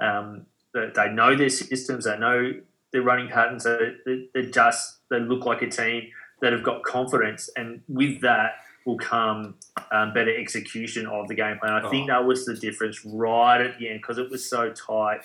Um, 0.00 0.46
they, 0.74 0.90
they 0.94 1.10
know 1.10 1.34
their 1.34 1.48
systems. 1.48 2.04
They 2.04 2.18
know 2.18 2.52
their 2.92 3.02
running 3.02 3.28
patterns. 3.28 3.64
They, 3.64 3.94
they, 4.06 4.28
they 4.34 4.50
just 4.50 4.98
they 5.10 5.20
look 5.20 5.44
like 5.46 5.62
a 5.62 5.68
team 5.70 6.08
that 6.40 6.52
have 6.52 6.62
got 6.62 6.82
confidence, 6.82 7.50
and 7.56 7.82
with 7.88 8.20
that 8.20 8.52
will 8.86 8.98
come 8.98 9.54
um, 9.92 10.12
better 10.12 10.34
execution 10.36 11.06
of 11.06 11.28
the 11.28 11.34
game 11.34 11.58
plan. 11.58 11.84
I 11.84 11.88
think 11.90 12.08
that 12.08 12.24
was 12.24 12.46
the 12.46 12.54
difference 12.54 13.04
right 13.04 13.60
at 13.60 13.78
the 13.78 13.88
end 13.88 14.00
because 14.00 14.18
it 14.18 14.30
was 14.30 14.48
so 14.48 14.72
tight. 14.72 15.20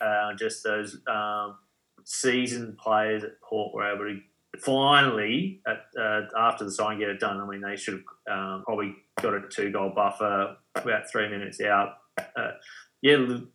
Uh, 0.00 0.34
just 0.34 0.62
those 0.62 0.98
um, 1.06 1.56
seasoned 2.04 2.78
players 2.78 3.24
at 3.24 3.40
Port 3.40 3.74
were 3.74 3.92
able 3.92 4.04
to 4.04 4.20
finally, 4.60 5.60
at, 5.66 5.86
uh, 6.00 6.22
after 6.38 6.64
the 6.64 6.70
sign, 6.70 6.98
get 6.98 7.08
it 7.08 7.20
done. 7.20 7.40
I 7.40 7.46
mean, 7.46 7.60
they 7.60 7.76
should 7.76 8.02
have 8.26 8.38
um, 8.38 8.62
probably 8.64 8.94
got 9.20 9.34
a 9.34 9.42
two 9.48 9.70
goal 9.70 9.90
buffer 9.94 10.56
about 10.74 11.10
three 11.10 11.28
minutes 11.28 11.60
out. 11.60 11.98
Uh, 12.18 12.52
yeah, 13.02 13.16
look 13.16 13.48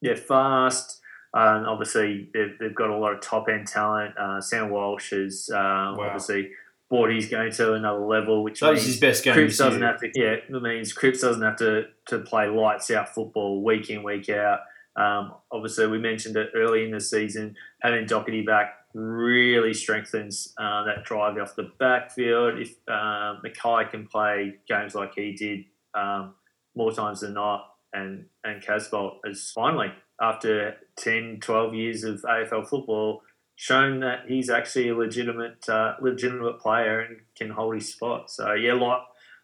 yeah, 0.00 0.14
fast. 0.14 1.00
Um, 1.34 1.66
obviously, 1.66 2.30
they've, 2.32 2.56
they've 2.58 2.74
got 2.74 2.90
a 2.90 2.96
lot 2.96 3.12
of 3.12 3.20
top 3.20 3.48
end 3.48 3.66
talent. 3.66 4.16
Uh, 4.16 4.40
Sam 4.40 4.70
Walsh 4.70 5.12
is 5.12 5.50
um, 5.50 5.96
Wow. 5.96 6.06
obviously 6.06 6.50
brought 6.88 7.10
he's 7.10 7.28
going 7.28 7.52
to 7.52 7.74
another 7.74 8.00
level, 8.00 8.42
which 8.42 8.60
That 8.60 8.74
means 8.74 8.86
his 8.86 9.00
best 9.00 9.24
game. 9.24 9.34
Cripps 9.34 9.58
doesn't 9.58 9.82
have 9.82 10.00
to. 10.00 10.10
Yeah, 10.14 10.36
it 10.48 10.50
means 10.50 10.92
Cripps 10.92 11.20
doesn't 11.20 11.42
have 11.42 11.56
to 11.56 11.84
to 12.06 12.18
play 12.20 12.48
lights 12.48 12.90
out 12.90 13.14
football 13.14 13.62
week 13.62 13.90
in 13.90 14.02
week 14.02 14.28
out. 14.30 14.60
Um, 14.96 15.34
obviously, 15.52 15.86
we 15.86 15.98
mentioned 15.98 16.36
it 16.36 16.50
early 16.56 16.84
in 16.84 16.90
the 16.90 17.00
season. 17.00 17.54
Having 17.82 18.06
Docherty 18.06 18.44
back 18.44 18.74
really 18.94 19.74
strengthens 19.74 20.54
uh, 20.58 20.84
that 20.84 21.04
drive 21.04 21.38
off 21.38 21.54
the 21.54 21.70
backfield. 21.78 22.58
If 22.58 22.70
um, 22.88 23.40
Mackay 23.42 23.90
can 23.90 24.06
play 24.06 24.56
games 24.66 24.94
like 24.94 25.12
he 25.14 25.32
did 25.32 25.64
um, 25.94 26.34
more 26.74 26.92
times 26.92 27.20
than 27.20 27.34
not, 27.34 27.74
and 27.92 28.26
and 28.44 28.62
Casboult 28.62 29.18
has 29.24 29.52
finally, 29.54 29.92
after 30.20 30.76
10, 30.96 31.38
12 31.42 31.74
years 31.74 32.04
of 32.04 32.22
AFL 32.22 32.66
football, 32.66 33.22
shown 33.60 33.98
that 33.98 34.20
he's 34.28 34.48
actually 34.48 34.88
a 34.88 34.94
legitimate 34.94 35.68
uh, 35.68 35.94
legitimate 36.00 36.60
player 36.60 37.00
and 37.00 37.16
can 37.36 37.50
hold 37.50 37.74
his 37.74 37.92
spot. 37.92 38.30
So 38.30 38.52
yeah, 38.52 38.74
like 38.74 39.00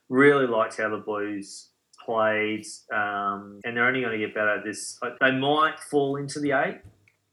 really 0.09 0.47
liked 0.47 0.77
how 0.77 0.89
the 0.89 0.99
Blues 0.99 1.71
played, 2.05 2.65
um, 2.93 3.59
and 3.65 3.77
they're 3.77 3.87
only 3.87 4.03
going 4.03 4.13
to 4.13 4.25
get 4.25 4.33
better. 4.33 4.59
at 4.59 4.65
This 4.65 5.01
they 5.21 5.33
might 5.33 5.81
fall 5.81 6.15
into 6.15 6.39
the 6.39 6.53
eight. 6.53 6.81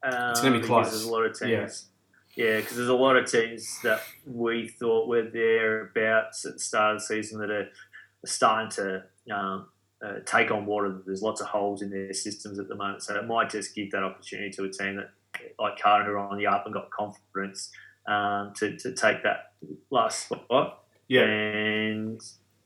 Um, 0.03 0.31
It's 0.31 0.41
gonna 0.41 0.59
be 0.59 0.65
close. 0.65 0.89
There's 0.89 1.03
a 1.03 1.11
lot 1.11 1.23
of 1.23 1.37
Yeah. 1.47 1.59
teams. 1.59 1.87
Yeah, 2.35 2.57
because 2.61 2.77
there's 2.77 2.89
a 2.89 2.95
lot 2.95 3.15
of 3.15 3.29
teams 3.29 3.79
that 3.83 4.01
we 4.25 4.67
thought 4.67 5.07
were 5.07 5.21
thereabouts 5.29 6.45
at 6.45 6.53
the 6.53 6.59
start 6.59 6.95
of 6.95 7.01
the 7.01 7.05
season 7.05 7.39
that 7.41 7.51
are 7.51 7.69
starting 8.25 8.71
to 8.71 9.03
um, 9.31 9.67
uh, 10.03 10.13
take 10.25 10.49
on 10.49 10.65
water. 10.65 10.99
There's 11.05 11.21
lots 11.21 11.41
of 11.41 11.47
holes 11.47 11.83
in 11.83 11.91
their 11.91 12.11
systems 12.13 12.57
at 12.57 12.67
the 12.67 12.75
moment, 12.75 13.03
so 13.03 13.15
it 13.19 13.27
might 13.27 13.51
just 13.51 13.75
give 13.75 13.91
that 13.91 14.01
opportunity 14.01 14.49
to 14.51 14.63
a 14.63 14.69
team 14.69 14.95
that, 14.95 15.11
like 15.59 15.79
Carter, 15.79 16.05
who 16.05 16.11
are 16.13 16.17
on 16.19 16.37
the 16.37 16.47
up 16.47 16.65
and 16.65 16.73
got 16.73 16.89
confidence 16.91 17.71
um, 18.07 18.53
to, 18.57 18.77
to 18.77 18.93
take 18.93 19.23
that 19.23 19.53
last 19.89 20.25
spot. 20.25 20.83
Yeah. 21.07 21.23
And 21.23 22.21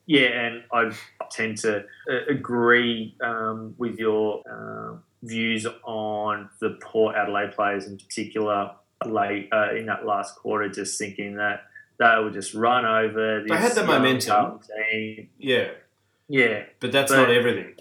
yeah, 0.06 0.28
and 0.28 0.64
I 0.72 0.92
tend 1.32 1.58
to 1.60 1.80
uh, 2.10 2.26
agree 2.30 3.16
um, 3.24 3.74
with 3.78 3.98
your 3.98 4.42
um 4.50 5.04
views 5.24 5.66
on 5.84 6.50
the 6.62 6.78
Port 6.82 7.16
Adelaide 7.16 7.54
players 7.54 7.88
in 7.88 7.98
particular 7.98 8.72
late 9.04 9.50
uh, 9.52 9.74
in 9.76 9.88
that 9.88 10.06
last 10.06 10.36
quarter, 10.36 10.70
just 10.70 11.00
thinking 11.00 11.38
that 11.38 11.64
they 11.98 12.16
would 12.24 12.34
just 12.34 12.54
run 12.54 12.86
over. 12.86 13.42
This 13.42 13.50
They 13.50 13.58
had 13.58 13.74
the 13.74 13.84
momentum. 13.86 14.60
Team. 14.92 15.30
Yeah, 15.40 15.70
Yeah, 16.28 16.64
but 16.80 16.92
that's 16.92 17.12
But- 17.12 17.18
not 17.22 17.32
everything. 17.32 17.76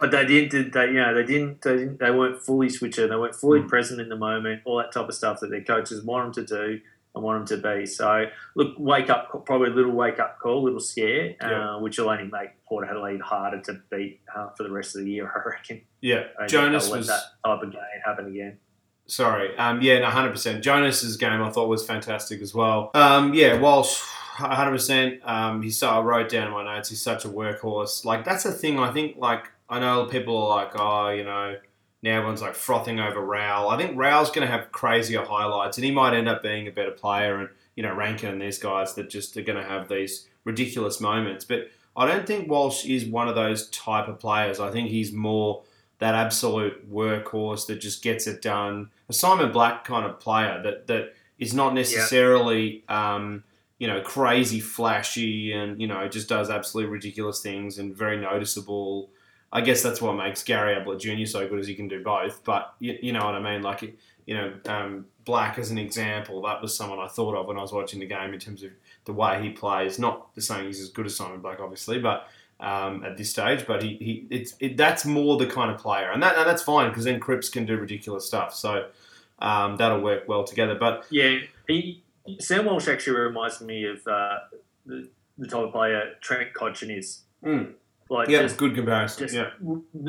But 0.00 0.10
they 0.10 0.24
didn't. 0.26 0.72
They 0.72 0.86
you 0.86 0.92
know 0.94 1.14
they 1.14 1.24
didn't. 1.24 1.62
They, 1.62 1.76
didn't, 1.76 1.98
they 2.00 2.10
weren't 2.10 2.42
fully 2.42 2.68
switcher. 2.68 3.06
They 3.08 3.16
weren't 3.16 3.34
fully 3.34 3.60
Mm. 3.60 3.68
present 3.68 4.00
in 4.00 4.08
the 4.08 4.16
moment. 4.16 4.62
All 4.64 4.78
that 4.78 4.92
type 4.92 5.08
of 5.08 5.14
stuff 5.14 5.40
that 5.40 5.50
their 5.50 5.62
coaches 5.64 6.02
want 6.04 6.34
them 6.34 6.46
to 6.46 6.56
do 6.56 6.80
and 7.14 7.22
want 7.24 7.46
them 7.48 7.60
to 7.62 7.76
be. 7.76 7.86
So 7.86 8.26
look, 8.56 8.74
wake 8.78 9.08
up. 9.10 9.44
Probably 9.46 9.68
a 9.70 9.72
little 9.72 9.92
wake 9.92 10.18
up 10.18 10.38
call, 10.40 10.62
a 10.62 10.64
little 10.64 10.80
scare, 10.80 11.36
Yeah. 11.40 11.76
uh, 11.76 11.78
which 11.78 11.98
will 11.98 12.08
only 12.10 12.24
make 12.24 12.50
Port 12.68 12.88
Adelaide 12.88 13.20
harder 13.20 13.60
to 13.62 13.80
beat 13.90 14.20
uh, 14.34 14.48
for 14.56 14.64
the 14.64 14.70
rest 14.72 14.96
of 14.96 15.04
the 15.04 15.10
year. 15.10 15.30
I 15.34 15.48
reckon. 15.48 15.82
Yeah, 16.00 16.24
I 16.40 16.46
Jonas 16.46 16.88
was. 16.90 17.06
that 17.06 17.22
type 17.44 17.62
of 17.62 17.70
game 17.72 17.80
happen 18.04 18.26
again. 18.26 18.58
Sorry. 19.06 19.54
Um, 19.58 19.82
yeah, 19.82 19.98
no, 19.98 20.06
100%. 20.08 20.62
Jonas's 20.62 21.16
game 21.18 21.42
I 21.42 21.50
thought 21.50 21.68
was 21.68 21.84
fantastic 21.86 22.40
as 22.40 22.54
well. 22.54 22.90
Um, 22.94 23.34
yeah, 23.34 23.60
Walsh, 23.60 24.00
100%. 24.38 25.26
Um, 25.28 25.62
he's 25.62 25.76
so 25.78 25.88
I 25.88 26.00
wrote 26.00 26.28
down 26.28 26.46
in 26.48 26.52
my 26.52 26.64
notes. 26.64 26.88
He's 26.88 27.02
such 27.02 27.24
a 27.24 27.28
workhorse. 27.28 28.04
Like 28.04 28.24
that's 28.24 28.44
a 28.44 28.52
thing. 28.52 28.78
I 28.78 28.92
think. 28.92 29.16
Like 29.18 29.44
I 29.68 29.80
know 29.80 30.06
people 30.06 30.36
are 30.36 30.56
like, 30.56 30.72
oh, 30.74 31.08
you 31.10 31.24
know, 31.24 31.56
now 32.02 32.16
everyone's 32.18 32.42
like 32.42 32.54
frothing 32.54 33.00
over 33.00 33.20
Rowell. 33.20 33.68
I 33.68 33.76
think 33.76 33.96
Rowell's 33.96 34.30
going 34.30 34.46
to 34.46 34.52
have 34.52 34.72
crazier 34.72 35.24
highlights, 35.24 35.78
and 35.78 35.84
he 35.84 35.90
might 35.90 36.14
end 36.14 36.28
up 36.28 36.42
being 36.42 36.68
a 36.68 36.72
better 36.72 36.90
player. 36.90 37.38
And 37.38 37.48
you 37.76 37.82
know, 37.82 37.94
Rankine 37.94 38.30
and 38.30 38.42
these 38.42 38.58
guys 38.58 38.94
that 38.94 39.10
just 39.10 39.36
are 39.36 39.42
going 39.42 39.60
to 39.60 39.68
have 39.68 39.88
these 39.88 40.28
ridiculous 40.44 41.00
moments. 41.00 41.44
But 41.44 41.70
I 41.96 42.06
don't 42.06 42.26
think 42.26 42.50
Walsh 42.50 42.84
is 42.84 43.04
one 43.04 43.28
of 43.28 43.34
those 43.34 43.68
type 43.70 44.08
of 44.08 44.18
players. 44.18 44.60
I 44.60 44.70
think 44.70 44.90
he's 44.90 45.12
more 45.12 45.62
that 45.98 46.14
absolute 46.14 46.92
workhorse 46.92 47.66
that 47.66 47.80
just 47.80 48.02
gets 48.02 48.26
it 48.26 48.42
done. 48.42 48.90
A 49.08 49.12
Simon 49.12 49.52
Black 49.52 49.84
kind 49.84 50.04
of 50.04 50.20
player 50.20 50.60
that 50.62 50.86
that 50.88 51.14
is 51.38 51.54
not 51.54 51.74
necessarily 51.74 52.84
um, 52.88 53.44
you 53.78 53.86
know 53.86 54.00
crazy 54.00 54.60
flashy 54.60 55.52
and 55.52 55.80
you 55.80 55.86
know 55.86 56.06
just 56.08 56.28
does 56.28 56.50
absolutely 56.50 56.92
ridiculous 56.92 57.40
things 57.40 57.78
and 57.78 57.96
very 57.96 58.18
noticeable. 58.20 59.10
I 59.54 59.60
guess 59.60 59.82
that's 59.82 60.02
what 60.02 60.14
makes 60.14 60.42
Gary 60.42 60.74
Ablett 60.74 60.98
Jr. 60.98 61.26
so 61.26 61.48
good, 61.48 61.60
as 61.60 61.68
he 61.68 61.76
can 61.76 61.86
do 61.86 62.02
both. 62.02 62.42
But 62.42 62.74
you, 62.80 62.98
you 63.00 63.12
know 63.12 63.24
what 63.24 63.36
I 63.36 63.40
mean, 63.40 63.62
like 63.62 63.82
you 64.26 64.34
know 64.34 64.52
um, 64.66 65.06
Black 65.24 65.58
as 65.58 65.70
an 65.70 65.78
example. 65.78 66.42
That 66.42 66.60
was 66.60 66.76
someone 66.76 66.98
I 66.98 67.06
thought 67.06 67.36
of 67.36 67.46
when 67.46 67.56
I 67.56 67.62
was 67.62 67.72
watching 67.72 68.00
the 68.00 68.06
game 68.06 68.34
in 68.34 68.40
terms 68.40 68.64
of 68.64 68.72
the 69.04 69.12
way 69.12 69.40
he 69.40 69.50
plays. 69.50 69.98
Not 69.98 70.34
the 70.34 70.42
saying 70.42 70.66
he's 70.66 70.80
as 70.80 70.90
good 70.90 71.06
as 71.06 71.14
Simon 71.14 71.40
Black, 71.40 71.60
obviously, 71.60 72.00
but 72.00 72.26
um, 72.58 73.04
at 73.04 73.16
this 73.16 73.30
stage, 73.30 73.64
but 73.64 73.82
he, 73.82 73.96
he 73.96 74.26
it's 74.28 74.54
it, 74.58 74.76
that's 74.76 75.04
more 75.04 75.36
the 75.36 75.46
kind 75.46 75.70
of 75.70 75.78
player, 75.78 76.10
and 76.10 76.20
that 76.22 76.36
and 76.36 76.48
that's 76.48 76.62
fine 76.62 76.88
because 76.88 77.04
then 77.04 77.20
Cripps 77.20 77.48
can 77.48 77.64
do 77.64 77.76
ridiculous 77.76 78.26
stuff, 78.26 78.52
so 78.52 78.88
um, 79.38 79.76
that'll 79.76 80.00
work 80.00 80.26
well 80.26 80.42
together. 80.42 80.74
But 80.74 81.06
Yeah, 81.10 81.38
he 81.68 82.02
Sam 82.40 82.64
Walsh 82.64 82.88
actually 82.88 83.20
reminds 83.20 83.60
me 83.60 83.84
of 83.84 84.06
uh, 84.06 84.38
the, 84.86 85.08
the 85.38 85.46
type 85.46 85.64
of 85.64 85.72
player 85.72 86.14
Trent 86.20 86.54
Cotchin 86.54 86.96
is. 86.96 87.22
Mm. 87.44 87.74
Like 88.10 88.28
yeah, 88.28 88.42
just 88.42 88.58
good 88.58 88.74
comparison. 88.74 89.26
just 89.28 89.34
yeah, 89.34 89.50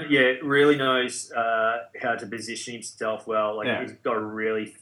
yeah, 0.10 0.34
really 0.44 0.76
knows 0.76 1.32
uh, 1.32 1.78
how 2.02 2.16
to 2.16 2.28
position 2.28 2.74
himself 2.74 3.26
well. 3.26 3.58
Like 3.58 3.68
Yeah. 3.68 3.82
he's 3.82 3.94
got 3.94 4.18
a 4.18 4.20
really, 4.22 4.76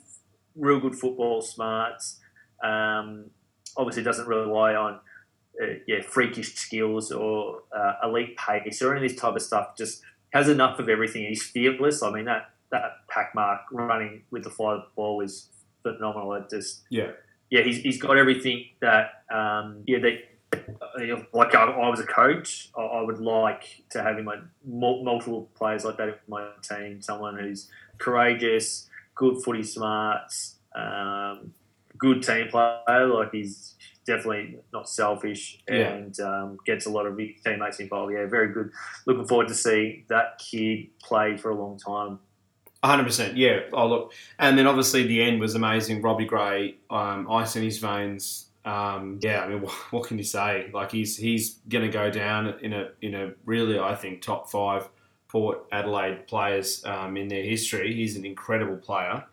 real 0.55 0.79
good 0.79 0.95
football 0.95 1.41
smarts. 1.41 2.19
Um, 2.63 3.29
obviously, 3.77 4.03
doesn't 4.03 4.27
rely 4.27 4.73
on 4.73 4.99
uh, 5.61 5.65
yeah 5.87 6.01
freakish 6.01 6.55
skills 6.55 7.11
or 7.11 7.61
uh, 7.75 7.93
elite 8.03 8.35
pace 8.37 8.81
or 8.81 8.95
any 8.95 9.05
of 9.05 9.11
this 9.11 9.19
type 9.21 9.35
of 9.35 9.41
stuff. 9.41 9.77
Just 9.77 10.01
has 10.31 10.49
enough 10.49 10.79
of 10.79 10.89
everything. 10.89 11.25
He's 11.27 11.43
fearless. 11.43 12.01
I 12.01 12.11
mean 12.11 12.25
that 12.25 12.49
that 12.71 13.07
pack 13.09 13.35
mark 13.35 13.61
running 13.71 14.23
with 14.31 14.43
the 14.43 14.49
fly 14.49 14.81
ball 14.95 15.21
is 15.21 15.49
phenomenal. 15.83 16.33
It 16.33 16.49
just 16.49 16.81
Yeah. 16.89 17.11
yeah. 17.51 17.61
He's, 17.61 17.77
he's 17.83 18.01
got 18.01 18.17
everything 18.17 18.65
that 18.81 19.23
um, 19.31 19.83
yeah 19.85 19.99
uh, 19.99 20.09
like 21.33 21.55
I, 21.55 21.63
I 21.65 21.89
was 21.89 21.99
a 21.99 22.05
coach, 22.05 22.69
I, 22.77 22.81
I 22.81 23.01
would 23.01 23.19
like 23.19 23.83
to 23.91 24.01
have 24.03 24.17
in 24.17 24.25
my 24.25 24.37
multiple 24.65 25.49
players 25.55 25.85
like 25.85 25.97
that 25.97 26.07
in 26.09 26.15
my 26.27 26.49
team. 26.61 27.01
Someone 27.01 27.37
who's 27.37 27.69
courageous, 27.97 28.89
good 29.15 29.41
footy 29.43 29.63
smarts, 29.63 30.55
um, 30.75 31.53
good 31.97 32.23
team 32.23 32.47
player. 32.49 33.07
Like 33.07 33.31
he's 33.31 33.75
definitely 34.05 34.57
not 34.73 34.89
selfish 34.89 35.59
Yeah. 35.69 35.93
and 35.93 36.19
um, 36.19 36.57
gets 36.65 36.85
a 36.85 36.89
lot 36.89 37.05
of 37.05 37.17
teammates 37.17 37.79
involved. 37.79 38.13
Yeah, 38.13 38.25
very 38.27 38.51
good. 38.53 38.71
Looking 39.05 39.25
forward 39.25 39.47
to 39.47 39.55
see 39.55 40.05
that 40.09 40.37
kid 40.39 40.87
play 41.01 41.37
for 41.37 41.51
a 41.51 41.55
long 41.55 41.77
time. 41.77 42.19
hundred 42.83 43.05
percent. 43.05 43.37
Yeah. 43.37 43.61
Oh 43.71 43.87
look, 43.87 44.13
and 44.39 44.57
then 44.57 44.67
obviously 44.67 45.07
the 45.07 45.21
end 45.23 45.39
was 45.39 45.55
amazing. 45.55 46.01
Robbie 46.01 46.25
Gray, 46.25 46.75
um, 46.89 47.29
ice 47.31 47.55
in 47.55 47.63
his 47.63 47.77
veins. 47.77 48.47
Um, 48.65 49.19
yeah, 49.21 49.43
I 49.43 49.49
mean, 49.49 49.61
what, 49.63 49.71
what 49.91 50.07
can 50.07 50.17
you 50.17 50.23
say? 50.23 50.69
Like 50.73 50.91
he's 50.91 51.17
he's 51.17 51.55
going 51.69 51.85
to 51.85 51.91
go 51.91 52.09
down 52.09 52.55
in 52.61 52.73
a 52.73 52.89
in 53.01 53.13
a 53.15 53.33
really 53.45 53.79
I 53.79 53.95
think 53.95 54.21
top 54.21 54.49
five 54.49 54.87
Port 55.27 55.65
Adelaide 55.71 56.27
players 56.27 56.85
um, 56.85 57.17
in 57.17 57.27
their 57.27 57.43
history. 57.43 57.93
He's 57.93 58.15
an 58.15 58.25
incredible 58.25 58.77
player. 58.77 59.23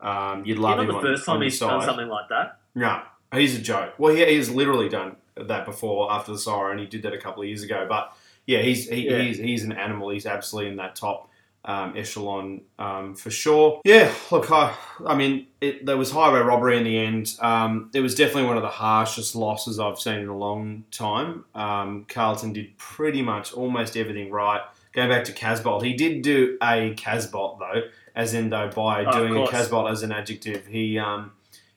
Um, 0.00 0.44
you'd 0.44 0.58
love 0.58 0.76
you 0.78 0.84
him 0.84 0.94
on, 0.94 1.02
the 1.02 1.08
first 1.08 1.28
on 1.28 1.34
time 1.34 1.42
your 1.42 1.50
he's 1.50 1.58
done 1.58 1.82
something 1.82 2.08
like 2.08 2.28
that. 2.28 2.60
No, 2.74 3.02
he's 3.32 3.58
a 3.58 3.60
joke. 3.60 3.94
Well, 3.98 4.14
he, 4.14 4.24
he's 4.24 4.50
literally 4.50 4.88
done 4.88 5.16
that 5.36 5.64
before 5.64 6.12
after 6.12 6.32
the 6.32 6.38
siren. 6.38 6.78
He 6.78 6.86
did 6.86 7.02
that 7.02 7.12
a 7.12 7.18
couple 7.18 7.42
of 7.42 7.48
years 7.48 7.64
ago. 7.64 7.86
But 7.88 8.16
yeah, 8.46 8.62
he's 8.62 8.88
he, 8.88 9.10
Yeah. 9.10 9.18
he's 9.18 9.38
he's 9.38 9.64
an 9.64 9.72
animal. 9.72 10.10
He's 10.10 10.26
absolutely 10.26 10.70
in 10.70 10.76
that 10.76 10.94
top 10.94 11.27
um, 11.68 11.92
echelon 11.96 12.62
um, 12.78 13.14
for 13.14 13.30
sure. 13.30 13.80
Yeah, 13.84 14.12
look, 14.32 14.50
I, 14.50 14.74
I 15.06 15.14
mean, 15.14 15.46
it, 15.60 15.84
there 15.86 15.96
was 15.98 16.10
highway 16.10 16.40
robbery 16.40 16.78
in 16.78 16.84
the 16.84 16.98
end. 16.98 17.36
Um, 17.40 17.90
it 17.94 18.00
was 18.00 18.14
definitely 18.14 18.44
one 18.44 18.56
of 18.56 18.62
the 18.62 18.68
harshest 18.70 19.36
losses 19.36 19.78
I've 19.78 19.98
seen 20.00 20.14
in 20.20 20.28
a 20.28 20.36
long 20.36 20.84
time. 20.90 21.44
Um, 21.54 22.06
Carlton 22.08 22.54
did 22.54 22.76
pretty 22.78 23.20
much 23.22 23.52
almost 23.52 23.96
everything 23.96 24.30
right. 24.30 24.62
Going 24.94 25.10
back 25.10 25.24
to 25.24 25.32
Casboult, 25.32 25.84
he 25.84 25.92
did 25.92 26.22
do 26.22 26.56
a 26.62 26.94
Casboult 26.94 27.58
though, 27.58 27.82
as 28.16 28.32
in 28.32 28.48
though 28.48 28.70
by 28.74 29.04
Oh, 29.04 29.12
doing 29.12 29.36
a. 29.36 29.46
Casboult 29.46 29.90
as 29.92 30.02
an 30.02 30.10
adjective, 30.10 30.66
he 30.66 30.98
um, 30.98 31.32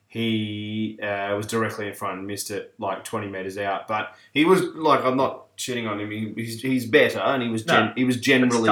he 0.08 0.98
uh, 1.02 1.36
was 1.36 1.48
directly 1.48 1.88
in 1.88 1.94
front 1.94 2.18
and 2.20 2.28
missed 2.28 2.52
it 2.52 2.74
like 2.80 3.04
20 3.04 3.28
meters 3.28 3.58
out. 3.58 3.88
But 3.88 4.16
he 4.34 4.46
was 4.46 4.62
like, 4.62 5.04
I'm 5.06 5.18
not 5.18 5.56
shitting 5.58 5.90
on 5.90 6.00
him. 6.00 6.12
He, 6.12 6.34
he's, 6.36 6.62
he's 6.62 6.86
better, 6.86 7.20
and 7.20 7.42
he 7.44 7.50
was 7.50 7.64
gen- 7.64 7.88
No, 7.88 7.94
he 7.96 8.04
was 8.04 8.18
generally. 8.18 8.70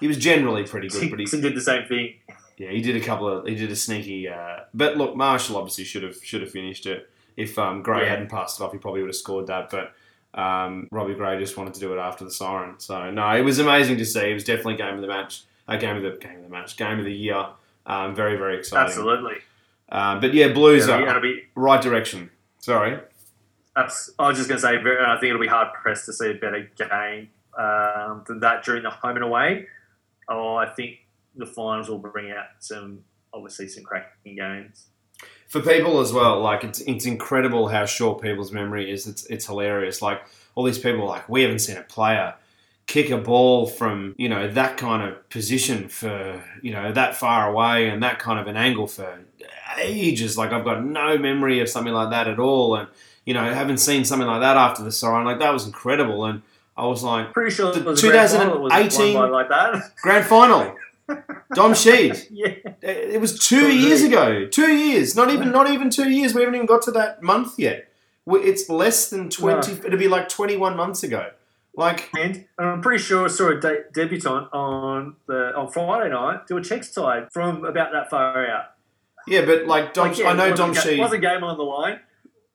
He 0.00 0.08
was 0.08 0.16
generally 0.16 0.64
pretty 0.64 0.88
good. 0.88 1.10
But 1.10 1.20
he, 1.20 1.26
did 1.26 1.54
the 1.54 1.60
same 1.60 1.86
thing. 1.86 2.14
Yeah, 2.56 2.70
he 2.70 2.80
did 2.80 2.96
a 2.96 3.00
couple 3.00 3.28
of 3.28 3.46
he 3.46 3.54
did 3.54 3.70
a 3.70 3.76
sneaky. 3.76 4.28
Uh, 4.28 4.60
but 4.74 4.96
look, 4.96 5.16
Marshall 5.16 5.56
obviously 5.56 5.84
should 5.84 6.02
have 6.02 6.16
should 6.22 6.42
have 6.42 6.50
finished 6.50 6.86
it. 6.86 7.08
If 7.36 7.58
um, 7.58 7.82
Gray 7.82 8.02
Yeah. 8.02 8.10
hadn't 8.10 8.28
passed 8.30 8.60
it 8.60 8.64
off, 8.64 8.72
he 8.72 8.78
probably 8.78 9.00
would 9.02 9.08
have 9.08 9.16
scored 9.16 9.46
that. 9.46 9.70
But 9.70 9.92
um, 10.38 10.88
Robbie 10.90 11.14
Gray 11.14 11.38
just 11.38 11.56
wanted 11.56 11.74
to 11.74 11.80
do 11.80 11.92
it 11.94 11.98
after 11.98 12.24
the 12.24 12.30
siren. 12.30 12.74
So 12.78 13.10
no, 13.10 13.30
it 13.36 13.42
was 13.42 13.58
amazing 13.58 13.96
to 13.98 14.04
see. 14.04 14.30
It 14.30 14.34
was 14.34 14.44
definitely 14.44 14.76
game 14.76 14.94
of 14.94 15.00
the 15.00 15.06
match. 15.08 15.44
Uh, 15.68 15.76
game 15.76 15.96
of 15.96 16.02
the 16.02 16.18
game 16.20 16.36
of 16.36 16.42
the 16.42 16.48
match. 16.48 16.76
Game 16.76 16.98
of 16.98 17.04
the 17.04 17.14
year. 17.14 17.46
Um, 17.86 18.14
very 18.14 18.36
very 18.36 18.58
exciting. 18.58 18.86
Absolutely. 18.88 19.36
Um, 19.88 20.20
but 20.20 20.34
yeah, 20.34 20.48
Blues 20.52 20.86
Yeah, 20.86 21.00
are 21.00 21.20
be, 21.20 21.44
right 21.54 21.80
direction. 21.82 22.30
Sorry. 22.58 22.98
I 23.76 23.82
was 23.84 24.36
just 24.36 24.48
going 24.48 24.60
to 24.60 24.60
say, 24.60 24.76
I 24.76 25.16
think 25.18 25.30
it'll 25.30 25.40
be 25.40 25.46
hard 25.46 25.72
pressed 25.72 26.04
to 26.06 26.12
see 26.12 26.30
a 26.30 26.34
better 26.34 26.68
game 26.76 27.30
um, 27.56 28.24
than 28.26 28.40
that 28.40 28.64
during 28.64 28.82
the 28.82 28.90
home 28.90 29.16
and 29.16 29.24
away. 29.24 29.66
Oh, 30.30 30.54
I 30.54 30.66
think 30.66 30.98
the 31.36 31.46
finals 31.46 31.88
will 31.90 31.98
bring 31.98 32.30
out 32.30 32.46
some, 32.60 33.04
obviously, 33.34 33.68
some 33.68 33.84
cracking 33.84 34.36
games. 34.36 34.86
for 35.48 35.60
people 35.60 36.00
as 36.00 36.12
well, 36.12 36.40
like 36.40 36.64
it's 36.64 36.80
it's 36.82 37.04
incredible 37.06 37.68
how 37.68 37.84
short 37.84 38.22
people's 38.22 38.52
memory 38.52 38.90
is. 38.90 39.06
It's 39.06 39.26
it's 39.26 39.46
hilarious. 39.46 40.00
Like 40.00 40.22
all 40.54 40.64
these 40.64 40.78
people, 40.78 41.06
like 41.06 41.28
we 41.28 41.42
haven't 41.42 41.58
seen 41.60 41.76
a 41.76 41.82
player 41.82 42.34
kick 42.86 43.10
a 43.10 43.18
ball 43.18 43.66
from 43.66 44.14
you 44.18 44.28
know 44.28 44.50
that 44.50 44.76
kind 44.76 45.02
of 45.08 45.28
position 45.30 45.88
for 45.88 46.42
you 46.62 46.72
know 46.72 46.92
that 46.92 47.16
far 47.16 47.48
away 47.50 47.88
and 47.88 48.02
that 48.02 48.18
kind 48.18 48.38
of 48.40 48.46
an 48.46 48.56
angle 48.56 48.86
for 48.86 49.20
ages. 49.82 50.36
Like 50.38 50.52
I've 50.52 50.64
got 50.64 50.84
no 50.84 51.18
memory 51.18 51.60
of 51.60 51.68
something 51.68 51.92
like 51.92 52.10
that 52.10 52.28
at 52.28 52.38
all, 52.38 52.76
and 52.76 52.88
you 53.24 53.34
know 53.34 53.42
haven't 53.52 53.78
seen 53.78 54.04
something 54.04 54.28
like 54.28 54.40
that 54.40 54.56
after 54.56 54.82
the 54.82 54.92
siren. 54.92 55.24
Like 55.24 55.38
that 55.40 55.52
was 55.52 55.66
incredible, 55.66 56.24
and 56.24 56.42
I 56.80 56.86
was 56.86 57.02
like 57.02 57.32
Pretty 57.32 57.50
sure 57.54 57.76
it 57.76 57.84
was 57.84 58.02
a 58.02 58.08
grand 58.08 58.30
final 58.30 58.60
was 58.62 58.72
2018 58.72 59.14
by 59.14 59.28
like 59.28 59.48
that. 59.50 59.92
grand 60.02 60.26
final. 60.26 60.76
Dom 61.54 61.72
Sheed. 61.72 62.26
yeah. 62.30 62.54
It 62.82 63.20
was 63.20 63.38
two 63.38 63.58
Probably. 63.60 63.76
years 63.76 64.02
ago. 64.02 64.46
Two 64.46 64.72
years. 64.72 65.16
Not 65.16 65.30
even. 65.30 65.50
Not 65.50 65.68
even 65.68 65.90
two 65.90 66.08
years. 66.08 66.34
We 66.34 66.40
haven't 66.42 66.54
even 66.54 66.66
got 66.66 66.82
to 66.82 66.92
that 66.92 67.22
month 67.22 67.58
yet. 67.58 67.88
It's 68.28 68.68
less 68.68 69.10
than 69.10 69.28
twenty. 69.28 69.72
It'll 69.72 69.98
be 69.98 70.06
like 70.08 70.28
twenty-one 70.28 70.76
months 70.76 71.02
ago. 71.02 71.30
Like 71.74 72.08
And 72.16 72.44
I'm 72.58 72.80
pretty 72.80 73.02
sure 73.02 73.24
I 73.24 73.28
saw 73.28 73.48
a 73.50 73.60
de- 73.60 73.84
debutant 73.92 74.52
on 74.52 75.16
the 75.26 75.52
on 75.56 75.68
Friday 75.70 76.10
night 76.10 76.46
do 76.46 76.56
a 76.56 76.60
checkside 76.60 77.32
from 77.32 77.64
about 77.64 77.92
that 77.92 78.10
far 78.10 78.46
out. 78.46 78.66
yeah, 79.26 79.44
but 79.44 79.66
like 79.66 79.94
Dom. 79.94 80.08
Like, 80.08 80.18
yeah, 80.18 80.28
I 80.30 80.32
know 80.34 80.54
Dom 80.54 80.74
Sheed. 80.74 80.98
wasn't 80.98 81.22
game 81.22 81.42
on 81.44 81.56
the 81.56 81.62
line, 81.64 82.00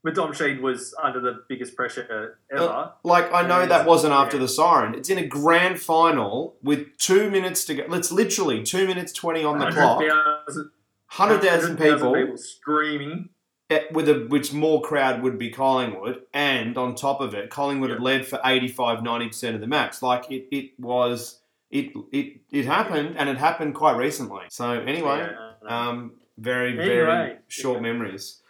but 0.05 0.13
Dom 0.13 0.33
Sheed 0.33 0.61
was 0.61 0.93
under 1.01 1.19
the 1.19 1.43
biggest 1.49 1.75
pressure 1.75 2.37
ever. 2.51 2.63
Uh, 2.63 2.91
Like 3.03 3.33
I 3.33 3.45
know 3.45 3.65
that 3.65 3.87
wasn't 3.87 4.13
after 4.13 4.37
yeah. 4.37 4.43
the 4.43 4.47
siren. 4.47 4.93
It's 4.93 5.09
in 5.09 5.17
a 5.17 5.25
grand 5.25 5.81
final 5.81 6.55
with 6.61 6.95
two 6.99 7.31
minutes 7.31 7.65
to 7.65 7.73
go. 7.73 7.91
It's 7.95 8.11
literally 8.11 8.61
two 8.61 8.85
minutes 8.85 9.11
twenty 9.11 9.43
on 9.43 9.57
the 9.57 9.71
clock. 9.71 9.97
100,000 9.97 10.69
Hundred 11.07 11.41
thousand 11.41 11.77
people. 11.77 12.13
people 12.13 12.37
screaming. 12.37 13.29
with 13.91 14.07
a 14.07 14.27
which 14.29 14.53
more 14.53 14.79
crowd 14.79 15.23
would 15.23 15.39
be 15.39 15.49
Collingwood, 15.49 16.21
and 16.35 16.77
on 16.77 16.93
top 16.93 17.19
of 17.19 17.33
it, 17.33 17.49
Collingwood 17.49 17.89
had 17.89 17.99
led 17.99 18.27
for 18.27 18.39
85 18.45 19.01
90 19.01 19.27
percent 19.27 19.55
of 19.55 19.61
the 19.61 19.67
match. 19.67 20.03
Like 20.03 20.29
it, 20.29 20.47
it 20.51 20.79
was, 20.79 21.39
it, 21.71 21.93
it, 22.11 22.41
it 22.51 22.65
happened, 22.65 23.15
and 23.17 23.27
it 23.27 23.37
happened 23.37 23.73
quite 23.73 23.97
recently. 23.97 24.43
So 24.49 24.69
anyway, 24.69 25.29
Yeah, 25.63 25.87
um, 25.89 26.11
very 26.37 26.77
Anyway, 26.77 26.85
very 26.85 27.37
short 27.47 27.81
memories. 27.81 28.41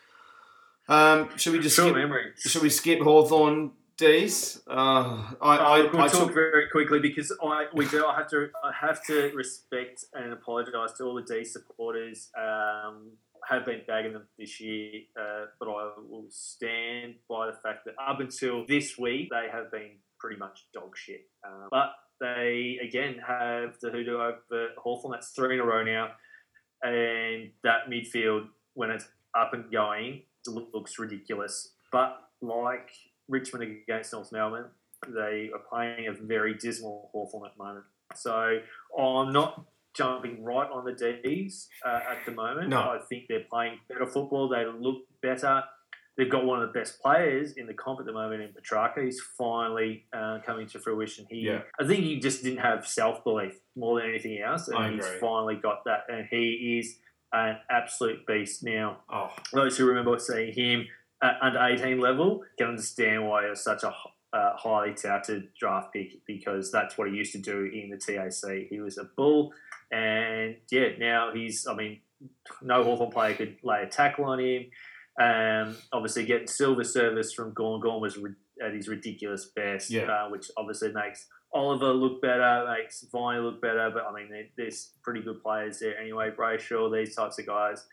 Um, 0.88 1.30
should 1.38 1.54
we 1.54 1.60
just 1.60 1.76
skip? 1.76 1.96
memory. 1.96 2.32
Should 2.38 2.62
we 2.62 2.70
skip 2.70 3.00
Hawthorn 3.00 3.72
D's? 3.98 4.62
Uh, 4.68 5.34
I, 5.42 5.58
I, 5.58 5.80
Uh, 5.82 5.98
I 5.98 6.08
talk 6.08 6.12
took, 6.12 6.34
very 6.34 6.70
quickly 6.70 7.00
because 7.00 7.32
I 7.44 7.68
we 7.74 7.88
do. 7.88 8.06
I 8.06 8.16
have 8.16 8.30
to. 8.30 8.50
I 8.64 8.72
have 8.72 9.04
to 9.06 9.32
respect 9.34 10.06
and 10.14 10.34
apologise 10.34 10.94
to 10.98 11.06
all 11.06 11.16
the 11.16 11.24
D 11.24 11.44
supporters. 11.44 12.30
Um, 12.38 13.12
have 13.48 13.66
been 13.66 13.82
bagging 13.88 14.14
them 14.14 14.28
this 14.40 14.60
year, 14.60 15.02
uh, 15.20 15.46
but 15.60 15.68
I 15.70 15.92
will 16.10 16.26
stand 16.30 17.16
by 17.30 17.46
the 17.46 17.54
fact 17.54 17.86
that 17.86 17.94
up 18.02 18.20
until 18.20 18.66
this 18.66 18.98
week 18.98 19.30
they 19.30 19.48
have 19.52 19.72
been 19.72 19.92
pretty 20.20 20.38
much 20.38 20.66
dog 20.74 20.98
shit. 20.98 21.28
Um, 21.46 21.68
but 21.70 21.92
they 22.20 22.80
again 22.84 23.18
have 23.26 23.76
the 23.82 23.92
hoodoo 23.92 24.16
over 24.18 24.70
Hawthorn. 24.78 25.12
That's 25.12 25.30
three 25.30 25.56
in 25.56 25.62
a 25.62 25.66
row 25.66 25.84
now, 25.84 26.12
and 26.82 27.52
that 27.64 27.88
midfield 27.90 28.48
when 28.74 28.90
it's 28.90 29.08
up 29.38 29.54
and 29.54 29.72
going 29.72 30.24
looks 30.48 30.98
ridiculous. 31.00 31.72
But 31.92 32.18
like 32.42 32.90
Richmond 33.28 33.78
against 33.88 34.14
North 34.14 34.32
Melbourne, 34.32 34.66
they 35.08 35.50
are 35.54 35.62
playing 35.70 36.08
a 36.08 36.14
very 36.14 36.56
dismal 36.56 37.10
Hawthorn 37.12 37.50
at 37.50 37.58
the 37.58 37.64
moment. 37.64 37.86
So 38.16 38.60
I'm 38.98 39.32
not 39.32 39.66
jumping 39.96 40.44
right 40.44 40.70
on 40.70 40.86
the 40.86 40.94
D's 41.24 41.68
uh, 41.86 42.00
at 42.12 42.26
the 42.26 42.32
moment. 42.32 42.70
No. 42.70 42.80
I 42.80 43.00
think 43.10 43.26
they're 43.30 43.46
playing 43.50 43.80
better 43.88 44.06
football. 44.06 44.50
They 44.50 44.66
look 44.66 45.04
better. 45.22 45.64
They've 46.18 46.30
got 46.30 46.46
one 46.46 46.62
of 46.62 46.72
the 46.72 46.80
best 46.80 47.02
players 47.02 47.54
in 47.54 47.68
the 47.68 47.74
comp 47.74 48.00
at 48.00 48.06
the 48.06 48.14
moment 48.14 48.42
in 48.42 48.50
Petracca. 48.54 49.04
He's 49.04 49.20
finally 49.38 50.06
uh, 50.14 50.40
coming 50.46 50.66
to 50.68 50.80
fruition. 50.80 51.26
He, 51.30 51.40
Yeah. 51.42 51.62
I 51.80 51.86
think 51.86 52.04
he 52.06 52.20
just 52.20 52.42
didn't 52.44 52.60
have 52.60 52.88
self 52.88 53.24
belief 53.24 53.60
more 53.76 54.00
than 54.00 54.10
anything 54.10 54.40
else, 54.40 54.70
and 54.70 54.78
I 54.78 54.92
he's 54.92 55.06
agree. 55.06 55.20
finally 55.20 55.56
got 55.56 55.84
that. 55.86 56.04
And 56.08 56.26
he 56.30 56.80
is 56.80 56.98
an 57.34 57.58
absolute 57.70 58.26
beast 58.28 58.64
now 58.64 58.98
oh, 59.12 59.30
those 59.54 59.78
who 59.78 59.86
remember 59.86 60.18
seeing 60.20 60.54
him 60.54 60.88
at 61.22 61.38
under 61.42 61.60
18 61.60 62.00
level 62.00 62.44
can 62.58 62.68
understand 62.68 63.28
why 63.28 63.44
he 63.44 63.50
was 63.50 63.64
such 63.64 63.84
a 63.84 63.94
uh, 64.34 64.56
highly 64.58 64.94
touted 64.94 65.48
draft 65.58 65.94
pick 65.94 66.26
because 66.28 66.72
that's 66.72 66.98
what 66.98 67.10
he 67.10 67.16
used 67.16 67.32
to 67.32 67.38
do 67.38 67.66
in 67.74 67.90
the 67.90 67.98
TAC. 67.98 68.68
He 68.70 68.82
was 68.82 68.98
a 68.98 69.06
bull, 69.16 69.54
and 69.92 70.58
yeah, 70.70 70.90
now 71.00 71.32
he's, 71.34 71.66
I 71.66 71.74
mean, 71.74 72.02
no 72.62 72.84
Hawthorn 72.84 73.12
player 73.12 73.34
could 73.34 73.58
lay 73.64 73.84
a 73.84 73.88
tackle 73.88 74.26
on 74.26 74.40
him. 74.42 74.66
Um, 75.22 75.78
obviously, 75.94 76.26
getting 76.26 76.48
silver 76.48 76.84
service 76.84 77.32
from 77.34 77.54
Gawn. 77.54 77.80
Gawn 77.80 78.02
was 78.02 78.18
at 78.62 78.74
his 78.74 78.90
ridiculous 78.90 79.46
best, 79.56 79.90
Yeah. 79.90 80.12
uh, 80.12 80.30
which 80.30 80.52
obviously 80.58 80.92
makes 80.92 81.28
Oliver 81.56 81.94
look 81.94 82.22
better, 82.22 82.68
makes 82.78 83.06
Viney 83.12 83.40
look 83.40 83.62
better. 83.62 83.90
But 83.92 84.06
I 84.06 84.14
mean, 84.14 84.30
there, 84.30 84.46
there's 84.58 84.92
pretty 85.02 85.22
good 85.22 85.42
players 85.42 85.80
there 85.80 85.98
anyway. 85.98 86.30
Brayshaw, 86.30 86.94
these 86.94 87.16
types 87.16 87.40
of 87.40 87.46
guys. 87.48 87.86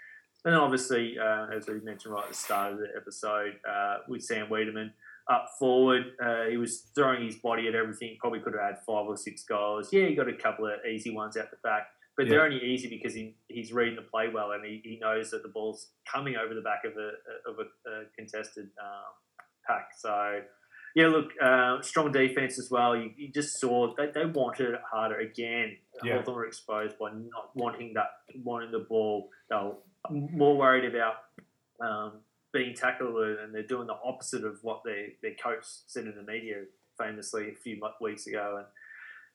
And 0.44 0.52
then 0.52 0.60
obviously, 0.60 1.16
uh, 1.18 1.46
as 1.56 1.68
we 1.68 1.78
mentioned 1.80 2.12
right 2.12 2.24
at 2.24 2.30
the 2.30 2.36
start 2.36 2.72
of 2.72 2.78
the 2.80 2.88
episode, 2.96 3.54
uh, 3.68 3.98
with 4.08 4.22
Sam 4.22 4.48
Weideman 4.48 4.90
up 5.30 5.50
forward, 5.60 6.02
uh, 6.20 6.46
he 6.50 6.56
was 6.56 6.90
throwing 6.96 7.24
his 7.24 7.36
body 7.36 7.68
at 7.68 7.76
everything. 7.76 8.16
Probably 8.18 8.40
could 8.40 8.54
have 8.54 8.62
had 8.62 8.78
five 8.84 9.06
or 9.06 9.16
six 9.16 9.44
goals. 9.44 9.92
Yeah, 9.92 10.06
he 10.06 10.16
got 10.16 10.28
a 10.28 10.34
couple 10.34 10.66
of 10.66 10.84
easy 10.84 11.14
ones 11.14 11.36
out 11.36 11.52
the 11.52 11.58
back, 11.62 11.86
but 12.16 12.28
they're 12.28 12.44
only 12.44 12.60
easy 12.60 12.88
because 12.88 13.14
he, 13.14 13.36
he's 13.46 13.72
reading 13.72 13.94
the 13.94 14.02
play 14.02 14.28
well 14.28 14.50
and 14.50 14.64
he, 14.64 14.80
he 14.82 14.98
knows 15.00 15.30
that 15.30 15.44
the 15.44 15.48
ball's 15.48 15.90
coming 16.12 16.34
over 16.34 16.52
the 16.52 16.60
back 16.60 16.82
of 16.84 16.94
a 16.96 17.12
of 17.48 17.60
a, 17.60 17.90
a 17.90 18.04
contested 18.18 18.70
um, 18.82 19.12
pack. 19.64 19.90
So. 19.96 20.40
Yeah, 20.94 21.08
look, 21.08 21.30
uh, 21.40 21.80
strong 21.80 22.12
defense 22.12 22.58
as 22.58 22.70
well. 22.70 22.94
You, 22.96 23.10
you 23.16 23.28
just 23.28 23.58
saw 23.58 23.94
they, 23.96 24.08
they 24.14 24.26
wanted 24.26 24.74
it 24.74 24.80
harder 24.90 25.20
again. 25.20 25.76
Yeah. 26.04 26.16
Hawthorn 26.16 26.36
were 26.36 26.46
exposed 26.46 26.98
by 26.98 27.10
not 27.12 27.50
wanting 27.54 27.94
that, 27.94 28.10
wanting 28.42 28.72
the 28.72 28.80
ball. 28.80 29.30
They 29.48 29.56
were 29.56 29.74
more 30.10 30.56
worried 30.56 30.84
about 30.84 31.14
um, 31.80 32.12
being 32.52 32.74
tackled, 32.74 33.16
and 33.38 33.54
they're 33.54 33.62
doing 33.62 33.86
the 33.86 33.96
opposite 34.04 34.44
of 34.44 34.58
what 34.62 34.82
their 34.84 35.08
their 35.22 35.34
coach 35.34 35.64
said 35.86 36.04
in 36.04 36.14
the 36.14 36.22
media 36.22 36.64
famously 36.98 37.50
a 37.50 37.54
few 37.54 37.80
weeks 38.00 38.26
ago. 38.26 38.56
And 38.58 38.66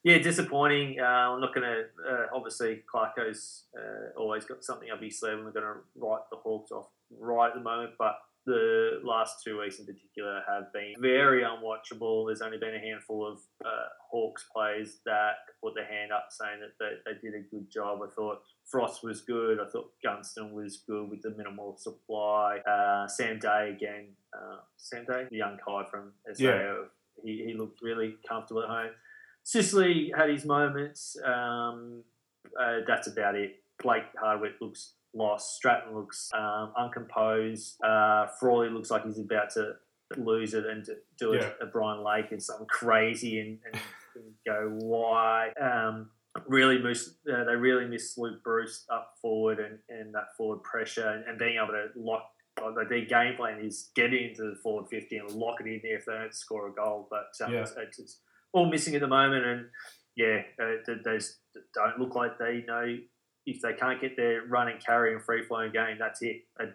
yeah, 0.04 0.20
disappointing. 0.20 1.00
Uh, 1.00 1.04
I'm 1.04 1.42
not 1.42 1.54
going 1.56 1.68
to. 1.68 1.84
Uh, 2.10 2.26
obviously, 2.34 2.84
Clarko's 2.94 3.64
uh, 3.78 4.18
always 4.18 4.46
got 4.46 4.64
something 4.64 4.90
up 4.92 5.02
his 5.02 5.20
sleeve, 5.20 5.34
and 5.34 5.46
we're 5.46 5.52
going 5.52 5.66
to 5.66 5.80
write 5.96 6.22
the 6.30 6.38
Hawks 6.38 6.72
off 6.72 6.88
right 7.20 7.48
at 7.50 7.56
the 7.56 7.62
moment. 7.62 7.92
But 7.98 8.18
the 8.48 9.02
last 9.04 9.44
two 9.44 9.60
weeks 9.60 9.78
in 9.78 9.86
particular 9.86 10.42
have 10.48 10.72
been 10.72 10.94
very 11.00 11.44
unwatchable. 11.44 12.28
There's 12.28 12.42
only 12.42 12.58
been 12.58 12.74
a 12.74 12.80
handful 12.80 13.28
of 13.28 13.40
uh, 13.64 13.90
Hawks 14.10 14.46
players 14.56 15.00
that 15.06 15.34
put 15.62 15.76
their 15.76 15.86
hand 15.86 16.14
up 16.14 16.28
saying 16.30 16.62
that 16.62 16.72
they, 16.80 17.12
they 17.12 17.20
did 17.20 17.38
a 17.38 17.44
good 17.52 17.70
job. 17.70 18.00
I 18.02 18.10
thought 18.10 18.42
Frost 18.66 19.04
was 19.04 19.22
good. 19.22 19.60
I 19.60 19.70
thought 19.70 19.92
Gunston 20.02 20.54
was 20.54 20.82
good 20.88 21.10
with 21.10 21.22
the 21.22 21.32
minimal 21.32 21.76
supply. 21.78 22.60
Uh, 22.60 23.06
Sam 23.08 23.38
Day 23.38 23.76
again. 23.76 24.14
Uh, 24.34 24.60
Sam 24.78 25.04
Day, 25.06 25.26
the 25.30 25.38
young 25.38 25.58
guy 25.68 25.84
from 25.92 26.14
SAO. 26.34 26.44
Yeah. 26.44 26.74
He, 27.24 27.44
he 27.48 27.54
looked 27.54 27.82
really 27.82 28.16
comfortable 28.28 28.64
at 28.64 28.70
home. 28.70 28.92
Sicily 29.44 30.14
had 30.16 30.30
his 30.30 30.46
moments. 30.46 31.18
Um, 31.26 32.04
uh, 32.58 32.78
that's 32.88 33.08
about 33.08 33.36
it. 33.36 33.58
Blake 33.84 34.04
Hardwick 34.20 34.54
looks 34.62 34.94
lost. 35.18 35.56
Stratton 35.56 35.96
looks 35.96 36.30
um, 36.34 36.72
uncomposed. 36.78 37.78
Uh, 37.84 38.28
Frawley 38.40 38.70
looks 38.70 38.92
like 38.92 39.06
he's 39.06 39.20
about 39.20 39.50
to 39.52 39.74
lose 40.16 40.54
it 40.54 40.66
and 40.66 40.86
to 40.86 40.96
do 41.20 41.34
it 41.34 41.42
Yeah. 41.42 41.52
at 41.62 41.74
Brian 41.74 42.04
Lake 42.04 42.32
and 42.32 42.42
something 42.42 42.68
crazy 42.68 43.40
and, 43.40 43.60
and, 43.66 43.82
and 44.16 44.34
go 44.46 44.78
why. 44.86 45.50
Um, 45.60 46.10
really 46.48 46.78
miss 46.78 47.16
uh, 47.34 47.44
they 47.46 47.56
really 47.56 47.86
miss 47.88 48.16
Luke 48.18 48.44
Breust 48.44 48.86
up 48.94 49.14
forward 49.22 49.60
and, 49.60 49.80
and 49.90 50.14
that 50.14 50.36
forward 50.38 50.62
pressure 50.64 51.10
and, 51.10 51.26
and 51.26 51.38
being 51.40 51.58
able 51.58 51.74
to 51.74 51.88
lock. 51.96 52.30
Like 52.60 52.90
their 52.90 53.06
game 53.06 53.36
plan 53.36 53.60
is 53.60 53.90
get 53.96 54.14
into 54.14 54.42
the 54.44 54.56
forward 54.64 54.88
fifty 54.90 55.18
and 55.18 55.30
lock 55.32 55.62
it 55.62 55.68
in 55.68 55.80
there 55.84 55.98
if 55.98 56.06
they 56.06 56.14
don't 56.14 56.34
score 56.34 56.68
a 56.68 56.74
goal. 56.74 57.08
But 57.10 57.28
um, 57.46 57.54
Yeah. 57.54 57.62
it's, 57.62 57.74
it's, 57.78 58.00
it's 58.00 58.22
all 58.54 58.68
missing 58.70 58.96
at 58.96 59.02
the 59.02 59.08
moment, 59.08 59.46
and 59.46 59.66
yeah, 60.16 60.42
uh, 60.60 60.78
they, 60.88 60.94
they 61.06 61.20
don't 61.76 62.00
look 62.00 62.16
like 62.16 62.40
they 62.40 62.64
know 62.68 62.98
if 63.48 63.62
they 63.62 63.74
can't 63.74 64.00
get 64.00 64.18
their 64.18 64.46
run 64.46 64.68
and 64.68 64.84
carry 64.84 65.14
and 65.14 65.24
free 65.24 65.42
flowing 65.42 65.72
game, 65.72 65.96
that's 65.98 66.22
it. 66.22 66.44
They 66.60 66.66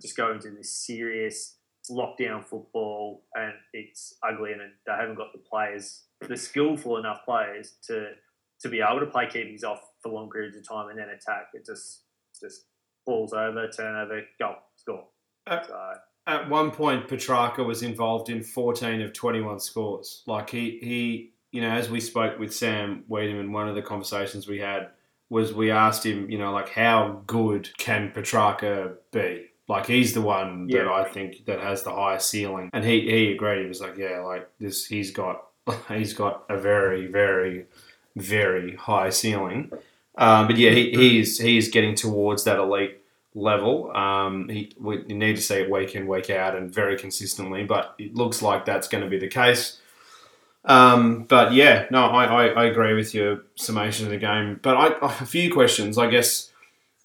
just 0.00 0.16
go 0.16 0.30
into 0.30 0.50
this 0.50 0.72
serious 0.72 1.56
lockdown 1.90 2.44
football, 2.44 3.24
and 3.34 3.52
it's 3.72 4.14
ugly, 4.22 4.52
and 4.52 4.60
they 4.86 4.92
haven't 4.92 5.16
got 5.16 5.32
the 5.32 5.40
players, 5.40 6.04
the 6.26 6.36
skillful 6.36 6.96
enough 6.96 7.24
players 7.24 7.74
to 7.88 8.12
to 8.60 8.68
be 8.68 8.80
able 8.80 9.00
to 9.00 9.06
play 9.06 9.26
keepings 9.26 9.64
off 9.64 9.80
for 10.02 10.12
long 10.12 10.30
periods 10.30 10.56
of 10.56 10.66
time 10.66 10.88
and 10.88 10.98
then 10.98 11.08
attack. 11.08 11.48
It 11.52 11.66
just 11.66 12.04
just 12.40 12.66
falls 13.04 13.32
over, 13.32 13.68
turnover, 13.68 14.22
goal, 14.38 14.54
score. 14.76 15.08
Uh, 15.46 15.62
so, 15.66 15.94
at 16.28 16.48
one 16.48 16.70
point, 16.70 17.08
Petracca 17.08 17.64
was 17.66 17.82
involved 17.82 18.28
in 18.28 18.44
14 18.44 19.00
of 19.00 19.12
21 19.12 19.58
scores. 19.58 20.22
Like 20.26 20.50
he, 20.50 20.78
he, 20.80 21.32
you 21.50 21.60
know, 21.60 21.70
as 21.70 21.90
we 21.90 22.00
spoke 22.00 22.38
with 22.38 22.54
Sam 22.54 23.04
Weideman, 23.10 23.50
one 23.50 23.68
of 23.68 23.74
the 23.74 23.82
conversations 23.82 24.46
we 24.46 24.60
had 24.60 24.90
was 25.30 25.54
we 25.54 25.70
asked 25.70 26.04
him, 26.04 26.28
you 26.28 26.36
know, 26.36 26.52
like 26.52 26.68
how 26.68 27.22
good 27.26 27.70
can 27.78 28.10
Petracca 28.10 28.94
be? 29.12 29.46
Like 29.68 29.86
he's 29.86 30.12
the 30.12 30.20
one 30.20 30.66
that 30.66 30.88
I 30.88 31.04
think 31.04 31.46
that 31.46 31.60
has 31.60 31.84
the 31.84 31.92
highest 31.92 32.28
ceiling, 32.28 32.70
and 32.72 32.84
he 32.84 33.02
he 33.02 33.32
agreed. 33.32 33.62
He 33.62 33.68
was 33.68 33.80
like, 33.80 33.96
yeah, 33.96 34.18
like 34.18 34.50
this, 34.58 34.84
he's 34.84 35.12
got 35.12 35.46
he's 35.88 36.12
got 36.12 36.44
a 36.50 36.58
very 36.58 37.06
very 37.06 37.66
very 38.16 38.74
high 38.74 39.10
ceiling. 39.10 39.70
Um, 40.18 40.48
but 40.48 40.58
yeah, 40.58 40.70
he, 40.70 40.90
he 40.90 41.20
is 41.20 41.38
he 41.38 41.56
is 41.56 41.68
getting 41.68 41.94
towards 41.94 42.44
that 42.44 42.58
elite 42.58 43.00
level. 43.34 43.96
Um, 43.96 44.48
he, 44.48 44.72
we 44.78 45.04
you 45.06 45.14
need 45.14 45.36
to 45.36 45.42
see 45.42 45.56
it 45.56 45.70
week 45.70 45.94
in, 45.94 46.08
week 46.08 46.30
out, 46.30 46.56
and 46.56 46.72
very 46.72 46.98
consistently. 46.98 47.62
But 47.62 47.94
it 47.98 48.14
looks 48.14 48.42
like 48.42 48.64
that's 48.64 48.88
going 48.88 49.04
to 49.04 49.10
be 49.10 49.18
the 49.18 49.28
case. 49.28 49.79
Um, 50.64 51.24
but 51.24 51.52
yeah, 51.52 51.86
no, 51.90 52.04
I, 52.06 52.24
I, 52.24 52.46
I 52.48 52.64
agree 52.66 52.94
with 52.94 53.14
your 53.14 53.42
summation 53.54 54.06
of 54.06 54.12
the 54.12 54.18
game. 54.18 54.60
But 54.62 54.76
I, 54.76 54.94
a 55.02 55.26
few 55.26 55.52
questions, 55.52 55.98
I 55.98 56.08
guess. 56.08 56.50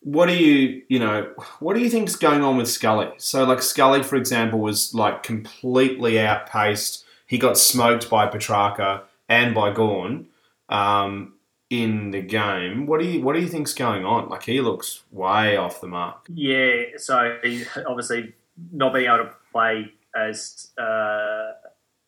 What 0.01 0.27
do 0.27 0.35
you, 0.35 0.83
you 0.87 0.99
know, 0.99 1.31
what 1.59 1.73
do 1.75 1.79
you 1.81 1.89
think's 1.89 2.15
going 2.15 2.43
on 2.43 2.57
with 2.57 2.69
Scully? 2.69 3.09
So, 3.17 3.43
like 3.43 3.63
Scully, 3.63 4.03
for 4.03 4.17
example, 4.17 4.59
was 4.59 4.93
like 4.93 5.23
completely 5.23 6.19
outpaced. 6.19 7.03
He 7.25 7.39
got 7.39 7.57
smoked 7.57 8.07
by 8.07 8.27
Petracca 8.27 9.01
and 9.27 9.55
by 9.55 9.73
Gawn 9.73 10.27
um, 10.69 11.33
in 11.71 12.11
the 12.11 12.21
game. 12.21 12.85
What 12.85 12.99
do 13.01 13.07
you, 13.07 13.23
what 13.23 13.33
do 13.33 13.41
you 13.41 13.47
think's 13.47 13.73
going 13.73 14.05
on? 14.05 14.29
Like 14.29 14.43
he 14.43 14.61
looks 14.61 15.01
way 15.11 15.57
off 15.57 15.81
the 15.81 15.87
mark. 15.87 16.27
Yeah, 16.31 16.83
so 16.97 17.39
obviously 17.87 18.33
not 18.71 18.93
being 18.93 19.07
able 19.07 19.25
to 19.25 19.31
play 19.51 19.91
as 20.15 20.67
uh, 20.77 21.53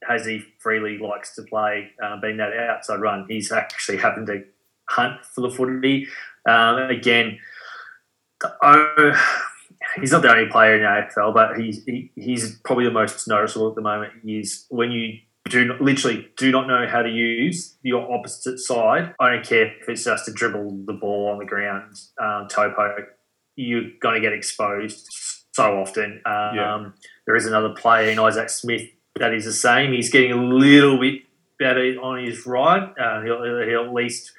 as 0.09 0.25
he 0.25 0.43
freely 0.59 0.97
likes 0.97 1.35
to 1.35 1.43
play, 1.43 1.91
uh, 2.03 2.19
being 2.19 2.37
that 2.37 2.53
outside 2.57 2.99
run, 2.99 3.25
he's 3.29 3.51
actually 3.51 3.97
having 3.97 4.25
to 4.27 4.43
hunt 4.89 5.23
for 5.25 5.41
the 5.41 5.49
footy. 5.49 6.07
Um, 6.47 6.77
again, 6.89 7.39
the- 8.39 8.55
oh, 8.63 9.13
he's 9.99 10.11
not 10.11 10.21
the 10.21 10.31
only 10.31 10.49
player 10.49 10.75
in 10.75 10.81
the 10.81 10.87
AFL, 10.87 11.33
but 11.33 11.57
he's 11.57 11.83
he, 11.85 12.11
he's 12.15 12.59
probably 12.59 12.85
the 12.85 12.91
most 12.91 13.27
noticeable 13.27 13.69
at 13.69 13.75
the 13.75 13.81
moment. 13.81 14.13
Is 14.25 14.65
when 14.69 14.91
you 14.91 15.19
do 15.49 15.65
not, 15.65 15.81
literally 15.81 16.27
do 16.37 16.51
not 16.51 16.67
know 16.67 16.87
how 16.87 17.01
to 17.01 17.09
use 17.09 17.77
your 17.81 18.11
opposite 18.13 18.59
side. 18.59 19.13
I 19.19 19.29
don't 19.31 19.45
care 19.45 19.67
if 19.81 19.87
it's 19.87 20.03
just 20.03 20.25
to 20.25 20.33
dribble 20.33 20.83
the 20.85 20.93
ball 20.93 21.29
on 21.29 21.39
the 21.39 21.45
ground, 21.45 21.95
um, 22.21 22.47
toe 22.49 22.71
poke 22.75 23.09
you're 23.59 23.89
going 24.01 24.13
to 24.13 24.21
get 24.21 24.33
exposed 24.33 25.07
so 25.51 25.79
often. 25.79 26.21
Um, 26.25 26.55
Yeah. 26.55 26.89
There 27.25 27.35
is 27.35 27.47
another 27.47 27.69
player 27.69 28.09
in 28.11 28.19
Isaac 28.19 28.49
Smith 28.49 28.87
that 29.19 29.33
is 29.33 29.45
the 29.45 29.53
same. 29.53 29.93
He's 29.93 30.09
getting 30.09 30.31
a 30.31 30.43
little 30.43 30.99
bit 30.99 31.21
better 31.59 31.95
on 32.01 32.23
his 32.23 32.45
right. 32.45 32.93
Uh, 32.99 33.21
he'll, 33.21 33.43
he'll 33.43 33.85
at 33.85 33.93
least 33.93 34.31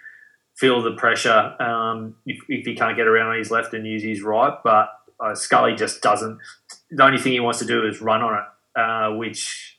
feel 0.57 0.83
the 0.83 0.93
pressure 0.93 1.55
um, 1.61 2.17
if, 2.27 2.39
if 2.49 2.67
he 2.67 2.75
can't 2.75 2.97
get 2.97 3.07
around 3.07 3.29
on 3.29 3.39
his 3.39 3.51
left 3.51 3.73
and 3.75 3.87
use 3.87 4.03
his 4.03 4.23
right. 4.23 4.55
But 4.65 4.91
uh, 5.21 5.35
Scully 5.35 5.75
just 5.75 6.03
doesn't. 6.03 6.39
The 6.91 7.05
only 7.05 7.19
thing 7.19 7.33
he 7.33 7.41
wants 7.41 7.59
to 7.61 7.65
do 7.65 7.87
is 7.87 8.01
run 8.01 8.23
on 8.23 8.39
it, 8.39 8.81
uh, 8.81 9.17
which 9.17 9.79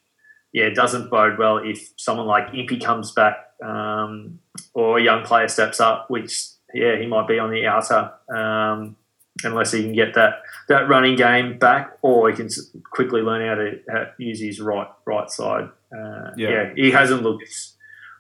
yeah 0.52 0.70
doesn't 0.70 1.10
bode 1.10 1.38
well 1.38 1.58
if 1.58 1.94
someone 1.98 2.26
like 2.26 2.54
Impey 2.54 2.80
comes 2.80 3.12
back 3.12 3.36
um, 3.64 4.40
or 4.74 4.98
a 4.98 5.04
young 5.04 5.24
player 5.24 5.48
steps 5.48 5.80
up, 5.80 6.10
which 6.10 6.44
yeah 6.74 6.98
he 6.98 7.06
might 7.06 7.28
be 7.28 7.40
on 7.40 7.52
the 7.52 7.66
outer. 7.66 8.12
Um, 8.34 8.96
unless 9.44 9.72
he 9.72 9.82
can 9.84 9.94
get 9.94 10.14
that, 10.16 10.42
that 10.68 10.90
running 10.90 11.16
game 11.16 11.58
back, 11.58 11.98
or 12.02 12.30
he 12.30 12.36
can 12.36 12.50
quickly 12.92 13.22
learn 13.22 13.48
how 13.48 13.56
to 13.56 13.80
how 13.90 14.12
use 14.18 14.40
his 14.40 14.60
right 14.60 14.88
right 15.06 15.30
side. 15.30 15.70
Uh, 15.96 16.32
Yeah. 16.38 16.50
yeah. 16.50 16.74
he 16.76 16.92
hasn't 16.92 17.24
looked 17.24 17.44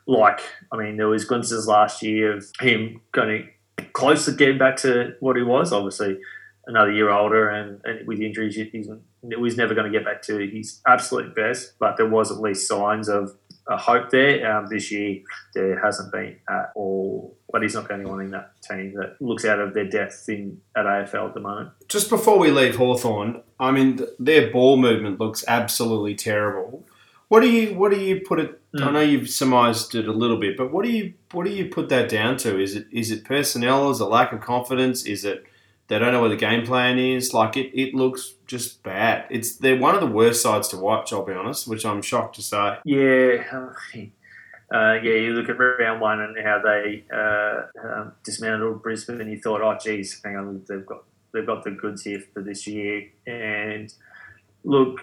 like. 0.07 0.41
I 0.71 0.77
mean, 0.77 0.97
there 0.97 1.07
was 1.07 1.25
glimpses 1.25 1.67
last 1.67 2.01
year 2.01 2.37
of 2.37 2.45
him 2.59 3.01
going 3.11 3.49
close 3.93 4.25
to 4.25 4.31
getting 4.31 4.57
back 4.57 4.77
to 4.77 5.15
what 5.19 5.35
he 5.35 5.43
was. 5.43 5.71
Obviously, 5.71 6.19
another 6.67 6.91
year 6.91 7.09
older, 7.09 7.49
and, 7.49 7.81
and 7.83 8.07
with 8.07 8.19
injuries, 8.19 8.55
he's, 8.55 8.89
he 9.27 9.35
was 9.35 9.57
never 9.57 9.73
going 9.73 9.91
to 9.91 9.97
get 9.97 10.05
back 10.05 10.21
to 10.23 10.37
his 10.47 10.81
absolute 10.87 11.35
best. 11.35 11.73
But 11.79 11.97
there 11.97 12.07
was 12.09 12.31
at 12.31 12.39
least 12.39 12.67
signs 12.67 13.09
of 13.09 13.35
a 13.69 13.77
hope 13.77 14.09
there. 14.09 14.51
Um, 14.51 14.67
this 14.67 14.91
year, 14.91 15.19
there 15.53 15.79
hasn't 15.79 16.11
been 16.11 16.35
at 16.49 16.71
all. 16.75 17.37
But 17.51 17.63
he's 17.63 17.73
not 17.73 17.87
the 17.87 17.93
only 17.93 18.05
one 18.05 18.21
in 18.21 18.31
that 18.31 18.61
team 18.61 18.93
that 18.95 19.15
looks 19.21 19.43
out 19.45 19.59
of 19.59 19.73
their 19.73 19.85
depth 19.89 20.27
in 20.29 20.59
at 20.75 20.85
AFL 20.85 21.29
at 21.29 21.33
the 21.33 21.39
moment. 21.39 21.69
Just 21.87 22.09
before 22.09 22.37
we 22.37 22.51
leave 22.51 22.75
Hawthorn, 22.75 23.41
I 23.59 23.71
mean 23.71 24.01
their 24.19 24.51
ball 24.51 24.77
movement 24.77 25.19
looks 25.19 25.43
absolutely 25.47 26.13
terrible. 26.15 26.85
What 27.29 27.39
do 27.41 27.49
you 27.49 27.73
what 27.75 27.91
do 27.91 27.99
you 27.99 28.21
put 28.21 28.39
it? 28.39 28.59
I 28.75 28.77
Mm. 28.81 28.93
know 28.93 28.99
you've 29.01 29.29
surmised 29.29 29.95
it 29.95 30.07
a 30.07 30.11
little 30.11 30.37
bit, 30.37 30.57
but 30.57 30.71
what 30.71 30.85
do 30.85 30.91
you 30.91 31.13
what 31.31 31.45
do 31.45 31.51
you 31.51 31.69
put 31.69 31.89
that 31.89 32.07
down 32.09 32.37
to? 32.37 32.59
Is 32.61 32.75
it 32.75 32.85
is 32.91 33.09
it 33.09 33.23
personnel? 33.23 33.89
Is 33.89 33.99
it 33.99 34.05
lack 34.05 34.31
of 34.31 34.41
confidence? 34.41 35.05
Is 35.05 35.25
it 35.25 35.43
they 35.89 35.97
don't 35.97 36.13
know 36.13 36.21
what 36.21 36.29
the 36.29 36.37
game 36.37 36.65
plan 36.65 36.99
is? 36.99 37.33
Like 37.33 37.57
it, 37.57 37.77
it 37.79 37.95
looks 37.95 38.35
just 38.45 38.83
bad. 38.83 39.25
It's 39.29 39.57
they're 39.57 39.77
one 39.77 39.95
of 39.95 40.01
the 40.01 40.07
worst 40.07 40.41
sides 40.41 40.67
to 40.69 40.77
watch. 40.77 41.11
I'll 41.11 41.25
be 41.25 41.33
honest, 41.33 41.67
which 41.67 41.85
I'm 41.85 42.01
shocked 42.01 42.35
to 42.35 42.43
say. 42.43 42.77
Yeah, 42.85 43.43
uh, 44.71 44.93
yeah. 45.01 45.15
You 45.15 45.33
look 45.33 45.49
at 45.49 45.57
round 45.57 45.99
one 45.99 46.21
and 46.21 46.37
how 46.45 46.61
they 46.63 47.03
uh, 47.11 47.61
um, 47.83 48.11
dismantled 48.23 48.83
Brisbane, 48.83 49.19
and 49.19 49.31
you 49.31 49.39
thought, 49.39 49.61
oh, 49.61 49.77
geez, 49.83 50.21
hang 50.23 50.37
on, 50.37 50.63
they've 50.69 50.85
got 50.85 51.03
they've 51.33 51.45
got 51.45 51.63
the 51.63 51.71
goods 51.71 52.03
here 52.03 52.23
for 52.33 52.43
this 52.43 52.67
year. 52.67 53.09
And 53.25 53.91
look, 54.63 55.01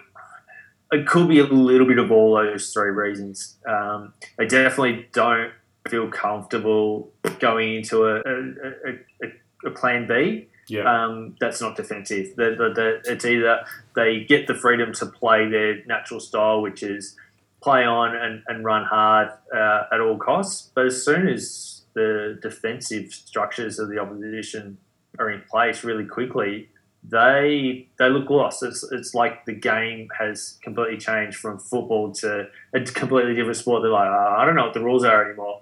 it 0.92 1.06
could 1.06 1.28
be 1.28 1.40
a 1.40 1.46
little 1.46 1.86
bit 1.86 1.98
of 1.98 2.12
all 2.12 2.36
those 2.36 2.72
three 2.72 2.90
reasons. 2.90 3.56
Um, 3.68 4.14
they 4.38 4.46
definitely 4.46 5.08
don't 5.12 5.52
feel 5.88 6.08
comfortable 6.08 7.12
going 7.40 7.74
into 7.74 8.04
a, 8.04 8.20
a, 8.20 8.92
a, 9.24 9.68
a 9.68 9.70
plan 9.72 10.06
B. 10.06 10.48
Yeah, 10.68 10.82
Um, 10.82 11.36
that's 11.40 11.60
not 11.60 11.76
defensive. 11.76 12.34
It's 12.36 13.24
either 13.24 13.64
they 13.94 14.24
get 14.24 14.47
the 14.47 14.55
freedom 14.55 14.93
to 14.94 15.06
play 15.06 15.48
their 15.48 15.84
natural 15.86 16.20
style, 16.20 16.60
which 16.60 16.82
is 16.82 17.16
play 17.62 17.84
on 17.84 18.16
and, 18.16 18.43
and 18.48 18.64
run 18.64 18.84
hard 18.84 19.28
uh, 19.55 19.84
at 19.93 20.01
all 20.01 20.18
costs. 20.18 20.70
But 20.74 20.86
as 20.86 21.05
soon 21.05 21.28
as 21.28 21.82
the 21.94 22.38
defensive 22.43 23.12
structures 23.12 23.78
of 23.78 23.88
the 23.88 23.98
opposition 23.98 24.78
are 25.18 25.30
in 25.30 25.43
place 25.51 25.84
really 25.84 26.05
quickly, 26.05 26.68
they 27.09 27.86
they 27.98 28.09
look 28.09 28.28
lost. 28.28 28.62
It's, 28.62 28.82
it's 28.90 29.14
like 29.14 29.44
the 29.44 29.55
game 29.55 30.09
has 30.18 30.59
completely 30.62 30.98
changed 30.98 31.38
from 31.38 31.59
football 31.59 32.12
to 32.14 32.48
a 32.74 32.80
completely 32.80 33.34
different 33.34 33.56
sport. 33.56 33.82
They're 33.82 33.93
like, 33.93 34.09
oh, 34.09 34.34
I 34.36 34.44
don't 34.44 34.56
know 34.56 34.64
what 34.64 34.74
the 34.74 34.82
rules 34.82 35.05
are 35.05 35.24
anymore. 35.24 35.60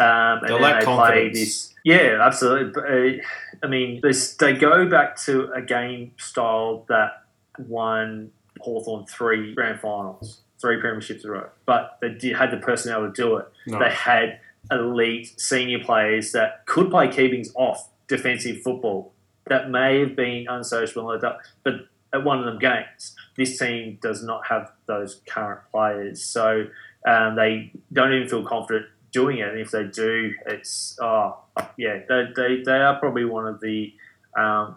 Um, 0.00 0.38
and 0.38 0.48
They 0.48 0.60
lack 0.60 0.84
play 0.84 0.96
confidence. 0.96 1.38
this. 1.38 1.74
Yeah, 1.84 2.18
absolutely. 2.20 2.72
But, 2.72 2.84
uh, 2.90 3.22
I 3.62 3.66
mean, 3.68 4.00
this, 4.02 4.34
they 4.34 4.54
go 4.54 4.88
back 4.88 5.16
to 5.22 5.52
a 5.52 5.62
game 5.62 6.12
style 6.18 6.84
that 6.88 7.24
won 7.58 8.30
Hawthorn 8.60 9.06
three 9.06 9.54
grand 9.54 9.80
finals, 9.80 10.40
three 10.60 10.80
premierships 10.80 11.24
in 11.24 11.30
a 11.30 11.32
row, 11.32 11.48
but 11.66 11.98
they 12.00 12.10
did, 12.10 12.36
had 12.36 12.50
the 12.50 12.56
personnel 12.58 13.02
to 13.02 13.12
do 13.12 13.36
it. 13.36 13.48
no. 13.66 13.78
They 13.78 13.90
had 13.90 14.40
elite 14.70 15.40
senior 15.40 15.78
players 15.78 16.32
that 16.32 16.66
could 16.66 16.90
play 16.90 17.08
keepings 17.08 17.52
off 17.54 17.88
defensive 18.08 18.60
football 18.62 19.12
that 19.46 19.70
may 19.70 20.00
have 20.00 20.14
been 20.14 20.46
unsociable 20.48 21.18
but 21.62 21.74
at 22.12 22.24
one 22.24 22.38
of 22.38 22.44
them 22.44 22.58
games, 22.58 23.14
this 23.36 23.58
team 23.58 23.98
does 24.02 24.22
not 24.22 24.46
have 24.46 24.70
those 24.86 25.20
current 25.26 25.60
players, 25.70 26.22
so 26.22 26.66
um, 27.06 27.36
they 27.36 27.72
don't 27.92 28.12
even 28.12 28.28
feel 28.28 28.44
confident 28.44 28.86
doing 29.12 29.38
it. 29.38 29.48
And 29.48 29.60
if 29.60 29.70
they 29.70 29.84
do, 29.84 30.32
it's 30.46 30.98
oh 31.00 31.38
yeah, 31.76 32.00
they, 32.08 32.24
they, 32.36 32.62
they 32.64 32.78
are 32.78 32.98
probably 32.98 33.24
one 33.24 33.46
of 33.46 33.60
the 33.60 33.92
um, 34.36 34.76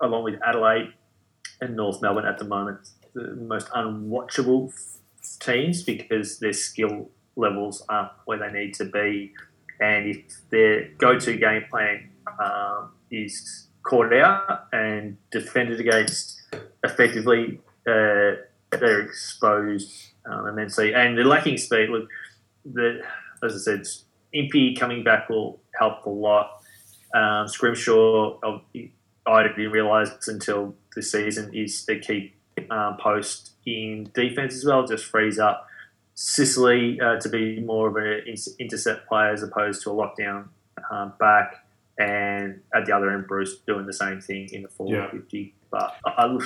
along 0.00 0.24
with 0.24 0.40
Adelaide 0.42 0.92
and 1.60 1.76
North 1.76 2.02
Melbourne 2.02 2.26
at 2.26 2.38
the 2.38 2.44
moment 2.44 2.88
the 3.16 3.34
most 3.34 3.68
unwatchable 3.70 4.72
teams 5.40 5.82
because 5.82 6.38
their 6.38 6.52
skill 6.52 7.10
levels 7.34 7.82
aren't 7.88 8.12
where 8.26 8.38
they 8.38 8.50
need 8.52 8.74
to 8.74 8.84
be, 8.84 9.32
and 9.80 10.06
if 10.06 10.50
their 10.50 10.88
go-to 10.98 11.36
game 11.36 11.64
plan 11.70 12.10
um, 12.42 12.90
is 13.10 13.68
caught 13.82 14.12
out 14.12 14.66
and 14.72 15.16
defended 15.30 15.80
against 15.80 16.42
effectively, 16.84 17.60
uh, 17.86 18.36
they're 18.70 19.00
exposed 19.00 20.12
um, 20.26 20.46
immensely, 20.46 20.94
and 20.94 21.16
they're 21.16 21.24
lacking 21.24 21.56
speed. 21.56 21.88
Look, 21.88 22.08
the 22.64 23.00
as 23.42 23.54
I 23.54 23.58
said, 23.58 23.86
Impey 24.32 24.74
coming 24.74 25.02
back 25.02 25.28
will 25.28 25.60
help 25.78 26.04
a 26.06 26.10
lot. 26.10 26.60
Um, 27.14 27.48
Scrimshaw, 27.48 28.38
uh, 28.40 28.58
I 29.26 29.42
didn't 29.42 29.70
realise 29.70 30.10
until 30.28 30.74
this 30.94 31.12
season, 31.12 31.54
is 31.54 31.86
a 31.88 31.98
key 31.98 32.34
um, 32.70 32.96
post 32.98 33.52
in 33.64 34.10
defence 34.14 34.54
as 34.54 34.64
well. 34.64 34.86
Just 34.86 35.04
frees 35.06 35.38
up 35.38 35.66
Sicily 36.14 37.00
uh, 37.00 37.18
to 37.20 37.28
be 37.28 37.60
more 37.60 37.88
of 37.88 37.96
an 37.96 38.34
intercept 38.58 39.08
player 39.08 39.32
as 39.32 39.42
opposed 39.42 39.82
to 39.82 39.90
a 39.90 39.94
lockdown 39.94 40.48
um, 40.90 41.12
back. 41.18 41.66
And 41.98 42.60
at 42.74 42.84
the 42.84 42.94
other 42.94 43.10
end, 43.10 43.26
Breust 43.26 43.64
doing 43.66 43.86
the 43.86 43.92
same 43.92 44.20
thing 44.20 44.48
in 44.52 44.62
the 44.62 44.68
450. 44.68 45.38
Yeah. 45.38 45.44
But, 45.70 45.96
I, 46.04 46.38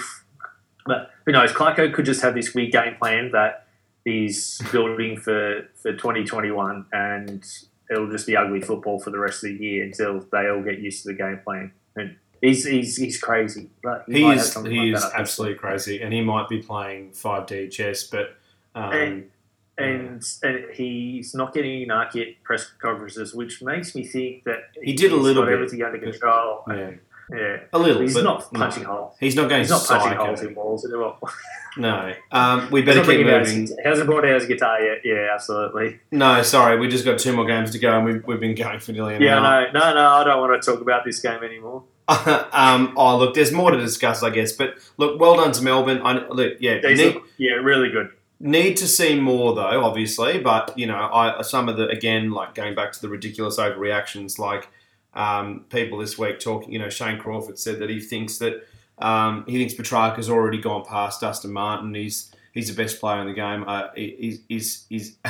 but 0.87 1.11
who 1.27 1.33
knows? 1.33 1.53
Clarko 1.53 1.93
could 1.93 2.05
just 2.05 2.23
have 2.23 2.35
this 2.35 2.55
weird 2.55 2.73
game 2.73 2.97
plan 2.97 3.33
that 3.33 3.67
he's 4.05 4.61
building 4.73 5.17
for, 5.17 5.69
for 5.75 5.93
2021 5.93 6.87
and 6.93 7.45
it'll 7.91 8.11
just 8.11 8.27
be 8.27 8.37
ugly 8.37 8.61
football 8.61 9.01
for 9.01 9.11
the 9.11 9.19
rest 9.19 9.45
of 9.45 9.51
the 9.51 9.65
year 9.65 9.85
until 9.85 10.21
they 10.33 10.49
all 10.49 10.63
get 10.63 10.79
used 10.79 11.03
to 11.03 11.09
the 11.09 11.15
game 11.15 11.41
plan. 11.45 11.73
And 11.97 12.17
he's 12.41 12.65
he's, 12.65 12.97
he's 12.97 13.21
crazy. 13.21 13.69
He, 14.07 14.13
he 14.13 14.31
is 14.31 14.55
he 14.55 14.93
like 14.93 14.97
is 14.97 15.05
absolutely 15.13 15.59
crazy, 15.59 16.01
and 16.01 16.13
he 16.13 16.21
might 16.21 16.49
be 16.49 16.63
playing 16.63 17.13
five 17.13 17.47
D 17.47 17.69
chess, 17.69 18.05
but 18.05 18.37
um, 18.75 18.93
and, 18.93 19.31
and, 19.77 20.25
and 20.43 20.65
he's 20.73 21.35
not 21.35 21.53
getting 21.53 21.89
yet 22.15 22.43
press 22.45 22.71
conferences, 22.81 23.35
which 23.35 23.63
makes 23.63 23.95
me 23.95 24.05
think 24.05 24.45
that 24.45 24.71
he 24.81 24.93
did 24.93 25.13
a 25.13 25.17
little 25.17 25.45
bit 25.45 25.55
everything 25.55 25.83
under 25.83 25.99
control. 25.99 26.63
Yeah. 26.69 26.93
Yeah, 27.33 27.61
a 27.73 27.79
little. 27.79 28.03
He's 28.03 28.17
not 28.17 28.53
punching 28.53 28.85
holes. 28.85 29.17
He's 29.21 29.37
not 29.37 29.49
going. 29.49 29.63
He's 29.63 29.71
not 29.71 29.87
punching 29.87 30.19
holes 30.19 30.43
in 30.43 30.55
walls 30.55 30.85
at 30.85 30.95
all. 30.95 31.19
No. 31.77 32.13
Um, 32.33 32.69
we 32.73 32.83
better 32.83 33.05
keep 33.05 33.25
moving. 33.25 33.67
He 33.69 33.75
hasn't 33.85 34.09
brought 34.09 34.25
out 34.25 34.35
his 34.35 34.47
guitar 34.47 34.83
yet. 34.83 34.99
Yeah, 35.05 35.29
absolutely. 35.33 36.01
No, 36.11 36.43
sorry. 36.43 36.79
We 36.79 36.89
just 36.89 37.05
got 37.05 37.21
two 37.21 37.33
more 37.33 37.47
games 37.47 37.71
to 37.71 37.79
go, 37.79 37.97
and 37.97 38.05
we've, 38.05 38.27
we've 38.27 38.41
been 38.41 38.57
going 38.57 38.81
for 38.81 38.93
nearly 38.93 39.15
an 39.15 39.23
yeah, 39.23 39.39
hour. 39.39 39.63
Yeah, 39.63 39.73
no, 39.73 39.81
no, 39.81 39.95
no. 39.95 40.09
I 40.09 40.25
don't 40.25 40.41
want 40.41 40.61
to 40.61 40.71
talk 40.71 40.81
about 40.81 41.05
this 41.05 41.21
game 41.21 41.45
anymore. 41.45 41.85
um, 42.09 42.93
oh, 42.97 43.17
look, 43.19 43.35
there's 43.35 43.53
more 43.53 43.71
to 43.71 43.79
discuss, 43.79 44.23
I 44.23 44.31
guess. 44.31 44.53
But 44.53 44.79
look, 44.97 45.21
well 45.21 45.37
done 45.37 45.53
to 45.53 45.63
Melbourne. 45.63 46.01
I, 46.03 46.27
look, 46.27 46.55
yeah, 46.59 46.81
need, 46.81 47.19
yeah, 47.39 47.53
really 47.53 47.91
good. 47.91 48.11
Need 48.41 48.77
to 48.79 48.89
see 48.89 49.21
more 49.21 49.55
though, 49.55 49.85
obviously. 49.85 50.41
But 50.41 50.77
you 50.77 50.87
know, 50.87 50.97
I 50.97 51.43
some 51.43 51.69
of 51.69 51.77
the 51.77 51.87
again, 51.89 52.33
like 52.33 52.55
going 52.55 52.75
back 52.75 52.93
to 52.93 53.01
the 53.01 53.09
ridiculous 53.09 53.59
overreactions, 53.59 54.39
like 54.39 54.69
um, 55.15 55.65
people 55.71 55.99
this 55.99 56.19
week 56.19 56.41
talking. 56.41 56.73
You 56.73 56.79
know, 56.79 56.91
Shane 56.91 57.19
Crawford 57.19 57.59
said 57.59 57.79
that 57.81 57.91
he 57.91 58.01
thinks 58.01 58.39
that 58.39 58.67
um, 58.99 59.45
he 59.47 59.59
thinks 59.59 59.75
Petracca's 59.75 60.31
already 60.31 60.59
gone 60.59 60.85
past 60.85 61.21
Dustin 61.21 61.53
Martin. 61.53 61.95
He's 61.95 62.33
he's 62.53 62.75
the 62.75 62.83
best 62.83 63.01
player 63.01 63.21
in 63.21 63.27
the 63.27 63.33
game. 63.33 63.65
Uh, 63.67 63.89
he's, 63.95 64.41
he's, 64.49 64.87
he's 64.89 65.17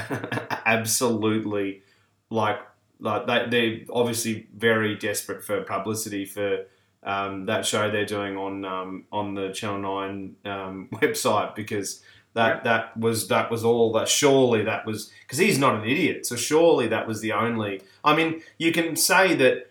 absolutely 0.64 1.82
like 2.30 2.58
like 2.98 3.26
they, 3.26 3.46
they're 3.48 3.80
obviously 3.90 4.46
very 4.54 4.94
desperate 4.96 5.42
for 5.42 5.62
publicity 5.62 6.24
for 6.24 6.66
um, 7.02 7.46
that 7.46 7.64
show 7.64 7.90
they're 7.90 8.04
doing 8.04 8.36
on 8.36 8.64
um, 8.64 9.04
on 9.10 9.34
the 9.34 9.52
Channel 9.52 9.78
Nine 9.78 10.36
um, 10.44 10.88
website 10.94 11.54
because 11.54 12.02
that 12.34 12.64
that 12.64 12.96
was 12.96 13.28
that 13.28 13.50
was 13.50 13.64
all 13.64 13.92
that 13.92 14.08
surely 14.08 14.62
that 14.64 14.86
was 14.86 15.10
because 15.22 15.38
he's 15.38 15.58
not 15.58 15.74
an 15.74 15.88
idiot 15.88 16.24
so 16.26 16.36
surely 16.36 16.86
that 16.88 17.06
was 17.08 17.20
the 17.20 17.32
only 17.32 17.82
I 18.04 18.14
mean 18.14 18.42
you 18.58 18.70
can 18.70 18.94
say 18.94 19.34
that 19.34 19.69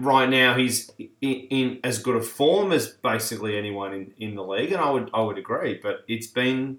right 0.00 0.28
now 0.28 0.56
he's 0.56 0.90
in, 0.98 1.08
in, 1.20 1.80
as 1.84 1.98
good 1.98 2.16
a 2.16 2.20
form 2.20 2.72
as 2.72 2.88
basically 2.88 3.56
anyone 3.56 3.92
in, 3.92 4.12
in 4.18 4.34
the 4.34 4.44
league, 4.44 4.72
and 4.72 4.80
I 4.80 4.90
would 4.90 5.10
I 5.14 5.20
would 5.20 5.38
agree. 5.38 5.78
But 5.82 6.04
it's 6.08 6.26
been 6.26 6.78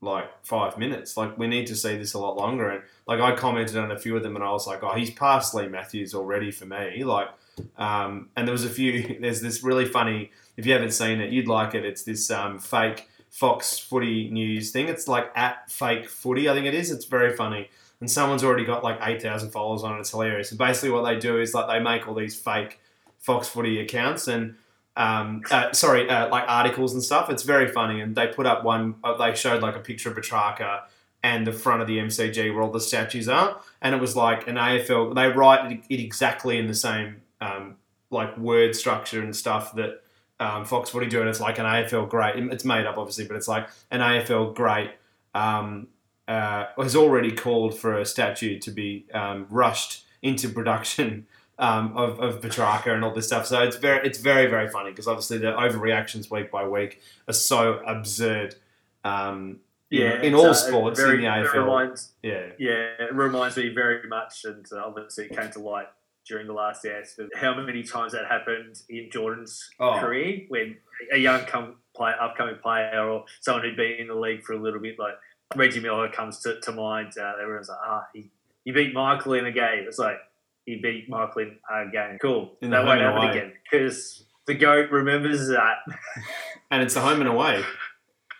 like 0.00 0.28
five 0.44 0.78
minutes. 0.78 1.16
Like 1.16 1.36
we 1.38 1.46
need 1.46 1.66
to 1.68 1.76
see 1.76 1.96
this 1.96 2.14
a 2.14 2.18
lot 2.18 2.36
longer. 2.36 2.68
And 2.70 2.82
like 3.06 3.20
I 3.20 3.34
commented 3.36 3.76
on 3.76 3.90
a 3.90 3.98
few 3.98 4.16
of 4.16 4.22
them, 4.22 4.36
and 4.36 4.44
I 4.44 4.50
was 4.50 4.66
like, 4.66 4.82
oh, 4.82 4.94
he's 4.94 5.10
past 5.10 5.54
Leigh 5.54 5.68
Matthews 5.68 6.14
already 6.14 6.50
for 6.50 6.66
me. 6.66 7.04
Like, 7.04 7.28
um, 7.76 8.30
and 8.36 8.46
there 8.46 8.52
was 8.52 8.64
a 8.64 8.70
few. 8.70 9.18
There's 9.20 9.40
this 9.40 9.62
really 9.62 9.86
funny. 9.86 10.30
If 10.56 10.66
you 10.66 10.72
haven't 10.72 10.92
seen 10.92 11.20
it, 11.20 11.30
you'd 11.30 11.48
like 11.48 11.74
it. 11.74 11.84
It's 11.84 12.02
this 12.02 12.30
um, 12.30 12.58
fake 12.58 13.08
Fox 13.30 13.78
Footy 13.78 14.30
News 14.30 14.70
thing. 14.70 14.88
It's 14.88 15.08
like 15.08 15.30
at 15.34 15.70
fake 15.70 16.08
footy. 16.08 16.48
I 16.48 16.54
think 16.54 16.66
it 16.66 16.74
is. 16.74 16.90
It's 16.90 17.04
very 17.06 17.34
funny 17.36 17.70
and 18.00 18.10
someone's 18.10 18.42
already 18.42 18.64
got 18.64 18.82
like 18.82 18.98
8,000 19.02 19.50
followers 19.50 19.82
on 19.82 19.96
it. 19.96 20.00
It's 20.00 20.10
hilarious. 20.10 20.50
And 20.50 20.58
basically, 20.58 20.90
what 20.90 21.04
they 21.04 21.18
do 21.18 21.38
is 21.38 21.54
like 21.54 21.68
they 21.68 21.82
make 21.82 22.08
all 22.08 22.14
these 22.14 22.38
fake 22.38 22.80
Fox 23.18 23.48
Footy 23.48 23.80
accounts 23.80 24.26
and 24.26 24.56
um, 24.96 25.42
uh, 25.50 25.72
sorry, 25.72 26.08
uh, 26.08 26.28
like 26.28 26.44
articles 26.48 26.94
and 26.94 27.02
stuff. 27.02 27.30
It's 27.30 27.42
very 27.42 27.68
funny. 27.68 28.00
And 28.00 28.16
they 28.16 28.26
put 28.26 28.46
up 28.46 28.64
one. 28.64 28.96
Uh, 29.04 29.16
they 29.16 29.34
showed 29.34 29.62
like 29.62 29.76
a 29.76 29.80
picture 29.80 30.10
of 30.10 30.16
Petracca 30.16 30.82
and 31.22 31.46
the 31.46 31.52
front 31.52 31.82
of 31.82 31.86
the 31.86 31.98
MCG 31.98 32.52
where 32.52 32.62
all 32.62 32.70
the 32.70 32.80
statues 32.80 33.28
are, 33.28 33.60
and 33.82 33.94
it 33.94 34.00
was 34.00 34.16
like 34.16 34.48
an 34.48 34.56
AFL. 34.56 35.14
They 35.14 35.28
write 35.28 35.84
it 35.88 36.00
exactly 36.00 36.58
in 36.58 36.66
the 36.66 36.74
same 36.74 37.22
um, 37.40 37.76
like 38.10 38.36
word 38.38 38.74
structure 38.74 39.22
and 39.22 39.34
stuff 39.34 39.74
that. 39.74 40.02
Um, 40.38 40.64
Fox 40.64 40.88
Footy 40.88 41.06
do, 41.06 41.20
and 41.20 41.28
it's 41.28 41.38
like 41.38 41.58
an 41.58 41.66
AFL 41.66 42.08
great. 42.08 42.34
It's 42.34 42.64
made 42.64 42.86
up, 42.86 42.96
obviously, 42.96 43.26
but 43.26 43.36
it's 43.36 43.46
like 43.46 43.68
an 43.90 44.00
AFL 44.00 44.54
great 44.54 44.90
um, 45.34 45.88
uh, 46.30 46.66
has 46.78 46.94
already 46.94 47.32
called 47.32 47.76
for 47.76 47.98
a 47.98 48.06
statue 48.06 48.56
to 48.60 48.70
be 48.70 49.04
um, 49.12 49.46
rushed 49.50 50.04
into 50.22 50.48
production 50.48 51.26
um, 51.58 51.96
of, 51.96 52.20
of 52.20 52.40
Petracca 52.40 52.94
and 52.94 53.04
all 53.04 53.12
this 53.12 53.26
stuff. 53.26 53.46
So 53.46 53.60
it's 53.62 53.76
very 53.76 54.06
it's 54.06 54.20
very 54.20 54.46
very 54.46 54.68
funny 54.68 54.90
because 54.90 55.08
obviously 55.08 55.38
the 55.38 55.52
overreactions 55.52 56.30
week 56.30 56.52
by 56.52 56.68
week 56.68 57.00
are 57.26 57.34
so 57.34 57.80
absurd. 57.84 58.54
Um, 59.02 59.58
yeah, 59.90 60.22
in, 60.22 60.36
all 60.36 60.46
uh, 60.46 60.54
sports 60.54 61.00
very, 61.00 61.16
in 61.16 61.22
the 61.22 61.26
AFL. 61.26 61.52
Reminds, 61.52 62.12
yeah, 62.22 62.46
yeah, 62.60 62.92
it 63.00 63.12
reminds 63.12 63.56
me 63.56 63.70
very 63.74 64.06
much, 64.08 64.44
and 64.44 64.64
uh, 64.72 64.84
obviously 64.86 65.24
it 65.24 65.36
came 65.36 65.50
to 65.50 65.58
light 65.58 65.88
during 66.28 66.46
the 66.46 66.52
last 66.52 66.84
dance. 66.84 67.18
How 67.34 67.60
many 67.60 67.82
times 67.82 68.12
that 68.12 68.26
happened 68.26 68.80
in 68.88 69.10
Jordan's 69.10 69.68
oh. 69.80 69.98
career 69.98 70.42
when 70.46 70.76
a 71.12 71.18
young 71.18 71.40
come 71.40 71.76
play, 71.96 72.12
upcoming 72.20 72.56
player 72.62 73.00
or 73.00 73.24
someone 73.40 73.64
who'd 73.64 73.76
been 73.76 73.96
in 73.98 74.06
the 74.06 74.14
league 74.14 74.44
for 74.44 74.52
a 74.52 74.62
little 74.62 74.80
bit, 74.80 74.96
like 74.96 75.14
Reggie 75.56 75.80
Miller 75.80 76.08
comes 76.08 76.40
to, 76.40 76.60
to 76.60 76.72
mind. 76.72 77.12
Uh, 77.20 77.32
everyone's 77.42 77.68
like, 77.68 77.78
ah, 77.82 78.06
he, 78.14 78.30
he 78.64 78.72
beat 78.72 78.94
Michael 78.94 79.34
in 79.34 79.46
a 79.46 79.52
game. 79.52 79.84
It's 79.86 79.98
like, 79.98 80.18
he 80.66 80.76
beat 80.76 81.08
Michael 81.08 81.42
in 81.42 81.58
a 81.70 81.90
game. 81.90 82.18
Cool. 82.20 82.52
In 82.62 82.70
that 82.70 82.84
won't 82.84 83.00
happen 83.00 83.30
again 83.30 83.52
because 83.64 84.24
the 84.46 84.54
GOAT 84.54 84.90
remembers 84.90 85.48
that. 85.48 85.78
and 86.70 86.82
it's 86.82 86.94
the 86.94 87.00
home 87.00 87.20
and 87.20 87.28
away. 87.28 87.64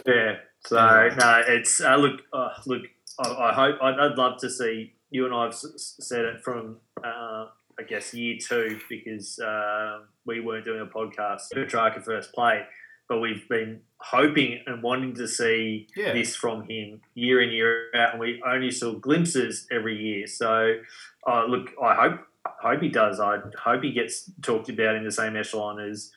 Yeah. 0.07 0.37
So, 0.67 0.77
no, 0.77 1.43
it's, 1.49 1.81
uh, 1.81 1.97
look, 1.97 2.21
uh, 2.33 2.51
look, 2.67 2.83
I, 3.19 3.29
I 3.29 3.53
hope, 3.55 3.77
I'd, 3.83 3.99
I'd, 3.99 4.19
love 4.19 4.39
to 4.41 4.51
see, 4.51 4.93
you 5.11 5.25
and 5.25 5.35
I 5.35 5.45
have 5.45 5.55
said 5.55 6.25
it 6.27 6.43
from, 6.43 6.77
uh, 7.03 7.47
I 7.79 7.83
guess, 7.89 8.13
year 8.15 8.37
two 8.39 8.79
because 8.89 9.39
uh, 9.39 10.01
we 10.27 10.41
weren't 10.41 10.65
doing 10.65 10.83
a 10.83 10.87
podcast. 10.87 11.45
Petracca 11.55 12.05
first 12.05 12.33
played 12.35 12.67
but 13.11 13.19
we've 13.19 13.47
been 13.49 13.81
hoping 13.99 14.63
and 14.67 14.83
wanting 14.85 15.13
to 15.17 15.27
see 15.27 15.89
yeah. 15.97 16.13
this 16.13 16.37
from 16.37 16.63
him 16.63 17.01
year 17.15 17.43
in 17.43 17.51
year 17.51 17.91
out, 17.95 18.13
and 18.13 18.21
we 18.21 18.41
only 18.47 18.71
saw 18.71 18.93
glimpses 18.95 19.67
every 19.71 20.01
year. 20.01 20.29
So, 20.29 20.77
uh, 21.29 21.45
look, 21.47 21.73
I 21.83 21.95
hope 21.95 22.21
I 22.47 22.71
hope 22.71 22.83
he 22.83 22.89
does. 22.89 23.19
I 23.19 23.39
hope 23.59 23.83
he 23.83 23.93
gets 23.93 24.31
talked 24.43 24.69
about 24.71 24.95
in 24.95 25.05
the 25.05 25.11
same 25.11 25.37
echelon 25.37 25.81
as 25.81 26.13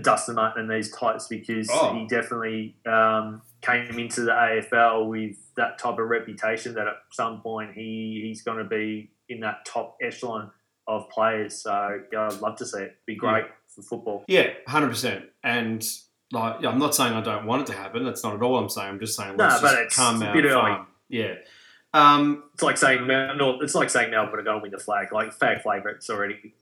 Dustin 0.00 0.36
Martin 0.36 0.62
and 0.62 0.70
these 0.70 0.90
types 0.90 1.28
because 1.28 1.68
oh. 1.70 1.94
he 1.94 2.06
definitely 2.06 2.76
um, 2.86 3.42
came 3.60 3.98
into 3.98 4.22
the 4.22 4.32
AFL 4.32 5.06
with 5.06 5.36
that 5.56 5.78
type 5.78 5.98
of 5.98 6.08
reputation 6.08 6.74
that 6.74 6.88
at 6.88 6.96
some 7.12 7.42
point 7.42 7.74
he 7.74 8.22
he's 8.24 8.42
going 8.42 8.58
to 8.58 8.64
be 8.64 9.10
in 9.28 9.40
that 9.40 9.66
top 9.66 9.98
echelon 10.02 10.50
of 10.86 11.10
players. 11.10 11.62
So 11.62 12.00
yeah, 12.10 12.28
I'd 12.30 12.40
love 12.40 12.56
to 12.56 12.64
see 12.64 12.80
it. 12.80 12.96
Be 13.04 13.16
great 13.16 13.44
yeah. 13.44 13.52
for 13.68 13.82
football. 13.82 14.24
Yeah, 14.26 14.48
hundred 14.66 14.88
percent. 14.88 15.26
And 15.44 15.86
like 16.32 16.64
I'm 16.64 16.78
not 16.78 16.94
saying 16.94 17.14
I 17.14 17.20
don't 17.20 17.46
want 17.46 17.62
it 17.62 17.72
to 17.72 17.78
happen. 17.78 18.04
That's 18.04 18.22
not 18.22 18.34
at 18.34 18.42
all. 18.42 18.58
I'm 18.58 18.68
saying 18.68 18.88
I'm 18.88 19.00
just 19.00 19.16
saying 19.16 19.36
let's 19.36 19.62
no, 19.62 19.68
just 19.68 19.96
calm 19.96 20.22
out. 20.22 20.44
Farm. 20.44 20.86
Yeah. 21.08 21.34
Um, 21.94 22.44
it's 22.52 22.62
like 22.62 22.76
saying 22.76 23.06
no, 23.06 23.60
it's 23.60 23.74
like 23.74 23.90
saying 23.90 24.10
Melbourne 24.10 24.40
are 24.40 24.42
going 24.42 24.58
to 24.58 24.62
win 24.62 24.70
the 24.70 24.78
flag. 24.78 25.12
Like 25.12 25.32
flag 25.32 25.62
favourites 25.62 26.10
already. 26.10 26.54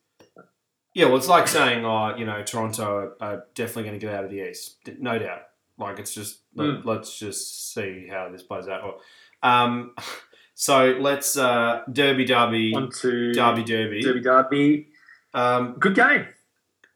Yeah, 0.94 1.06
well, 1.06 1.18
it's 1.18 1.28
like 1.28 1.46
saying, 1.46 1.84
oh, 1.84 2.16
you 2.16 2.24
know, 2.24 2.42
Toronto 2.42 3.12
are 3.20 3.44
definitely 3.54 3.82
going 3.82 4.00
to 4.00 4.06
get 4.06 4.14
out 4.14 4.24
of 4.24 4.30
the 4.30 4.48
East, 4.48 4.78
no 4.98 5.18
doubt. 5.18 5.42
Like 5.78 5.98
it's 5.98 6.14
just 6.14 6.40
mm. 6.56 6.82
let, 6.86 7.00
us 7.00 7.18
just 7.18 7.74
see 7.74 8.08
how 8.10 8.30
this 8.30 8.42
plays 8.42 8.66
out. 8.66 9.00
Um, 9.42 9.94
so 10.54 10.96
let's 10.98 11.36
uh, 11.36 11.82
Derby 11.92 12.24
Derby 12.24 12.72
On 12.74 12.90
to 13.00 13.32
Derby 13.34 13.64
Derby 13.64 14.00
Derby 14.00 14.20
Derby. 14.20 14.88
Um, 15.34 15.76
Good 15.78 15.96
game. 15.96 16.28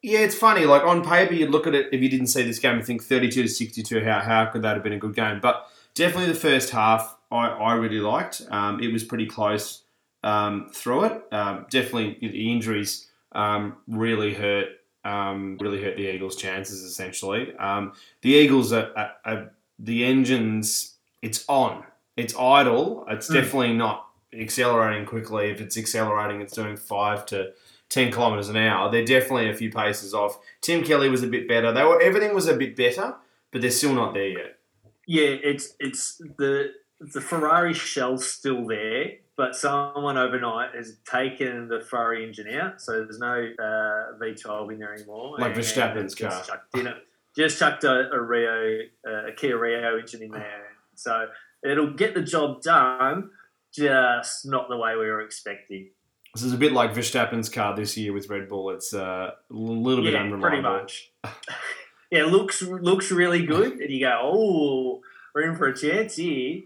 Yeah, 0.03 0.21
it's 0.21 0.35
funny. 0.35 0.65
Like 0.65 0.83
on 0.83 1.05
paper, 1.05 1.35
you'd 1.35 1.51
look 1.51 1.67
at 1.67 1.75
it 1.75 1.89
if 1.93 2.01
you 2.01 2.09
didn't 2.09 2.29
see 2.29 2.43
this 2.43 2.59
game 2.59 2.77
and 2.77 2.85
think 2.85 3.03
32 3.03 3.43
to 3.43 3.49
62. 3.49 4.05
How 4.05 4.21
how 4.21 4.47
could 4.47 4.63
that 4.63 4.75
have 4.75 4.83
been 4.83 4.95
a 4.95 4.99
good 4.99 5.15
game? 5.15 5.41
But 5.41 5.67
definitely 5.95 6.33
the 6.33 6.39
first 6.39 6.71
half, 6.71 7.19
I, 7.31 7.49
I 7.49 7.75
really 7.75 8.01
liked. 8.01 8.43
Um, 8.51 8.81
it 8.81 8.93
was 8.93 9.05
pretty 9.05 9.27
close 9.27 9.83
um, 10.23 10.71
through 10.73 11.05
it. 11.05 11.23
Um, 11.33 11.67
definitely 11.71 12.17
the 12.21 12.53
injuries 12.53 13.09
um, 13.33 13.77
really 13.87 14.35
hurt. 14.35 14.69
Um, 15.03 15.57
really 15.61 15.83
hurt 15.83 15.97
the 15.97 16.15
Eagles' 16.15 16.37
chances. 16.37 16.83
Essentially, 16.83 17.55
um, 17.57 17.93
the 18.23 18.31
Eagles 18.31 18.73
are, 18.73 18.91
are, 18.97 19.13
are, 19.25 19.53
the 19.79 20.05
engines. 20.05 20.95
It's 21.23 21.45
on. 21.49 21.85
It's 22.17 22.35
idle. 22.39 23.07
It's 23.09 23.29
mm. 23.29 23.35
definitely 23.35 23.75
not 23.75 24.07
accelerating 24.33 25.07
quickly. 25.07 25.51
If 25.51 25.61
it's 25.61 25.79
accelerating, 25.79 26.41
it's 26.41 26.55
doing 26.55 26.77
five 26.77 27.25
to 27.27 27.53
10 27.91 28.13
kilometres 28.13 28.49
an 28.49 28.57
hour. 28.57 28.91
They're 28.91 29.05
definitely 29.05 29.51
a 29.51 29.55
few 29.55 29.71
paces 29.71 30.15
off. 30.15 30.39
Tim 30.61 30.83
Kelly 30.83 31.09
was 31.09 31.23
a 31.23 31.27
bit 31.27 31.47
better. 31.47 31.73
They 31.73 31.85
were 31.85 32.01
everything 32.01 32.35
was 32.35 32.47
a 32.47 32.57
bit 32.57 32.77
better, 32.77 33.17
but 33.51 33.61
they're 33.61 33.71
still 33.71 33.95
not 33.95 34.15
there 34.15 34.29
yet. 34.29 34.59
Yeah, 35.07 35.27
it's 35.27 35.75
it's 35.79 36.19
the 36.39 36.73
the 37.01 37.21
Ferrari 37.21 37.75
shell's 37.75 38.27
still 38.27 38.67
there, 38.67 39.13
but 39.37 39.57
someone 39.57 40.17
overnight 40.17 40.75
has 40.75 40.99
taken 41.05 41.67
the 41.69 41.81
Ferrari 41.81 42.25
engine 42.25 42.53
out, 42.55 42.81
so 42.81 42.93
there's 42.93 43.19
no 43.19 43.33
uh, 43.59 44.19
V12 44.23 44.73
in 44.73 44.79
there 44.79 44.95
anymore. 44.95 45.37
Like 45.39 45.55
Verstappen's 45.55 46.15
just 46.15 46.37
car. 46.37 46.45
Chucked 46.45 46.79
in 46.79 46.87
a, 46.87 46.97
just 47.37 47.59
chucked 47.59 47.85
a, 47.85 48.11
a 48.13 48.21
Rio, 48.21 48.81
uh, 49.09 49.29
a 49.29 49.33
Kia 49.33 49.59
Rio 49.59 49.99
engine 49.99 50.23
in 50.23 50.31
there, 50.31 50.69
so 50.95 51.27
it'll 51.69 51.95
get 51.95 52.15
the 52.15 52.23
job 52.23 52.63
done, 52.63 53.31
just 53.75 54.47
not 54.47 54.69
the 54.69 54.77
way 54.77 54.93
we 54.93 55.07
were 55.07 55.23
expecting. 55.23 55.91
This 56.35 56.45
is 56.45 56.53
a 56.53 56.57
bit 56.57 56.73
like 56.73 56.95
Verstappen's 56.95 57.49
car 57.49 57.75
this 57.75 57.97
year 57.97 58.13
with 58.13 58.29
Red 58.29 58.49
Bull. 58.49 58.71
It's 58.71 58.95
uh, 58.95 59.33
a 59.51 59.53
little 59.53 60.05
bit 60.05 60.13
yeah, 60.13 60.21
unreliable. 60.21 60.49
pretty 60.49 60.63
much. 60.63 61.11
yeah, 62.11 62.25
looks 62.25 62.63
looks 62.63 63.11
really 63.11 63.45
good, 63.45 63.81
and 63.81 63.91
you 63.91 64.01
go, 64.01 64.21
oh, 64.23 65.01
we're 65.35 65.51
in 65.51 65.57
for 65.57 65.67
a 65.67 65.77
chance 65.77 66.17
here. 66.17 66.61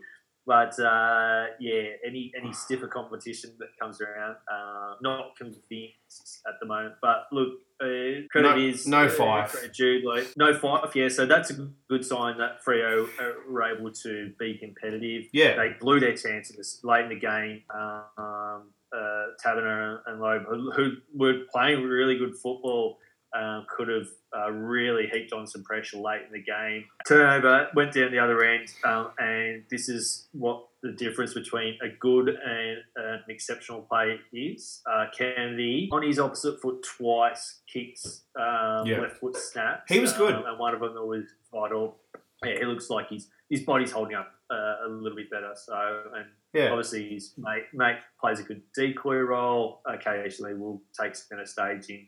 But 0.47 0.79
uh, 0.79 1.47
yeah, 1.59 1.85
any 2.07 2.31
any 2.39 2.53
stiffer 2.53 2.87
competition 2.89 3.53
that 3.59 3.69
comes 3.81 4.03
around, 4.03 4.37
uh, 4.53 4.97
not 5.01 5.35
convinced 5.39 6.43
at 6.47 6.55
the 6.61 6.67
moment. 6.67 6.97
But 7.01 7.29
look, 7.33 7.55
uh, 7.81 8.29
credit 8.31 8.57
No- 8.57 8.59
is 8.59 8.87
no 8.87 9.07
uh, 9.07 9.47
credit 9.49 9.73
Jude, 9.73 10.05
like, 10.05 10.27
no 10.37 10.53
five. 10.53 10.95
Yeah, 10.95 11.09
so 11.09 11.25
that's 11.25 11.51
a 11.51 11.71
good 11.89 12.05
sign 12.05 12.37
that 12.37 12.63
Freo 12.63 13.09
uh, 13.19 13.33
were 13.51 13.63
able 13.63 13.91
to 14.03 14.33
be 14.39 14.59
competitive. 14.59 15.25
Yeah, 15.33 15.57
They 15.57 15.77
blew 15.81 15.99
their 15.99 16.15
chances 16.15 16.79
late 16.85 17.05
in 17.05 17.09
the 17.09 17.19
game. 17.19 17.63
Um, 17.75 18.74
uh, 18.95 19.27
Taberner 19.45 20.01
and 20.07 20.21
Lobb, 20.21 20.43
who, 20.49 20.71
who 20.73 20.93
were 21.15 21.41
playing 21.53 21.83
really 21.85 22.17
good 22.17 22.35
football, 22.37 22.99
um, 23.37 23.67
could 23.69 23.89
have 23.89 24.07
uh, 24.37 24.51
really 24.53 25.09
heaped 25.13 25.33
on 25.33 25.45
some 25.47 25.65
pressure 25.65 25.97
late 25.99 26.23
in 26.27 26.33
the 26.33 26.41
game. 26.43 26.85
Turnover 27.09 27.69
went 27.75 27.93
down 27.93 28.13
the 28.13 28.19
other 28.21 28.45
end, 28.45 28.69
um, 28.85 29.11
and 29.19 29.65
this 29.71 29.89
is 29.89 30.29
what 30.33 30.69
the 30.85 30.93
difference 30.93 31.35
between 31.35 31.77
a 31.83 31.89
good 31.89 32.29
and 32.29 32.79
an 32.97 33.21
exceptional 33.29 33.81
play 33.83 34.21
is. 34.33 34.83
Uh, 34.89 35.07
Kennedy 35.17 35.89
on 35.93 36.03
his 36.03 36.19
opposite 36.21 36.61
foot 36.61 36.85
twice 36.97 37.61
kicks 37.73 38.23
um, 38.39 38.87
Yeah. 38.87 39.01
left 39.01 39.17
foot 39.17 39.37
snaps. 39.37 39.91
He 39.93 39.99
was 39.99 40.13
good. 40.13 40.35
um, 40.35 40.45
and 40.47 40.59
one 40.59 40.73
of 40.75 40.81
them 40.81 40.93
was 41.09 41.25
vital. 41.53 41.97
Yeah, 42.45 42.59
he 42.59 42.65
looks 42.67 42.89
like 42.91 43.09
he's 43.09 43.29
his 43.51 43.63
body's 43.63 43.91
holding 43.93 44.15
up 44.15 44.31
uh, 44.51 44.87
a 44.87 44.89
little 44.89 45.17
bit 45.17 45.31
better. 45.31 45.53
So 45.57 46.03
and 46.15 46.27
yeah. 46.55 46.71
obviously 46.71 47.11
his 47.11 47.35
mate 47.37 47.65
mate 47.75 47.99
plays 48.21 48.41
a 48.41 48.43
good 48.43 48.63
decoy 48.75 49.19
role. 49.19 49.81
Occasionally 49.87 50.55
will 50.55 50.83
take 50.99 51.15
centre 51.15 51.47
stage 51.47 51.91
in 51.91 52.07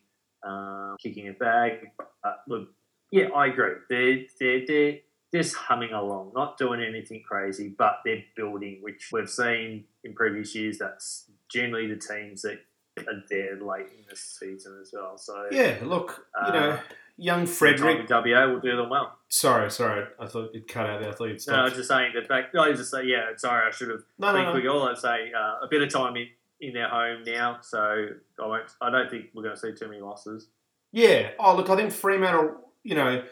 um, 0.48 0.96
kicking 1.02 1.26
it 1.26 1.38
back. 1.38 1.82
But 2.22 2.38
look, 2.48 2.68
yeah, 3.10 3.26
I 3.34 3.48
agree. 3.48 3.74
They're 3.90 4.24
they're 4.40 4.66
they're 4.66 4.98
just 5.34 5.54
humming 5.54 5.92
along, 5.92 6.32
not 6.34 6.56
doing 6.56 6.80
anything 6.82 7.22
crazy, 7.26 7.74
but 7.76 7.98
they're 8.04 8.24
building, 8.36 8.78
which 8.80 9.10
we've 9.12 9.28
seen 9.28 9.84
in 10.04 10.14
previous 10.14 10.54
years. 10.54 10.78
That's 10.78 11.30
generally 11.50 11.88
the 11.88 11.96
teams 11.96 12.42
that 12.42 12.60
are 12.98 13.22
there 13.28 13.60
late 13.60 13.88
in 13.98 14.04
the 14.08 14.16
season 14.16 14.78
as 14.80 14.90
well. 14.92 15.18
So 15.18 15.48
Yeah, 15.50 15.76
look, 15.82 16.26
you 16.46 16.52
know, 16.52 16.70
Uh, 16.70 16.80
young 17.16 17.46
Frederick. 17.46 18.08
WA 18.08 18.46
will 18.46 18.60
do 18.60 18.76
them 18.76 18.90
well. 18.90 19.16
Sorry, 19.28 19.70
sorry. 19.70 20.06
I 20.20 20.26
thought 20.26 20.54
it 20.54 20.68
cut 20.68 20.86
out 20.86 21.00
there. 21.00 21.10
I 21.10 21.14
thought 21.14 21.28
you'd 21.28 21.40
No, 21.48 21.54
I 21.54 21.64
was 21.64 21.74
just 21.74 21.88
saying 21.88 22.12
that 22.14 22.28
back. 22.28 22.54
I 22.54 22.68
was 22.68 22.78
just 22.78 22.90
say, 22.90 23.04
yeah, 23.04 23.30
sorry, 23.36 23.66
I 23.66 23.70
should 23.70 23.90
have 23.90 24.02
No, 24.18 24.32
think 24.32 24.46
no, 24.46 24.54
we 24.54 24.62
no. 24.64 24.72
all 24.78 24.88
have 24.88 24.98
say 24.98 25.32
uh, 25.36 25.64
a 25.64 25.68
bit 25.70 25.82
of 25.82 25.88
time 25.90 26.16
in, 26.16 26.28
in 26.60 26.74
their 26.74 26.88
home 26.88 27.22
now, 27.24 27.58
so 27.60 28.08
I 28.42 28.46
won't. 28.46 28.64
I 28.80 28.90
don't 28.90 29.10
think 29.10 29.26
we're 29.34 29.42
going 29.42 29.54
to 29.54 29.60
see 29.60 29.72
too 29.72 29.88
many 29.88 30.00
losses. 30.00 30.48
Yeah. 30.92 31.30
Oh, 31.38 31.56
look, 31.56 31.68
I 31.68 31.76
think 31.76 31.92
Fremantle, 31.92 32.56
you 32.82 32.94
know, 32.94 33.22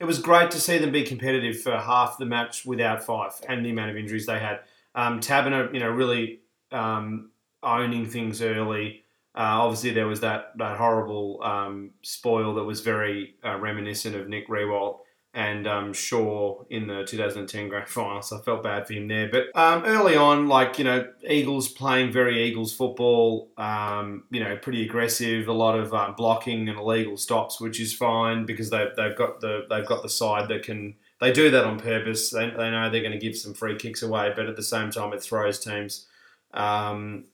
it 0.00 0.04
was 0.04 0.18
great 0.18 0.50
to 0.50 0.60
see 0.60 0.78
them 0.78 0.90
be 0.90 1.04
competitive 1.04 1.60
for 1.60 1.76
half 1.76 2.18
the 2.18 2.26
match 2.26 2.66
without 2.66 3.06
Fyfe 3.06 3.40
and 3.48 3.64
the 3.64 3.70
amount 3.70 3.90
of 3.90 3.96
injuries 3.96 4.26
they 4.26 4.38
had. 4.38 4.60
Um, 4.94 5.20
Taberner, 5.20 5.72
you 5.72 5.80
know, 5.80 5.88
really 5.90 6.40
um, 6.72 7.30
owning 7.62 8.06
things 8.06 8.42
early. 8.42 9.03
Uh, 9.36 9.62
obviously, 9.62 9.90
there 9.90 10.06
was 10.06 10.20
that, 10.20 10.52
that 10.56 10.78
horrible 10.78 11.42
um, 11.42 11.90
spoil 12.02 12.54
that 12.54 12.64
was 12.64 12.80
very 12.80 13.34
uh, 13.44 13.58
reminiscent 13.58 14.14
of 14.14 14.28
Nick 14.28 14.48
Riewoldt 14.48 14.98
and 15.34 15.66
um, 15.66 15.92
Shaw 15.92 16.62
in 16.70 16.86
the 16.86 17.04
2010 17.04 17.68
grand 17.68 17.88
final. 17.88 18.22
So 18.22 18.38
I 18.38 18.42
felt 18.42 18.62
bad 18.62 18.86
for 18.86 18.92
him 18.92 19.08
there. 19.08 19.28
But 19.28 19.46
um, 19.56 19.82
early 19.84 20.14
on, 20.14 20.46
like, 20.46 20.78
you 20.78 20.84
know, 20.84 21.08
Eagles 21.28 21.68
playing 21.68 22.12
very 22.12 22.44
Eagles 22.44 22.72
football, 22.72 23.50
um, 23.58 24.24
you 24.30 24.38
know, 24.38 24.56
pretty 24.56 24.84
aggressive, 24.84 25.48
a 25.48 25.52
lot 25.52 25.76
of 25.76 25.92
um, 25.92 26.14
blocking 26.14 26.68
and 26.68 26.78
illegal 26.78 27.16
stops, 27.16 27.60
which 27.60 27.80
is 27.80 27.92
fine 27.92 28.46
because 28.46 28.70
they, 28.70 28.86
they've 28.96 29.16
got 29.16 29.40
the 29.40 29.66
they've 29.68 29.86
got 29.86 30.02
the 30.02 30.08
side 30.08 30.48
that 30.48 30.62
can. 30.62 30.94
They 31.20 31.32
do 31.32 31.50
that 31.50 31.64
on 31.64 31.80
purpose. 31.80 32.30
They, 32.30 32.50
they 32.50 32.70
know 32.70 32.90
they're 32.90 33.00
going 33.00 33.12
to 33.12 33.18
give 33.18 33.36
some 33.36 33.54
free 33.54 33.76
kicks 33.76 34.02
away, 34.02 34.32
but 34.36 34.46
at 34.46 34.56
the 34.56 34.62
same 34.62 34.90
time, 34.90 35.12
it 35.12 35.22
throws 35.22 35.58
teams. 35.58 36.06
Um, 36.52 37.24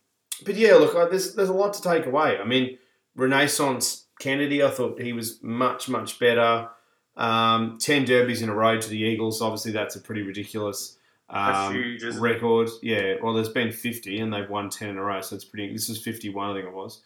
but 0.44 0.56
yeah, 0.56 0.74
look, 0.74 0.94
I- 0.94 1.08
there's 1.08 1.34
there's 1.34 1.48
a 1.48 1.54
lot 1.54 1.74
to 1.74 1.82
take 1.82 2.06
away. 2.06 2.38
I 2.38 2.44
mean, 2.44 2.78
Renaissance 3.16 4.06
Kennedy, 4.18 4.62
I 4.62 4.70
thought 4.70 5.00
he 5.00 5.12
was 5.12 5.42
much 5.42 5.88
much 5.88 6.18
better. 6.18 6.68
Um, 7.16 7.78
Ten 7.80 8.04
derbies 8.04 8.42
in 8.42 8.48
a 8.48 8.54
row 8.54 8.80
to 8.80 8.88
the 8.88 8.98
Eagles. 8.98 9.42
Obviously, 9.42 9.72
that's 9.72 9.96
a 9.96 10.00
pretty 10.00 10.22
ridiculous 10.22 10.96
um, 11.28 11.74
huge, 11.74 12.02
isn't 12.04 12.18
it? 12.18 12.20
record. 12.22 12.68
Yeah, 12.82 13.14
well, 13.22 13.34
there's 13.34 13.48
been 13.48 13.72
50 13.72 14.18
and 14.20 14.32
they've 14.32 14.48
won 14.48 14.70
10 14.70 14.88
in 14.90 14.96
a 14.98 15.02
row, 15.02 15.20
so 15.20 15.36
it's 15.36 15.44
pretty. 15.44 15.72
This 15.72 15.88
is 15.88 16.02
51, 16.02 16.50
I 16.50 16.54
think 16.54 16.66
it 16.66 16.74
was. 16.74 17.02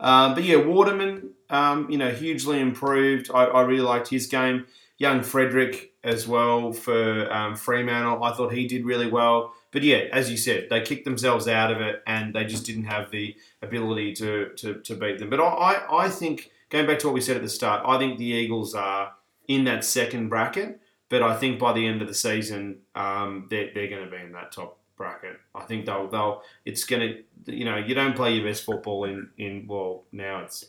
Um, 0.00 0.34
but 0.34 0.44
yeah, 0.44 0.56
Waterman, 0.56 1.30
um, 1.50 1.90
you 1.90 1.98
know, 1.98 2.10
hugely 2.10 2.60
improved. 2.60 3.30
I, 3.34 3.44
I 3.44 3.62
really 3.62 3.82
liked 3.82 4.08
his 4.08 4.26
game. 4.26 4.66
Young 4.96 5.22
Frederick 5.22 5.92
as 6.02 6.26
well 6.26 6.72
for 6.72 7.32
um, 7.32 7.54
Fremantle. 7.56 8.22
I 8.22 8.32
thought 8.32 8.52
he 8.52 8.66
did 8.66 8.84
really 8.84 9.08
well. 9.10 9.52
But 9.70 9.82
yeah, 9.82 10.04
as 10.12 10.30
you 10.30 10.36
said, 10.36 10.68
they 10.70 10.80
kicked 10.80 11.04
themselves 11.04 11.46
out 11.46 11.70
of 11.70 11.80
it 11.80 12.02
and 12.06 12.34
they 12.34 12.44
just 12.44 12.64
didn't 12.64 12.84
have 12.84 13.10
the 13.10 13.36
ability 13.62 14.14
to, 14.14 14.50
to, 14.56 14.74
to 14.74 14.94
beat 14.94 15.18
them. 15.18 15.28
But 15.28 15.40
I, 15.40 15.44
I, 15.44 16.04
I 16.04 16.08
think, 16.08 16.50
going 16.70 16.86
back 16.86 16.98
to 17.00 17.08
what 17.08 17.14
we 17.14 17.20
said 17.20 17.36
at 17.36 17.42
the 17.42 17.48
start, 17.48 17.82
I 17.86 17.98
think 17.98 18.18
the 18.18 18.24
Eagles 18.24 18.74
are 18.74 19.12
in 19.46 19.64
that 19.64 19.84
second 19.84 20.28
bracket. 20.28 20.80
But 21.10 21.22
I 21.22 21.36
think 21.36 21.58
by 21.58 21.72
the 21.72 21.86
end 21.86 22.02
of 22.02 22.08
the 22.08 22.14
season, 22.14 22.80
um, 22.94 23.46
they're, 23.48 23.70
they're 23.74 23.88
going 23.88 24.04
to 24.04 24.10
be 24.10 24.22
in 24.22 24.32
that 24.32 24.52
top 24.52 24.78
bracket. 24.98 25.38
I 25.54 25.62
think 25.62 25.86
they'll 25.86 26.08
they'll 26.08 26.42
it's 26.66 26.84
going 26.84 27.24
to 27.46 27.52
you 27.56 27.64
know 27.64 27.76
you 27.76 27.94
don't 27.94 28.14
play 28.14 28.34
your 28.34 28.44
best 28.44 28.64
football 28.64 29.04
in 29.04 29.30
in 29.38 29.66
well 29.66 30.02
now 30.12 30.42
it's 30.42 30.66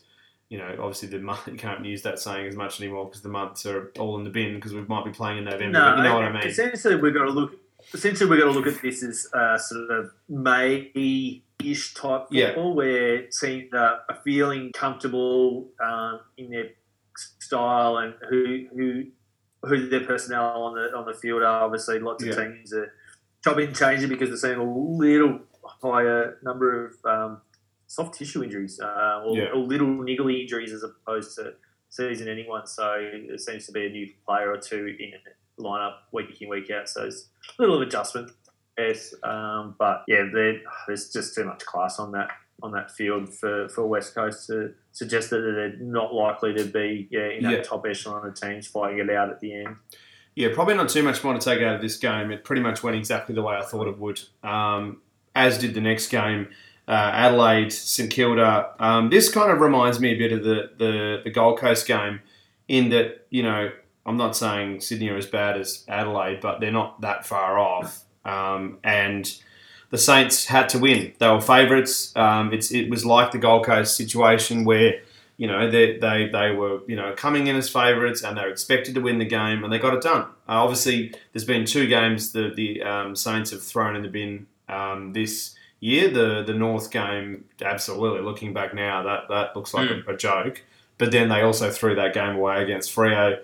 you 0.48 0.56
know 0.56 0.74
obviously 0.78 1.08
the 1.08 1.18
month 1.18 1.46
you 1.48 1.58
can't 1.58 1.84
use 1.84 2.00
that 2.02 2.18
saying 2.18 2.46
as 2.46 2.56
much 2.56 2.80
anymore 2.80 3.04
because 3.04 3.20
the 3.20 3.28
months 3.28 3.66
are 3.66 3.92
all 3.98 4.16
in 4.16 4.24
the 4.24 4.30
bin 4.30 4.54
because 4.54 4.72
we 4.72 4.80
might 4.82 5.04
be 5.04 5.10
playing 5.10 5.38
in 5.38 5.44
November. 5.44 5.78
No, 5.78 5.80
but 5.80 5.96
you 5.98 6.02
know 6.04 6.14
what 6.14 6.24
I 6.24 6.32
mean. 6.32 6.46
Essentially, 6.46 6.96
we've 6.96 7.12
got 7.12 7.24
to 7.24 7.30
look. 7.30 7.56
Essentially, 7.92 8.30
we've 8.30 8.38
got 8.38 8.46
to 8.46 8.52
look 8.52 8.66
at 8.66 8.80
this 8.82 9.02
as 9.02 9.26
uh, 9.34 9.58
sort 9.58 9.90
of 9.90 10.10
May-ish 10.28 11.94
type 11.94 12.26
Yeah. 12.30 12.58
where 12.58 13.26
teams 13.28 13.72
are 13.74 14.00
feeling 14.24 14.70
comfortable 14.72 15.68
um, 15.82 16.20
in 16.36 16.50
their 16.50 16.70
style 17.16 17.98
and 17.98 18.14
who 18.28 18.66
who 18.74 19.04
who 19.62 19.88
their 19.88 20.04
personnel 20.06 20.62
on 20.62 20.74
the 20.74 20.96
on 20.96 21.04
the 21.06 21.14
field 21.14 21.42
are. 21.42 21.64
Obviously, 21.64 21.98
lots 21.98 22.24
of 22.24 22.36
teams 22.36 22.72
are 22.72 22.92
chopping 23.44 23.68
and 23.68 23.76
changing 23.76 24.08
because 24.08 24.28
they're 24.28 24.36
seeing 24.50 24.58
a 24.60 24.72
little 24.74 25.40
higher 25.82 26.38
number 26.42 26.86
of 26.86 26.92
um, 27.04 27.40
soft 27.86 28.14
tissue 28.18 28.42
injuries 28.44 28.80
uh, 28.80 29.22
or, 29.24 29.36
Yeah. 29.36 29.44
or 29.52 29.56
little 29.58 29.88
niggly 29.88 30.42
injuries 30.42 30.72
as 30.72 30.82
opposed 30.84 31.36
to 31.36 31.54
season-ending 31.88 32.46
ones. 32.48 32.70
So 32.70 32.94
it 33.00 33.40
seems 33.40 33.66
to 33.66 33.72
be 33.72 33.86
a 33.86 33.88
new 33.90 34.08
player 34.24 34.52
or 34.52 34.58
two 34.58 34.94
in 34.98 35.12
lineup 35.60 35.94
week 36.12 36.40
in 36.40 36.48
week 36.48 36.70
out. 36.70 36.88
So 36.88 37.04
it's 37.04 37.28
a 37.58 37.62
little 37.62 37.76
of 37.76 37.82
adjustment. 37.86 38.32
Yes, 38.78 39.14
um, 39.24 39.74
but 39.78 40.04
yeah, 40.08 40.24
there's 40.86 41.12
just 41.12 41.34
too 41.34 41.44
much 41.44 41.64
class 41.66 41.98
on 41.98 42.12
that 42.12 42.30
on 42.62 42.72
that 42.72 42.90
field 42.90 43.32
for, 43.32 43.68
for 43.70 43.86
West 43.86 44.14
Coast 44.14 44.46
to 44.48 44.74
suggest 44.92 45.30
that 45.30 45.38
they're 45.40 45.76
not 45.80 46.12
likely 46.12 46.52
to 46.54 46.64
be 46.64 47.08
yeah 47.10 47.28
in 47.28 47.42
that 47.44 47.52
Yeah. 47.52 47.62
top 47.62 47.86
echelon 47.86 48.26
of 48.26 48.34
teams 48.34 48.66
fighting 48.66 48.98
it 48.98 49.10
out 49.10 49.30
at 49.30 49.40
the 49.40 49.54
end. 49.54 49.76
Yeah, 50.34 50.48
probably 50.54 50.74
not 50.74 50.88
too 50.88 51.02
much 51.02 51.24
more 51.24 51.32
to 51.34 51.40
take 51.40 51.60
out 51.62 51.74
of 51.76 51.80
this 51.82 51.96
game. 51.96 52.30
It 52.30 52.44
pretty 52.44 52.62
much 52.62 52.82
went 52.82 52.96
exactly 52.96 53.34
the 53.34 53.42
way 53.42 53.56
I 53.56 53.62
thought 53.62 53.88
it 53.88 53.98
would, 53.98 54.20
um, 54.42 55.00
as 55.34 55.58
did 55.58 55.74
the 55.74 55.80
next 55.80 56.08
game. 56.08 56.48
Uh, 56.86 57.10
Adelaide, 57.12 57.72
St 57.72 58.10
Kilda. 58.10 58.70
Um, 58.78 59.10
this 59.10 59.30
kind 59.30 59.50
of 59.50 59.60
reminds 59.60 60.00
me 60.00 60.10
a 60.12 60.18
bit 60.18 60.32
of 60.32 60.42
the, 60.44 60.70
the, 60.78 61.20
the 61.24 61.30
Gold 61.30 61.58
Coast 61.58 61.86
game 61.86 62.20
in 62.68 62.90
that, 62.90 63.26
you 63.30 63.42
know, 63.42 63.70
I'm 64.10 64.16
not 64.18 64.36
saying 64.36 64.80
Sydney 64.80 65.08
are 65.08 65.16
as 65.16 65.26
bad 65.26 65.58
as 65.58 65.84
Adelaide, 65.88 66.40
but 66.40 66.60
they're 66.60 66.70
not 66.70 67.00
that 67.00 67.24
far 67.26 67.58
off. 67.58 68.02
Um, 68.24 68.78
and 68.84 69.32
the 69.90 69.98
Saints 69.98 70.44
had 70.44 70.68
to 70.70 70.78
win. 70.78 71.14
They 71.18 71.28
were 71.28 71.40
favourites. 71.40 72.14
Um, 72.16 72.52
it's, 72.52 72.70
it 72.72 72.90
was 72.90 73.06
like 73.06 73.32
the 73.32 73.38
Gold 73.38 73.64
Coast 73.64 73.96
situation 73.96 74.64
where 74.64 75.00
you 75.36 75.46
know, 75.46 75.70
they, 75.70 75.96
they, 75.96 76.28
they 76.30 76.50
were, 76.50 76.80
you 76.86 76.96
know, 76.96 77.14
coming 77.16 77.46
in 77.46 77.56
as 77.56 77.66
favourites 77.70 78.22
and 78.22 78.36
they 78.36 78.42
were 78.42 78.50
expected 78.50 78.94
to 78.94 79.00
win 79.00 79.16
the 79.18 79.24
game 79.24 79.64
and 79.64 79.72
they 79.72 79.78
got 79.78 79.94
it 79.94 80.02
done. 80.02 80.20
Uh, 80.46 80.60
obviously, 80.62 81.14
there's 81.32 81.46
been 81.46 81.64
two 81.64 81.86
games 81.86 82.32
that 82.32 82.56
the 82.56 82.82
um, 82.82 83.16
Saints 83.16 83.50
have 83.50 83.62
thrown 83.62 83.96
in 83.96 84.02
the 84.02 84.08
bin 84.08 84.46
um, 84.68 85.14
this 85.14 85.54
year. 85.80 86.10
The 86.10 86.42
the 86.46 86.52
North 86.52 86.90
game, 86.90 87.46
absolutely. 87.62 88.20
Looking 88.20 88.52
back 88.52 88.74
now, 88.74 89.02
that 89.04 89.28
that 89.30 89.56
looks 89.56 89.72
like 89.72 89.88
Mm. 89.88 90.06
a, 90.06 90.12
a 90.12 90.16
joke. 90.18 90.62
But 90.98 91.10
then 91.10 91.30
they 91.30 91.40
also 91.40 91.70
threw 91.70 91.94
that 91.94 92.12
game 92.12 92.36
away 92.36 92.62
against 92.62 92.94
Freo 92.94 93.38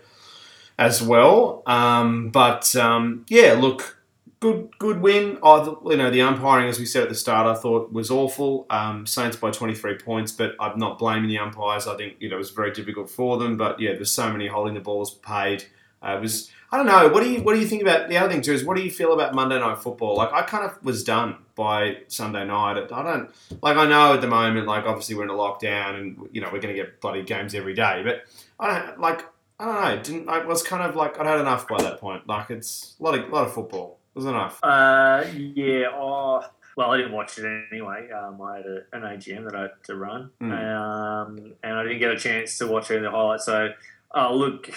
as 0.78 1.02
well. 1.02 1.62
Um, 1.66 2.30
but 2.30 2.74
um, 2.76 3.24
yeah, 3.28 3.52
look, 3.52 3.98
good 4.40 4.70
good 4.78 5.00
win. 5.00 5.38
Th- 5.42 5.76
you 5.86 5.96
know, 5.96 6.10
the 6.10 6.22
umpiring, 6.22 6.68
as 6.68 6.78
we 6.78 6.86
said 6.86 7.02
at 7.02 7.08
the 7.08 7.14
start, 7.14 7.46
I 7.46 7.58
thought 7.60 7.92
was 7.92 8.10
awful. 8.10 8.66
Um, 8.70 9.06
Saints 9.06 9.36
by 9.36 9.50
23 9.50 9.98
points, 9.98 10.32
but 10.32 10.54
I'm 10.60 10.78
not 10.78 10.98
blaming 10.98 11.28
the 11.28 11.38
umpires. 11.38 11.86
I 11.86 11.96
think 11.96 12.16
you 12.20 12.28
know 12.28 12.36
it 12.36 12.38
was 12.38 12.50
very 12.50 12.72
difficult 12.72 13.10
for 13.10 13.38
them. 13.38 13.56
But 13.56 13.80
yeah, 13.80 13.92
there's 13.94 14.12
so 14.12 14.30
many 14.30 14.48
holding 14.48 14.74
the 14.74 14.80
balls 14.80 15.14
paid. 15.14 15.64
Uh, 16.02 16.18
was 16.20 16.50
I 16.70 16.76
don't 16.76 16.86
know. 16.86 17.08
What 17.08 17.22
do 17.22 17.30
you 17.30 17.42
what 17.42 17.54
do 17.54 17.60
you 17.60 17.66
think 17.66 17.82
about 17.82 18.08
the 18.08 18.18
other 18.18 18.32
thing 18.32 18.42
too? 18.42 18.52
Is 18.52 18.64
what 18.64 18.76
do 18.76 18.82
you 18.82 18.90
feel 18.90 19.12
about 19.12 19.34
Monday 19.34 19.58
night 19.58 19.78
football? 19.78 20.16
Like 20.16 20.32
I 20.32 20.42
kind 20.42 20.64
of 20.64 20.82
was 20.84 21.04
done 21.04 21.36
by 21.54 21.98
Sunday 22.08 22.44
night. 22.44 22.76
I 22.92 23.02
don't 23.02 23.30
like 23.62 23.76
I 23.76 23.86
know 23.86 24.14
at 24.14 24.20
the 24.20 24.26
moment 24.26 24.66
like 24.66 24.84
obviously 24.84 25.14
we're 25.14 25.24
in 25.24 25.30
a 25.30 25.34
lockdown 25.34 25.98
and 25.98 26.28
you 26.32 26.40
know 26.40 26.48
we're 26.52 26.60
going 26.60 26.74
to 26.74 26.80
get 26.80 27.00
bloody 27.00 27.22
games 27.22 27.54
every 27.54 27.74
day, 27.74 28.02
but 28.04 28.24
I 28.58 28.78
don't 28.78 29.00
like 29.00 29.24
I 29.58 29.64
don't 29.64 29.74
know. 29.96 30.02
Didn't 30.02 30.28
I 30.28 30.44
was 30.44 30.62
kind 30.62 30.82
of 30.82 30.96
like 30.96 31.18
I'd 31.18 31.26
had 31.26 31.40
enough 31.40 31.66
by 31.68 31.80
that 31.82 31.98
point. 32.00 32.26
Like 32.28 32.50
it's 32.50 32.96
a 33.00 33.02
lot 33.02 33.18
of 33.18 33.28
lot 33.30 33.46
of 33.46 33.54
football. 33.54 33.98
It 34.14 34.18
was 34.18 34.26
enough. 34.26 34.58
Uh, 34.62 35.24
yeah. 35.34 35.86
Oh, 35.92 36.42
well, 36.76 36.90
I 36.90 36.96
didn't 36.98 37.12
watch 37.12 37.38
it 37.38 37.62
anyway. 37.72 38.08
Um, 38.10 38.40
I 38.42 38.56
had 38.56 38.66
a, 38.66 38.76
an 38.92 39.02
AGM 39.02 39.44
that 39.44 39.54
I 39.56 39.62
had 39.62 39.70
to 39.84 39.96
run, 39.96 40.30
Mm. 40.42 40.52
um, 40.52 41.52
and 41.62 41.74
I 41.74 41.82
didn't 41.82 41.98
get 42.00 42.10
a 42.10 42.18
chance 42.18 42.58
to 42.58 42.66
watch 42.66 42.90
any 42.90 42.98
of 42.98 43.04
the 43.04 43.10
highlights. 43.10 43.46
So, 43.46 43.70
uh, 44.14 44.32
look, 44.32 44.68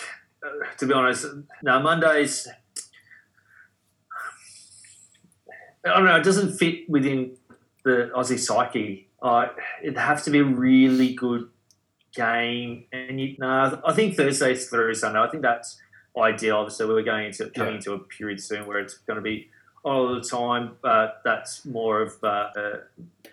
uh, 0.45 0.49
to 0.77 0.85
be 0.85 0.93
honest, 0.93 1.25
no 1.63 1.79
Mondays. 1.81 2.47
I 5.85 5.89
don't 5.93 6.05
know. 6.05 6.15
It 6.17 6.23
doesn't 6.23 6.57
fit 6.57 6.89
within 6.89 7.37
the 7.83 8.11
Aussie 8.15 8.39
psyche. 8.39 9.07
Uh, 9.21 9.47
it'd 9.81 9.97
have 9.97 10.23
to 10.23 10.31
be 10.31 10.39
a 10.39 10.43
really 10.43 11.13
good 11.13 11.49
game, 12.13 12.85
and 12.91 13.19
you, 13.19 13.35
no, 13.39 13.81
I 13.85 13.93
think 13.93 14.15
Thursdays 14.15 14.69
through 14.69 14.93
Sunday. 14.95 15.19
I 15.19 15.27
think 15.29 15.43
that's 15.43 15.79
ideal. 16.17 16.57
Obviously, 16.57 16.87
we're 16.87 17.03
going 17.03 17.27
into 17.27 17.49
coming 17.51 17.73
Yeah. 17.73 17.77
into 17.77 17.93
a 17.93 17.99
period 17.99 18.41
soon 18.41 18.65
where 18.65 18.79
it's 18.79 18.95
going 18.99 19.15
to 19.15 19.21
be 19.21 19.49
all 19.83 20.13
the 20.13 20.21
time. 20.21 20.75
But 20.81 21.21
that's 21.23 21.65
more 21.65 22.01
of 22.01 22.13
uh, 22.23 22.27
uh, 22.27 22.77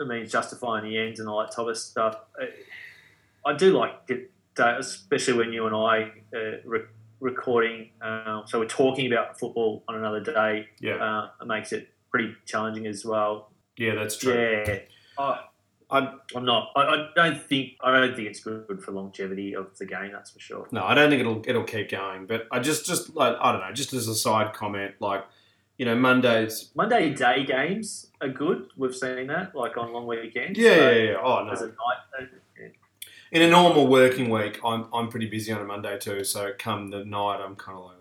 I 0.00 0.04
mean 0.04 0.26
justifying 0.28 0.84
the 0.84 0.98
ends 0.98 1.20
and 1.20 1.28
all 1.28 1.40
that 1.40 1.52
type 1.52 1.66
of 1.66 1.76
stuff. 1.78 2.16
I, 2.38 3.50
I 3.50 3.54
do 3.56 3.76
like 3.76 3.94
it, 4.08 4.30
especially 4.58 5.34
when 5.38 5.52
you 5.52 5.66
and 5.66 5.74
I 5.74 6.12
uh, 6.36 6.58
re- 6.64 6.82
recording. 7.20 7.90
Uh, 8.02 8.44
so 8.46 8.58
we're 8.60 8.66
talking 8.66 9.10
about 9.12 9.38
football 9.38 9.82
on 9.88 9.94
another 9.96 10.20
day. 10.20 10.68
Yeah, 10.80 10.96
Uh, 10.96 11.30
it 11.40 11.46
makes 11.46 11.72
it 11.72 11.88
pretty 12.10 12.34
challenging 12.44 12.86
as 12.86 13.04
well. 13.04 13.50
yeah, 13.76 13.94
that's 13.94 14.16
true. 14.16 14.32
Yeah. 14.66 14.78
Oh, 15.18 15.36
I'm- 15.88 16.20
I'm 16.34 16.44
not. 16.44 16.70
I, 16.74 16.80
I 16.82 17.08
don't 17.14 17.40
think. 17.40 17.74
I 17.80 17.92
don't 18.00 18.16
think 18.16 18.28
it's 18.28 18.40
good 18.40 18.82
for 18.82 18.90
longevity 18.92 19.54
of 19.54 19.76
the 19.78 19.86
game. 19.86 20.10
That's 20.12 20.30
for 20.30 20.40
sure. 20.40 20.66
No, 20.72 20.84
I 20.84 20.94
don't 20.94 21.10
think 21.10 21.20
it'll 21.20 21.42
it'll 21.46 21.62
keep 21.64 21.90
going. 21.90 22.26
But 22.26 22.48
I 22.50 22.58
just 22.58 22.86
just 22.86 23.14
like 23.14 23.36
I 23.40 23.52
don't 23.52 23.60
know. 23.60 23.72
Just 23.72 23.92
as 23.92 24.08
a 24.08 24.14
side 24.14 24.52
comment, 24.52 24.94
like 24.98 25.24
you 25.78 25.84
know 25.86 25.94
Mondays. 25.94 26.70
Monday 26.74 27.14
day 27.14 27.44
games 27.44 28.10
are 28.20 28.28
good. 28.28 28.68
We've 28.76 28.94
seen 28.96 29.28
that, 29.28 29.54
like 29.54 29.76
on 29.76 29.92
long 29.92 30.06
weekends. 30.08 30.58
Yeah, 30.58 30.74
So, 30.74 30.90
yeah, 30.90 31.02
yeah. 31.10 31.16
Oh 31.22 31.44
no. 31.44 31.52
As 31.52 31.62
a 31.62 31.66
night, 31.66 31.74
uh, 32.20 32.24
yeah. 32.60 32.68
in 33.30 33.42
a 33.42 33.48
normal 33.50 33.86
working 33.86 34.28
week, 34.28 34.58
I'm, 34.64 34.86
I'm 34.92 35.08
pretty 35.08 35.28
busy 35.28 35.52
on 35.52 35.60
a 35.60 35.64
Monday 35.64 35.98
too. 35.98 36.24
So 36.24 36.50
come 36.58 36.88
the 36.90 37.04
night, 37.04 37.40
I'm 37.44 37.54
kind 37.54 37.78
of 37.78 37.84
like, 37.84 37.92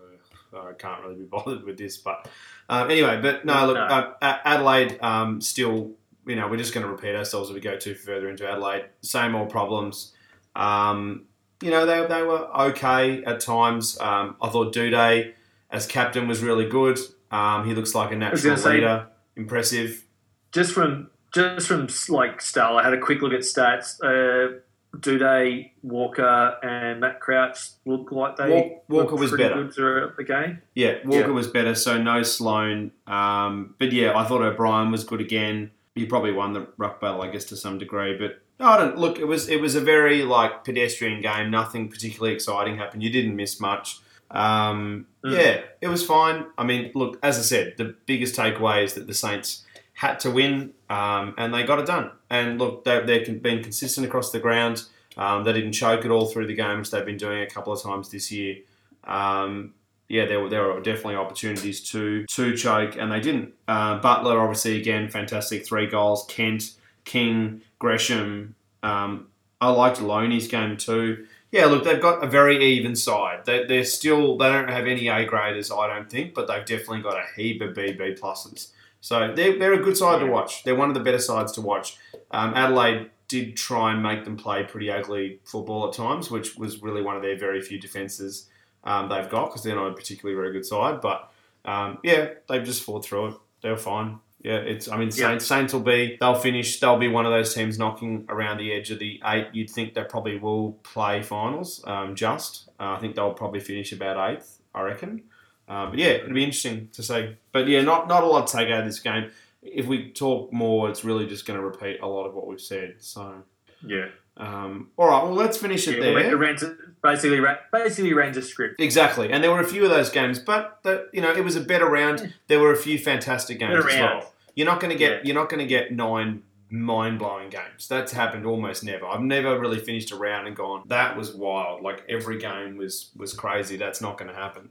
I 0.68 0.74
can't 0.74 1.04
really 1.04 1.16
be 1.18 1.24
bothered 1.30 1.64
with 1.64 1.78
this. 1.78 1.98
But 1.98 2.28
um, 2.70 2.90
anyway, 2.90 3.20
but 3.22 3.46
no, 3.46 3.68
look, 3.68 3.76
No. 3.76 3.84
Uh, 3.84 4.14
Adelaide 4.46 4.98
um, 5.02 5.42
still, 5.42 5.92
you 6.26 6.36
know, 6.36 6.48
we're 6.48 6.58
just 6.58 6.74
going 6.74 6.86
to 6.86 6.92
repeat 6.92 7.16
ourselves 7.16 7.50
if 7.50 7.56
we 7.56 7.62
go 7.62 7.78
too 7.78 7.94
further 7.96 8.30
into 8.30 8.50
Adelaide. 8.50 8.86
Same 9.02 9.36
old 9.36 9.50
problems. 9.50 10.14
Um, 10.56 11.26
you 11.62 11.72
know, 11.72 11.86
they, 11.86 12.06
they 12.08 12.22
were 12.24 12.48
okay 12.68 13.24
at 13.24 13.40
times. 13.40 14.00
Um, 14.00 14.36
I 14.42 14.50
thought 14.50 14.74
Doedee 14.74 15.34
as 15.72 15.88
captain 15.88 16.28
was 16.28 16.42
really 16.44 16.68
good. 16.68 17.00
Um, 17.32 17.68
he 17.68 17.74
looks 17.74 17.94
like 17.96 18.12
a 18.12 18.16
natural 18.16 18.44
gonna 18.44 18.58
say- 18.58 18.74
leader. 18.76 19.08
Impressive. 19.38 20.06
just 20.54 20.74
from 20.74 21.10
just 21.34 21.68
from 21.68 21.90
like 22.08 22.40
style, 22.42 22.78
I 22.78 22.84
had 22.84 22.94
a 22.94 23.00
quick 23.00 23.22
look 23.22 23.34
at 23.34 23.42
stats. 23.42 24.00
Uh, 24.02 24.60
Doedee, 24.96 25.72
Walker, 25.84 26.58
and 26.64 27.02
Matt 27.02 27.20
Crouch 27.20 27.58
look 27.86 28.14
like 28.14 28.38
they 28.38 28.50
Walk- 28.50 28.84
Walker 28.90 29.16
were 29.16 29.20
was 29.22 29.30
pretty 29.32 29.44
better. 29.44 29.64
good 29.64 29.74
throughout 29.74 30.16
the 30.16 30.24
game. 30.24 30.62
Yeah, 30.74 31.00
Walker 31.04 31.28
Yeah. 31.28 31.34
was 31.34 31.48
better, 31.48 31.76
so 31.76 32.02
no 32.02 32.24
Sloane. 32.24 32.92
Um, 33.08 33.76
but 33.78 33.92
yeah, 33.92 34.18
I 34.18 34.24
thought 34.24 34.42
O'Brien 34.42 34.92
was 34.92 35.04
good 35.04 35.20
again. 35.20 35.72
He 35.96 36.06
probably 36.06 36.32
won 36.34 36.54
the 36.54 36.68
ruck 36.78 37.00
battle, 37.02 37.22
I 37.22 37.30
guess, 37.32 37.46
to 37.46 37.56
some 37.58 37.78
degree. 37.78 38.18
But 38.18 38.42
no, 38.60 38.68
I 38.68 38.78
don't 38.78 38.98
look. 38.98 39.18
It 39.18 39.26
was 39.26 39.50
it 39.50 39.60
was 39.60 39.76
a 39.76 39.82
very 39.82 40.24
like 40.24 40.64
pedestrian 40.64 41.22
game. 41.22 41.50
Nothing 41.50 41.90
particularly 41.90 42.36
exciting 42.36 42.78
happened. 42.78 43.02
You 43.02 43.10
didn't 43.10 43.36
miss 43.36 43.60
much. 43.60 44.00
Um, 44.32 45.08
Mm. 45.26 45.38
Yeah, 45.38 45.62
it 45.82 45.88
was 45.88 46.06
fine. 46.06 46.46
I 46.56 46.64
mean, 46.64 46.92
look, 46.94 47.18
as 47.24 47.40
I 47.40 47.42
said, 47.42 47.74
the 47.78 47.96
biggest 48.06 48.36
takeaway 48.36 48.84
is 48.84 48.94
that 48.94 49.08
the 49.08 49.14
Saints 49.14 49.64
had 49.94 50.20
to 50.20 50.30
win, 50.30 50.74
um, 50.88 51.34
and 51.38 51.52
they 51.52 51.64
got 51.64 51.80
it 51.80 51.88
done. 51.88 52.12
And 52.30 52.60
look, 52.60 52.84
they, 52.84 53.02
they've 53.04 53.42
been 53.42 53.64
consistent 53.64 54.06
across 54.06 54.32
the 54.32 54.40
ground. 54.40 54.84
Um, 55.18 55.44
they 55.46 55.54
didn't 55.54 55.72
choke 55.72 56.06
at 56.06 56.12
all 56.12 56.28
through 56.28 56.46
the 56.46 56.54
game, 56.54 56.78
which 56.78 56.92
they've 56.92 57.06
been 57.06 57.18
doing 57.18 57.42
a 57.42 57.48
couple 57.48 57.74
of 57.74 57.82
times 57.82 58.10
this 58.10 58.32
year. 58.32 58.58
Um, 59.04 59.74
yeah, 60.08 60.26
there 60.26 60.40
were 60.40 60.50
there 60.50 60.64
were 60.64 60.82
definitely 60.82 61.16
opportunities 61.16 61.82
to 61.92 62.26
to 62.26 62.56
choke, 62.56 62.96
and 62.98 63.12
they 63.12 63.20
didn't. 63.20 63.54
Uh, 63.68 64.00
Butler, 64.00 64.40
obviously, 64.40 64.80
again, 64.80 65.10
fantastic 65.10 65.66
three 65.66 65.88
goals. 65.88 66.26
Kent, 66.28 66.74
King, 67.06 67.62
Gresham. 67.80 68.56
Um, 68.84 69.28
I 69.60 69.70
liked 69.70 70.00
Lonie's 70.00 70.48
game 70.48 70.78
too. 70.78 71.26
Yeah, 71.52 71.66
look, 71.66 71.86
they've 71.86 72.02
got 72.02 72.24
a 72.24 72.28
very 72.28 72.64
even 72.64 72.96
side. 72.96 73.46
They, 73.46 73.66
they're 73.66 73.86
still 73.86 74.38
they 74.38 74.50
don't 74.50 74.70
have 74.70 74.86
any 74.88 75.08
A 75.08 75.26
graders, 75.26 75.72
I 75.72 75.88
don't 75.88 76.10
think, 76.10 76.34
but 76.34 76.48
they've 76.48 76.66
definitely 76.66 77.02
got 77.02 77.18
a 77.18 77.26
heap 77.36 77.62
of 77.62 77.74
B 77.74 77.94
B 77.94 78.14
pluses. 78.14 78.72
So 79.02 79.32
they're, 79.36 79.58
they're 79.58 79.74
a 79.74 79.84
good 79.84 79.96
side 79.96 80.20
to 80.20 80.26
watch. 80.26 80.64
They're 80.64 80.76
one 80.76 80.90
of 80.90 80.96
the 80.96 81.00
better 81.00 81.20
sides 81.20 81.52
to 81.54 81.62
watch. 81.62 81.98
Um, 82.32 82.54
Adelaide 82.56 83.12
did 83.28 83.56
try 83.56 83.94
and 83.94 84.04
make 84.04 84.26
them 84.26 84.36
play 84.36 84.64
pretty 84.64 84.92
ugly 84.92 85.40
football 85.46 85.88
at 85.88 85.94
times, 85.94 86.30
which 86.30 86.58
was 86.58 86.82
really 86.82 87.02
one 87.02 87.16
of 87.16 87.22
their 87.22 87.38
very 87.38 87.62
few 87.62 87.80
defences 87.80 88.50
um, 88.86 89.10
they've 89.10 89.30
got 89.30 89.48
because 89.48 89.64
they're 89.64 89.76
not 89.76 89.92
a 89.92 89.94
particularly 89.94 90.36
very 90.36 90.54
good 90.54 90.66
side. 90.66 91.02
But 91.02 91.32
um, 91.66 91.98
yeah, 92.04 92.30
they've 92.48 92.64
just 92.64 92.84
fought 92.84 93.04
through 93.06 93.28
it. 93.28 93.36
They're 93.62 93.78
fine. 93.78 94.20
Yeah, 94.44 94.58
it's. 94.58 94.88
I 94.88 94.98
mean, 94.98 95.08
Yeah. 95.08 95.30
Saints, 95.30 95.48
Saints 95.48 95.74
will 95.74 95.82
be. 95.82 96.18
They'll 96.20 96.36
finish. 96.36 96.80
They'll 96.80 97.00
be 97.00 97.08
one 97.08 97.26
of 97.26 97.32
those 97.32 97.54
teams 97.54 97.80
knocking 97.80 98.26
around 98.30 98.60
the 98.60 98.72
edge 98.74 98.92
of 98.92 99.00
the 99.00 99.20
eight. 99.26 99.48
You'd 99.54 99.72
think 99.72 99.96
they 99.96 100.04
probably 100.04 100.38
will 100.38 100.74
play 100.84 101.24
finals. 101.24 101.84
Um, 101.88 102.14
just, 102.16 102.70
uh, 102.80 102.92
I 102.92 103.00
think 103.00 103.16
they'll 103.16 103.34
probably 103.34 103.60
finish 103.60 103.92
about 103.92 104.30
eighth. 104.30 104.60
I 104.76 104.82
reckon. 104.82 105.24
Uh, 105.68 105.90
but 105.90 105.98
yeah, 105.98 106.10
it'll 106.10 106.34
be 106.34 106.44
interesting 106.44 106.90
to 106.94 107.02
see. 107.02 107.36
But 107.52 107.68
yeah, 107.68 107.82
not 107.82 108.08
not 108.08 108.22
a 108.22 108.28
lot 108.28 108.46
to 108.46 108.58
take 108.58 108.70
out 108.70 108.82
of 108.82 108.86
this 108.86 109.00
game. 109.00 109.32
If 109.64 109.88
we 109.88 110.12
talk 110.12 110.54
more, 110.54 110.90
it's 110.92 111.04
really 111.04 111.26
just 111.26 111.48
going 111.48 111.60
to 111.60 111.66
repeat 111.66 112.02
a 112.02 112.08
lot 112.08 112.28
of 112.28 112.36
what 112.36 112.46
we've 112.46 112.62
said. 112.62 112.98
So, 113.00 113.42
Yeah, 113.84 114.10
um, 114.38 114.90
all 114.98 115.08
right. 115.08 115.24
Well, 115.24 115.34
let's 115.34 115.58
finish 115.58 115.88
it 115.88 115.98
yeah 115.98 116.04
there. 116.04 116.32
it 116.32 116.36
ran 116.36 116.58
to, 116.58 116.76
basically 117.02 117.40
basically 117.72 118.14
ran 118.14 118.34
to 118.34 118.42
script. 118.42 118.80
Exactly, 118.82 119.32
and 119.32 119.44
there 119.44 119.52
were 119.52 119.62
a 119.62 119.66
few 119.68 119.84
of 119.84 119.90
those 119.90 120.10
games, 120.10 120.40
but 120.40 120.80
the, 120.84 121.08
you 121.14 121.22
know 121.22 121.32
it 121.32 121.44
was 121.44 121.56
a 121.56 121.62
better 121.62 121.86
round. 121.90 122.34
There 122.48 122.60
were 122.60 122.72
a 122.74 122.78
few 122.78 122.98
fantastic 123.00 123.60
games 123.60 123.76
Better 123.76 123.90
as 123.90 123.96
round. 124.00 124.20
well. 124.20 124.34
You're 124.56 124.68
not 124.68 124.80
going 124.80 124.92
to 124.92 124.98
get 124.98 125.12
Yeah. 125.12 125.20
you're 125.24 125.36
not 125.36 125.50
going 125.50 125.60
to 125.60 125.68
get 125.68 125.92
nine 125.92 126.44
mind 126.70 127.20
blowing 127.20 127.50
games. 127.50 127.88
That's 127.88 128.12
happened 128.12 128.46
almost 128.46 128.84
never. 128.84 129.06
I've 129.06 129.22
never 129.22 129.60
really 129.60 129.80
finished 129.80 130.12
a 130.12 130.16
round 130.18 130.48
and 130.48 130.56
gone 130.56 130.84
that 130.88 131.16
was 131.16 131.34
wild. 131.34 131.82
Like 131.84 132.04
every 132.10 132.38
game 132.40 132.76
was 132.78 133.12
was 133.16 133.34
crazy. 133.34 133.78
That's 133.78 134.02
not 134.02 134.18
going 134.18 134.30
to 134.30 134.36
happen. 134.36 134.70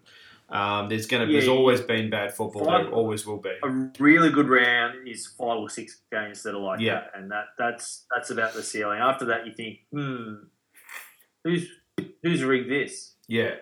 Um, 0.51 0.89
there's 0.89 1.07
going 1.07 1.27
to 1.27 1.33
there's 1.33 1.49
always 1.49 1.81
been 1.81 2.11
bad 2.11 2.35
football. 2.35 2.66
Five- 2.66 2.85
There 2.85 2.93
always 2.95 3.27
will 3.27 3.39
be. 3.39 3.51
A 3.62 3.69
really 3.99 4.31
good 4.31 4.49
round 4.49 5.09
is 5.09 5.27
five 5.27 5.59
or 5.59 5.69
six 5.71 6.01
games 6.12 6.43
that 6.43 6.55
are 6.55 6.59
like 6.61 6.81
Yeah. 6.81 6.95
that, 7.01 7.11
and 7.15 7.31
that 7.31 7.47
that's 7.59 8.05
that's 8.15 8.31
about 8.31 8.55
the 8.55 8.62
ceiling. 8.62 9.01
After 9.01 9.25
that, 9.27 9.47
you 9.47 9.53
think, 9.55 9.79
hmm, 9.91 10.35
who's 11.43 11.69
who's 12.23 12.43
rigged 12.45 12.71
this? 12.71 13.15
Yeah. 13.27 13.55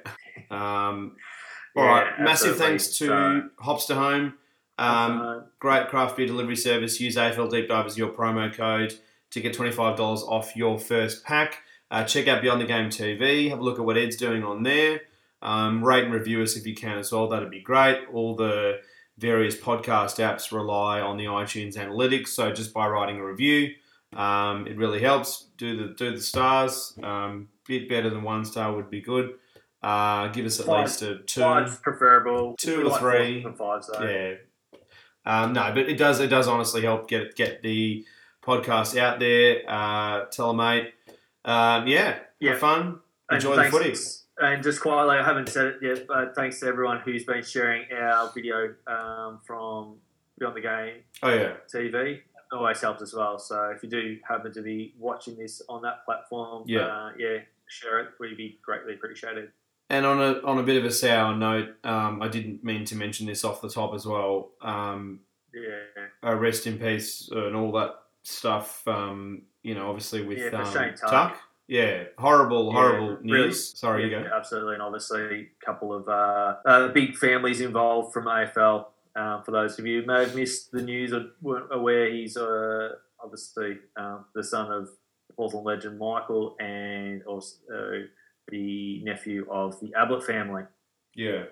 Um, 0.50 1.16
all 1.76 1.84
Yeah, 1.84 1.90
right. 1.90 2.20
Massive 2.20 2.56
thanks 2.56 2.88
to 2.98 3.06
So- 3.06 3.48
Hops 3.60 3.86
to 3.86 3.94
Home. 3.94 4.34
Um, 4.78 5.44
Great 5.60 5.88
craft 5.88 6.16
beer 6.16 6.26
delivery 6.26 6.56
service. 6.56 7.00
Use 7.00 7.16
AFL 7.16 7.48
Deep 7.50 7.68
Dive 7.68 7.86
as 7.86 7.96
your 7.96 8.10
promo 8.10 8.52
code 8.52 8.94
to 9.30 9.40
get 9.40 9.54
$25 9.56 9.98
off 10.28 10.56
your 10.56 10.78
first 10.78 11.24
pack. 11.24 11.62
Uh, 11.90 12.02
check 12.04 12.26
out 12.26 12.42
Beyond 12.42 12.60
the 12.62 12.66
Game 12.66 12.88
TV. 12.88 13.48
Have 13.50 13.60
a 13.60 13.62
look 13.62 13.78
at 13.78 13.84
what 13.84 13.96
Ed's 13.96 14.16
doing 14.16 14.42
on 14.42 14.62
there. 14.64 15.02
Um, 15.42 15.84
rate 15.84 16.04
and 16.04 16.12
review 16.14 16.40
us 16.42 16.56
if 16.56 16.66
you 16.66 16.74
can 16.74 16.98
as 16.98 17.10
well. 17.12 17.28
That'd 17.28 17.50
be 17.50 17.60
great. 17.60 17.98
All 18.12 18.36
the 18.36 18.78
various 19.18 19.56
podcast 19.56 20.16
apps 20.18 20.52
rely 20.52 21.00
on 21.00 21.16
the 21.16 21.24
iTunes 21.24 21.76
analytics, 21.76 22.28
so 22.28 22.52
just 22.52 22.72
by 22.72 22.86
writing 22.86 23.18
a 23.18 23.24
review, 23.26 23.74
um, 24.16 24.66
it 24.68 24.76
really 24.76 25.00
helps. 25.00 25.48
Do 25.58 25.76
the 25.76 25.94
do 25.94 26.10
the 26.12 26.20
stars. 26.20 26.96
Um, 27.02 27.48
bit 27.66 27.88
better 27.88 28.08
than 28.10 28.22
one 28.22 28.44
star 28.44 28.72
would 28.74 28.88
be 28.90 29.00
good. 29.00 29.34
Uh, 29.82 30.28
give 30.28 30.46
us 30.46 30.60
at 30.60 30.66
Five- 30.66 30.86
least 30.86 31.02
a 31.02 31.18
two. 31.18 31.40
five's 31.40 31.76
preferable. 31.76 32.54
two 32.58 32.88
or 32.88 32.98
three. 32.98 33.42
and 33.44 33.56
fives. 33.58 33.90
Yeah. 34.00 34.34
Um, 35.24 35.52
no, 35.52 35.70
but 35.74 35.88
it 35.88 35.98
does 35.98 36.20
it 36.20 36.28
does 36.28 36.46
honestly 36.48 36.82
help 36.82 37.08
get 37.08 37.34
get 37.36 37.62
the 37.62 38.04
podcast 38.44 38.96
out 38.98 39.18
there. 39.20 39.62
Uh, 39.68 40.24
tell 40.26 40.50
a 40.50 40.54
mate. 40.54 40.92
Um, 41.44 41.86
yeah, 41.88 42.18
Yeah. 42.40 42.50
have 42.52 42.58
fun. 42.60 43.00
And 43.28 43.36
Enjoy 43.36 43.56
the 43.56 43.62
thanks- 43.62 43.76
footy. 43.76 44.21
And 44.42 44.62
just 44.62 44.80
quietly, 44.80 45.16
I 45.16 45.24
haven't 45.24 45.48
said 45.48 45.66
it 45.66 45.76
yet, 45.82 46.06
but 46.08 46.34
thanks 46.34 46.58
to 46.60 46.66
everyone 46.66 46.98
who's 47.00 47.24
been 47.24 47.44
sharing 47.44 47.84
our 47.92 48.28
video 48.34 48.74
um, 48.88 49.38
from 49.46 49.98
Beyond 50.38 50.56
the 50.56 50.60
Game 50.60 50.94
Oh 51.22 51.32
yeah, 51.32 51.52
TV. 51.72 52.20
Always 52.50 52.80
helps 52.80 53.02
as 53.02 53.14
well. 53.14 53.38
So 53.38 53.72
if 53.74 53.82
you 53.82 53.88
do 53.88 54.18
happen 54.28 54.52
to 54.52 54.60
be 54.62 54.94
watching 54.98 55.36
this 55.38 55.62
on 55.68 55.80
that 55.82 56.04
platform, 56.04 56.64
Yeah. 56.66 56.80
uh, 56.86 57.10
yeah, 57.16 57.38
share 57.68 58.00
it. 58.00 58.08
We'd 58.18 58.36
be 58.36 58.58
greatly 58.62 58.94
appreciated. 58.94 59.52
And 59.88 60.04
on 60.04 60.20
a 60.20 60.40
on 60.42 60.58
a 60.58 60.62
bit 60.62 60.76
of 60.76 60.84
a 60.84 60.90
sour 60.90 61.34
note, 61.36 61.76
um, 61.84 62.20
I 62.20 62.28
didn't 62.28 62.64
mean 62.64 62.84
to 62.86 62.96
mention 62.96 63.26
this 63.26 63.44
off 63.44 63.60
the 63.62 63.70
top 63.70 63.94
as 63.94 64.04
well. 64.06 64.50
Um, 64.60 65.20
Yeah, 65.54 66.06
uh, 66.28 66.34
rest 66.34 66.66
in 66.66 66.78
peace 66.78 67.28
and 67.30 67.54
all 67.54 67.70
that 67.72 67.94
stuff. 68.22 68.86
Um, 68.88 69.42
you 69.62 69.74
know, 69.74 69.88
obviously 69.88 70.22
with 70.24 70.38
Yeah, 70.38 70.62
um, 70.62 70.94
Tuck. 70.94 71.38
Yeah, 71.68 72.04
horrible, 72.18 72.66
Yeah, 72.66 72.72
horrible 72.72 73.08
really- 73.16 73.22
news. 73.46 73.78
Sorry, 73.78 74.04
you 74.04 74.10
go. 74.10 74.18
absolutely, 74.34 74.74
and 74.74 74.82
obviously 74.82 75.50
a 75.60 75.64
couple 75.64 75.92
of 75.94 76.08
uh, 76.08 76.56
uh, 76.66 76.88
big 76.88 77.16
families 77.16 77.60
involved 77.60 78.12
from 78.12 78.26
AFL. 78.26 78.88
Um, 79.14 79.42
for 79.44 79.50
those 79.52 79.78
of 79.78 79.86
you 79.86 80.00
who 80.00 80.06
may 80.06 80.20
have 80.20 80.34
missed 80.34 80.72
the 80.72 80.82
news 80.82 81.12
or 81.12 81.26
weren't 81.40 81.72
aware, 81.72 82.10
he's 82.10 82.36
uh, 82.36 82.94
obviously 83.22 83.78
um, 83.96 84.24
the 84.34 84.42
son 84.42 84.72
of 84.72 84.88
Hawthorn 85.36 85.64
legend 85.64 85.98
Michael 85.98 86.56
and 86.60 87.22
also 87.24 87.56
the 88.48 89.02
nephew 89.04 89.46
of 89.50 89.78
the 89.80 89.94
Ablett 89.94 90.24
family. 90.24 90.64
Yeah, 91.14 91.44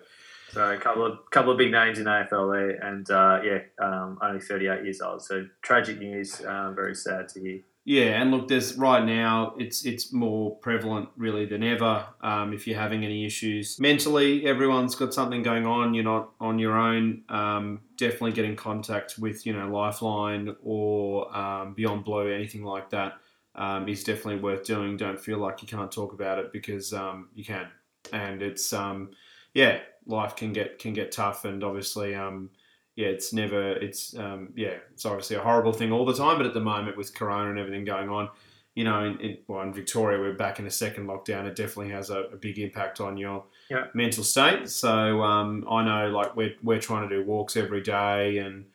So 0.48 0.72
a 0.72 0.78
couple 0.78 1.04
of 1.04 1.18
couple 1.30 1.52
of 1.52 1.58
big 1.58 1.70
names 1.70 1.98
in 1.98 2.06
AFL 2.06 2.50
there, 2.52 2.70
and 2.82 3.08
uh, 3.10 3.40
yeah, 3.44 3.58
um, 3.78 4.18
only 4.22 4.40
38 4.40 4.82
years 4.84 5.00
old. 5.02 5.22
So 5.22 5.46
tragic 5.62 5.98
news. 5.98 6.44
Um, 6.44 6.74
very 6.74 6.94
sad 6.94 7.28
to 7.30 7.40
hear. 7.40 7.60
Yeah. 7.90 8.22
And 8.22 8.30
look, 8.30 8.46
there's 8.46 8.76
right 8.76 9.04
now 9.04 9.56
it's 9.58 9.84
it's 9.84 10.12
more 10.12 10.54
prevalent 10.58 11.08
really 11.16 11.44
than 11.44 11.64
ever. 11.64 12.06
Um, 12.20 12.52
if 12.52 12.64
you're 12.64 12.78
having 12.78 13.04
any 13.04 13.26
issues 13.26 13.80
mentally, 13.80 14.46
everyone's 14.46 14.94
got 14.94 15.12
something 15.12 15.42
going 15.42 15.66
on. 15.66 15.92
You're 15.92 16.04
not 16.04 16.30
on 16.40 16.60
your 16.60 16.78
own. 16.78 17.22
Um, 17.28 17.80
definitely 17.96 18.30
get 18.30 18.44
in 18.44 18.54
contact 18.54 19.18
with 19.18 19.44
you 19.44 19.52
know 19.52 19.66
Lifeline 19.66 20.54
or 20.62 21.36
um, 21.36 21.74
Beyond 21.74 22.04
Blue, 22.04 22.32
anything 22.32 22.62
like 22.62 22.90
that. 22.90 23.14
Um, 23.56 23.88
is 23.88 24.04
definitely 24.04 24.36
worth 24.36 24.62
doing. 24.62 24.96
Don't 24.96 25.20
feel 25.20 25.38
like 25.38 25.60
you 25.60 25.66
can't 25.66 25.90
talk 25.90 26.12
about 26.12 26.38
it 26.38 26.52
because 26.52 26.92
um, 26.92 27.30
you 27.34 27.44
can, 27.44 27.66
and 28.12 28.40
it's 28.40 28.72
um, 28.72 29.10
yeah, 29.52 29.80
life 30.06 30.36
can 30.36 30.52
get 30.52 30.78
can 30.78 30.92
get 30.92 31.10
tough, 31.10 31.44
and 31.44 31.64
obviously, 31.64 32.14
um, 32.14 32.50
yeah, 32.96 33.08
it's 33.08 33.32
never, 33.32 33.72
it's 33.72 34.16
um, 34.16 34.52
yeah, 34.56 34.74
it's 34.92 35.06
obviously 35.06 35.36
a 35.36 35.40
horrible 35.40 35.72
thing 35.72 35.92
all 35.92 36.04
the 36.04 36.14
time. 36.14 36.36
But 36.36 36.46
at 36.46 36.54
the 36.54 36.60
moment, 36.60 36.96
with 36.96 37.14
Corona 37.14 37.50
and 37.50 37.58
everything 37.58 37.84
going 37.84 38.08
on, 38.08 38.28
you 38.74 38.84
know, 38.84 39.04
in, 39.04 39.18
in, 39.20 39.38
well, 39.48 39.62
in 39.62 39.72
Victoria, 39.72 40.18
we're 40.18 40.32
back 40.34 40.58
in 40.58 40.66
a 40.66 40.70
second 40.70 41.06
lockdown. 41.06 41.44
It 41.46 41.56
definitely 41.56 41.90
has 41.92 42.10
a, 42.10 42.20
a 42.24 42.36
big 42.36 42.58
impact 42.58 43.00
on 43.00 43.16
your 43.16 43.44
Yeah. 43.68 43.86
mental 43.94 44.22
state. 44.24 44.68
So 44.68 45.22
um, 45.22 45.66
I 45.70 45.84
know, 45.84 46.10
like, 46.10 46.36
we're 46.36 46.54
we're 46.62 46.78
trying 46.80 47.08
to 47.08 47.16
do 47.16 47.24
walks 47.24 47.56
every 47.56 47.80
day, 47.82 48.38
and 48.38 48.66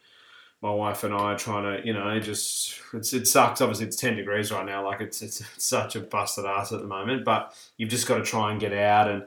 my 0.62 0.72
wife 0.72 1.04
and 1.04 1.14
I 1.14 1.34
are 1.34 1.38
trying 1.38 1.64
to, 1.82 1.86
you 1.88 1.94
know, 1.94 2.20
just 2.20 2.80
it's, 2.94 3.14
it 3.14 3.28
sucks. 3.28 3.62
Obviously, 3.62 3.86
it's 3.88 3.96
ten 3.96 4.16
degrees 4.16 4.52
right 4.52 4.66
now. 4.66 4.84
Like, 4.86 5.02
it's 5.02 5.22
it's 5.22 5.42
such 5.64 5.96
a 5.96 6.00
busted 6.02 6.46
ass 6.46 6.72
at 6.74 6.80
the 6.82 6.88
moment. 6.88 7.24
But 7.24 7.54
you've 7.78 7.90
just 7.90 8.08
got 8.08 8.18
to 8.18 8.24
try 8.24 8.52
and 8.52 8.60
get 8.60 8.74
out 8.74 9.10
and 9.10 9.24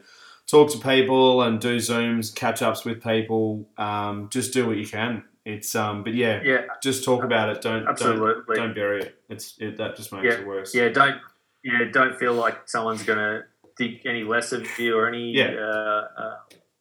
talk 0.51 0.71
to 0.73 0.79
people 0.79 1.43
and 1.43 1.61
do 1.61 1.77
zooms, 1.77 2.35
catch 2.35 2.63
ups 2.63 2.85
with 2.85 3.03
people. 3.03 3.69
Um, 3.77 4.29
just 4.31 4.53
do 4.53 4.67
what 4.67 4.77
you 4.77 4.87
can. 4.87 5.25
It's 5.45 5.75
um, 5.75 6.03
but 6.05 6.15
yeah, 6.15 6.43
Yeah, 6.43 6.63
just 6.83 7.05
talk 7.05 7.25
about 7.25 7.49
it. 7.49 7.63
Don't 7.63 7.81
don't 7.81 7.89
absolutely. 7.89 8.57
don't 8.57 8.75
bury 8.75 9.03
it. 9.03 9.19
It's 9.29 9.55
it, 9.59 9.77
that 9.79 9.97
just 9.97 10.13
makes 10.13 10.25
Yeah, 10.25 10.41
it 10.41 10.47
worse. 10.47 10.75
Yeah, 10.75 10.89
don't 10.89 11.17
yeah, 11.65 11.85
don't 11.91 12.19
feel 12.19 12.35
like 12.35 12.69
someone's 12.69 13.03
gonna 13.03 13.45
think 13.79 14.03
any 14.05 14.25
less 14.25 14.53
of 14.53 14.67
you 14.79 14.99
or 14.99 15.09
any 15.09 15.33
Yeah. 15.33 15.55
uh, 15.55 16.09
uh, 16.19 16.37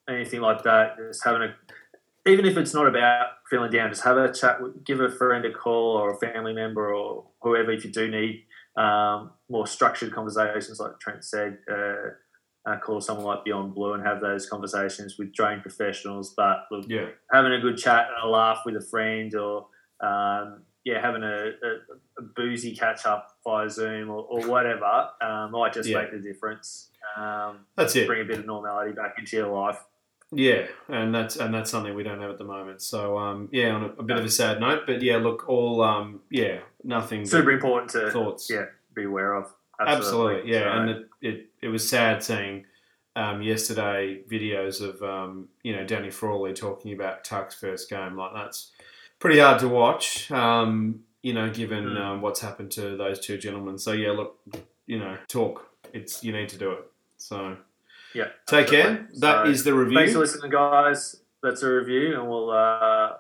anything 0.09 0.41
like 0.41 0.63
that. 0.63 0.97
Just 0.97 1.23
having 1.23 1.43
a 1.43 1.55
even 2.29 2.45
if 2.45 2.57
it's 2.57 2.73
not 2.73 2.87
about 2.87 3.27
feeling 3.49 3.71
down, 3.71 3.89
just 3.89 4.03
have 4.03 4.17
a 4.17 4.33
chat. 4.33 4.59
Give 4.83 4.99
a 4.99 5.09
friend 5.09 5.45
a 5.45 5.51
call 5.53 5.95
or 5.95 6.13
a 6.13 6.17
family 6.17 6.51
member 6.53 6.93
or 6.93 7.23
whoever 7.41 7.71
if 7.71 7.85
you 7.85 7.91
do 7.91 8.09
need 8.09 8.43
um, 8.75 9.31
more 9.49 9.65
structured 9.65 10.13
conversations, 10.13 10.79
like 10.79 10.99
Trent 10.99 11.23
said. 11.23 11.57
Uh, 11.71 12.09
uh, 12.67 12.77
call 12.77 12.99
someone 13.01 13.25
like 13.25 13.45
Beyond 13.45 13.73
Blue 13.73 13.93
and 13.93 14.05
have 14.05 14.19
those 14.21 14.47
conversations 14.49 15.17
with 15.17 15.33
trained 15.33 15.61
professionals. 15.61 16.33
But 16.35 16.65
look, 16.69 16.85
yeah, 16.87 17.07
having 17.31 17.53
a 17.53 17.59
good 17.59 17.77
chat 17.77 18.07
and 18.13 18.23
a 18.23 18.27
laugh 18.27 18.59
with 18.65 18.75
a 18.75 18.81
friend 18.81 19.33
or 19.35 19.67
um, 20.01 20.61
yeah, 20.83 21.01
having 21.01 21.23
a, 21.23 21.27
a, 21.47 22.19
a 22.19 22.21
boozy 22.35 22.75
catch 22.75 23.05
up 23.05 23.37
via 23.43 23.69
Zoom 23.69 24.09
or, 24.09 24.23
or 24.29 24.45
whatever 24.47 25.09
um, 25.21 25.51
might 25.51 25.73
just 25.73 25.89
Yeah. 25.89 25.99
make 26.01 26.11
the 26.11 26.19
difference. 26.19 26.89
Um, 27.17 27.59
that's 27.75 27.95
it. 27.95 28.05
bring 28.07 28.21
a 28.21 28.25
bit 28.25 28.39
of 28.39 28.45
normality 28.45 28.93
back 28.93 29.15
into 29.17 29.37
your 29.37 29.47
life. 29.47 29.79
Yeah, 30.31 30.67
and 30.89 31.15
that's 31.15 31.37
and 31.37 31.53
that's 31.53 31.71
something 31.71 31.95
we 31.95 32.03
don't 32.03 32.19
have 32.19 32.29
at 32.29 32.37
the 32.37 32.43
moment. 32.43 32.81
So 32.81 33.17
um, 33.17 33.47
yeah, 33.53 33.69
on 33.71 33.83
a, 33.83 33.87
a 33.99 34.03
bit 34.03 34.17
of 34.17 34.25
a 34.25 34.29
sad 34.29 34.59
note, 34.59 34.81
but 34.85 35.01
yeah, 35.01 35.15
look, 35.17 35.47
all 35.47 35.81
um, 35.81 36.19
yeah, 36.29 36.59
nothing. 36.83 37.25
Super 37.25 37.51
important 37.51 37.91
to 37.91 38.11
thoughts. 38.11 38.49
yeah 38.49 38.65
be 38.93 39.05
aware 39.05 39.33
of. 39.35 39.53
Absolutely, 39.79 40.51
yeah, 40.51 40.61
So, 40.61 40.69
and 40.79 40.89
it, 40.89 41.07
it 41.21 41.45
it 41.61 41.67
was 41.67 41.87
sad 41.87 42.23
seeing 42.23 42.65
um, 43.15 43.41
yesterday 43.41 44.21
videos 44.29 44.81
of 44.81 45.01
um, 45.03 45.49
you 45.63 45.75
know 45.75 45.85
Danny 45.85 46.09
Frawley 46.09 46.53
talking 46.53 46.93
about 46.93 47.23
Tuck's 47.23 47.55
first 47.55 47.89
game. 47.89 48.15
Like 48.15 48.33
that's 48.33 48.71
pretty 49.19 49.39
hard 49.39 49.59
to 49.59 49.67
watch. 49.67 50.31
Um, 50.31 51.03
you 51.23 51.33
know, 51.33 51.49
given 51.49 51.85
Mm. 51.85 51.99
um, 52.01 52.21
what's 52.21 52.39
happened 52.41 52.71
to 52.71 52.95
those 52.95 53.19
two 53.19 53.37
gentlemen. 53.37 53.77
So 53.77 53.91
yeah, 53.91 54.11
look, 54.11 54.37
you 54.85 54.99
know, 54.99 55.17
talk. 55.27 55.67
It's 55.93 56.23
you 56.23 56.31
need 56.31 56.49
to 56.49 56.57
do 56.57 56.71
it. 56.71 56.85
So 57.17 57.57
yeah, 58.13 58.27
take 58.45 58.67
care. 58.67 58.87
absolutely. 58.89 59.19
That 59.19 59.45
So, 59.45 59.51
is 59.51 59.63
the 59.63 59.73
review. 59.73 59.97
Thanks 59.97 60.13
for 60.13 60.19
listening, 60.19 60.51
guys. 60.51 61.17
That's 61.43 61.61
a 61.63 61.69
review, 61.71 62.13
and 62.19 62.27
we'll. 62.29 62.49
Uh, 62.51 63.13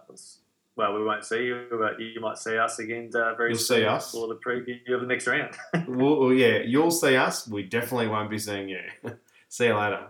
well, 0.77 0.93
we 0.93 1.03
won't 1.03 1.25
see 1.25 1.43
you, 1.45 1.65
but 1.71 1.99
you 1.99 2.19
might 2.21 2.37
see 2.37 2.57
us 2.57 2.79
again 2.79 3.09
uh, 3.15 3.33
very 3.35 3.49
You'll 3.51 3.59
soon 3.59 3.77
see 3.79 3.85
us. 3.85 4.11
for 4.11 4.27
the 4.27 4.35
preview 4.35 4.93
of 4.93 5.01
the 5.01 5.07
next 5.07 5.27
round. 5.27 5.55
Well, 5.87 6.19
well, 6.19 6.33
yeah, 6.33 6.59
you'll 6.59 6.91
see 6.91 7.15
us. 7.15 7.47
We 7.47 7.63
definitely 7.63 8.07
won't 8.07 8.29
be 8.29 8.37
seeing 8.39 8.69
you. 8.69 8.81
see 9.49 9.65
you 9.65 9.75
later. 9.75 10.07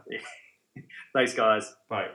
Thanks, 1.14 1.34
guys. 1.34 1.74
Bye. 1.90 2.06